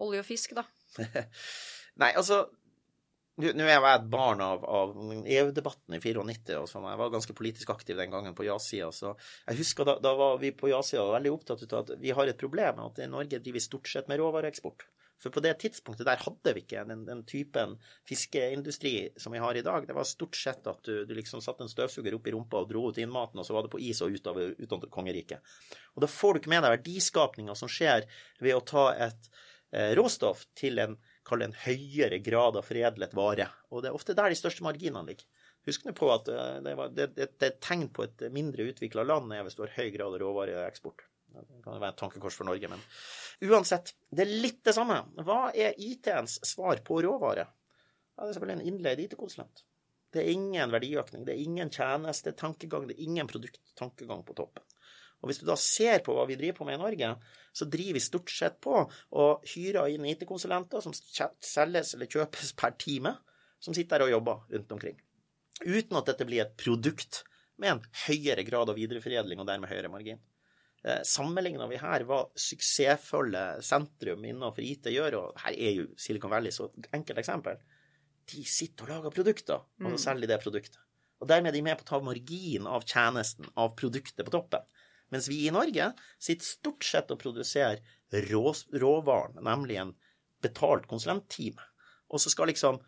olje 0.00 0.22
og 0.22 0.26
fisk, 0.28 0.54
da? 0.56 0.64
Nei, 2.00 2.14
altså 2.14 2.46
nå 3.40 3.64
er 3.64 3.70
jeg 3.72 3.96
et 3.96 4.08
barn 4.12 4.42
av, 4.44 4.64
av 4.68 4.90
EU-debatten 5.24 5.96
i 5.96 6.00
94, 6.02 6.58
og 6.60 6.68
sånn. 6.68 6.88
jeg 6.90 7.00
var 7.00 7.12
ganske 7.12 7.36
politisk 7.36 7.72
aktiv 7.72 7.96
den 7.96 8.12
gangen 8.12 8.34
på 8.36 8.44
ja-sida. 8.44 8.90
Så 8.92 9.14
jeg 9.46 9.60
husker 9.62 9.88
da, 9.88 9.96
da 10.02 10.12
var 10.18 10.38
vi 10.42 10.52
på 10.56 10.68
ja-sida 10.68 11.06
veldig 11.14 11.32
opptatt 11.32 11.64
av 11.70 11.84
at 11.84 11.94
vi 12.02 12.12
har 12.16 12.28
et 12.28 12.40
problem 12.40 12.82
at 12.84 13.00
i 13.00 13.08
Norge 13.10 13.40
driver 13.40 13.64
stort 13.64 13.88
sett 13.88 14.10
med 14.10 14.20
råvareeksport. 14.20 14.84
For 15.20 15.32
på 15.34 15.42
det 15.44 15.52
tidspunktet 15.60 16.08
der 16.08 16.22
hadde 16.22 16.54
vi 16.56 16.62
ikke 16.64 16.84
den, 16.88 17.04
den, 17.04 17.20
typen 17.28 17.74
fiskeindustri 18.08 18.94
som 19.20 19.34
vi 19.34 19.42
har 19.42 19.58
i 19.58 19.64
dag. 19.64 19.84
Det 19.86 19.96
var 19.96 20.08
stort 20.08 20.38
sett 20.38 20.66
at 20.70 20.80
du, 20.86 21.04
du 21.04 21.12
liksom 21.16 21.42
satte 21.44 21.66
en 21.66 21.72
støvsuger 21.72 22.16
opp 22.16 22.30
i 22.30 22.34
rumpa 22.34 22.62
og 22.62 22.70
dro 22.70 22.86
ut 22.88 23.00
innmaten, 23.00 23.40
og 23.40 23.46
så 23.46 23.56
var 23.56 23.66
det 23.66 23.72
på 23.74 23.82
is 23.84 24.00
og 24.04 24.16
utover, 24.16 24.54
utover 24.56 24.88
kongeriket. 24.92 25.44
Og 25.94 26.04
da 26.04 26.08
får 26.10 26.32
du 26.32 26.40
ikke 26.40 26.54
med 26.54 26.64
deg 26.64 26.76
verdiskapninga 26.78 27.56
som 27.58 27.70
skjer 27.70 28.08
ved 28.40 28.56
å 28.56 28.64
ta 28.64 28.86
et 29.08 29.30
eh, 29.76 29.92
råstoff 29.98 30.46
til 30.56 30.80
en, 30.80 30.96
en 31.30 31.58
høyere 31.66 32.22
grad 32.24 32.56
av 32.56 32.66
foredlet 32.66 33.12
vare. 33.14 33.50
Og 33.70 33.84
det 33.84 33.92
er 33.92 34.00
ofte 34.00 34.16
der 34.16 34.32
de 34.32 34.40
største 34.40 34.64
marginene 34.64 35.04
ligger. 35.12 35.28
Husk 35.68 35.84
nå 35.84 35.92
på 35.92 36.08
at 36.14 36.32
eh, 36.32 36.58
det, 36.64 37.10
det 37.18 37.28
er 37.28 37.52
et 37.52 37.60
tegn 37.60 37.90
på 37.92 38.08
et 38.08 38.28
mindre 38.32 38.70
utvikla 38.72 39.04
land 39.04 39.36
er 39.36 39.44
hvis 39.44 39.60
du 39.60 39.66
har 39.66 39.76
høy 39.76 39.90
grad 39.92 40.16
av 40.16 40.22
råvareeksport. 40.24 41.09
Det 41.30 41.62
kan 41.64 41.76
jo 41.76 41.80
være 41.80 41.94
et 41.94 42.00
tankekors 42.00 42.36
for 42.36 42.48
Norge, 42.48 42.68
men 42.72 42.82
uansett. 43.46 43.94
Det 44.10 44.24
er 44.24 44.38
litt 44.44 44.62
det 44.66 44.74
samme. 44.76 44.98
Hva 45.26 45.50
er 45.54 45.78
IT-ens 45.78 46.40
svar 46.46 46.82
på 46.86 47.00
råvare? 47.06 47.46
Ja, 47.46 48.24
det 48.24 48.32
er 48.32 48.36
selvfølgelig 48.36 48.58
en 48.58 48.72
innleid 48.72 49.04
IT-konsulent. 49.06 49.62
Det 50.10 50.24
er 50.24 50.32
ingen 50.32 50.72
verdiøkning, 50.74 51.22
det 51.26 51.36
er 51.36 51.44
ingen 51.44 51.70
tjenestetankegang, 51.70 52.88
det 52.88 52.96
er 52.96 53.06
ingen 53.06 53.28
produkttankegang 53.30 54.24
på 54.26 54.34
toppen. 54.40 54.66
Og 55.20 55.28
Hvis 55.28 55.42
du 55.42 55.46
da 55.46 55.56
ser 55.60 56.00
på 56.04 56.14
hva 56.16 56.24
vi 56.26 56.38
driver 56.40 56.58
på 56.58 56.66
med 56.66 56.78
i 56.78 56.80
Norge, 56.80 57.10
så 57.52 57.66
driver 57.68 57.98
vi 57.98 58.02
stort 58.02 58.32
sett 58.32 58.56
på 58.64 58.74
og 58.80 59.50
hyrer 59.52 59.92
inn 59.92 60.08
IT-konsulenter 60.08 60.82
som 60.82 60.96
selges 60.96 61.94
eller 61.94 62.10
kjøpes 62.10 62.54
per 62.58 62.74
time, 62.80 63.14
som 63.60 63.76
sitter 63.76 64.00
der 64.00 64.08
og 64.08 64.14
jobber 64.16 64.56
rundt 64.56 64.72
omkring. 64.76 64.96
Uten 65.60 65.98
at 66.00 66.08
dette 66.08 66.24
blir 66.24 66.46
et 66.46 66.56
produkt 66.56 67.22
med 67.60 67.74
en 67.74 67.82
høyere 68.06 68.46
grad 68.48 68.72
av 68.72 68.78
videreforedling 68.80 69.42
og 69.42 69.48
dermed 69.50 69.68
høyere 69.68 69.92
margin. 69.92 70.22
Eh, 70.80 71.02
Sammenligna 71.04 71.66
vi 71.68 71.78
her 71.80 72.04
hva 72.08 72.22
suksessfulle 72.38 73.44
sentrum 73.64 74.24
innenfor 74.24 74.64
IT 74.64 74.88
gjør, 74.94 75.18
og 75.18 75.42
her 75.44 75.56
er 75.56 75.74
jo 75.76 75.88
Silicon 76.00 76.32
Valley 76.32 76.54
så 76.54 76.70
et 76.70 76.88
enkelt 76.96 77.20
eksempel, 77.20 77.60
de 78.30 78.44
sitter 78.46 78.86
og 78.86 78.94
lager 78.94 79.16
produkter, 79.16 79.60
og 79.60 79.88
så 79.90 79.96
mm. 79.96 80.02
selger 80.04 80.24
de 80.24 80.32
det 80.32 80.42
produktet. 80.44 80.78
Og 81.20 81.28
dermed 81.28 81.50
er 81.50 81.58
de 81.58 81.64
med 81.66 81.76
på 81.76 81.84
å 81.84 81.88
ta 81.90 81.98
margin 82.04 82.68
av 82.70 82.86
tjenesten, 82.88 83.48
av 83.60 83.74
produktet 83.76 84.24
på 84.24 84.32
toppen. 84.32 84.64
Mens 85.12 85.26
vi 85.28 85.42
i 85.44 85.52
Norge 85.52 85.90
sitter 86.22 86.46
stort 86.46 86.86
sett 86.86 87.10
og 87.12 87.20
produserer 87.20 87.82
rå, 88.30 88.54
råvaren, 88.72 89.40
nemlig 89.44 89.80
en 89.82 89.92
betalt 90.40 90.86
konsulenttime. 90.88 91.60
Og 92.08 92.22
så 92.22 92.32
skal 92.32 92.48
liksom 92.48 92.78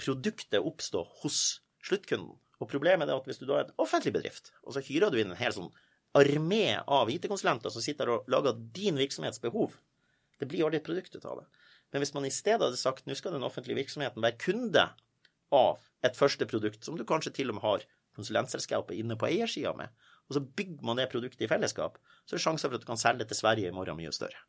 produktet 0.00 0.62
oppstå 0.62 1.02
hos 1.20 1.42
sluttkunden. 1.84 2.38
Og 2.62 2.70
problemet 2.70 3.10
er 3.10 3.18
at 3.18 3.26
hvis 3.28 3.42
du 3.42 3.48
da 3.48 3.58
er 3.58 3.66
en 3.66 3.82
offentlig 3.82 4.14
bedrift, 4.14 4.52
og 4.62 4.76
så 4.76 4.84
hyrer 4.86 5.12
du 5.12 5.18
inn 5.20 5.34
en 5.34 5.40
hel 5.40 5.52
sånn 5.54 5.72
armé 6.18 6.76
av 6.86 7.10
IT-konsulenter 7.10 7.72
som 7.72 7.84
sitter 7.84 8.10
og 8.12 8.28
lager 8.30 8.58
din 8.76 8.98
virksomhets 9.00 9.40
behov, 9.42 9.76
det 10.40 10.48
blir 10.50 10.66
aldri 10.66 10.80
et 10.80 10.86
produkt 10.86 11.14
ut 11.16 11.24
av 11.24 11.42
det. 11.42 11.46
Men 11.92 12.02
hvis 12.02 12.14
man 12.16 12.26
i 12.26 12.32
stedet 12.32 12.64
hadde 12.64 12.80
sagt 12.80 13.06
nå 13.06 13.16
skal 13.16 13.36
den 13.36 13.46
offentlige 13.46 13.78
virksomheten 13.78 14.24
være 14.24 14.40
kunde 14.40 14.86
av 15.52 15.82
et 16.04 16.16
første 16.18 16.48
produkt, 16.48 16.84
som 16.84 16.96
du 16.98 17.04
kanskje 17.08 17.34
til 17.36 17.52
og 17.52 17.58
med 17.58 17.66
har 17.66 17.84
konsulentselskapet 18.16 18.98
inne 18.98 19.16
på 19.20 19.28
eiersida 19.28 19.74
med, 19.76 19.92
og 20.28 20.36
så 20.36 20.42
bygger 20.42 20.86
man 20.88 20.98
det 21.00 21.10
produktet 21.12 21.44
i 21.44 21.50
fellesskap, 21.50 21.98
så 22.26 22.36
er 22.36 22.44
sjansen 22.44 22.68
for 22.68 22.78
at 22.78 22.84
du 22.84 22.88
kan 22.88 23.00
selge 23.00 23.22
det 23.22 23.32
til 23.32 23.40
Sverige 23.42 23.70
i 23.70 23.74
morgen 23.74 23.98
mye 23.98 24.12
større. 24.14 24.40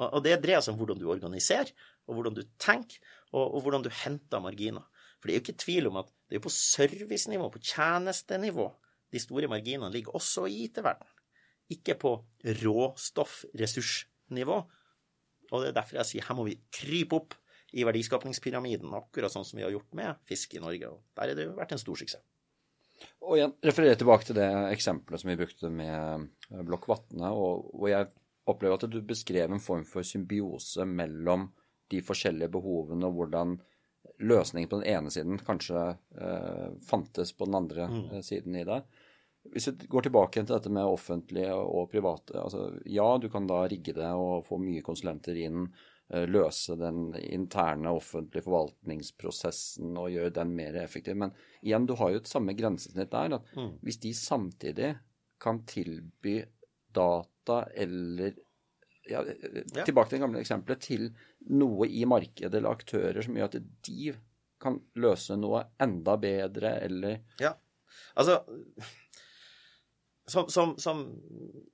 Og 0.00 0.22
det 0.24 0.38
dreier 0.40 0.62
seg 0.64 0.74
om 0.74 0.80
hvordan 0.80 1.00
du 1.00 1.08
organiserer, 1.12 1.72
og 2.08 2.16
hvordan 2.16 2.36
du 2.38 2.44
tenker, 2.62 3.00
og 3.36 3.58
hvordan 3.62 3.84
du 3.84 3.90
henter 3.92 4.42
marginer. 4.42 4.86
For 5.20 5.28
det 5.28 5.34
er 5.34 5.38
jo 5.38 5.44
ikke 5.44 5.62
tvil 5.62 5.90
om 5.90 5.98
at 6.00 6.08
det 6.30 6.38
er 6.38 6.44
på 6.44 6.52
servicenivå, 6.54 7.50
på 7.52 7.60
tjenestenivå, 7.60 8.70
de 9.10 9.20
store 9.22 9.48
marginene 9.50 9.92
ligger 9.92 10.16
også 10.18 10.46
i 10.48 10.64
IT-verdenen. 10.66 11.14
Ikke 11.70 11.94
på 11.98 12.10
råstoff-ressursnivå. 12.62 14.56
Og 15.50 15.56
det 15.62 15.68
er 15.70 15.76
derfor 15.76 15.96
jeg 16.00 16.08
sier 16.08 16.26
her 16.26 16.36
må 16.38 16.44
vi 16.48 16.62
krype 16.74 17.14
opp 17.18 17.32
i 17.70 17.84
verdiskapningspyramiden, 17.86 18.90
akkurat 18.98 19.32
sånn 19.32 19.46
som 19.46 19.56
vi 19.58 19.64
har 19.66 19.74
gjort 19.74 19.92
med 19.94 20.10
fisk 20.26 20.54
i 20.58 20.62
Norge. 20.62 20.86
Og 20.90 20.98
der 21.14 21.30
har 21.30 21.36
det 21.38 21.54
vært 21.54 21.72
en 21.76 21.82
stor 21.82 21.96
suksess. 22.00 22.24
Og 23.24 23.38
igjen 23.38 23.54
refererer 23.64 23.96
tilbake 23.96 24.26
til 24.28 24.36
det 24.36 24.48
eksempelet 24.74 25.22
som 25.22 25.30
vi 25.30 25.40
brukte 25.40 25.70
med 25.72 26.26
Blokk 26.68 26.84
Vatne, 26.90 27.30
og 27.32 27.70
hvor 27.72 27.88
jeg 27.92 28.10
opplever 28.50 28.76
at 28.76 28.90
du 28.90 29.00
beskrev 29.06 29.48
en 29.52 29.62
form 29.62 29.86
for 29.88 30.02
symbiose 30.06 30.84
mellom 30.88 31.48
de 31.90 32.02
forskjellige 32.04 32.52
behovene, 32.52 33.06
og 33.06 33.16
hvordan 33.16 33.56
løsningen 34.20 34.68
på 34.68 34.80
den 34.80 34.88
ene 34.90 35.12
siden 35.12 35.40
kanskje 35.44 35.80
eh, 36.20 36.68
fantes 36.86 37.32
på 37.36 37.48
den 37.48 37.56
andre 37.56 37.88
mm. 37.90 38.02
Eh, 38.10 38.24
siden 38.24 38.56
i 38.56 38.66
det. 38.68 38.82
Hvis 39.50 39.70
vi 39.70 39.88
går 39.88 40.04
tilbake 40.04 40.42
til 40.42 40.52
dette 40.52 40.70
med 40.72 40.84
offentlige 40.84 41.54
og 41.56 41.88
private 41.90 42.36
altså 42.42 42.66
Ja, 42.84 43.06
du 43.18 43.30
kan 43.32 43.46
da 43.48 43.62
rigge 43.70 43.94
det 43.96 44.10
og 44.12 44.44
få 44.46 44.58
mye 44.60 44.82
konsulenter 44.84 45.38
inn, 45.40 45.64
Eh, 46.10 46.26
løse 46.26 46.74
den 46.74 47.12
interne 47.14 47.90
offentlige 47.94 48.42
forvaltningsprosessen 48.42 49.94
og 49.94 50.08
gjøre 50.10 50.32
den 50.40 50.56
mer 50.58 50.74
effektiv. 50.82 51.14
Men 51.22 51.30
igjen, 51.62 51.86
du 51.86 51.94
har 52.00 52.10
jo 52.10 52.18
et 52.18 52.30
samme 52.30 52.54
grensesnitt 52.58 53.12
der. 53.12 53.36
at 53.36 53.52
mm. 53.54 53.68
Hvis 53.86 54.00
de 54.02 54.10
samtidig 54.18 54.88
kan 55.40 55.62
tilby 55.70 56.40
data 56.90 57.62
eller 57.74 58.34
ja, 59.10 59.22
ja. 59.22 59.84
Tilbake 59.84 60.10
til 60.10 60.18
det 60.18 60.24
gamle 60.24 60.42
eksempelet. 60.42 60.82
Til 60.82 61.06
noe 61.54 61.86
i 61.86 62.02
markedet 62.04 62.58
eller 62.58 62.74
aktører 62.74 63.22
som 63.22 63.38
gjør 63.38 63.52
at 63.52 63.86
de 63.86 64.12
kan 64.60 64.82
løse 64.98 65.38
noe 65.38 65.62
enda 65.80 66.16
bedre, 66.20 66.74
eller 66.84 67.20
Ja. 67.40 67.54
Altså 68.18 68.42
som, 70.30 70.48
som, 70.52 70.74
som 70.80 71.02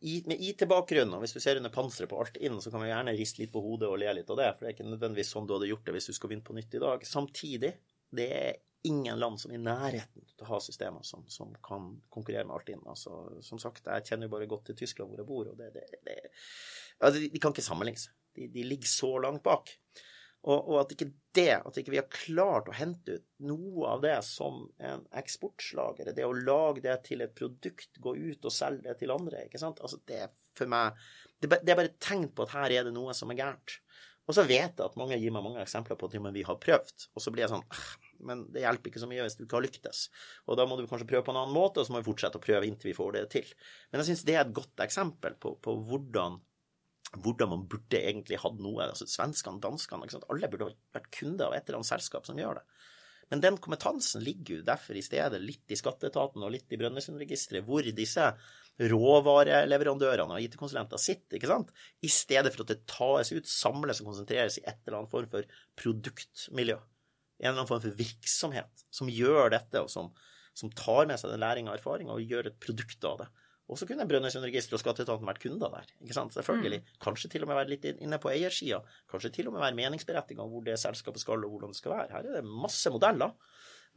i, 0.00 0.20
med 0.26 0.40
IT-bakgrunn, 0.40 1.14
og 1.16 1.22
hvis 1.24 1.36
du 1.36 1.40
ser 1.42 1.60
under 1.60 1.72
panseret 1.72 2.10
på 2.10 2.18
alt 2.20 2.38
inn, 2.40 2.58
så 2.62 2.72
kan 2.72 2.82
vi 2.82 2.90
gjerne 2.90 3.14
riste 3.16 3.42
litt 3.42 3.52
på 3.54 3.62
hodet 3.64 3.90
og 3.90 3.98
le 4.00 4.14
litt 4.18 4.30
av 4.32 4.40
det, 4.40 4.52
for 4.54 4.64
det 4.64 4.70
er 4.70 4.76
ikke 4.76 4.88
nødvendigvis 4.88 5.32
sånn 5.34 5.48
du 5.48 5.56
hadde 5.56 5.70
gjort 5.70 5.88
det 5.88 5.96
hvis 5.96 6.08
du 6.10 6.16
skal 6.16 6.32
vinne 6.32 6.46
på 6.46 6.56
nytt 6.56 6.76
i 6.78 6.82
dag. 6.82 7.06
Samtidig, 7.06 7.72
det 8.16 8.28
er 8.36 8.58
ingen 8.86 9.18
land 9.18 9.40
som 9.40 9.52
er 9.52 9.58
i 9.58 9.62
nærheten 9.62 10.26
til 10.30 10.46
å 10.46 10.50
ha 10.52 10.60
systemer 10.62 11.06
som, 11.06 11.24
som 11.32 11.54
kan 11.64 11.94
konkurrere 12.12 12.46
med 12.46 12.56
alt 12.58 12.70
inn. 12.72 12.84
Altså, 12.86 13.16
som 13.44 13.60
sagt, 13.62 13.88
jeg 13.88 14.06
kjenner 14.06 14.28
jo 14.28 14.34
bare 14.36 14.50
godt 14.50 14.68
til 14.70 14.78
Tyskland 14.82 15.10
hvor 15.10 15.22
jeg 15.22 15.28
bor, 15.28 15.50
og 15.52 15.58
det, 15.58 15.72
det, 15.74 16.02
det 16.06 16.18
ja, 16.26 17.10
de, 17.10 17.26
de, 17.32 17.40
kan 17.42 17.54
ikke 17.54 17.66
sammenlignes. 17.66 18.08
De, 18.36 18.46
de 18.52 18.66
ligger 18.66 18.90
så 18.90 19.10
langt 19.24 19.42
bak. 19.46 19.74
Og, 20.46 20.58
og, 20.60 20.74
at 20.82 20.92
ikke 20.94 21.08
det, 21.34 21.56
at 21.56 21.78
ikke 21.80 21.92
vi 21.94 21.98
har 21.98 22.10
klart 22.12 22.68
å 22.70 22.76
hente 22.76 23.16
ut 23.18 23.24
noe 23.48 23.88
av 23.90 24.02
det 24.04 24.16
som 24.22 24.60
en 24.78 25.02
eksportslager, 25.18 26.12
det 26.14 26.26
å 26.26 26.36
lage 26.36 26.84
det 26.84 26.94
til 27.08 27.24
et 27.24 27.34
produkt, 27.36 27.98
gå 28.02 28.14
ut 28.14 28.46
og 28.46 28.54
selge 28.54 28.86
det 28.86 28.98
til 29.00 29.14
andre, 29.14 29.46
ikke 29.48 29.60
sant, 29.60 29.82
altså 29.82 29.98
det 30.06 30.20
er 30.26 30.36
for 30.56 30.70
meg 30.70 30.94
Det, 31.36 31.50
det 31.50 31.72
er 31.72 31.76
bare 31.76 31.90
et 31.90 31.98
tegn 32.00 32.30
på 32.32 32.46
at 32.46 32.54
her 32.54 32.72
er 32.72 32.86
det 32.86 32.94
noe 32.96 33.12
som 33.12 33.28
er 33.28 33.36
gærent. 33.36 33.74
Og 34.26 34.34
så 34.34 34.42
vet 34.46 34.72
jeg 34.74 34.82
at 34.82 34.96
mange 34.98 35.18
gir 35.20 35.34
meg 35.34 35.44
mange 35.44 35.60
eksempler 35.62 35.98
på 35.98 36.08
at 36.08 36.16
vi 36.34 36.44
har 36.46 36.58
prøvd, 36.62 37.04
og 37.14 37.22
så 37.22 37.32
blir 37.32 37.44
jeg 37.44 37.52
sånn 37.52 37.66
Men 38.26 38.46
det 38.50 38.62
hjelper 38.64 38.90
ikke 38.90 39.02
så 39.02 39.08
mye 39.10 39.26
hvis 39.26 39.36
du 39.36 39.44
ikke 39.44 39.58
har 39.58 39.66
lyktes. 39.66 40.06
Og 40.48 40.56
da 40.58 40.64
må 40.66 40.78
du 40.78 40.86
kanskje 40.88 41.08
prøve 41.10 41.26
på 41.26 41.34
en 41.34 41.42
annen 41.42 41.54
måte, 41.54 41.82
og 41.82 41.86
så 41.86 41.92
må 41.92 42.00
vi 42.00 42.08
fortsette 42.08 42.40
å 42.40 42.42
prøve 42.42 42.66
inntil 42.66 42.90
vi 42.90 42.96
får 42.96 43.12
det 43.18 43.24
til. 43.36 43.50
Men 43.90 44.00
jeg 44.00 44.08
syns 44.08 44.24
det 44.26 44.38
er 44.38 44.46
et 44.46 44.56
godt 44.56 44.82
eksempel 44.86 45.36
på, 45.42 45.52
på 45.62 45.76
hvordan 45.90 46.40
hvordan 47.14 47.52
man 47.52 47.64
burde 47.70 48.00
egentlig 48.00 48.40
hatt 48.42 48.58
noe. 48.60 48.88
altså 48.88 49.06
Svenskene, 49.08 49.62
danskene, 49.62 50.08
alle 50.26 50.50
burde 50.50 50.72
vært 50.94 51.10
kunder 51.14 51.48
av 51.48 51.56
et 51.56 51.66
eller 51.66 51.80
annet 51.80 51.92
selskap 51.92 52.26
som 52.28 52.38
gjør 52.40 52.60
det. 52.60 52.66
Men 53.32 53.42
den 53.42 53.56
kompetansen 53.58 54.22
ligger 54.22 54.60
jo 54.60 54.66
derfor 54.66 54.98
i 54.98 55.02
stedet 55.02 55.40
litt 55.42 55.72
i 55.74 55.78
skatteetaten 55.78 56.44
og 56.46 56.52
litt 56.54 56.70
i 56.70 56.78
Brønnøysundregisteret, 56.78 57.64
hvor 57.66 57.86
disse 57.96 58.28
råvareleverandørene 58.92 60.36
og 60.36 60.44
IT-konsulenter 60.44 61.00
sitter, 61.00 61.38
ikke 61.38 61.50
sant? 61.50 61.72
i 62.04 62.10
stedet 62.12 62.52
for 62.54 62.62
at 62.62 62.74
det 62.74 62.84
tas 62.90 63.32
ut, 63.32 63.48
samles 63.50 64.02
og 64.02 64.12
konsentreres 64.12 64.60
i 64.60 64.66
et 64.66 64.78
eller 64.84 65.00
annet 65.00 65.14
form 65.14 65.30
for 65.32 65.48
produktmiljø. 65.80 66.76
En 66.76 67.48
eller 67.48 67.56
annen 67.56 67.70
form 67.70 67.82
for 67.82 67.98
virksomhet 67.98 68.86
som 68.94 69.10
gjør 69.10 69.50
dette, 69.56 69.82
og 69.82 69.90
som, 69.92 70.12
som 70.56 70.70
tar 70.76 71.08
med 71.10 71.18
seg 71.20 71.32
den 71.32 71.42
læringa 71.42 71.72
og 71.72 71.80
erfaringa 71.80 72.14
og 72.14 72.30
gjør 72.30 72.52
et 72.52 72.60
produkt 72.62 73.08
av 73.10 73.24
det. 73.24 73.28
Og 73.66 73.78
så 73.80 73.86
kunne 73.88 74.06
Brønnøysundregisteret 74.06 74.78
og 74.78 74.82
skatteetaten 74.82 75.26
vært 75.26 75.40
kunder 75.42 75.72
der. 75.72 75.88
ikke 76.04 76.14
sant? 76.14 76.34
Selvfølgelig. 76.36 76.84
Mm. 76.84 76.98
Kanskje 77.02 77.30
til 77.32 77.42
og 77.42 77.50
med 77.50 77.58
være 77.58 77.72
litt 77.72 77.86
inne 77.92 78.18
på 78.22 78.30
eiersida. 78.30 78.78
Kanskje 79.10 79.32
til 79.34 79.48
og 79.50 79.56
med 79.56 79.64
være 79.64 79.78
meningsberettiga 79.78 80.44
om 80.44 80.52
hvor 80.52 80.62
det 80.66 80.76
selskapet 80.78 81.24
skal, 81.24 81.42
og 81.42 81.56
hvordan 81.56 81.74
det 81.74 81.80
skal 81.80 81.96
være. 81.96 82.12
Her 82.14 82.28
er 82.30 82.38
det 82.38 82.44
masse 82.66 82.92
modeller. 82.94 83.34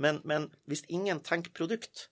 Men, 0.02 0.22
men, 0.24 0.48
hvis 0.72 0.86
ingen 0.90 1.22
tenker 1.26 1.54
produkt, 1.54 2.08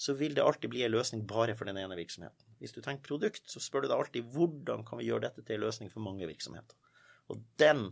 så 0.00 0.14
vil 0.18 0.34
det 0.34 0.44
alltid 0.44 0.72
bli 0.72 0.86
en 0.86 0.94
løsning 0.94 1.26
bare 1.28 1.54
for 1.58 1.68
den 1.68 1.78
ene 1.82 1.98
virksomheten. 1.98 2.54
Hvis 2.62 2.72
du 2.74 2.80
tenker 2.80 3.04
produkt, 3.10 3.44
så 3.50 3.60
spør 3.60 3.84
du 3.84 3.90
deg 3.90 3.98
alltid 3.98 4.30
hvordan 4.32 4.86
kan 4.86 5.02
vi 5.02 5.10
gjøre 5.10 5.26
dette 5.26 5.44
til 5.44 5.58
en 5.58 5.66
løsning 5.66 5.92
for 5.92 6.04
mange 6.06 6.26
virksomheter. 6.30 6.78
Og 7.30 7.42
den, 7.60 7.90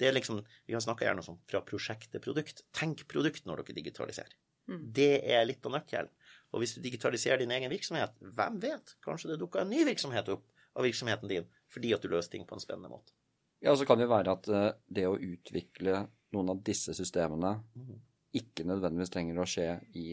det 0.00 0.08
er 0.08 0.16
liksom, 0.16 0.40
Vi 0.66 0.74
har 0.74 0.82
snakka 0.82 1.06
gjerne 1.06 1.26
om 1.28 1.42
fra 1.50 1.60
prosjekt 1.66 2.10
til 2.14 2.24
produkt. 2.24 2.64
Tenk 2.72 3.04
produkt 3.10 3.44
når 3.46 3.62
dere 3.62 3.78
digitaliserer. 3.82 4.34
Mm. 4.70 4.82
Det 4.94 5.12
er 5.34 5.44
litt 5.46 5.66
av 5.66 5.74
nøkkelen. 5.76 6.10
Og 6.52 6.62
hvis 6.62 6.76
du 6.76 6.82
digitaliserer 6.84 7.40
din 7.42 7.52
egen 7.54 7.72
virksomhet, 7.72 8.14
hvem 8.20 8.58
vet? 8.62 8.94
Kanskje 9.04 9.32
det 9.32 9.40
dukker 9.40 9.62
en 9.62 9.72
ny 9.72 9.84
virksomhet 9.88 10.28
opp 10.34 10.48
av 10.76 10.86
virksomheten 10.86 11.30
din 11.30 11.48
fordi 11.72 11.92
at 11.96 12.04
du 12.04 12.10
løser 12.12 12.34
ting 12.34 12.46
på 12.48 12.56
en 12.56 12.62
spennende 12.62 12.92
måte. 12.92 13.14
Ja, 13.62 13.74
så 13.78 13.86
kan 13.88 13.98
det 13.98 14.08
jo 14.08 14.12
være 14.12 14.34
at 14.34 14.48
eh, 14.50 14.70
det 14.90 15.06
å 15.08 15.16
utvikle 15.16 16.06
noen 16.34 16.50
av 16.52 16.62
disse 16.66 16.94
systemene 16.96 17.54
mm. 17.72 17.92
ikke 18.40 18.66
nødvendigvis 18.68 19.12
trenger 19.14 19.38
å 19.38 19.48
skje 19.48 19.68
i 19.96 20.06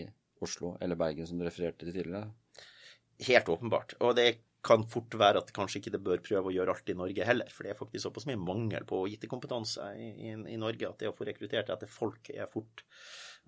Oslo 0.43 0.75
eller 0.79 0.99
Bergen, 0.99 1.27
som 1.27 1.39
du 1.39 1.47
refererte 1.47 1.83
til 1.83 1.95
tidligere. 1.95 2.29
Helt 3.27 3.49
åpenbart. 3.51 3.97
Og 4.05 4.13
det 4.15 4.29
kan 4.63 4.83
fort 4.91 5.15
være 5.19 5.41
at 5.43 5.51
kanskje 5.55 5.79
ikke 5.79 5.93
det 5.95 6.01
bør 6.03 6.21
prøve 6.23 6.51
å 6.51 6.53
gjøre 6.53 6.75
alt 6.75 6.91
i 6.91 6.95
Norge 6.99 7.27
heller. 7.27 7.51
For 7.51 7.65
det 7.65 7.73
er 7.73 7.79
faktisk 7.79 8.05
såpass 8.05 8.27
mye 8.27 8.39
mangel 8.39 8.85
på 8.87 9.01
IT-kompetanse 9.15 9.87
i, 9.95 10.09
i, 10.29 10.33
i, 10.53 10.59
Norge 10.59 10.89
at 10.89 10.99
det 11.01 11.11
å 11.11 11.15
få 11.15 11.27
rekruttert 11.27 11.71
etter 11.71 11.91
folk 11.91 12.31
er 12.35 12.49
fort 12.51 12.83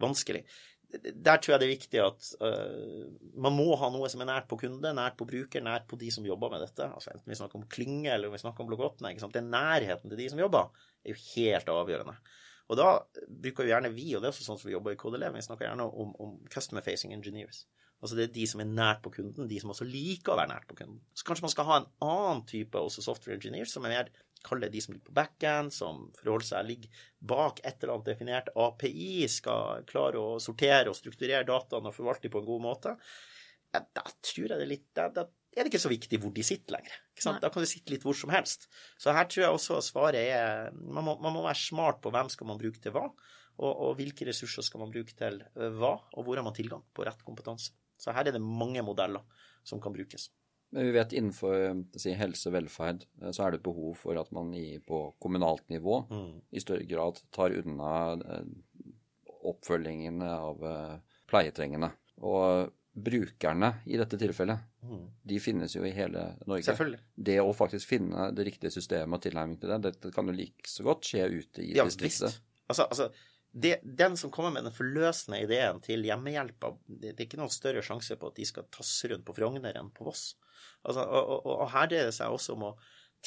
vanskelig 0.02 0.46
der 0.92 1.39
tror 1.39 1.54
jeg 1.54 1.62
det 1.62 1.68
er 1.68 1.72
viktig 1.72 2.00
at 2.04 2.30
uh, 2.44 3.08
man 3.39 3.56
må 3.56 3.70
ha 3.80 3.88
noe 3.94 4.10
som 4.12 4.24
er 4.24 4.28
nært 4.28 4.50
på 4.52 4.58
kunde, 4.60 4.92
nært 4.96 5.16
på 5.20 5.28
bruker, 5.30 5.64
nært 5.64 5.88
på 5.88 6.00
de 6.00 6.12
som 6.12 6.26
jobber 6.28 6.52
med 6.52 6.66
dette. 6.66 6.88
Altså 6.88 7.14
Enten 7.14 7.32
vi 7.32 7.38
snakker 7.39 7.60
om 7.62 7.68
klynge 7.72 8.12
eller 8.12 8.28
om 8.28 8.36
vi 8.36 8.42
snakker 8.44 8.66
om 8.66 8.74
8. 8.76 9.12
Den 9.36 9.52
nærheten 9.54 10.12
til 10.12 10.20
de 10.20 10.30
som 10.34 10.42
jobber, 10.42 10.72
er 11.06 11.16
jo 11.16 11.22
helt 11.32 11.72
avgjørende. 11.72 12.18
Og 12.72 12.80
da 12.80 12.89
bruker 13.28 13.66
jo 13.66 13.74
gjerne 13.74 13.92
vi, 13.96 14.10
og 14.16 14.22
det 14.24 14.30
er 14.30 14.34
også 14.34 14.46
sånn 14.48 14.60
som 14.60 14.70
vi 14.70 14.76
jobber 14.76 14.96
i 14.96 15.00
KDLE, 15.00 15.32
vi 15.36 15.44
snakker 15.44 15.68
gjerne 15.68 15.88
om, 15.88 16.14
om 16.24 16.36
customer 16.52 16.84
facing 16.86 17.16
engineers. 17.16 17.66
Altså 18.02 18.18
det 18.18 18.24
er 18.26 18.34
de 18.34 18.47
som 18.49 18.64
er 18.64 18.70
nært 18.70 19.04
på 19.06 19.14
kunden, 19.14 19.47
de 19.49 19.60
som 19.62 19.72
også 19.74 19.86
liker 19.86 20.34
å 20.34 20.39
være 20.39 20.49
nært 20.56 20.68
på 20.70 20.78
kunden. 20.80 20.99
Så 21.14 21.26
kanskje 21.28 21.45
man 21.45 21.54
skal 21.54 21.68
ha 21.70 21.80
en 21.80 21.89
annen 22.06 22.43
type 22.49 22.82
også 22.82 23.04
software 23.06 23.38
engineer, 23.38 23.70
som 23.70 23.86
er 23.86 23.95
mer 23.95 24.14
Kall 24.41 24.64
det 24.64 24.72
de 24.74 24.82
som 24.82 24.95
ligger 24.95 25.12
på 25.12 25.14
backend, 25.14 25.74
som 25.74 26.08
forholder 26.18 26.47
seg 26.47 26.66
ligger 26.66 27.04
bak 27.30 27.60
et 27.62 27.76
eller 27.84 27.93
annet 27.93 28.08
definert 28.10 28.47
API, 28.58 29.28
skal 29.30 29.84
klare 29.89 30.18
å 30.18 30.39
sortere 30.41 30.89
og 30.89 30.97
strukturere 30.97 31.45
dataene 31.45 31.91
og 31.91 31.93
forvalte 31.93 32.32
på 32.34 32.41
en 32.41 32.47
god 32.47 32.64
måte. 32.64 32.95
Ja, 33.72 33.84
da 33.84 34.04
tror 34.26 34.47
jeg 34.47 34.58
det 34.58 34.66
er 34.66 34.72
litt 34.72 34.88
da, 34.97 35.06
da 35.14 35.28
er 35.52 35.66
det 35.66 35.72
ikke 35.72 35.84
så 35.84 35.91
viktig 35.91 36.20
hvor 36.24 36.34
de 36.34 36.45
sitter 36.47 36.78
lenger. 36.78 36.95
Da 37.43 37.52
kan 37.52 37.64
de 37.64 37.70
sitte 37.70 37.93
litt 37.93 38.06
hvor 38.08 38.18
som 38.18 38.32
helst. 38.34 38.66
Så 38.99 39.14
her 39.16 39.28
tror 39.30 39.45
jeg 39.45 39.60
også 39.60 39.78
svaret 39.86 40.24
er 40.24 40.74
man 40.80 41.06
må, 41.06 41.18
man 41.22 41.36
må 41.36 41.45
være 41.45 41.60
smart 41.60 42.02
på 42.04 42.12
hvem 42.14 42.32
skal 42.32 42.49
man 42.49 42.60
bruke 42.62 42.82
til 42.82 42.95
hva, 42.95 43.06
og, 43.62 43.72
og 43.72 43.93
hvilke 43.99 44.26
ressurser 44.28 44.66
skal 44.66 44.82
man 44.82 44.93
bruke 44.93 45.14
til 45.18 45.41
hva, 45.54 45.93
og 46.16 46.26
hvor 46.26 46.39
har 46.39 46.47
man 46.47 46.58
tilgang 46.58 46.82
på 46.95 47.06
rett 47.06 47.22
kompetanse. 47.28 47.76
Så 48.02 48.14
her 48.16 48.28
er 48.28 48.36
det 48.36 48.41
mange 48.41 48.82
modeller 48.86 49.24
som 49.68 49.82
kan 49.82 49.93
brukes. 49.93 50.30
Men 50.72 50.88
vi 50.88 50.91
vet 50.95 51.14
innenfor 51.14 51.82
si, 51.99 52.14
helse 52.16 52.47
og 52.47 52.56
velferd 52.56 53.06
eh, 53.22 53.32
så 53.36 53.45
er 53.45 53.56
det 53.56 53.66
behov 53.66 53.97
for 53.99 54.18
at 54.20 54.32
man 54.36 54.54
i, 54.56 54.80
på 54.80 55.04
kommunalt 55.22 55.68
nivå 55.72 56.04
mm. 56.08 56.36
i 56.56 56.64
større 56.64 56.88
grad 56.88 57.20
tar 57.36 57.58
unna 57.60 57.95
eh, 58.16 58.93
oppfølgingen 59.52 60.22
av 60.24 60.64
eh, 60.64 61.18
pleietrengende. 61.30 61.91
Og 62.24 62.72
brukerne 62.91 63.72
i 63.88 63.99
dette 63.99 64.18
tilfellet, 64.20 64.64
mm. 64.84 65.04
de 65.28 65.39
finnes 65.43 65.76
jo 65.76 65.84
i 65.88 65.93
hele 65.95 66.24
Norge. 66.43 66.66
Selvfølgelig. 66.68 66.99
Det 67.16 67.38
å 67.43 67.52
faktisk 67.56 67.91
finne 67.91 68.30
det 68.36 68.47
riktige 68.47 68.72
systemet 68.74 69.20
og 69.20 69.26
tilnærming 69.28 69.60
til 69.60 69.72
det, 69.72 69.80
dette 69.89 70.12
kan 70.16 70.28
jo 70.28 70.36
like 70.36 70.68
så 70.68 70.88
godt 70.88 71.08
skje 71.08 71.28
ute 71.32 71.64
i 71.64 71.72
ja, 71.78 71.88
distriktet. 71.88 72.39
Altså, 72.72 72.88
altså 72.88 73.10
det, 73.52 73.80
den 73.84 74.16
som 74.18 74.32
kommer 74.32 74.54
med 74.56 74.64
den 74.64 74.76
forløsende 74.76 75.41
ideen 75.43 75.82
til 75.84 76.06
hjemmehjelpa, 76.08 76.72
det, 76.88 77.12
det, 77.12 77.18
er 77.20 77.28
ikke 77.28 77.41
noen 77.41 77.52
større 77.52 77.84
sjanse 77.84 78.16
på 78.20 78.32
at 78.32 78.39
de 78.39 78.47
skal 78.47 78.70
tasse 78.72 79.12
rundt 79.12 79.26
på 79.28 79.36
Frogner 79.36 79.76
enn 79.78 79.91
på 79.95 80.08
Voss. 80.08 80.32
Altså, 80.88 81.04
og, 81.04 81.22
og, 81.22 81.47
og, 81.58 81.68
her 81.74 81.89
dreier 81.91 82.08
det 82.10 82.16
seg 82.16 82.32
også 82.32 82.56
om 82.56 82.70
å 82.70 82.76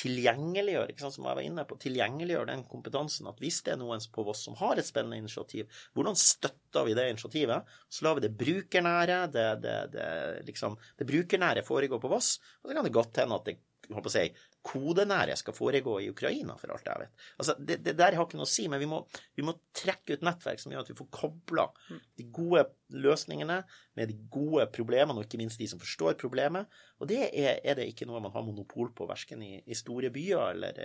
tilgjengeliggjøre 0.00 0.90
ikke 0.90 1.04
sant, 1.04 1.14
som 1.14 1.26
jeg 1.28 1.38
var 1.38 1.46
inne 1.46 1.64
på, 1.68 1.76
tilgjengeliggjøre 1.84 2.48
den 2.50 2.64
kompetansen. 2.66 3.28
At 3.30 3.38
hvis 3.42 3.60
det 3.66 3.74
er 3.74 3.78
noen 3.82 4.02
på 4.14 4.24
Voss 4.26 4.42
som 4.48 4.56
har 4.58 4.80
et 4.80 4.88
spennende 4.88 5.20
initiativ, 5.20 5.68
hvordan 5.94 6.18
støtter 6.18 6.88
vi 6.88 6.96
det 6.98 7.06
initiativet? 7.12 7.76
Så 7.92 8.06
lar 8.06 8.18
vi 8.18 8.24
det 8.24 8.32
brukernære, 8.40 9.20
det, 9.34 9.46
det, 9.62 9.76
det, 9.94 10.08
liksom, 10.48 10.80
det 10.98 11.06
brukernære 11.12 11.66
foregå 11.68 12.00
på 12.02 12.10
Voss. 12.10 12.38
Og 12.62 12.70
så 12.70 12.78
kan 12.78 12.88
det 12.88 12.96
godt 12.96 13.22
hende 13.22 13.38
at 13.38 13.52
det 13.52 13.58
håper 13.92 14.12
si, 14.12 14.26
kodenære 14.64 15.36
skal 15.36 15.54
foregå 15.56 15.98
i 16.00 16.08
Ukraina, 16.08 16.56
for 16.56 16.72
alt 16.72 16.86
jeg 16.88 17.02
vet. 17.02 17.24
Altså, 17.36 17.54
det, 17.58 17.76
det, 17.84 17.94
der 17.98 18.16
har 18.16 18.24
ikke 18.24 18.38
noe 18.38 18.48
å 18.48 18.50
si, 18.50 18.64
men 18.70 18.80
vi 18.80 18.88
må, 18.88 19.02
vi 19.36 19.44
må, 19.44 19.52
trekke 19.76 20.16
ut 20.16 20.24
nettverk 20.24 20.62
som 20.62 20.72
gjør 20.72 20.84
at 20.84 20.90
vi 20.92 20.96
får 20.96 21.08
kobla 21.12 21.66
de 21.90 22.24
gode 22.32 22.62
løsningene 22.94 23.58
med 23.98 24.08
de 24.10 24.16
gode 24.32 24.64
problemene, 24.72 25.18
og 25.18 25.26
ikke 25.26 25.40
minst 25.40 25.60
de 25.60 25.68
som 25.68 25.82
forstår 25.82 26.16
problemet. 26.20 26.70
Og 27.02 27.10
det 27.10 27.20
er, 27.26 27.58
er 27.60 27.76
det 27.76 27.90
ikke 27.90 28.08
noe 28.08 28.22
man 28.24 28.32
har 28.32 28.46
monopol 28.46 28.92
på, 28.96 29.08
verken 29.10 29.42
i, 29.44 29.58
i 29.66 29.76
store 29.76 30.12
byer 30.14 30.54
eller, 30.54 30.80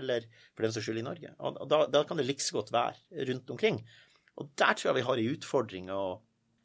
eller, 0.00 0.26
for 0.56 0.66
den 0.66 0.74
saks 0.74 0.88
skyld 0.88 1.02
i 1.02 1.06
Norge. 1.06 1.34
Og 1.38 1.62
da, 1.70 1.84
da 1.92 2.02
kan 2.08 2.18
det 2.18 2.26
like 2.26 2.48
godt 2.56 2.74
være 2.74 3.28
rundt 3.30 3.54
omkring. 3.54 3.78
Og 4.40 4.50
der 4.58 4.74
tror 4.74 4.90
jeg 4.90 4.98
vi 4.98 5.06
har 5.06 5.22
en 5.22 5.36
utfordring 5.36 5.94
å 5.94 6.02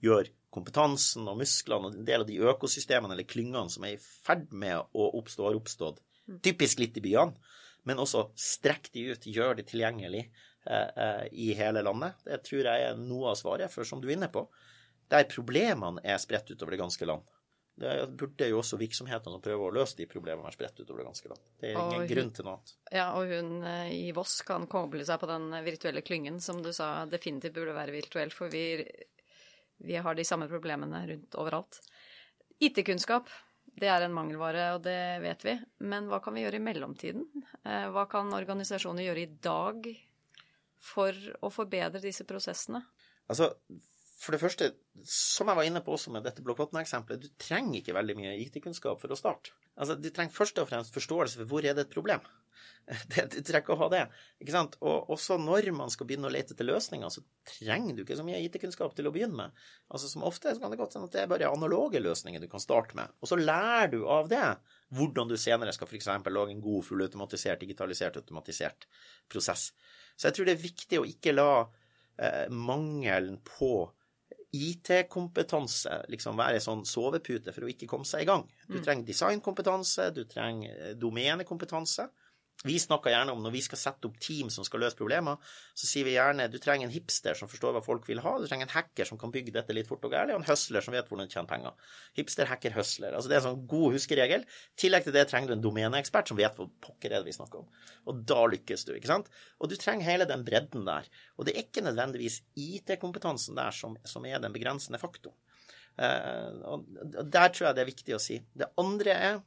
gjøre 0.06 0.34
kompetansen 0.56 1.28
og 1.28 1.38
musklene 1.42 1.90
og 1.90 1.98
en 2.00 2.08
del 2.08 2.24
av 2.24 2.30
de 2.30 2.40
økosystemene 2.48 3.14
eller 3.14 3.28
klyngene 3.28 3.70
som 3.70 3.86
er 3.86 3.98
i 3.98 4.02
ferd 4.02 4.48
med 4.56 4.80
å 4.96 5.10
oppstå, 5.20 5.50
har 5.50 5.58
oppstått 5.60 6.00
Mm. 6.00 6.15
Typisk 6.46 6.82
litt 6.82 6.98
i 6.98 7.04
byene, 7.06 7.38
men 7.86 8.02
også 8.02 8.30
strekk 8.40 8.90
de 8.96 9.12
ut, 9.14 9.28
gjør 9.30 9.60
det 9.60 9.68
tilgjengelig 9.70 10.24
eh, 10.26 10.90
eh, 10.90 11.26
i 11.32 11.52
hele 11.58 11.84
landet. 11.86 12.18
Det 12.26 12.42
tror 12.48 12.66
jeg 12.66 12.88
er 12.88 12.98
noe 12.98 13.34
av 13.34 13.40
svaret, 13.40 13.74
for 13.74 13.88
som 13.88 14.02
du 14.02 14.10
er 14.10 14.16
inne 14.18 14.32
på, 14.34 14.48
der 15.14 15.28
problemene 15.30 16.02
er 16.02 16.18
spredt 16.22 16.50
utover 16.50 16.74
det 16.74 16.82
ganske 16.82 17.06
land. 17.06 17.30
Det 17.76 17.94
burde 18.16 18.48
jo 18.48 18.62
også 18.62 18.80
virksomhetene 18.80 19.36
som 19.36 19.42
prøver 19.44 19.68
å 19.68 19.76
løse 19.76 19.98
de 20.00 20.08
problemene, 20.08 20.52
spredt 20.56 20.80
utover 20.80 21.04
det 21.04 21.08
ganske 21.10 21.30
land. 21.30 21.42
Det 21.60 21.70
er 21.70 21.74
ingen 21.76 22.02
hun, 22.02 22.10
grunn 22.10 22.32
til 22.34 22.48
noe 22.48 22.54
annet. 22.56 22.76
Ja, 22.96 23.08
og 23.20 23.34
hun 23.36 23.52
eh, 23.68 23.90
i 23.94 24.14
Voss 24.16 24.38
kan 24.48 24.66
koble 24.72 25.06
seg 25.06 25.20
på 25.22 25.30
den 25.30 25.50
virtuelle 25.66 26.04
klyngen 26.06 26.40
som 26.42 26.64
du 26.64 26.72
sa 26.74 26.90
definitivt 27.12 27.58
burde 27.58 27.76
være 27.76 27.94
virtuell, 27.94 28.32
for 28.34 28.54
vi, 28.54 28.80
vi 29.84 30.00
har 30.00 30.18
de 30.18 30.26
samme 30.26 30.48
problemene 30.50 31.04
rundt 31.12 31.38
overalt. 31.38 31.84
IT-kunnskap 32.64 33.30
det 33.80 33.90
er 33.92 34.06
en 34.06 34.16
mangelvare, 34.16 34.70
og 34.76 34.84
det 34.86 35.20
vet 35.24 35.46
vi. 35.46 35.56
Men 35.84 36.08
hva 36.12 36.22
kan 36.24 36.36
vi 36.36 36.46
gjøre 36.46 36.60
i 36.60 36.64
mellomtiden? 36.64 37.26
Eh, 37.64 37.88
hva 37.92 38.06
kan 38.12 38.32
organisasjoner 38.36 39.08
gjøre 39.08 39.26
i 39.26 39.34
dag 39.44 39.90
for 40.86 41.18
å 41.44 41.52
forbedre 41.52 42.04
disse 42.04 42.28
prosessene? 42.28 42.84
Altså, 43.28 43.52
for 44.16 44.32
det 44.32 44.40
første, 44.40 44.70
som 45.04 45.50
jeg 45.52 45.60
var 45.60 45.68
inne 45.68 45.82
på 45.84 45.92
også 45.92 46.14
med 46.14 46.24
dette 46.24 46.44
Blokkvatn-eksempelet, 46.46 47.26
du 47.26 47.42
trenger 47.42 47.82
ikke 47.82 47.96
veldig 47.98 48.16
mye 48.16 48.38
IT-kunnskap 48.46 49.02
for 49.02 49.12
å 49.12 49.20
starte. 49.20 49.52
Altså, 49.76 49.98
Du 50.00 50.08
trenger 50.10 50.32
først 50.32 50.60
og 50.62 50.70
fremst 50.70 50.96
forståelse 50.96 51.42
for 51.42 51.52
hvor 51.52 51.66
er 51.68 51.76
det 51.76 51.88
et 51.88 51.96
problem. 51.96 52.24
Det, 53.12 53.26
du 53.34 53.40
trenger 53.42 53.64
ikke 53.64 53.74
å 53.74 53.80
ha 53.80 53.88
det. 53.92 54.02
ikke 54.40 54.54
sant? 54.54 54.78
Og 54.86 55.10
også 55.12 55.36
når 55.42 55.68
man 55.76 55.90
skal 55.92 56.08
begynne 56.08 56.30
å 56.30 56.32
lete 56.32 56.54
etter 56.54 56.68
løsninger, 56.68 57.10
så 57.12 57.24
trenger 57.50 57.98
du 57.98 58.04
ikke 58.04 58.16
så 58.16 58.24
mye 58.24 58.40
IT-kunnskap 58.46 58.94
til 58.96 59.10
å 59.10 59.14
begynne 59.14 59.36
med. 59.40 59.66
Altså 59.90 60.08
Som 60.12 60.24
ofte 60.28 60.54
så 60.54 60.62
kan 60.62 60.72
det 60.72 60.80
godt 60.80 60.96
hende 60.96 61.10
at 61.10 61.18
det 61.18 61.24
er 61.24 61.32
bare 61.34 61.50
analoge 61.50 62.00
løsninger 62.00 62.40
du 62.40 62.48
kan 62.52 62.64
starte 62.64 62.96
med. 62.96 63.12
Og 63.20 63.32
så 63.32 63.40
lærer 63.42 63.92
du 63.92 64.06
av 64.08 64.30
det 64.32 64.46
hvordan 64.96 65.28
du 65.28 65.36
senere 65.42 65.74
skal 65.76 65.90
f.eks. 65.90 66.08
lage 66.08 66.56
en 66.56 66.64
god, 66.64 66.86
fullautomatisert, 66.88 67.66
digitalisert, 67.66 68.22
automatisert 68.22 68.88
prosess. 69.34 69.74
Så 70.16 70.30
jeg 70.30 70.38
tror 70.38 70.48
det 70.48 70.56
er 70.56 70.64
viktig 70.64 71.02
å 71.02 71.10
ikke 71.10 71.36
la 71.36 71.50
eh, 71.66 72.46
mangelen 72.54 73.42
på 73.44 73.74
IT-kompetanse 74.56 76.02
liksom 76.12 76.38
være 76.40 76.62
sånn 76.64 76.84
sovepute 76.88 77.54
for 77.56 77.66
å 77.66 77.72
ikke 77.72 77.90
komme 77.90 78.08
seg 78.08 78.24
i 78.24 78.30
gang. 78.30 78.46
Du 78.68 78.78
mm. 78.80 78.84
trenger 78.86 79.10
designkompetanse, 79.10 80.10
du 80.16 80.24
trenger 80.30 80.96
domenekompetanse. 81.00 82.08
Vi 82.64 82.78
snakker 82.80 83.12
gjerne 83.12 83.34
om 83.36 83.42
når 83.44 83.52
vi 83.54 83.62
skal 83.62 83.78
sette 83.78 84.08
opp 84.08 84.16
team 84.22 84.48
som 84.54 84.66
skal 84.66 84.82
løse 84.82 84.98
problemer, 84.98 85.38
så 85.78 85.90
sier 85.90 86.08
vi 86.08 86.16
gjerne 86.16 86.48
du 86.50 86.56
trenger 86.62 86.88
en 86.88 86.94
hipster 86.94 87.38
som 87.38 87.50
forstår 87.52 87.76
hva 87.76 87.82
folk 87.84 88.08
vil 88.10 88.22
ha, 88.24 88.32
du 88.40 88.48
trenger 88.48 88.70
en 88.70 88.74
hacker 88.74 89.10
som 89.10 89.20
kan 89.22 89.34
bygge 89.34 89.54
dette 89.54 89.76
litt 89.76 89.90
fort 89.90 90.06
og 90.08 90.16
gærent, 90.16 90.34
og 90.34 90.42
en 90.42 90.48
hustler 90.48 90.86
som 90.86 90.96
vet 90.96 91.10
hvordan 91.12 91.30
tjene 91.30 91.50
penger. 91.50 91.76
Hipster, 92.18 92.50
hacker, 92.50 92.74
hustler. 92.78 93.14
Altså 93.14 93.30
det 93.30 93.38
er 93.38 93.44
en 93.44 93.48
sånn 93.50 93.66
god 93.70 93.98
huskeregel. 93.98 94.46
I 94.48 94.82
tillegg 94.86 95.06
til 95.06 95.18
det 95.18 95.28
trenger 95.30 95.52
du 95.52 95.58
en 95.58 95.66
domeneekspert 95.68 96.32
som 96.32 96.40
vet 96.40 96.58
hva 96.58 96.70
pokker 96.88 97.12
er 97.12 97.20
det 97.20 97.30
vi 97.30 97.38
snakker 97.38 97.62
om. 97.62 97.82
Og 98.10 98.22
da 98.34 98.42
lykkes 98.56 98.88
du, 98.88 98.96
ikke 98.98 99.12
sant? 99.12 99.30
Og 99.60 99.70
du 99.70 99.78
trenger 99.82 100.10
hele 100.10 100.30
den 100.30 100.46
bredden 100.48 100.88
der. 100.88 101.10
Og 101.36 101.46
det 101.46 101.54
er 101.54 101.68
ikke 101.68 101.84
nødvendigvis 101.86 102.42
IT-kompetansen 102.56 103.60
der 103.60 103.76
som, 103.76 104.00
som, 104.08 104.26
er 104.26 104.42
den 104.42 104.56
begrensende 104.56 105.02
faktoren. 105.02 105.38
Uh, 105.96 106.76
og 106.76 107.28
der 107.32 107.54
tror 107.54 107.70
jeg 107.70 107.78
det 107.78 107.84
er 107.86 107.94
viktig 107.94 108.16
å 108.18 108.20
si. 108.20 108.42
Det 108.52 108.68
andre 108.82 109.14
er 109.16 109.38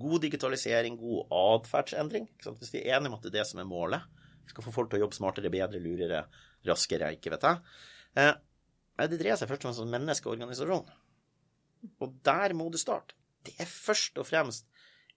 God 0.00 0.24
digitalisering, 0.24 0.96
god 0.98 1.30
atferdsendring. 1.38 2.26
Hvis 2.42 2.72
vi 2.74 2.82
er 2.82 2.96
enige 2.96 3.12
om 3.12 3.18
at 3.18 3.26
det 3.26 3.30
er 3.32 3.38
det 3.40 3.46
som 3.50 3.60
er 3.62 3.68
målet, 3.68 4.06
vi 4.44 4.52
skal 4.52 4.66
få 4.66 4.72
folk 4.74 4.90
til 4.90 4.98
å 4.98 5.04
jobbe 5.04 5.16
smartere, 5.16 5.52
bedre, 5.52 5.80
lurere, 5.80 6.24
raskere, 6.66 7.12
ikke 7.16 7.32
vet 7.34 7.46
jeg. 7.48 7.60
Eh, 8.20 8.34
det 9.08 9.20
dreier 9.20 9.38
seg 9.38 9.50
først 9.50 9.64
og 9.64 9.68
fremst 9.68 9.84
om 9.84 9.94
menneskeorganisasjon. 9.94 10.90
Og 12.02 12.18
der 12.26 12.54
må 12.56 12.68
du 12.72 12.78
starte. 12.80 13.16
Det 13.44 13.54
er 13.60 13.70
først 13.70 14.18
og 14.20 14.28
fremst 14.28 14.68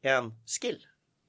en 0.06 0.34
skill. 0.48 0.80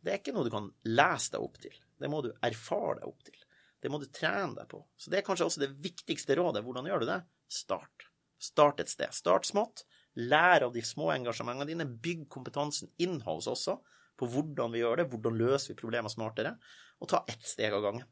Det 0.02 0.12
er 0.12 0.20
ikke 0.20 0.34
noe 0.36 0.46
du 0.46 0.52
kan 0.54 0.70
lese 0.86 1.34
deg 1.34 1.44
opp 1.44 1.58
til. 1.62 1.74
Det 1.98 2.10
må 2.10 2.22
du 2.24 2.30
erfare 2.44 3.00
deg 3.00 3.10
opp 3.10 3.26
til. 3.26 3.38
Det 3.78 3.90
må 3.92 4.00
du 4.02 4.08
trene 4.10 4.54
deg 4.56 4.68
på. 4.70 4.80
Så 4.98 5.10
det 5.10 5.20
er 5.20 5.26
kanskje 5.26 5.46
også 5.46 5.62
det 5.62 5.74
viktigste 5.82 6.36
rådet. 6.38 6.64
Hvordan 6.66 6.88
gjør 6.90 7.02
du 7.02 7.10
det? 7.10 7.20
Start. 7.50 8.08
Start 8.42 8.82
et 8.82 8.90
sted. 8.90 9.14
Start 9.14 9.46
smått. 9.46 9.84
Lær 10.18 10.66
av 10.66 10.74
de 10.74 10.82
små 10.84 11.12
engasjementene 11.14 11.68
dine. 11.70 11.86
Bygg 11.86 12.26
kompetansen 12.32 12.90
inhouse 13.02 13.50
også 13.52 13.78
på 14.18 14.26
hvordan 14.32 14.72
vi 14.74 14.82
gjør 14.82 15.00
det, 15.00 15.08
hvordan 15.12 15.38
løser 15.38 15.72
vi 15.72 15.78
problemer 15.78 16.10
smartere, 16.10 16.56
og 16.98 17.10
ta 17.12 17.22
ett 17.30 17.44
steg 17.46 17.76
av 17.76 17.84
gangen. 17.84 18.06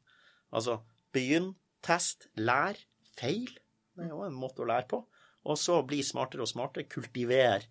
Altså 0.55 0.79
begynn, 1.15 1.51
test, 1.83 2.29
lær, 2.39 2.79
feil. 3.19 3.51
Det 3.97 4.07
er 4.07 4.13
jo 4.13 4.23
en 4.27 4.39
måte 4.39 4.63
å 4.63 4.69
lære 4.71 4.87
på. 4.93 5.03
Og 5.47 5.59
så 5.59 5.81
bli 5.87 6.03
smartere 6.07 6.45
og 6.45 6.51
smartere. 6.51 6.87
Kultiver 6.91 7.67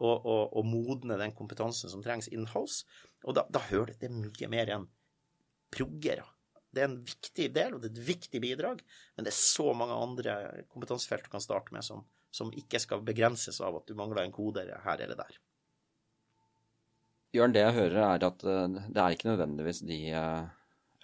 og, 0.00 0.14
og, 0.14 0.42
og 0.58 0.66
modne 0.66 1.18
den 1.18 1.34
kompetansen 1.36 1.90
som 1.92 2.02
trengs 2.04 2.30
inhouse. 2.30 2.86
Og 3.26 3.36
da, 3.36 3.46
da 3.50 3.62
hører 3.70 3.96
det 4.00 4.12
mye 4.14 4.50
mer 4.50 4.74
enn 4.76 4.86
proggere. 5.74 6.26
Det 6.70 6.82
er 6.82 6.88
en 6.90 7.00
viktig 7.02 7.48
del, 7.54 7.74
og 7.74 7.82
det 7.82 7.90
er 7.90 7.96
et 7.96 8.06
viktig 8.06 8.40
bidrag, 8.42 8.82
men 9.16 9.26
det 9.26 9.32
er 9.32 9.38
så 9.38 9.72
mange 9.74 9.96
andre 9.98 10.34
kompetansefelt 10.70 11.26
du 11.26 11.32
kan 11.32 11.42
starte 11.42 11.74
med 11.74 11.82
som, 11.82 12.04
som 12.30 12.52
ikke 12.56 12.78
skal 12.82 13.02
begrenses 13.06 13.60
av 13.64 13.76
at 13.80 13.86
du 13.88 13.94
mangler 13.98 14.22
en 14.24 14.32
koder 14.34 14.80
her 14.84 14.98
eller 15.00 15.16
der. 15.18 15.34
Jørn, 17.34 17.52
det 17.54 17.62
jeg 17.62 17.76
hører 17.76 18.02
er 18.04 18.24
at 18.26 18.44
eh, 18.46 18.68
det 18.90 19.00
er 19.00 19.10
ikke 19.14 19.30
nødvendigvis 19.30 19.80
de 19.86 19.98
uh, 20.18 20.44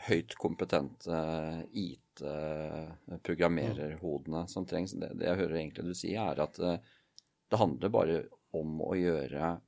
høyt 0.09 0.33
kompetente 0.43 1.11
uh, 1.11 1.61
IT-programmererhodene 1.71 4.43
som 4.51 4.67
trengs. 4.67 4.93
Det, 4.99 5.11
jeg 5.23 5.41
hører 5.43 5.57
egentlig 5.61 5.85
du 5.87 5.95
si, 5.95 6.11
er 6.19 6.37
at 6.43 6.55
det 6.59 7.61
handler 7.61 7.89
bare 7.95 8.17
om 8.57 8.81
å 8.83 8.95
gjøre 8.99 9.61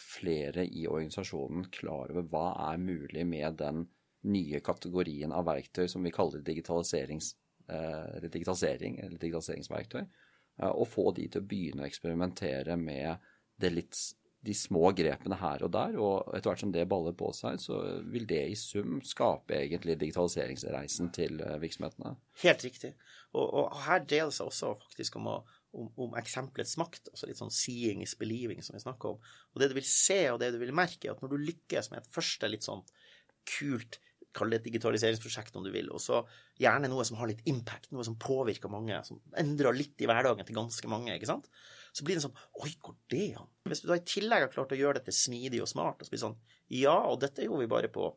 flere 0.00 0.66
i 0.66 0.86
organisasjonen 0.86 1.68
klar 1.72 2.12
over 2.12 2.26
hva 2.30 2.46
er 2.70 2.80
mulig 2.80 3.26
med 3.26 3.58
den 3.60 3.86
nye 4.26 4.60
kategorien 4.64 5.32
av 5.32 5.46
verktøy 5.46 5.86
som 5.88 6.04
vi 6.04 6.12
kaller 6.14 6.42
eh, 6.42 8.16
digitalisering 8.26 8.98
eller 8.98 9.18
digitaliseringsverktøy, 9.18 10.02
eh, 10.02 10.25
og 10.64 10.86
få 10.88 11.10
de 11.16 11.26
til 11.28 11.42
å 11.42 11.48
begynne 11.48 11.84
å 11.84 11.88
eksperimentere 11.88 12.78
med 12.80 13.18
litt 13.72 13.98
de 14.46 14.54
små 14.54 14.92
grepene 14.94 15.38
her 15.40 15.64
og 15.66 15.72
der, 15.74 15.96
og 15.98 16.30
etter 16.36 16.50
hvert 16.50 16.62
som 16.62 16.72
det 16.74 16.86
baller 16.90 17.14
på 17.18 17.32
seg, 17.34 17.58
så 17.62 17.80
vil 18.12 18.26
det 18.30 18.42
i 18.46 18.56
sum 18.58 19.00
skape 19.04 19.56
egentlig 19.58 19.96
digitaliseringsreisen 19.98 21.10
til 21.14 21.40
eh, 21.42 21.56
virksomhetene. 21.62 22.14
Helt 22.44 22.66
riktig. 22.66 22.92
Og, 23.34 23.42
og 23.44 23.74
her 23.88 24.04
dreier 24.04 24.30
det 24.30 24.36
seg 24.36 24.50
også 24.50 24.74
faktisk 24.84 25.18
om, 25.18 25.30
å, 25.32 25.36
om, 25.74 25.90
om, 26.06 26.14
eksempelets 26.20 26.76
makt, 26.80 27.10
altså 27.12 27.30
litt 27.30 27.40
sånn 27.40 27.54
seeing 27.54 28.04
is 28.06 28.14
believing, 28.20 28.62
som 28.62 28.78
vi 28.78 28.84
snakker 28.84 29.16
om. 29.16 29.32
Og 29.54 29.62
det 29.62 29.70
du 29.72 29.78
vil 29.80 29.88
se, 29.90 30.20
og 30.30 30.38
det 30.42 30.52
du 30.54 30.60
vil 30.62 30.74
merke, 30.76 31.08
er 31.08 31.16
at 31.16 31.24
når 31.24 31.34
du 31.34 31.48
lykkes 31.50 31.90
med 31.92 32.04
et 32.04 32.12
første 32.14 32.52
litt 32.52 32.66
sånn 32.66 32.86
kult 33.56 33.98
Kall 34.36 34.52
det 34.52 34.60
et 34.60 34.68
digitaliseringsprosjekt 34.68 35.56
om 35.56 35.64
du 35.64 35.70
vil, 35.72 35.88
og 35.94 36.02
så 36.02 36.20
gjerne 36.60 36.90
noe 36.92 37.04
som 37.08 37.16
har 37.20 37.30
litt 37.30 37.42
impact, 37.48 37.88
noe 37.94 38.04
som 38.06 38.18
påvirker 38.20 38.72
mange, 38.72 38.98
som 39.08 39.20
endrer 39.40 39.76
litt 39.76 40.04
i 40.04 40.08
hverdagen 40.10 40.46
til 40.46 40.58
ganske 40.58 40.90
mange, 40.92 41.14
ikke 41.16 41.30
sant? 41.30 41.48
Så 41.96 42.04
blir 42.04 42.18
det 42.18 42.26
sånn 42.26 42.36
Oi, 42.60 42.74
går 42.84 42.96
det 43.12 43.26
an? 43.40 43.48
Hvis 43.70 43.80
du 43.82 43.88
da 43.88 43.96
i 43.96 44.04
tillegg 44.04 44.44
har 44.44 44.52
klart 44.52 44.74
å 44.76 44.78
gjøre 44.78 45.00
dette 45.00 45.14
smidig 45.16 45.62
og 45.64 45.70
smart, 45.70 46.00
og 46.00 46.08
så 46.08 46.12
blir 46.12 46.20
det 46.20 46.26
sånn 46.26 46.40
Ja, 46.76 46.96
og 47.08 47.20
dette 47.22 47.46
gjorde 47.46 47.64
vi 47.64 47.72
bare 47.72 47.92
på 47.92 48.10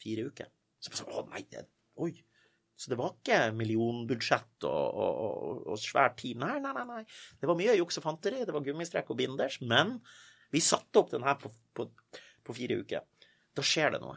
fire 0.00 0.26
uker. 0.28 0.50
Så 0.80 0.92
det 0.92 1.00
sånn 1.00 1.14
Å, 1.14 1.24
nei, 1.32 1.44
det, 1.52 1.64
oi. 2.00 2.12
Så 2.80 2.88
det 2.92 2.96
var 2.96 3.12
ikke 3.12 3.38
millionbudsjett 3.52 4.64
og, 4.64 5.00
og, 5.04 5.18
og, 5.20 5.58
og 5.74 5.80
svært 5.80 6.16
team. 6.22 6.40
Nei, 6.40 6.56
nei, 6.64 6.72
nei. 6.76 6.86
nei. 6.88 7.02
Det 7.40 7.48
var 7.48 7.58
mye 7.58 7.76
juks 7.76 8.00
og 8.00 8.06
fanteri, 8.06 8.40
det 8.48 8.54
var 8.56 8.64
gummistrekk 8.64 9.12
og 9.12 9.18
binders, 9.20 9.58
men 9.60 9.98
vi 10.52 10.62
satte 10.64 11.02
opp 11.02 11.12
den 11.12 11.26
her 11.26 11.36
på, 11.40 11.50
på, 11.76 11.84
på 12.46 12.56
fire 12.56 12.80
uker. 12.80 13.04
Da 13.56 13.64
skjer 13.66 13.96
det 13.96 14.00
noe. 14.00 14.16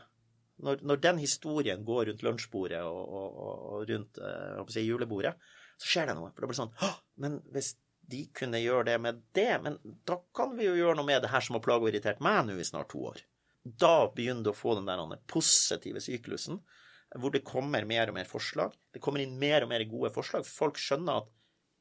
Når, 0.64 0.84
når, 0.86 1.00
den 1.02 1.18
historien 1.18 1.82
går 1.86 2.06
rundt 2.10 2.24
lunsjbordet 2.24 2.84
og, 2.86 3.02
og, 3.10 3.40
og 3.74 3.88
rundt 3.90 4.20
eh, 4.22 4.60
si, 4.70 4.84
julebordet, 4.86 5.34
så 5.82 5.90
skjer 5.90 6.12
det 6.12 6.18
noe. 6.20 6.30
For 6.34 6.44
det 6.44 6.52
blir 6.52 6.60
sånn 6.60 6.76
men 7.24 7.40
hvis 7.56 7.74
de 8.12 8.26
kunne 8.36 8.62
gjøre 8.62 8.88
det 8.92 8.98
med 9.02 9.22
det, 9.36 9.52
men 9.64 9.78
da 10.08 10.20
kan 10.36 10.54
vi 10.58 10.68
jo 10.68 10.76
gjøre 10.78 10.98
noe 11.00 11.08
med 11.08 11.24
det 11.24 11.32
her 11.32 11.44
som 11.44 11.58
har 11.58 11.64
plaga 11.66 11.86
og 11.86 11.92
irritert 11.94 12.24
meg 12.24 12.44
nå 12.48 12.58
i 12.60 12.68
snart 12.68 12.92
to 12.94 13.02
år. 13.14 13.22
Da 13.64 14.10
begynner 14.12 14.44
du 14.44 14.52
å 14.52 14.58
få 14.58 14.76
den 14.76 14.90
der 14.90 15.02
positive 15.32 16.02
syklusen, 16.04 16.60
hvor 17.16 17.32
det 17.32 17.46
kommer 17.48 17.86
mer 17.88 18.12
og 18.12 18.18
mer 18.18 18.28
forslag. 18.28 18.74
Det 18.92 19.02
kommer 19.04 19.24
inn 19.24 19.38
mer 19.40 19.64
og 19.64 19.72
mer 19.72 19.86
gode 19.88 20.12
forslag. 20.16 20.44
for 20.48 20.66
Folk 20.66 20.82
skjønner 20.82 21.22
at 21.22 21.32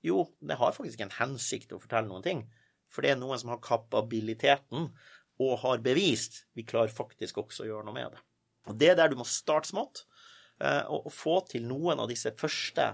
jo, 0.07 0.27
det 0.43 0.59
har 0.59 0.75
faktisk 0.75 0.99
ikke 0.99 1.09
en 1.09 1.19
hensikt 1.19 1.75
å 1.75 1.81
fortelle 1.83 2.11
noen 2.11 2.27
ting. 2.27 2.45
For 2.93 3.05
det 3.05 3.15
er 3.15 3.21
noen 3.21 3.41
som 3.41 3.53
har 3.55 3.63
kapabiliteten 3.65 4.91
og 5.43 5.55
har 5.63 5.83
bevist. 5.83 6.45
Vi 6.55 6.67
klarer 6.69 6.93
faktisk 6.93 7.41
også 7.43 7.65
å 7.65 7.71
gjøre 7.71 7.89
noe 7.89 7.97
med 7.97 8.15
det. 8.15 8.23
Og 8.71 8.79
Det 8.79 8.93
er 8.93 8.99
der 8.99 9.11
du 9.11 9.19
må 9.19 9.27
starte 9.29 9.73
smått, 9.73 10.05
eh, 10.63 10.85
og 10.87 11.11
få 11.13 11.41
til 11.51 11.67
noen 11.67 12.03
av 12.03 12.11
disse 12.11 12.31
første 12.39 12.93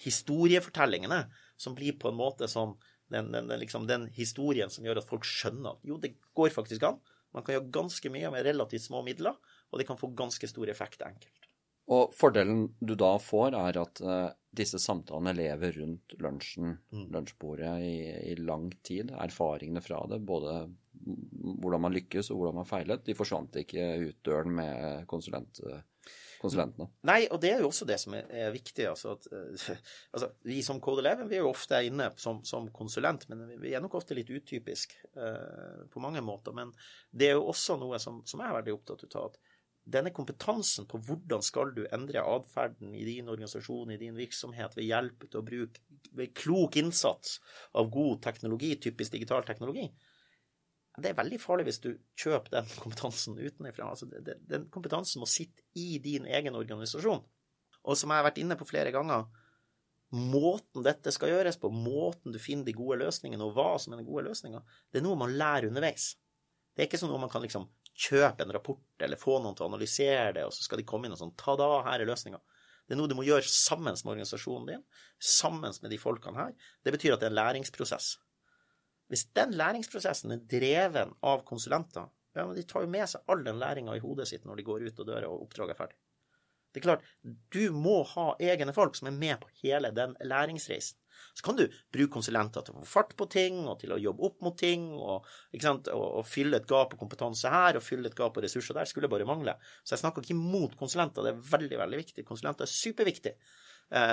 historiefortellingene 0.00 1.26
som 1.60 1.76
blir 1.76 1.98
på 2.00 2.08
en 2.08 2.16
måte 2.16 2.48
som 2.48 2.78
den, 3.10 3.32
den, 3.34 3.50
liksom, 3.60 3.86
den, 3.90 4.06
historien 4.14 4.70
som 4.70 4.86
gjør 4.86 5.02
at 5.02 5.08
folk 5.10 5.26
skjønner 5.26 5.74
at 5.74 5.86
jo, 5.86 5.98
det 6.00 6.14
går 6.38 6.54
faktisk 6.54 6.86
an. 6.86 7.00
Man 7.34 7.44
kan 7.44 7.56
gjøre 7.56 7.72
ganske 7.74 8.10
mye 8.12 8.30
med 8.32 8.46
relativt 8.46 8.86
små 8.86 9.02
midler, 9.06 9.36
og 9.70 9.78
det 9.78 9.86
kan 9.88 9.98
få 9.98 10.12
ganske 10.18 10.48
stor 10.50 10.70
effekt 10.70 11.02
enkelt. 11.06 11.48
Og 11.90 12.12
fordelen 12.14 12.68
du 12.78 12.94
da 12.98 13.16
får, 13.18 13.56
er 13.58 13.78
at 13.80 14.00
uh, 14.06 14.30
disse 14.54 14.78
samtalene 14.82 15.34
lever 15.34 15.74
rundt 15.80 16.14
lunsjen, 16.22 16.76
mm. 16.94 17.08
lunsjbordet 17.10 17.72
i, 17.82 17.96
i, 18.30 18.36
lang 18.38 18.68
tid. 18.86 19.10
Erfaringene 19.18 19.82
fra 19.82 20.04
det, 20.10 20.20
både 20.26 20.68
hvordan 21.00 21.84
man 21.86 21.94
lykkes 21.94 22.30
og 22.30 22.40
hvordan 22.40 22.60
man 22.60 22.68
feilet, 22.68 23.04
de 23.06 23.16
forsvant 23.16 23.60
ikke 23.62 23.86
ut 24.06 24.18
døren 24.26 24.54
med 24.56 25.06
konsulent, 25.10 25.62
konsulentene. 26.40 26.88
Nei, 27.08 27.20
og 27.28 27.40
det 27.42 27.52
er 27.52 27.62
jo 27.62 27.68
også 27.70 27.86
det 27.88 27.98
som 28.00 28.16
er, 28.16 28.48
viktig. 28.54 28.86
Altså 28.88 29.14
at, 29.16 29.28
uh, 29.32 29.70
altså, 30.14 30.30
vi 30.48 30.60
som 30.66 30.80
11 30.80 31.28
vi 31.28 31.38
er 31.38 31.44
jo 31.44 31.52
ofte 31.52 31.82
inne 31.86 32.10
som, 32.20 32.42
som 32.48 32.68
konsulent, 32.74 33.28
men 33.30 33.56
vi 33.60 33.74
er 33.74 33.84
nok 33.84 33.98
ofte 34.00 34.16
litt 34.16 34.32
utypisk 34.32 34.96
uh, 35.18 35.86
på 35.92 36.02
mange 36.02 36.24
måter. 36.24 36.56
Men 36.56 36.72
det 37.10 37.30
er 37.30 37.38
jo 37.38 37.48
også 37.52 37.78
noe 37.80 38.00
som, 38.02 38.22
som 38.28 38.42
jeg 38.42 38.50
er 38.50 38.60
veldig 38.60 38.76
opptatt 38.78 39.08
av. 39.14 39.30
at 39.30 39.40
denne 39.90 40.12
kompetansen 40.14 40.86
på 40.86 41.00
hvordan 41.02 41.42
skal 41.42 41.72
du 41.74 41.82
endre 41.90 42.22
atferden 42.22 42.92
i 42.94 43.04
din 43.06 43.30
organisasjon, 43.32 43.90
i 43.90 43.98
din 44.00 44.18
virksomhet, 44.18 44.76
ved 44.76 44.86
hjelp 44.86 45.24
til 45.26 45.40
å 45.40 45.46
bruke 45.46 45.82
ved 46.16 46.34
klok 46.36 46.76
innsats 46.80 47.38
av 47.78 47.90
god 47.92 48.20
teknologi, 48.24 48.74
typisk 48.82 49.14
digital 49.16 49.44
teknologi, 49.46 49.88
det 50.98 51.12
er 51.12 51.18
veldig 51.18 51.38
farlig 51.40 51.68
hvis 51.68 51.82
du 51.84 51.90
kjøper 52.18 52.56
den 52.56 52.70
kompetansen 52.80 53.38
utenfra. 53.38 53.92
Altså, 53.92 54.08
den 54.10 54.66
kompetansen 54.74 55.22
må 55.22 55.28
sitte 55.30 55.62
i 55.78 56.00
din 56.02 56.26
egen 56.26 56.56
organisasjon. 56.58 57.22
Og 57.80 57.96
som 57.96 58.10
jeg 58.10 58.20
har 58.20 58.26
vært 58.26 58.40
inne 58.42 58.58
på 58.58 58.66
flere 58.68 58.92
ganger, 58.94 59.28
måten 60.10 60.82
dette 60.84 61.12
skal 61.14 61.30
gjøres 61.30 61.60
på, 61.62 61.70
måten 61.70 62.34
du 62.34 62.40
finner 62.42 62.66
de 62.66 62.74
gode 62.76 62.98
løsningene, 63.04 63.46
og 63.46 63.54
hva 63.56 63.76
som 63.80 63.94
er 63.94 64.02
den 64.02 64.08
gode 64.08 64.26
løsninga, 64.26 64.62
det 64.90 65.00
er 65.00 65.06
noe 65.06 65.18
man 65.20 65.36
lærer 65.38 65.70
underveis. 65.70 66.12
Det 66.74 66.82
er 66.82 66.90
ikke 66.90 67.00
sånn 67.00 67.12
noe 67.12 67.22
man 67.22 67.30
kan 67.32 67.44
liksom 67.44 67.68
kjøpe 68.00 68.44
en 68.44 68.54
rapport 68.54 69.04
eller 69.04 69.20
få 69.20 69.38
noen 69.42 69.56
til 69.56 69.66
å 69.66 69.70
analysere 69.70 70.32
det, 70.36 70.46
og 70.48 70.54
så 70.56 70.66
skal 70.66 70.80
de 70.80 70.86
komme 70.88 71.06
inn 71.06 71.14
og 71.14 71.20
sånn 71.20 71.36
Ta-da, 71.38 71.68
her 71.86 72.02
er 72.02 72.10
løsninga. 72.10 72.40
Det 72.86 72.96
er 72.96 72.98
noe 72.98 73.10
du 73.10 73.14
må 73.14 73.22
gjøre 73.22 73.46
sammen 73.46 73.94
med 73.94 74.12
organisasjonen 74.16 74.66
din, 74.72 74.84
sammen 75.22 75.76
med 75.82 75.92
de 75.94 75.98
folkene 76.02 76.40
her. 76.40 76.54
Det 76.82 76.94
betyr 76.96 77.14
at 77.14 77.22
det 77.22 77.28
er 77.28 77.34
en 77.34 77.38
læringsprosess. 77.38 78.16
Hvis 79.10 79.26
den 79.34 79.56
læringsprosessen 79.58 80.36
er 80.36 80.44
dreven 80.50 81.16
av 81.26 81.42
konsulenter, 81.48 82.06
ja, 82.36 82.44
men 82.46 82.54
de 82.54 82.62
tar 82.62 82.84
jo 82.84 82.92
med 82.92 83.10
seg 83.10 83.26
all 83.32 83.42
den 83.46 83.58
læringa 83.58 83.96
i 83.98 84.02
hodet 84.04 84.28
sitt 84.30 84.46
når 84.46 84.60
de 84.60 84.66
går 84.68 84.86
ut 84.86 85.02
og 85.02 85.08
døra 85.08 85.30
og 85.30 85.48
oppdraget 85.48 85.74
er 85.74 85.80
ferdig. 85.80 85.98
Det 86.70 86.78
er 86.78 86.84
klart, 86.84 87.06
du 87.50 87.74
må 87.74 87.96
ha 88.12 88.26
egne 88.38 88.72
folk 88.74 88.94
som 88.94 89.08
er 89.10 89.16
med 89.16 89.40
på 89.42 89.48
hele 89.64 89.90
den 89.94 90.14
læringsreisen. 90.22 91.00
Så 91.34 91.44
kan 91.44 91.56
du 91.58 91.64
bruke 91.92 92.12
konsulenter 92.14 92.62
til 92.64 92.76
å 92.76 92.84
få 92.84 92.90
fart 92.92 93.16
på 93.18 93.26
ting, 93.30 93.58
og 93.68 93.80
til 93.82 93.92
å 93.94 93.98
jobbe 94.00 94.24
opp 94.28 94.38
mot 94.46 94.56
ting, 94.56 94.86
og, 94.94 95.26
og, 95.26 95.90
og 95.92 96.22
fylle 96.30 96.60
et 96.60 96.68
gap 96.70 96.92
på 96.92 97.00
kompetanse 97.00 97.50
her, 97.50 97.76
og 97.76 97.84
fylle 97.84 98.08
et 98.08 98.16
gap 98.16 98.36
på 98.36 98.44
ressurser 98.44 98.78
der. 98.78 98.88
Skulle 98.88 99.10
bare 99.10 99.26
mangle. 99.28 99.56
Så 99.82 99.96
jeg 99.96 100.04
snakker 100.04 100.24
ikke 100.24 100.36
imot 100.38 100.78
konsulenter, 100.80 101.26
det 101.26 101.34
er 101.34 101.42
veldig, 101.50 101.80
veldig 101.82 102.00
viktig. 102.04 102.26
Konsulenter 102.28 102.66
er 102.66 102.72
superviktig 102.72 103.34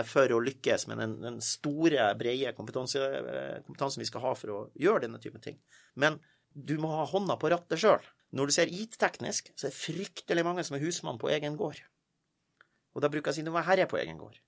for 0.08 0.34
å 0.34 0.40
lykkes 0.42 0.88
med 0.90 1.02
den, 1.02 1.16
den 1.22 1.38
store, 1.46 2.10
brede 2.18 2.50
eh, 2.50 2.56
kompetansen 2.58 4.02
vi 4.02 4.10
skal 4.10 4.24
ha 4.24 4.34
for 4.38 4.54
å 4.54 4.62
gjøre 4.80 5.06
denne 5.06 5.22
typen 5.22 5.44
ting. 5.44 5.60
Men 5.94 6.18
du 6.50 6.78
må 6.82 6.90
ha 6.96 7.06
hånda 7.06 7.38
på 7.38 7.52
rattet 7.54 7.82
sjøl. 7.82 8.02
Når 8.36 8.50
du 8.50 8.56
ser 8.56 8.74
IT-teknisk, 8.74 9.54
så 9.56 9.68
er 9.68 9.72
det 9.72 9.80
fryktelig 9.80 10.44
mange 10.48 10.66
som 10.68 10.76
er 10.76 10.84
husmann 10.84 11.22
på 11.22 11.30
egen 11.32 11.56
gård. 11.60 11.80
Og 12.98 13.04
da 13.04 13.12
bruker 13.14 13.30
jeg 13.30 13.38
å 13.38 13.40
si 13.40 13.46
du 13.46 13.54
er 13.54 13.68
herre 13.68 13.86
på 13.90 14.00
egen 14.02 14.18
gård. 14.20 14.40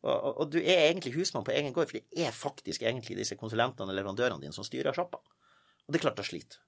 Og, 0.00 0.12
og, 0.12 0.30
og, 0.32 0.46
du 0.52 0.60
er 0.60 0.86
egentlig 0.86 1.14
husmann 1.16 1.44
på 1.44 1.52
egen 1.56 1.74
gård, 1.76 1.90
for 1.90 2.00
det 2.00 2.26
er 2.26 2.36
faktisk 2.36 2.84
egentlig 2.84 3.18
disse 3.18 3.36
konsulentene 3.40 3.92
og 3.92 3.96
leverandørene 3.96 4.44
dine 4.44 4.56
som 4.56 4.64
styrer 4.64 4.96
sjappa. 4.96 5.20
Og 5.20 5.92
det 5.92 6.00
er 6.00 6.04
klart 6.06 6.20
da 6.20 6.24
sliter. 6.24 6.60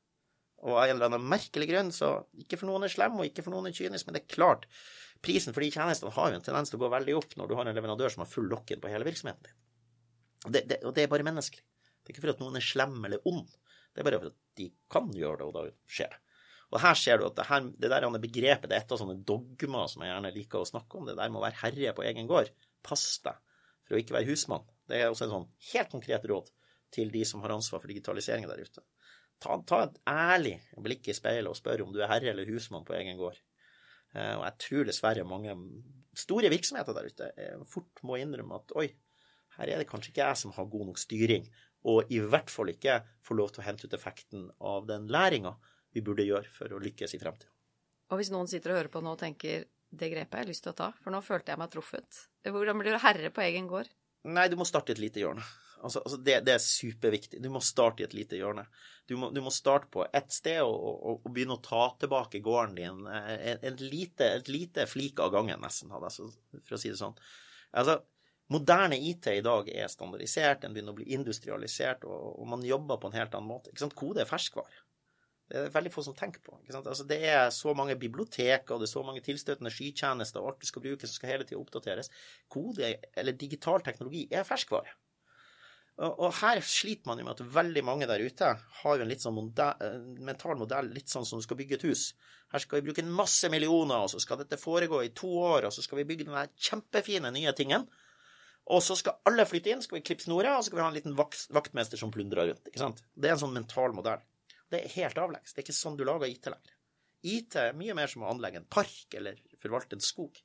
Og 0.63 0.77
av 0.77 0.87
en 0.87 0.95
eller 0.95 1.11
annen 1.11 1.25
merkelig 1.27 1.67
grunn, 1.69 1.91
så 1.95 2.15
ikke 2.39 2.59
for 2.61 2.71
noen 2.71 2.87
er 2.87 2.93
slem, 2.93 3.17
og 3.19 3.27
ikke 3.27 3.45
for 3.45 3.55
noen 3.55 3.71
er 3.71 3.77
kynisk, 3.77 4.07
men 4.07 4.17
det 4.17 4.25
er 4.25 4.35
klart 4.35 4.69
prisen 5.23 5.55
for 5.55 5.65
de 5.65 5.71
tjenestene 5.75 6.13
har 6.15 6.33
jo 6.33 6.39
en 6.39 6.47
tendens 6.47 6.73
til 6.73 6.81
å 6.81 6.85
gå 6.85 6.91
veldig 6.93 7.17
opp 7.19 7.37
når 7.39 7.51
du 7.51 7.57
har 7.59 7.69
en 7.69 7.77
leverandør 7.79 8.15
som 8.15 8.25
har 8.25 8.31
full 8.31 8.49
lock-in 8.51 8.83
på 8.83 8.91
hele 8.93 9.07
virksomheten 9.07 9.49
din. 9.49 9.59
Og 10.43 10.55
det, 10.55 10.65
det, 10.71 10.81
og 10.83 10.95
det 10.97 11.05
er 11.05 11.13
bare 11.13 11.27
menneskelig. 11.27 11.63
Det 12.03 12.11
er 12.11 12.15
ikke 12.15 12.25
fordi 12.25 12.35
at 12.35 12.43
noen 12.43 12.59
er 12.59 12.67
slem 12.67 12.97
eller 13.07 13.29
ond, 13.31 13.47
det 13.93 14.03
er 14.03 14.09
bare 14.09 14.19
fordi 14.19 14.33
at 14.33 14.59
de 14.59 14.69
kan 14.91 15.11
gjøre 15.15 15.39
det, 15.39 15.49
og 15.49 15.57
da 15.57 15.93
skjer 15.97 16.11
det. 16.13 16.21
Og 16.73 16.81
her 16.81 16.97
ser 16.97 17.21
du 17.21 17.27
at 17.27 17.37
det, 17.37 17.45
her, 17.51 17.65
det 17.85 17.91
der 17.93 18.07
begrepet 18.17 18.71
det 18.71 18.77
er 18.79 18.85
et 18.87 18.93
av 18.95 19.01
sånne 19.03 19.19
dogmer 19.29 19.91
som 19.93 20.05
jeg 20.05 20.09
gjerne 20.09 20.33
liker 20.33 20.63
å 20.63 20.69
snakke 20.69 20.99
om. 20.99 21.09
Det 21.09 21.19
der 21.19 21.29
med 21.29 21.43
å 21.43 21.45
være 21.45 21.61
herre 21.61 21.93
på 21.97 22.05
egen 22.09 22.31
gård. 22.31 22.49
Pass 22.81 23.05
deg 23.27 23.37
for 23.85 23.97
å 23.97 24.01
ikke 24.01 24.17
være 24.17 24.31
husmann. 24.31 24.65
Det 24.89 24.97
er 24.99 25.13
også 25.13 25.27
en 25.27 25.35
sånn 25.35 25.49
helt 25.75 25.93
konkret 25.93 26.25
råd 26.31 26.49
til 26.97 27.13
de 27.13 27.27
som 27.29 27.45
har 27.45 27.53
ansvar 27.53 27.83
for 27.83 27.93
digitaliseringen 27.93 28.49
der 28.49 28.65
ute. 28.65 28.85
Ta, 29.43 29.59
ta 29.69 29.83
et 29.85 30.01
ærlig 30.09 30.55
blikk 30.81 31.13
i 31.13 31.17
speilet 31.17 31.51
og 31.51 31.59
spør 31.59 31.85
om 31.85 31.93
du 31.93 32.01
er 32.01 32.09
herre 32.09 32.33
eller 32.33 32.49
husmann 32.49 32.89
på 32.89 32.97
egen 32.97 33.21
gård. 33.21 33.37
Eh, 34.13 34.35
og 34.37 34.45
jeg 34.47 34.59
tror 34.67 34.89
dessverre 34.89 35.27
mange 35.29 35.57
store 36.19 36.51
virksomheter 36.53 36.97
der 36.97 37.09
ute 37.09 37.31
eh, 37.41 37.61
fort 37.69 38.03
må 38.07 38.19
innrømme 38.21 38.59
at 38.61 38.75
oi, 38.79 38.89
her 39.59 39.69
er 39.69 39.83
det 39.83 39.89
kanskje 39.89 40.13
ikke 40.13 40.27
jeg 40.27 40.41
som 40.43 40.55
har 40.57 40.71
god 40.73 40.89
nok 40.91 41.01
styring, 41.01 41.47
og 41.89 42.13
i 42.15 42.21
hvert 42.23 42.51
fall 42.53 42.71
ikke 42.73 43.01
får 43.27 43.39
lov 43.39 43.53
til 43.53 43.63
å 43.63 43.67
hente 43.67 43.89
ut 43.89 43.97
effekten 43.97 44.49
av 44.61 44.87
den 44.89 45.09
læringa 45.13 45.55
vi 45.93 46.05
burde 46.05 46.27
gjøre 46.27 46.49
for 46.53 46.73
å 46.73 46.81
lykkes 46.81 47.17
i 47.17 47.21
fremtiden. 47.21 47.53
Og 48.13 48.21
hvis 48.21 48.33
noen 48.33 48.49
sitter 48.49 48.73
og 48.73 48.81
hører 48.81 48.93
på 48.93 49.03
nå 49.05 49.15
og 49.17 49.21
tenker 49.21 49.67
det 49.93 50.09
grepet 50.13 50.39
har 50.39 50.45
jeg 50.45 50.53
lyst 50.53 50.65
til 50.65 50.73
å 50.73 50.77
ta, 50.77 50.89
for 51.05 51.13
nå 51.13 51.21
følte 51.25 51.53
jeg 51.53 51.61
meg 51.61 51.73
truffet. 51.73 52.23
Hvordan 52.49 52.81
blir 52.81 52.97
du 52.97 53.01
herre 53.03 53.33
på 53.33 53.45
egen 53.45 53.69
gård? 53.69 53.91
Nei, 54.23 54.47
du 54.49 54.57
må 54.59 54.67
starte 54.69 54.93
i 54.93 54.97
et 54.97 55.03
lite 55.03 55.23
hjørne. 55.23 55.45
Altså, 55.83 55.99
altså 56.05 56.19
det, 56.23 56.37
det, 56.47 56.55
er 56.55 56.63
superviktig. 56.63 57.41
Du 57.43 57.49
må 57.51 57.61
starte 57.65 58.05
i 58.05 58.07
et 58.07 58.15
lite 58.15 58.39
hjørne. 58.39 58.65
Du 59.11 59.17
må, 59.19 59.33
du 59.35 59.41
må 59.43 59.51
starte 59.51 59.91
på 59.91 60.05
ett 60.15 60.31
sted 60.31 60.61
og, 60.63 60.77
og, 60.77 61.17
og, 61.17 61.31
begynne 61.35 61.57
å 61.57 61.65
ta 61.65 61.89
tilbake 61.99 62.43
gården 62.45 62.79
din 62.79 63.09
en, 63.11 63.67
en 63.67 63.81
lite, 63.83 64.29
et 64.39 64.51
lite 64.53 64.87
flik 64.87 65.19
av 65.21 65.33
gangen, 65.35 65.59
nesten, 65.65 65.91
for 65.91 66.07
å 66.07 66.81
si 66.81 66.93
det 66.93 67.01
sånn. 67.01 67.19
Altså, 67.75 67.99
moderne 68.53 69.01
IT 69.11 69.27
i 69.33 69.43
dag 69.43 69.69
er 69.75 69.91
standardisert, 69.91 70.63
den 70.63 70.77
begynner 70.77 70.95
å 70.95 71.01
bli 71.01 71.11
industrialisert, 71.19 72.07
og, 72.07 72.39
og 72.39 72.49
man 72.55 72.63
jobber 72.67 73.03
på 73.03 73.11
en 73.11 73.19
helt 73.19 73.35
annen 73.35 73.51
måte. 73.51 73.75
Kode 73.99 74.23
er 74.23 74.31
ferskvare. 74.31 74.85
Det 75.53 75.61
er 75.61 75.73
veldig 75.75 75.91
få 75.93 76.01
som 76.07 76.15
tenker 76.17 76.41
på. 76.41 76.57
Altså, 76.73 77.05
det 77.05 77.19
er 77.29 77.51
så 77.53 77.75
mange 77.77 77.99
biblioteker, 78.01 78.79
det 78.81 78.87
er 78.87 78.93
så 78.95 79.03
mange 79.05 79.21
tilstøtende 79.25 79.73
skytjenester, 79.75 80.41
og 80.41 80.55
alt 80.55 80.63
du 80.65 80.69
skal 80.71 80.85
bruke 80.87 81.05
som 81.05 81.19
skal 81.19 81.35
hele 81.35 81.45
tida 81.45 81.61
oppdateres. 81.61 82.09
Kode 82.49 82.95
eller 83.21 83.37
digital 83.37 83.85
teknologi 83.85 84.25
er 84.33 84.49
ferskvare. 84.49 84.95
Og, 86.01 86.31
her 86.41 86.63
sliter 86.65 87.05
man 87.11 87.21
jo 87.21 87.27
med 87.27 87.37
at 87.37 87.51
veldig 87.55 87.83
mange 87.85 88.07
der 88.09 88.23
ute 88.25 88.49
har 88.79 88.97
jo 88.97 89.05
en 89.05 89.11
litt 89.11 89.21
sånn 89.21 89.37
modell, 89.37 90.07
mental 90.25 90.57
modell, 90.57 90.89
litt 90.89 91.13
sånn 91.13 91.27
som 91.29 91.39
du 91.39 91.45
skal 91.45 91.59
bygge 91.61 91.77
et 91.77 91.85
hus. 91.91 92.07
Her 92.55 92.65
skal 92.65 92.81
vi 92.81 92.89
bruke 92.89 93.05
masse 93.05 93.51
millioner, 93.53 94.07
og 94.07 94.09
så 94.11 94.23
skal 94.25 94.41
dette 94.41 94.59
foregå 94.61 95.03
i 95.05 95.13
to 95.17 95.29
år, 95.29 95.69
og 95.69 95.77
så 95.77 95.85
skal 95.85 96.01
vi 96.01 96.07
bygge 96.09 96.31
denne 96.31 96.47
kjempefine 96.57 97.31
nye 97.37 97.53
tingen. 97.57 97.85
Og 98.73 98.81
så 98.85 98.97
skal 98.97 99.21
alle 99.29 99.45
flytte 99.49 99.75
inn, 99.75 99.85
skal 99.85 100.01
vi 100.01 100.05
klippe 100.07 100.25
snorer, 100.25 100.55
og 100.57 100.65
så 100.65 100.71
skal 100.71 100.81
vi 100.81 100.85
ha 100.87 100.91
en 100.91 100.97
liten 100.97 101.17
vakt, 101.19 101.45
vaktmester 101.53 102.01
som 102.01 102.13
plundrer 102.15 102.49
rundt. 102.51 102.73
ikke 102.73 102.83
sant? 102.83 103.05
Det 103.13 103.29
er 103.29 103.37
en 103.37 103.45
sånn 103.45 103.57
mental 103.57 103.93
modell. 103.97 104.25
Det 104.73 104.81
er 104.81 104.95
helt 104.97 105.21
avleggs. 105.21 105.53
Det 105.53 105.61
er 105.61 105.67
ikke 105.67 105.77
sånn 105.77 105.99
du 105.99 106.07
lager 106.09 106.31
IT 106.31 106.49
lenger. 106.49 106.79
IT 107.23 107.57
er 107.61 107.77
mye 107.79 107.95
mer 107.95 108.11
som 108.11 108.25
å 108.25 108.31
anlegge 108.33 108.59
en 108.63 108.71
park 108.73 109.15
eller 109.19 109.39
forvalte 109.63 109.99
en 109.99 110.05
skog. 110.05 110.41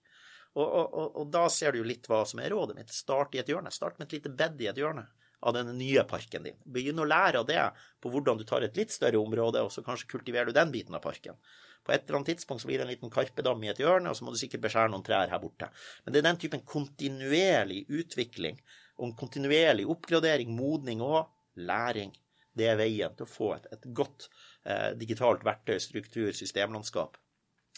Og, 0.57 0.65
og, 0.65 0.85
og, 0.85 1.07
og, 1.21 1.29
da 1.33 1.45
ser 1.53 1.73
du 1.73 1.81
jo 1.81 1.87
litt 1.87 2.07
hva 2.09 2.23
som 2.27 2.41
er 2.41 2.51
rådet 2.53 2.75
mitt. 2.77 2.93
Start 2.93 3.35
i 3.37 3.41
et 3.41 3.49
hjørne. 3.49 3.73
Start 3.73 3.97
med 3.97 4.07
et 4.07 4.17
lite 4.17 4.33
bed 4.33 4.61
i 4.61 4.69
et 4.71 4.81
hjørne 4.81 5.05
av 5.39 5.53
den 5.53 5.69
nye 5.77 6.03
parken 6.09 6.47
din. 6.47 6.57
Begynn 6.65 6.99
å 7.01 7.05
lære 7.07 7.43
av 7.43 7.47
det 7.49 7.61
på 8.01 8.11
hvordan 8.13 8.39
du 8.39 8.45
tar 8.47 8.65
et 8.65 8.77
litt 8.77 8.93
større 8.93 9.21
område, 9.21 9.61
og 9.61 9.71
så 9.73 9.83
kanskje 9.85 10.09
kultiverer 10.15 10.49
du 10.49 10.57
den 10.57 10.73
biten 10.73 10.97
av 10.97 11.03
parken. 11.03 11.37
På 11.85 11.93
et 11.93 12.03
eller 12.03 12.19
annet 12.19 12.33
tidspunkt 12.33 12.63
så 12.63 12.69
blir 12.69 12.81
det 12.81 12.87
en 12.87 12.91
liten 12.91 13.13
karpedam 13.13 13.61
i 13.63 13.69
et 13.71 13.79
hjørne, 13.79 14.09
og 14.09 14.17
så 14.17 14.25
må 14.25 14.33
du 14.33 14.39
sikkert 14.41 14.65
beskjære 14.65 14.91
noen 14.91 15.05
trær 15.05 15.29
her 15.31 15.43
borte. 15.43 15.69
Men 16.03 16.15
det 16.15 16.19
er 16.19 16.27
den 16.31 16.41
typen 16.41 16.65
kontinuerlig 16.67 17.83
utvikling 17.87 18.57
og 18.97 19.11
en 19.11 19.17
kontinuerlig 19.19 19.85
oppgradering, 19.93 20.51
modning 20.57 21.05
og 21.05 21.29
læring 21.69 22.11
det 22.57 22.67
er 22.71 22.79
veien 22.79 23.15
til 23.15 23.27
å 23.27 23.29
få 23.29 23.51
et, 23.55 23.67
et 23.73 23.87
godt 23.95 24.27
eh, 24.65 24.91
digitalt 24.99 25.45
verktøy, 25.47 25.77
struktur, 25.83 26.31
systemlandskap 26.35 27.17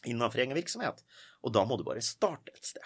innenfor 0.07 0.43
egen 0.45 0.57
virksomhet. 0.57 1.03
Og 1.43 1.53
da 1.55 1.65
må 1.67 1.77
du 1.79 1.85
bare 1.87 2.03
starte 2.05 2.53
et 2.55 2.65
sted. 2.65 2.85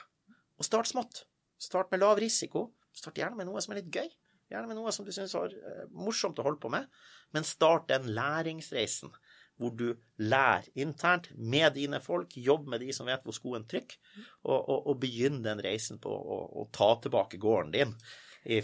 Og 0.57 0.67
start 0.67 0.89
smått. 0.89 1.23
Start 1.61 1.91
med 1.93 2.03
lav 2.03 2.19
risiko. 2.21 2.71
Start 2.93 3.21
gjerne 3.21 3.37
med 3.39 3.49
noe 3.49 3.61
som 3.63 3.73
er 3.73 3.81
litt 3.81 3.93
gøy. 3.93 4.09
Gjerne 4.51 4.69
med 4.69 4.77
noe 4.77 4.91
som 4.93 5.05
du 5.05 5.13
syns 5.15 5.35
er 5.37 5.53
eh, 5.53 5.85
morsomt 5.93 6.41
å 6.41 6.47
holde 6.47 6.61
på 6.61 6.71
med. 6.73 6.89
Men 7.35 7.47
start 7.47 7.89
den 7.91 8.11
læringsreisen 8.13 9.13
hvor 9.61 9.73
du 9.77 9.91
lærer 10.17 10.65
internt 10.81 11.29
med 11.37 11.75
dine 11.77 11.99
folk, 12.01 12.33
jobb 12.33 12.65
med 12.73 12.81
de 12.81 12.93
som 12.95 13.05
vet 13.05 13.21
hvor 13.21 13.35
skoen 13.37 13.67
trykker, 13.69 13.99
og, 14.41 14.57
og, 14.57 14.79
og 14.89 14.97
begynn 15.03 15.43
den 15.45 15.61
reisen 15.61 16.01
på 16.01 16.09
å, 16.09 16.39
å 16.57 16.65
ta 16.73 16.89
tilbake 17.03 17.37
gården 17.41 17.69
din 17.75 17.93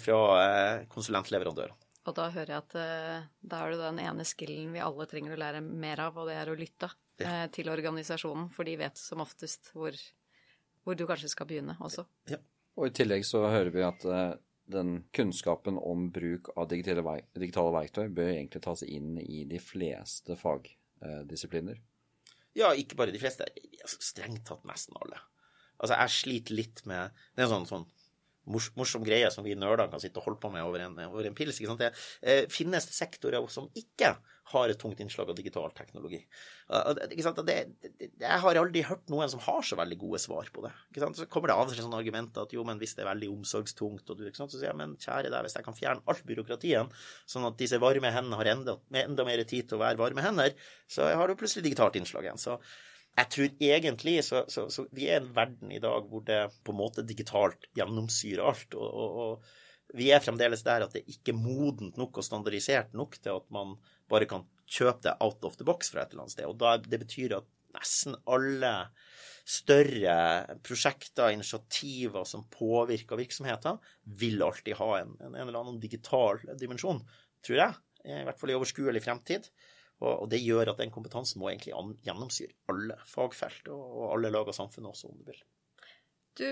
fra 0.02 0.18
eh, 0.42 0.88
konsulentleverandørene. 0.92 1.78
Og 2.08 2.16
da 2.16 2.30
hører 2.32 2.54
jeg 2.54 2.64
at 2.64 2.76
uh, 2.80 3.28
da 3.52 3.62
er 3.62 3.74
det 3.74 3.82
den 3.82 4.02
ene 4.06 4.26
skillen 4.28 4.72
vi 4.74 4.84
alle 4.84 5.08
trenger 5.10 5.36
å 5.36 5.40
lære 5.40 5.64
mer 5.66 6.06
av, 6.08 6.18
og 6.18 6.30
det 6.30 6.38
er 6.40 6.52
å 6.52 6.58
lytte 6.58 6.90
ja. 7.20 7.44
uh, 7.44 7.48
til 7.54 7.72
organisasjonen, 7.72 8.48
for 8.54 8.68
de 8.68 8.78
vet 8.80 9.00
som 9.00 9.24
oftest 9.24 9.72
hvor, 9.76 9.96
hvor 10.86 10.98
du 10.98 11.06
kanskje 11.10 11.32
skal 11.34 11.50
begynne 11.50 11.76
også. 11.84 12.08
Ja. 12.32 12.40
Og 12.80 12.88
i 12.88 12.96
tillegg 12.96 13.26
så 13.28 13.44
hører 13.52 13.74
vi 13.76 13.84
at 13.84 14.06
uh, 14.08 14.38
den 14.72 15.04
kunnskapen 15.16 15.78
om 15.82 16.08
bruk 16.14 16.52
av 16.56 16.70
digitale, 16.72 17.04
vei, 17.06 17.20
digitale, 17.36 17.74
verktøy 17.76 18.08
bør 18.08 18.32
egentlig 18.32 18.64
tas 18.64 18.86
inn 18.86 19.18
i 19.20 19.44
de 19.50 19.60
fleste 19.62 20.38
fagdisipliner. 20.40 21.82
Ja, 22.58 22.72
ikke 22.78 22.98
bare 23.00 23.14
de 23.14 23.22
fleste. 23.22 23.48
Strengt 23.86 24.46
tatt 24.50 24.66
nesten 24.70 24.98
alle. 25.02 25.20
Altså, 25.80 25.96
jeg 25.96 26.16
sliter 26.16 26.58
litt 26.58 26.82
med 26.90 27.14
Det 27.36 27.44
er 27.44 27.48
en 27.48 27.54
sånn, 27.54 27.68
sånn 27.70 27.86
morsom 28.50 29.06
greie 29.06 29.30
som 29.34 29.46
vi 29.46 29.56
nerder 29.58 29.90
kan 29.92 30.02
sitte 30.02 30.22
og 30.22 30.30
holde 30.30 30.42
på 30.42 30.52
med 30.54 30.66
over 30.66 30.84
en, 30.86 30.98
over 31.10 31.30
en 31.30 31.38
pils. 31.38 31.62
Det, 31.80 31.94
eh, 32.22 32.44
finnes 32.52 32.90
sektorer 32.96 33.46
som 33.52 33.70
ikke 33.78 34.16
har 34.50 34.72
et 34.72 34.80
tungt 34.82 35.00
innslag 35.04 35.30
av 35.30 35.38
digital 35.38 35.70
teknologi? 35.78 36.20
Sant? 37.22 37.42
Det, 37.46 37.58
jeg 38.00 38.42
har 38.44 38.60
aldri 38.62 38.82
hørt 38.88 39.12
noen 39.14 39.30
som 39.30 39.42
har 39.46 39.62
så 39.66 39.78
veldig 39.78 39.98
gode 40.02 40.22
svar 40.22 40.50
på 40.54 40.66
det. 40.66 40.74
Så 41.18 41.28
kommer 41.30 41.52
det 41.52 41.58
av 41.58 41.68
og 41.68 41.74
til 41.74 41.84
sånne 41.86 42.02
argumenter 42.02 42.48
at 42.48 42.56
jo, 42.56 42.66
men 42.66 42.82
hvis 42.82 42.96
det 42.98 43.06
er 43.06 43.12
veldig 43.12 43.32
omsorgstungt, 43.36 44.10
og 44.10 44.20
du, 44.20 44.26
så 44.34 44.50
sier 44.52 44.72
jeg 44.72 44.80
men 44.80 44.98
kjære 45.02 45.30
deg, 45.30 45.46
hvis 45.46 45.58
jeg 45.60 45.68
kan 45.68 45.78
fjerne 45.78 46.06
alt 46.10 46.26
byråkratien, 46.30 46.94
sånn 47.30 47.48
at 47.50 47.62
disse 47.62 47.82
varme 47.82 48.14
hendene 48.16 48.42
har 48.42 48.54
enda, 48.56 48.80
enda 49.04 49.28
mer 49.28 49.46
tid 49.46 49.70
til 49.70 49.78
å 49.78 49.84
være 49.86 50.02
varme 50.02 50.26
hender, 50.26 50.58
så 50.90 51.12
har 51.14 51.30
du 51.30 51.38
plutselig 51.38 51.68
digitalt 51.70 52.00
innslag 52.02 52.26
igjen. 52.26 52.42
Så 52.42 52.58
jeg 53.18 53.30
tror 53.34 53.64
egentlig 53.70 54.20
så, 54.24 54.44
så, 54.52 54.68
så, 54.72 54.86
vi 54.96 55.10
er 55.12 55.20
en 55.20 55.32
verden 55.36 55.72
i 55.76 55.82
dag 55.84 56.06
hvor 56.08 56.24
det 56.28 56.40
på 56.64 56.72
en 56.74 56.80
måte 56.80 57.04
digitalt 57.08 57.68
gjennomsyrer 57.76 58.46
alt. 58.52 58.78
Og, 58.78 58.88
og, 58.88 59.18
og 59.24 59.98
vi 60.00 60.12
er 60.14 60.24
fremdeles 60.24 60.64
der 60.64 60.86
at 60.86 60.96
det 60.96 61.04
ikke 61.10 61.34
er 61.34 61.42
modent 61.42 61.98
nok 62.00 62.22
og 62.22 62.26
standardisert 62.26 62.94
nok 62.98 63.18
til 63.20 63.40
at 63.42 63.48
man 63.54 63.76
bare 64.10 64.30
kan 64.30 64.46
kjøpe 64.70 65.04
det 65.08 65.18
out 65.26 65.44
of 65.48 65.58
the 65.58 65.68
box 65.68 65.92
fra 65.92 66.04
et 66.04 66.14
eller 66.14 66.28
annet 66.28 66.36
sted. 66.38 66.48
Og 66.48 66.60
da, 66.62 66.78
det 66.80 67.02
betyr 67.02 67.40
at 67.40 67.50
nesten 67.76 68.16
alle 68.30 68.74
større 69.50 70.16
prosjekter, 70.66 71.34
initiativer 71.34 72.26
som 72.30 72.46
påvirker 72.54 73.18
virksomheter, 73.18 73.80
vil 74.22 74.44
alltid 74.46 74.78
ha 74.78 74.90
en, 75.00 75.16
en, 75.18 75.34
en 75.34 75.48
eller 75.48 75.60
annen 75.60 75.82
digital 75.82 76.42
dimensjon, 76.60 77.02
tror 77.46 77.64
jeg. 77.64 77.78
I 78.06 78.24
hvert 78.28 78.40
fall 78.40 78.54
i 78.54 78.58
overskuelig 78.58 79.02
fremtid. 79.04 79.50
Og, 80.00 80.30
det 80.32 80.40
gjør 80.40 80.72
at 80.72 80.80
den 80.80 80.94
kompetansen 80.96 81.42
må 81.42 81.50
egentlig 81.52 81.74
gjennomsyre 82.06 82.56
alle 82.72 82.96
fagfelt 83.10 83.68
og, 83.74 84.06
alle 84.14 84.32
lag 84.32 84.48
av 84.48 84.56
samfunnet 84.56 84.94
også, 84.94 85.10
om 85.12 85.18
du 85.20 85.28
vil. 85.28 85.42
Du, 86.40 86.48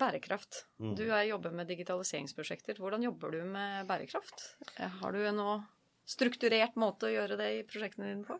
bærekraft. 0.00 0.62
Mm. 0.80 0.94
Du 0.96 1.04
er, 1.10 1.26
jobber 1.28 1.52
med 1.58 1.68
digitaliseringsprosjekter. 1.68 2.80
Hvordan 2.80 3.04
jobber 3.04 3.36
du 3.36 3.42
med 3.44 3.84
bærekraft? 3.90 4.46
Har 4.78 5.12
du 5.12 5.20
en 5.28 5.42
strukturert 6.08 6.78
måte 6.80 7.10
å 7.10 7.12
gjøre 7.12 7.36
det 7.40 7.50
i 7.58 7.66
prosjektene 7.68 8.08
dine 8.14 8.24
på? 8.28 8.38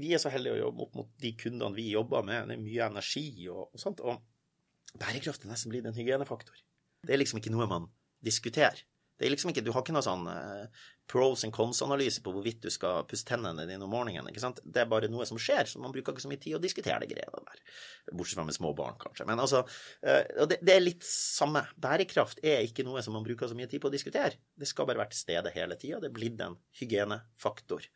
Vi 0.00 0.10
er 0.16 0.22
så 0.22 0.32
heldige 0.32 0.56
å 0.56 0.62
jobbe 0.64 0.86
opp 0.86 0.96
mot 0.98 1.12
de 1.22 1.34
kundene 1.38 1.76
vi 1.76 1.90
jobber 1.92 2.24
med. 2.26 2.48
Det 2.48 2.56
er 2.56 2.64
mye 2.64 2.88
energi 2.88 3.28
og, 3.52 3.68
og 3.68 3.82
sånt. 3.82 4.00
Og 4.00 4.96
bærekraft 4.98 5.44
er 5.44 5.52
nesten 5.52 5.74
blitt 5.74 5.86
en 5.86 5.96
hygienefaktor. 5.96 6.64
Det 7.04 7.14
er 7.14 7.20
liksom 7.20 7.38
ikke 7.42 7.52
noe 7.54 7.68
man 7.70 7.92
diskuterer. 8.24 8.80
Det 9.14 9.28
er 9.28 9.30
liksom 9.30 9.52
ikke, 9.52 9.62
Du 9.62 9.70
har 9.70 9.84
ikke 9.84 9.94
noe 9.94 10.02
sånn 10.02 10.26
uh, 10.26 10.66
pros 11.10 11.44
and 11.44 11.52
cons-analyse 11.52 12.22
på 12.24 12.32
hvorvidt 12.32 12.62
du 12.64 12.70
skal 12.72 13.04
pusse 13.08 13.26
tennene 13.28 13.66
dine 13.68 13.84
om 13.84 13.92
morgenen. 13.92 14.28
ikke 14.30 14.42
sant? 14.42 14.60
Det 14.64 14.82
er 14.82 14.90
bare 14.90 15.10
noe 15.12 15.26
som 15.28 15.38
skjer, 15.40 15.68
så 15.68 15.82
man 15.82 15.92
bruker 15.92 16.14
ikke 16.14 16.24
så 16.24 16.30
mye 16.30 16.40
tid 16.40 16.56
å 16.56 16.62
diskutere 16.62 17.02
det 17.04 17.10
greiene 17.12 17.42
der. 17.44 17.62
Bortsett 18.10 18.40
fra 18.40 18.46
med 18.48 18.56
små 18.56 18.72
barn, 18.76 18.96
kanskje. 19.00 19.28
Men 19.28 19.42
altså, 19.44 19.62
uh, 20.06 20.22
og 20.40 20.50
det, 20.52 20.60
det, 20.64 20.74
er 20.74 20.84
litt 20.84 21.06
samme. 21.08 21.66
Bærekraft 21.76 22.40
er 22.44 22.64
ikke 22.64 22.86
noe 22.88 23.04
som 23.04 23.16
man 23.16 23.26
bruker 23.26 23.50
så 23.50 23.58
mye 23.58 23.68
tid 23.70 23.84
på 23.84 23.92
å 23.92 23.94
diskutere. 23.94 24.40
Det 24.56 24.68
skal 24.70 24.88
bare 24.88 25.04
være 25.04 25.14
til 25.14 25.24
stede 25.26 25.54
hele 25.54 25.78
tida. 25.80 26.00
Det 26.02 26.10
er 26.10 26.18
blitt 26.18 26.44
en 26.44 26.58
hygienefaktor. 26.80 27.88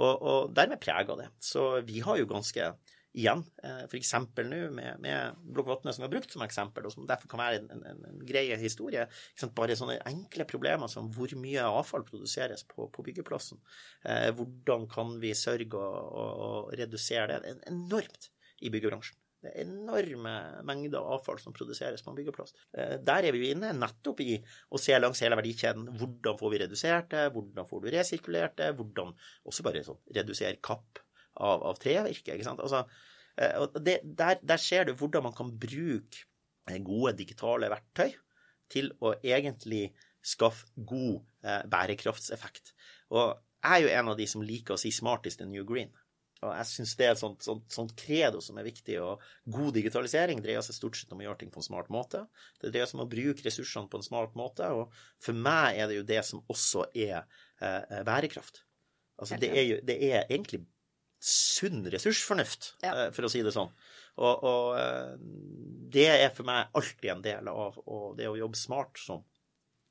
Og, 0.00 0.12
og 0.12 0.52
dermed 0.56 0.80
preger 0.80 1.24
det. 1.24 1.30
Så 1.44 1.68
vi 1.88 2.04
har 2.04 2.20
jo 2.20 2.28
ganske 2.28 2.72
igjen. 3.12 3.44
Eh, 3.62 3.84
F.eks. 3.84 4.12
nå 4.38 4.60
med, 4.74 5.00
med 5.02 5.40
Blokkvatnet 5.54 5.96
som 5.96 6.06
har 6.06 6.12
brukt 6.12 6.32
som 6.32 6.44
eksempel, 6.44 6.86
og 6.88 6.94
som 6.94 7.06
derfor 7.08 7.30
kan 7.32 7.42
være 7.42 7.60
en, 7.62 7.70
en, 7.76 8.04
en 8.08 8.20
grei 8.28 8.46
historie. 8.60 9.06
Bare 9.56 9.76
sånne 9.78 10.00
enkle 10.08 10.46
problemer 10.48 10.90
som 10.90 11.10
hvor 11.12 11.32
mye 11.38 11.64
avfall 11.68 12.06
produseres 12.08 12.64
på, 12.68 12.88
på 12.92 13.06
byggeplassen. 13.08 13.60
Eh, 14.04 14.30
hvordan 14.36 14.88
kan 14.92 15.18
vi 15.22 15.34
sørge 15.38 15.80
å, 15.80 16.28
å, 16.46 16.52
redusere 16.76 17.28
det? 17.34 17.42
Det 17.44 17.72
enormt 17.72 18.32
i 18.62 18.72
byggebransjen. 18.72 19.18
Det 19.42 19.50
er 19.50 19.64
enorme 19.64 20.32
mengder 20.68 21.02
avfall 21.02 21.40
som 21.42 21.54
produseres 21.54 22.04
på 22.04 22.12
en 22.12 22.18
byggeplass. 22.20 22.54
Eh, 22.78 22.98
der 23.02 23.26
er 23.26 23.34
vi 23.34 23.42
jo 23.42 23.56
inne 23.56 23.72
nettopp 23.74 24.22
i 24.22 24.36
å 24.70 24.80
se 24.80 24.94
langs 25.00 25.20
hele 25.24 25.38
verdikjeden. 25.40 25.88
Hvordan 25.98 26.38
får 26.38 26.52
vi 26.52 26.60
redusert 26.62 27.08
det? 27.10 27.24
Hvordan 27.34 27.66
får 27.68 27.82
du 27.82 27.88
resirkulert 27.92 28.60
det? 28.62 28.70
Hvordan 28.78 29.10
også 29.50 29.66
bare 29.66 29.82
sånn 29.84 29.98
redusere 30.14 30.62
kapp 30.62 31.02
av, 31.36 31.64
av 31.70 31.80
trevirke. 31.80 32.34
ikke 32.34 32.46
sant? 32.46 32.62
Altså, 32.64 32.84
eh, 33.36 33.56
og 33.60 33.78
det, 33.84 34.00
der, 34.04 34.40
der, 34.42 34.60
ser 34.60 34.88
du 34.88 34.94
hvordan 34.98 35.28
man 35.28 35.36
kan 35.36 35.52
bruke 35.58 36.26
eh, 36.68 36.80
gode 36.84 37.16
digitale 37.18 37.70
verktøy 37.72 38.12
til 38.72 38.92
å 39.00 39.14
egentlig 39.20 39.90
skaffe 40.22 40.70
god 40.76 41.22
eh, 41.44 41.64
bærekraftseffekt. 41.70 42.74
Og 43.12 43.34
jeg 43.62 43.78
er 43.78 43.84
jo 43.84 43.98
en 43.98 44.12
av 44.12 44.18
de 44.18 44.26
som 44.26 44.42
liker 44.42 44.74
å 44.74 44.80
si 44.80 44.90
'smart 44.90 45.26
is 45.26 45.36
the 45.38 45.46
new 45.46 45.64
green'. 45.64 45.92
Og 46.42 46.50
jeg 46.56 46.66
syns 46.66 46.96
det 46.98 47.06
er 47.06 47.12
et 47.14 47.20
sånt, 47.20 47.44
sånt, 47.46 47.68
sånt, 47.70 47.92
credo 47.98 48.40
som 48.42 48.56
er 48.58 48.66
viktig. 48.66 48.96
Og 48.98 49.22
god 49.54 49.76
digitalisering 49.76 50.42
dreier 50.42 50.64
seg 50.66 50.74
stort 50.74 50.98
sett 50.98 51.12
om 51.14 51.22
å 51.22 51.26
gjøre 51.28 51.38
ting 51.44 51.52
på 51.54 51.62
en 51.62 51.68
smart 51.68 51.92
måte. 51.94 52.24
Det 52.58 52.72
dreier 52.74 52.90
seg 52.90 52.98
om 52.98 53.04
å 53.04 53.10
bruke 53.12 53.46
ressursene 53.46 53.90
på 53.90 54.00
en 54.00 54.06
smart 54.06 54.34
måte. 54.38 54.66
Og 54.74 54.90
for 55.22 55.38
meg 55.38 55.78
er 55.78 55.90
det 55.90 56.00
jo 56.00 56.08
det 56.08 56.18
som 56.26 56.42
også 56.50 56.88
er 56.98 57.20
eh, 57.62 58.02
bærekraft. 58.08 58.64
Altså 59.22 59.38
det 59.38 59.52
er 59.54 59.68
jo 59.68 59.78
det 59.86 59.98
er 60.02 60.24
egentlig 60.24 60.64
sunn 61.22 61.84
ressursfornuft, 61.90 62.72
ja. 62.82 62.94
Eh, 62.94 63.10
for 63.14 63.26
å 63.26 63.30
si 63.30 63.42
det 63.46 63.54
sånn. 63.54 63.70
Og, 64.18 64.42
og, 64.44 64.78
eh, 64.78 65.12
det 65.92 66.08
er 66.10 66.32
for 66.34 66.48
meg 66.48 66.72
alltid 66.78 67.12
en 67.12 67.22
del 67.24 67.50
av 67.52 67.78
det 68.18 68.26
å 68.28 68.38
jobbe 68.38 68.58
smart, 68.58 68.98
som 68.98 69.22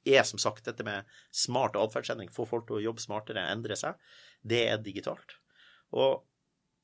er 0.08 0.26
som 0.26 0.42
sagt 0.42 0.66
dette 0.66 0.84
med 0.84 1.08
smart 1.32 1.78
atferdsendring, 1.78 2.32
få 2.34 2.48
folk 2.50 2.68
til 2.68 2.80
å 2.80 2.84
jobbe 2.88 3.04
smartere, 3.04 3.46
endre 3.54 3.78
seg, 3.78 3.98
det 4.42 4.66
er 4.74 4.82
digitalt. 4.82 5.38
Og 5.94 6.24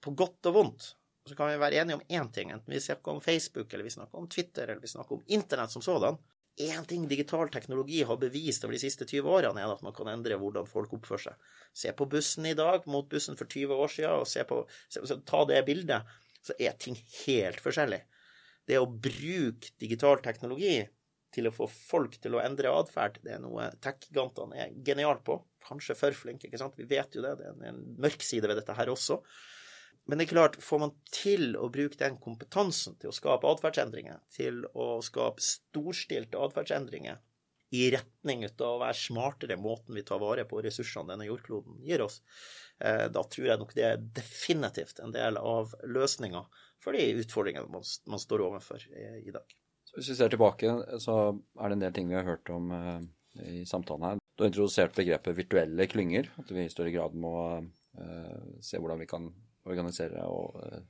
på 0.04 0.14
godt 0.18 0.50
og 0.50 0.58
vondt 0.60 0.89
så 1.28 1.36
kan 1.36 1.50
vi 1.52 1.60
være 1.60 1.82
enige 1.82 1.98
om 1.98 2.06
én 2.08 2.30
ting, 2.32 2.54
enten 2.54 2.72
vi 2.72 2.80
snakker 2.80 3.18
om 3.18 3.22
Facebook, 3.24 3.74
eller 3.74 3.84
vi 3.84 3.91
snakker 3.98 4.22
om 4.22 4.30
Twitter, 4.32 4.70
eller 4.70 4.84
vi 4.84 4.91
snakker 4.93 5.18
om 5.18 5.26
Internett 5.36 5.74
som 5.74 5.84
sådan. 5.84 6.16
Én 6.58 6.86
ting 6.89 7.05
digital 7.08 7.49
teknologi 7.53 8.01
har 8.08 8.18
bevist 8.18 8.66
over 8.66 8.74
de 8.74 8.82
siste 8.82 9.05
20 9.05 9.30
årene, 9.30 9.62
er 9.62 9.74
at 9.74 9.84
man 9.86 9.93
kan 9.95 10.10
endre 10.10 10.39
hvordan 10.41 10.68
folk 10.70 10.95
oppfører 10.97 11.28
seg. 11.28 11.49
Se 11.78 11.93
på 11.93 12.08
bussen 12.10 12.47
i 12.49 12.55
dag 12.58 12.86
mot 12.89 13.08
bussen 13.10 13.38
for 13.38 13.49
20 13.49 13.78
år 13.78 13.93
siden, 13.93 14.22
og 14.24 14.30
se 14.30 14.45
på, 14.49 14.64
se, 14.89 15.03
så 15.05 15.20
ta 15.28 15.43
det 15.49 15.62
bildet, 15.68 16.18
så 16.41 16.55
er 16.58 16.78
ting 16.82 16.97
helt 17.26 17.62
forskjellig. 17.62 18.01
Det 18.68 18.80
å 18.82 18.89
bruke 18.89 19.76
digital 19.80 20.22
teknologi 20.24 20.80
til 21.36 21.49
å 21.49 21.53
få 21.53 21.68
folk 21.70 22.18
til 22.24 22.38
å 22.38 22.41
endre 22.41 22.72
atferd, 22.74 23.20
det 23.24 23.36
er 23.36 23.43
noe 23.43 23.70
tech-gigantene 23.84 24.58
er 24.58 24.74
geniale 24.86 25.22
på. 25.26 25.38
Kanskje 25.68 25.97
for 25.99 26.16
flinke, 26.16 26.47
ikke 26.47 26.60
sant. 26.62 26.78
Vi 26.80 26.88
vet 26.89 27.14
jo 27.16 27.24
det. 27.24 27.36
Det 27.38 27.51
er 27.51 27.70
en 27.70 27.84
mørk 28.01 28.24
side 28.24 28.49
ved 28.49 28.58
dette 28.62 28.76
her 28.78 28.89
også. 28.89 29.20
Men 30.08 30.20
det 30.20 30.28
er 30.28 30.32
klart, 30.32 30.55
får 30.64 30.80
man 30.80 30.93
til 31.12 31.58
å 31.60 31.68
bruke 31.72 31.99
den 31.99 32.16
kompetansen 32.24 32.95
til 32.99 33.12
å 33.12 33.16
skape 33.16 33.49
atferdsendringer, 33.51 34.22
til 34.32 34.62
å 34.72 35.01
skape 35.03 35.43
storstilte 35.43 36.39
atferdsendringer 36.39 37.20
i 37.76 37.89
retning 37.91 38.45
av 38.47 38.62
å 38.64 38.78
være 38.80 38.95
smartere 38.95 39.58
måten 39.60 39.97
vi 39.97 40.05
tar 40.08 40.22
vare 40.22 40.45
på 40.47 40.62
ressursene 40.64 41.12
denne 41.12 41.28
jordkloden 41.28 41.82
gir 41.84 42.05
oss, 42.05 42.22
eh, 42.80 43.10
da 43.12 43.24
tror 43.28 43.49
jeg 43.49 43.60
nok 43.60 43.74
det 43.76 43.84
er 43.84 44.05
definitivt 44.22 45.01
en 45.03 45.12
del 45.12 45.39
av 45.41 45.76
løsninga 45.84 46.45
for 46.84 46.95
de 46.95 47.03
utfordringene 47.26 47.68
man, 47.74 47.84
man 48.08 48.24
står 48.24 48.45
overfor 48.45 48.86
i, 48.88 49.10
i, 49.26 49.34
dag. 49.36 49.58
Så 49.89 49.99
hvis 49.99 50.14
vi 50.14 50.18
ser 50.22 50.32
tilbake, 50.32 50.72
så 51.03 51.18
er 51.36 51.68
det 51.68 51.78
en 51.80 51.84
del 51.84 51.97
ting 51.97 52.08
vi 52.08 52.16
har 52.16 52.28
hørt 52.28 52.47
om 52.53 52.72
uh, 52.72 53.03
i 53.43 53.66
samtalen 53.68 54.08
her. 54.08 54.24
Du 54.38 54.45
har 54.45 54.53
introdusert 54.53 54.95
begrepet 54.95 55.36
virtuelle 55.36 55.89
klynger, 55.91 56.32
at 56.39 56.55
vi 56.55 56.64
i 56.64 56.72
større 56.72 56.95
grad 56.95 57.18
må 57.18 57.34
se 58.62 58.78
hvordan 58.78 58.99
vi 59.01 59.08
kan 59.10 59.32
organisere 59.68 60.26
og 60.30 60.57
uh, 60.61 60.82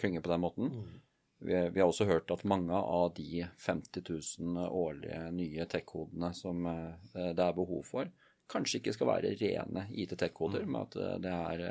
klynge 0.00 0.22
på 0.24 0.32
den 0.32 0.42
måten. 0.42 0.72
Mm. 0.72 1.02
Vi, 1.46 1.52
vi, 1.52 1.80
har 1.82 1.88
også 1.88 2.06
hørt 2.08 2.30
at 2.32 2.46
mange 2.48 2.76
av 2.76 3.10
de 3.16 3.44
50 3.44 4.06
000 4.40 4.66
årlige 4.70 5.20
nye 5.36 5.66
tech-kodene 5.70 6.32
som 6.36 6.64
uh, 6.68 6.96
det 7.12 7.44
er 7.44 7.56
behov 7.56 7.84
for, 7.88 8.10
kanskje 8.50 8.80
ikke 8.80 8.94
skal 8.94 9.10
være 9.10 9.36
rene 9.40 9.86
IT-tech-koder, 9.90 10.64
mm. 10.64 10.72
men 10.72 10.84
at 10.84 10.98
uh, 11.00 11.14
det 11.22 11.32
er 11.36 11.64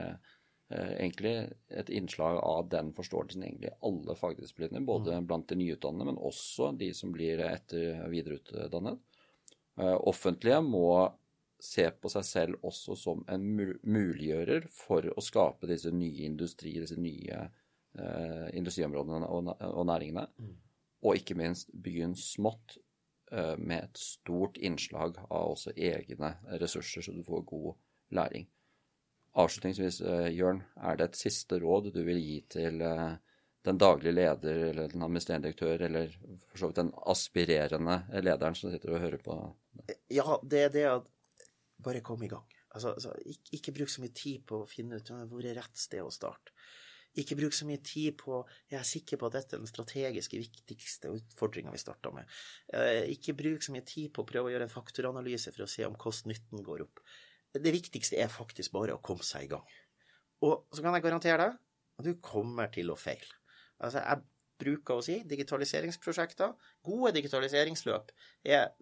egentlig 0.66 1.32
et 1.78 1.92
innslag 1.94 2.40
av 2.42 2.72
den 2.72 2.88
forståelsen 2.98 3.44
egentlig 3.46 3.70
alle 3.86 4.16
fagdisipliner, 4.18 4.82
både 4.82 5.20
mm. 5.20 5.28
blant 5.30 5.52
de 5.52 5.60
nyutdannede, 5.60 6.08
men 6.10 6.18
også 6.18 6.72
de 6.80 6.88
som 6.98 7.12
blir 7.14 7.44
etter- 7.46 8.00
og 8.02 8.10
videreutdannet. 8.10 8.98
Offentlige 10.10 10.64
må 10.66 10.88
se 11.66 11.86
på 11.92 12.12
seg 12.12 12.26
selv 12.28 12.66
også 12.68 12.96
som 13.00 13.24
en 13.32 13.46
muliggjører 13.84 14.68
for 14.74 15.08
å 15.12 15.24
skape 15.24 15.70
disse 15.70 15.92
nye 15.94 16.26
industrier, 16.28 16.86
disse 16.86 17.00
nye 17.02 17.42
uh, 18.00 18.48
industriområdene 18.56 19.28
og, 19.28 19.52
og 19.60 19.86
næringene. 19.90 20.26
Mm. 20.38 20.56
Og 21.06 21.22
ikke 21.22 21.38
minst 21.40 21.72
begynn 21.74 22.16
smått 22.20 22.78
uh, 23.34 23.56
med 23.58 23.90
et 23.90 24.02
stort 24.02 24.58
innslag 24.58 25.20
av 25.28 25.56
også 25.56 25.76
egne 25.76 26.36
ressurser, 26.62 27.06
så 27.06 27.16
du 27.16 27.24
får 27.28 27.46
god 27.52 27.72
læring. 28.16 28.50
Avslutningsvis, 29.36 30.02
uh, 30.06 30.30
Jørn, 30.32 30.64
er 30.78 31.00
det 31.00 31.10
et 31.10 31.24
siste 31.26 31.60
råd 31.62 31.92
du 31.96 32.04
vil 32.08 32.22
gi 32.22 32.40
til 32.58 32.84
den 33.66 33.78
daglige 33.82 34.14
leder 34.14 34.62
eller 34.70 34.88
den 34.92 35.04
administrerende 35.04 35.48
direktør, 35.48 35.82
eller 35.88 36.12
for 36.50 36.60
så 36.62 36.70
vidt 36.70 36.82
den 36.84 36.92
aspirerende 37.12 37.98
lederen 38.22 38.56
som 38.58 38.72
sitter 38.72 38.94
og 38.94 39.02
hører 39.02 39.22
på? 39.26 39.38
Ja, 40.14 40.38
det 40.44 40.62
er 40.68 40.74
det 40.74 40.86
at 40.90 41.12
bare 41.86 42.04
kom 42.06 42.24
i 42.26 42.32
gang. 42.32 42.46
Altså, 42.76 42.92
altså, 42.92 43.14
ikke, 43.24 43.52
ikke, 43.60 43.74
bruk 43.78 43.92
så 43.94 44.04
mye 44.04 44.16
tid 44.16 44.44
på 44.50 44.64
å 44.64 44.68
finne 44.70 45.00
ut 45.00 45.12
hvor 45.30 45.46
er 45.46 45.56
rett 45.58 45.80
sted 45.80 46.04
å 46.04 46.12
starte. 46.14 46.52
Ikke 47.16 47.38
bruk 47.40 47.54
så 47.56 47.64
mye 47.64 47.80
tid 47.80 48.18
på 48.20 48.42
Jeg 48.68 48.76
er 48.76 48.88
sikker 48.88 49.20
på 49.22 49.30
at 49.30 49.38
dette 49.38 49.56
er 49.56 49.62
den 49.64 49.70
strategiske 49.72 50.40
viktigste 50.42 51.14
utfordringa 51.16 51.72
vi 51.72 51.80
starta 51.80 52.12
med. 52.12 52.28
Eh, 52.76 53.06
ikke 53.14 53.38
bruk 53.40 53.64
så 53.64 53.72
mye 53.72 53.86
tid 53.88 54.12
på 54.12 54.26
å 54.26 54.28
prøve 54.28 54.50
å 54.50 54.54
gjøre 54.54 54.68
en 54.68 54.74
faktoranalyse 54.74 55.54
for 55.56 55.64
å 55.64 55.70
se 55.72 55.88
om 55.88 55.96
kost-nytten 55.96 56.66
går 56.66 56.84
opp. 56.84 57.00
Det 57.56 57.72
viktigste 57.72 58.20
er 58.20 58.28
faktisk 58.32 58.76
bare 58.76 58.98
å 58.98 59.04
komme 59.04 59.24
seg 59.24 59.48
i 59.48 59.54
gang. 59.54 59.64
Og 60.44 60.68
så 60.76 60.84
kan 60.84 60.98
jeg 60.98 61.06
garantere 61.06 61.46
deg 61.46 61.56
at 62.02 62.10
du 62.10 62.18
kommer 62.20 62.68
til 62.76 62.92
å 62.92 63.00
feile. 63.00 63.32
Altså, 63.80 64.02
jeg 64.04 64.26
bruker 64.60 65.00
å 65.00 65.04
si 65.04 65.22
digitaliseringsprosjekter, 65.28 66.52
gode 66.84 67.14
digitaliseringsløp, 67.16 68.12
er 68.44 68.74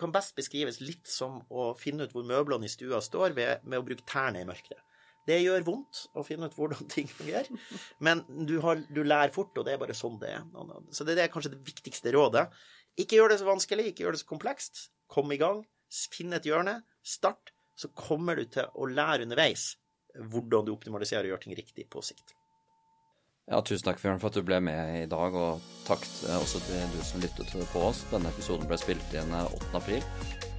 kan 0.00 0.12
best 0.12 0.36
beskrives 0.36 0.80
litt 0.82 1.08
som 1.08 1.38
å 1.48 1.70
finne 1.78 2.06
ut 2.06 2.12
hvor 2.14 2.26
møblene 2.26 2.68
i 2.68 2.72
stua 2.72 3.00
står, 3.04 3.34
ved, 3.36 3.64
med 3.64 3.80
å 3.80 3.86
bruke 3.86 4.04
tærne 4.08 4.42
i 4.42 4.48
mørket. 4.48 4.78
Det 5.26 5.40
gjør 5.40 5.64
vondt 5.66 6.04
å 6.14 6.22
finne 6.26 6.46
ut 6.46 6.54
hvordan 6.56 6.86
ting 6.94 7.08
fungerer, 7.10 7.50
men 8.04 8.22
du, 8.28 8.58
har, 8.64 8.82
du, 8.88 9.02
lærer 9.02 9.34
fort, 9.34 9.56
og 9.58 9.66
det 9.66 9.74
er 9.74 9.82
bare 9.82 9.96
sånn 9.96 10.20
det 10.22 10.36
er. 10.36 10.44
Så 10.94 11.06
det 11.08 11.18
er 11.18 11.32
kanskje 11.32 11.56
det 11.56 11.64
viktigste 11.66 12.14
rådet. 12.14 12.46
Ikke 13.00 13.18
gjør 13.18 13.34
det 13.34 13.40
så 13.42 13.48
vanskelig, 13.48 13.90
ikke 13.90 14.06
gjør 14.06 14.16
det 14.16 14.22
så 14.22 14.30
komplekst. 14.30 14.86
Kom 15.10 15.32
i 15.34 15.40
gang, 15.40 15.64
finn 16.12 16.36
et 16.36 16.46
hjørne, 16.46 16.80
start, 17.06 17.52
så 17.76 17.90
kommer 17.96 18.38
du 18.38 18.46
til 18.48 18.70
å 18.72 18.88
lære 18.88 19.26
underveis 19.26 19.74
hvordan 20.16 20.64
du 20.64 20.72
optimaliserer 20.72 21.28
og 21.28 21.34
gjør 21.34 21.44
ting 21.44 21.56
riktig 21.58 21.90
på 21.92 22.00
sikt. 22.04 22.35
Ja, 23.46 23.60
Tusen 23.62 23.86
takk 23.86 24.00
Fjørn, 24.02 24.18
for 24.18 24.32
at 24.32 24.34
du 24.34 24.42
ble 24.42 24.56
med 24.58 25.04
i 25.04 25.06
dag, 25.06 25.34
og 25.38 25.60
takk 25.86 26.02
også 26.34 26.58
til 26.66 26.80
du 26.90 26.96
som 27.06 27.22
lyttet 27.22 27.52
på 27.70 27.82
oss. 27.86 28.00
Denne 28.10 28.32
episoden 28.34 28.66
ble 28.66 28.74
spilt 28.80 29.14
inn 29.14 29.30
8. 29.38 29.52
Eh, 29.54 29.76
april, 29.78 30.02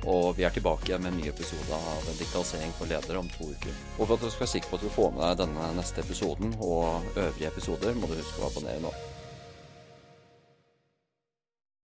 og 0.08 0.38
vi 0.38 0.46
er 0.48 0.56
tilbake 0.56 0.96
med 0.96 1.12
en 1.12 1.20
ny 1.20 1.28
episode 1.28 1.68
av 1.76 2.08
Digitalisering 2.14 2.72
for 2.80 2.88
ledere 2.88 3.20
om 3.20 3.28
to 3.34 3.50
uker. 3.52 3.76
Og 3.98 4.06
for 4.06 4.16
at 4.16 4.24
du 4.24 4.32
skal 4.32 4.46
være 4.46 4.54
sikker 4.54 4.72
på 4.72 4.80
at 4.80 4.88
du 4.88 4.96
får 4.96 5.12
med 5.18 5.26
deg 5.26 5.44
denne 5.44 5.68
neste 5.82 6.00
episoden 6.06 6.56
og 6.64 7.12
øvrige 7.18 7.52
episoder, 7.52 8.00
må 8.00 8.08
du 8.08 8.16
huske 8.22 8.40
å 8.40 8.48
abonnere 8.54 8.80
nå. 8.88 8.96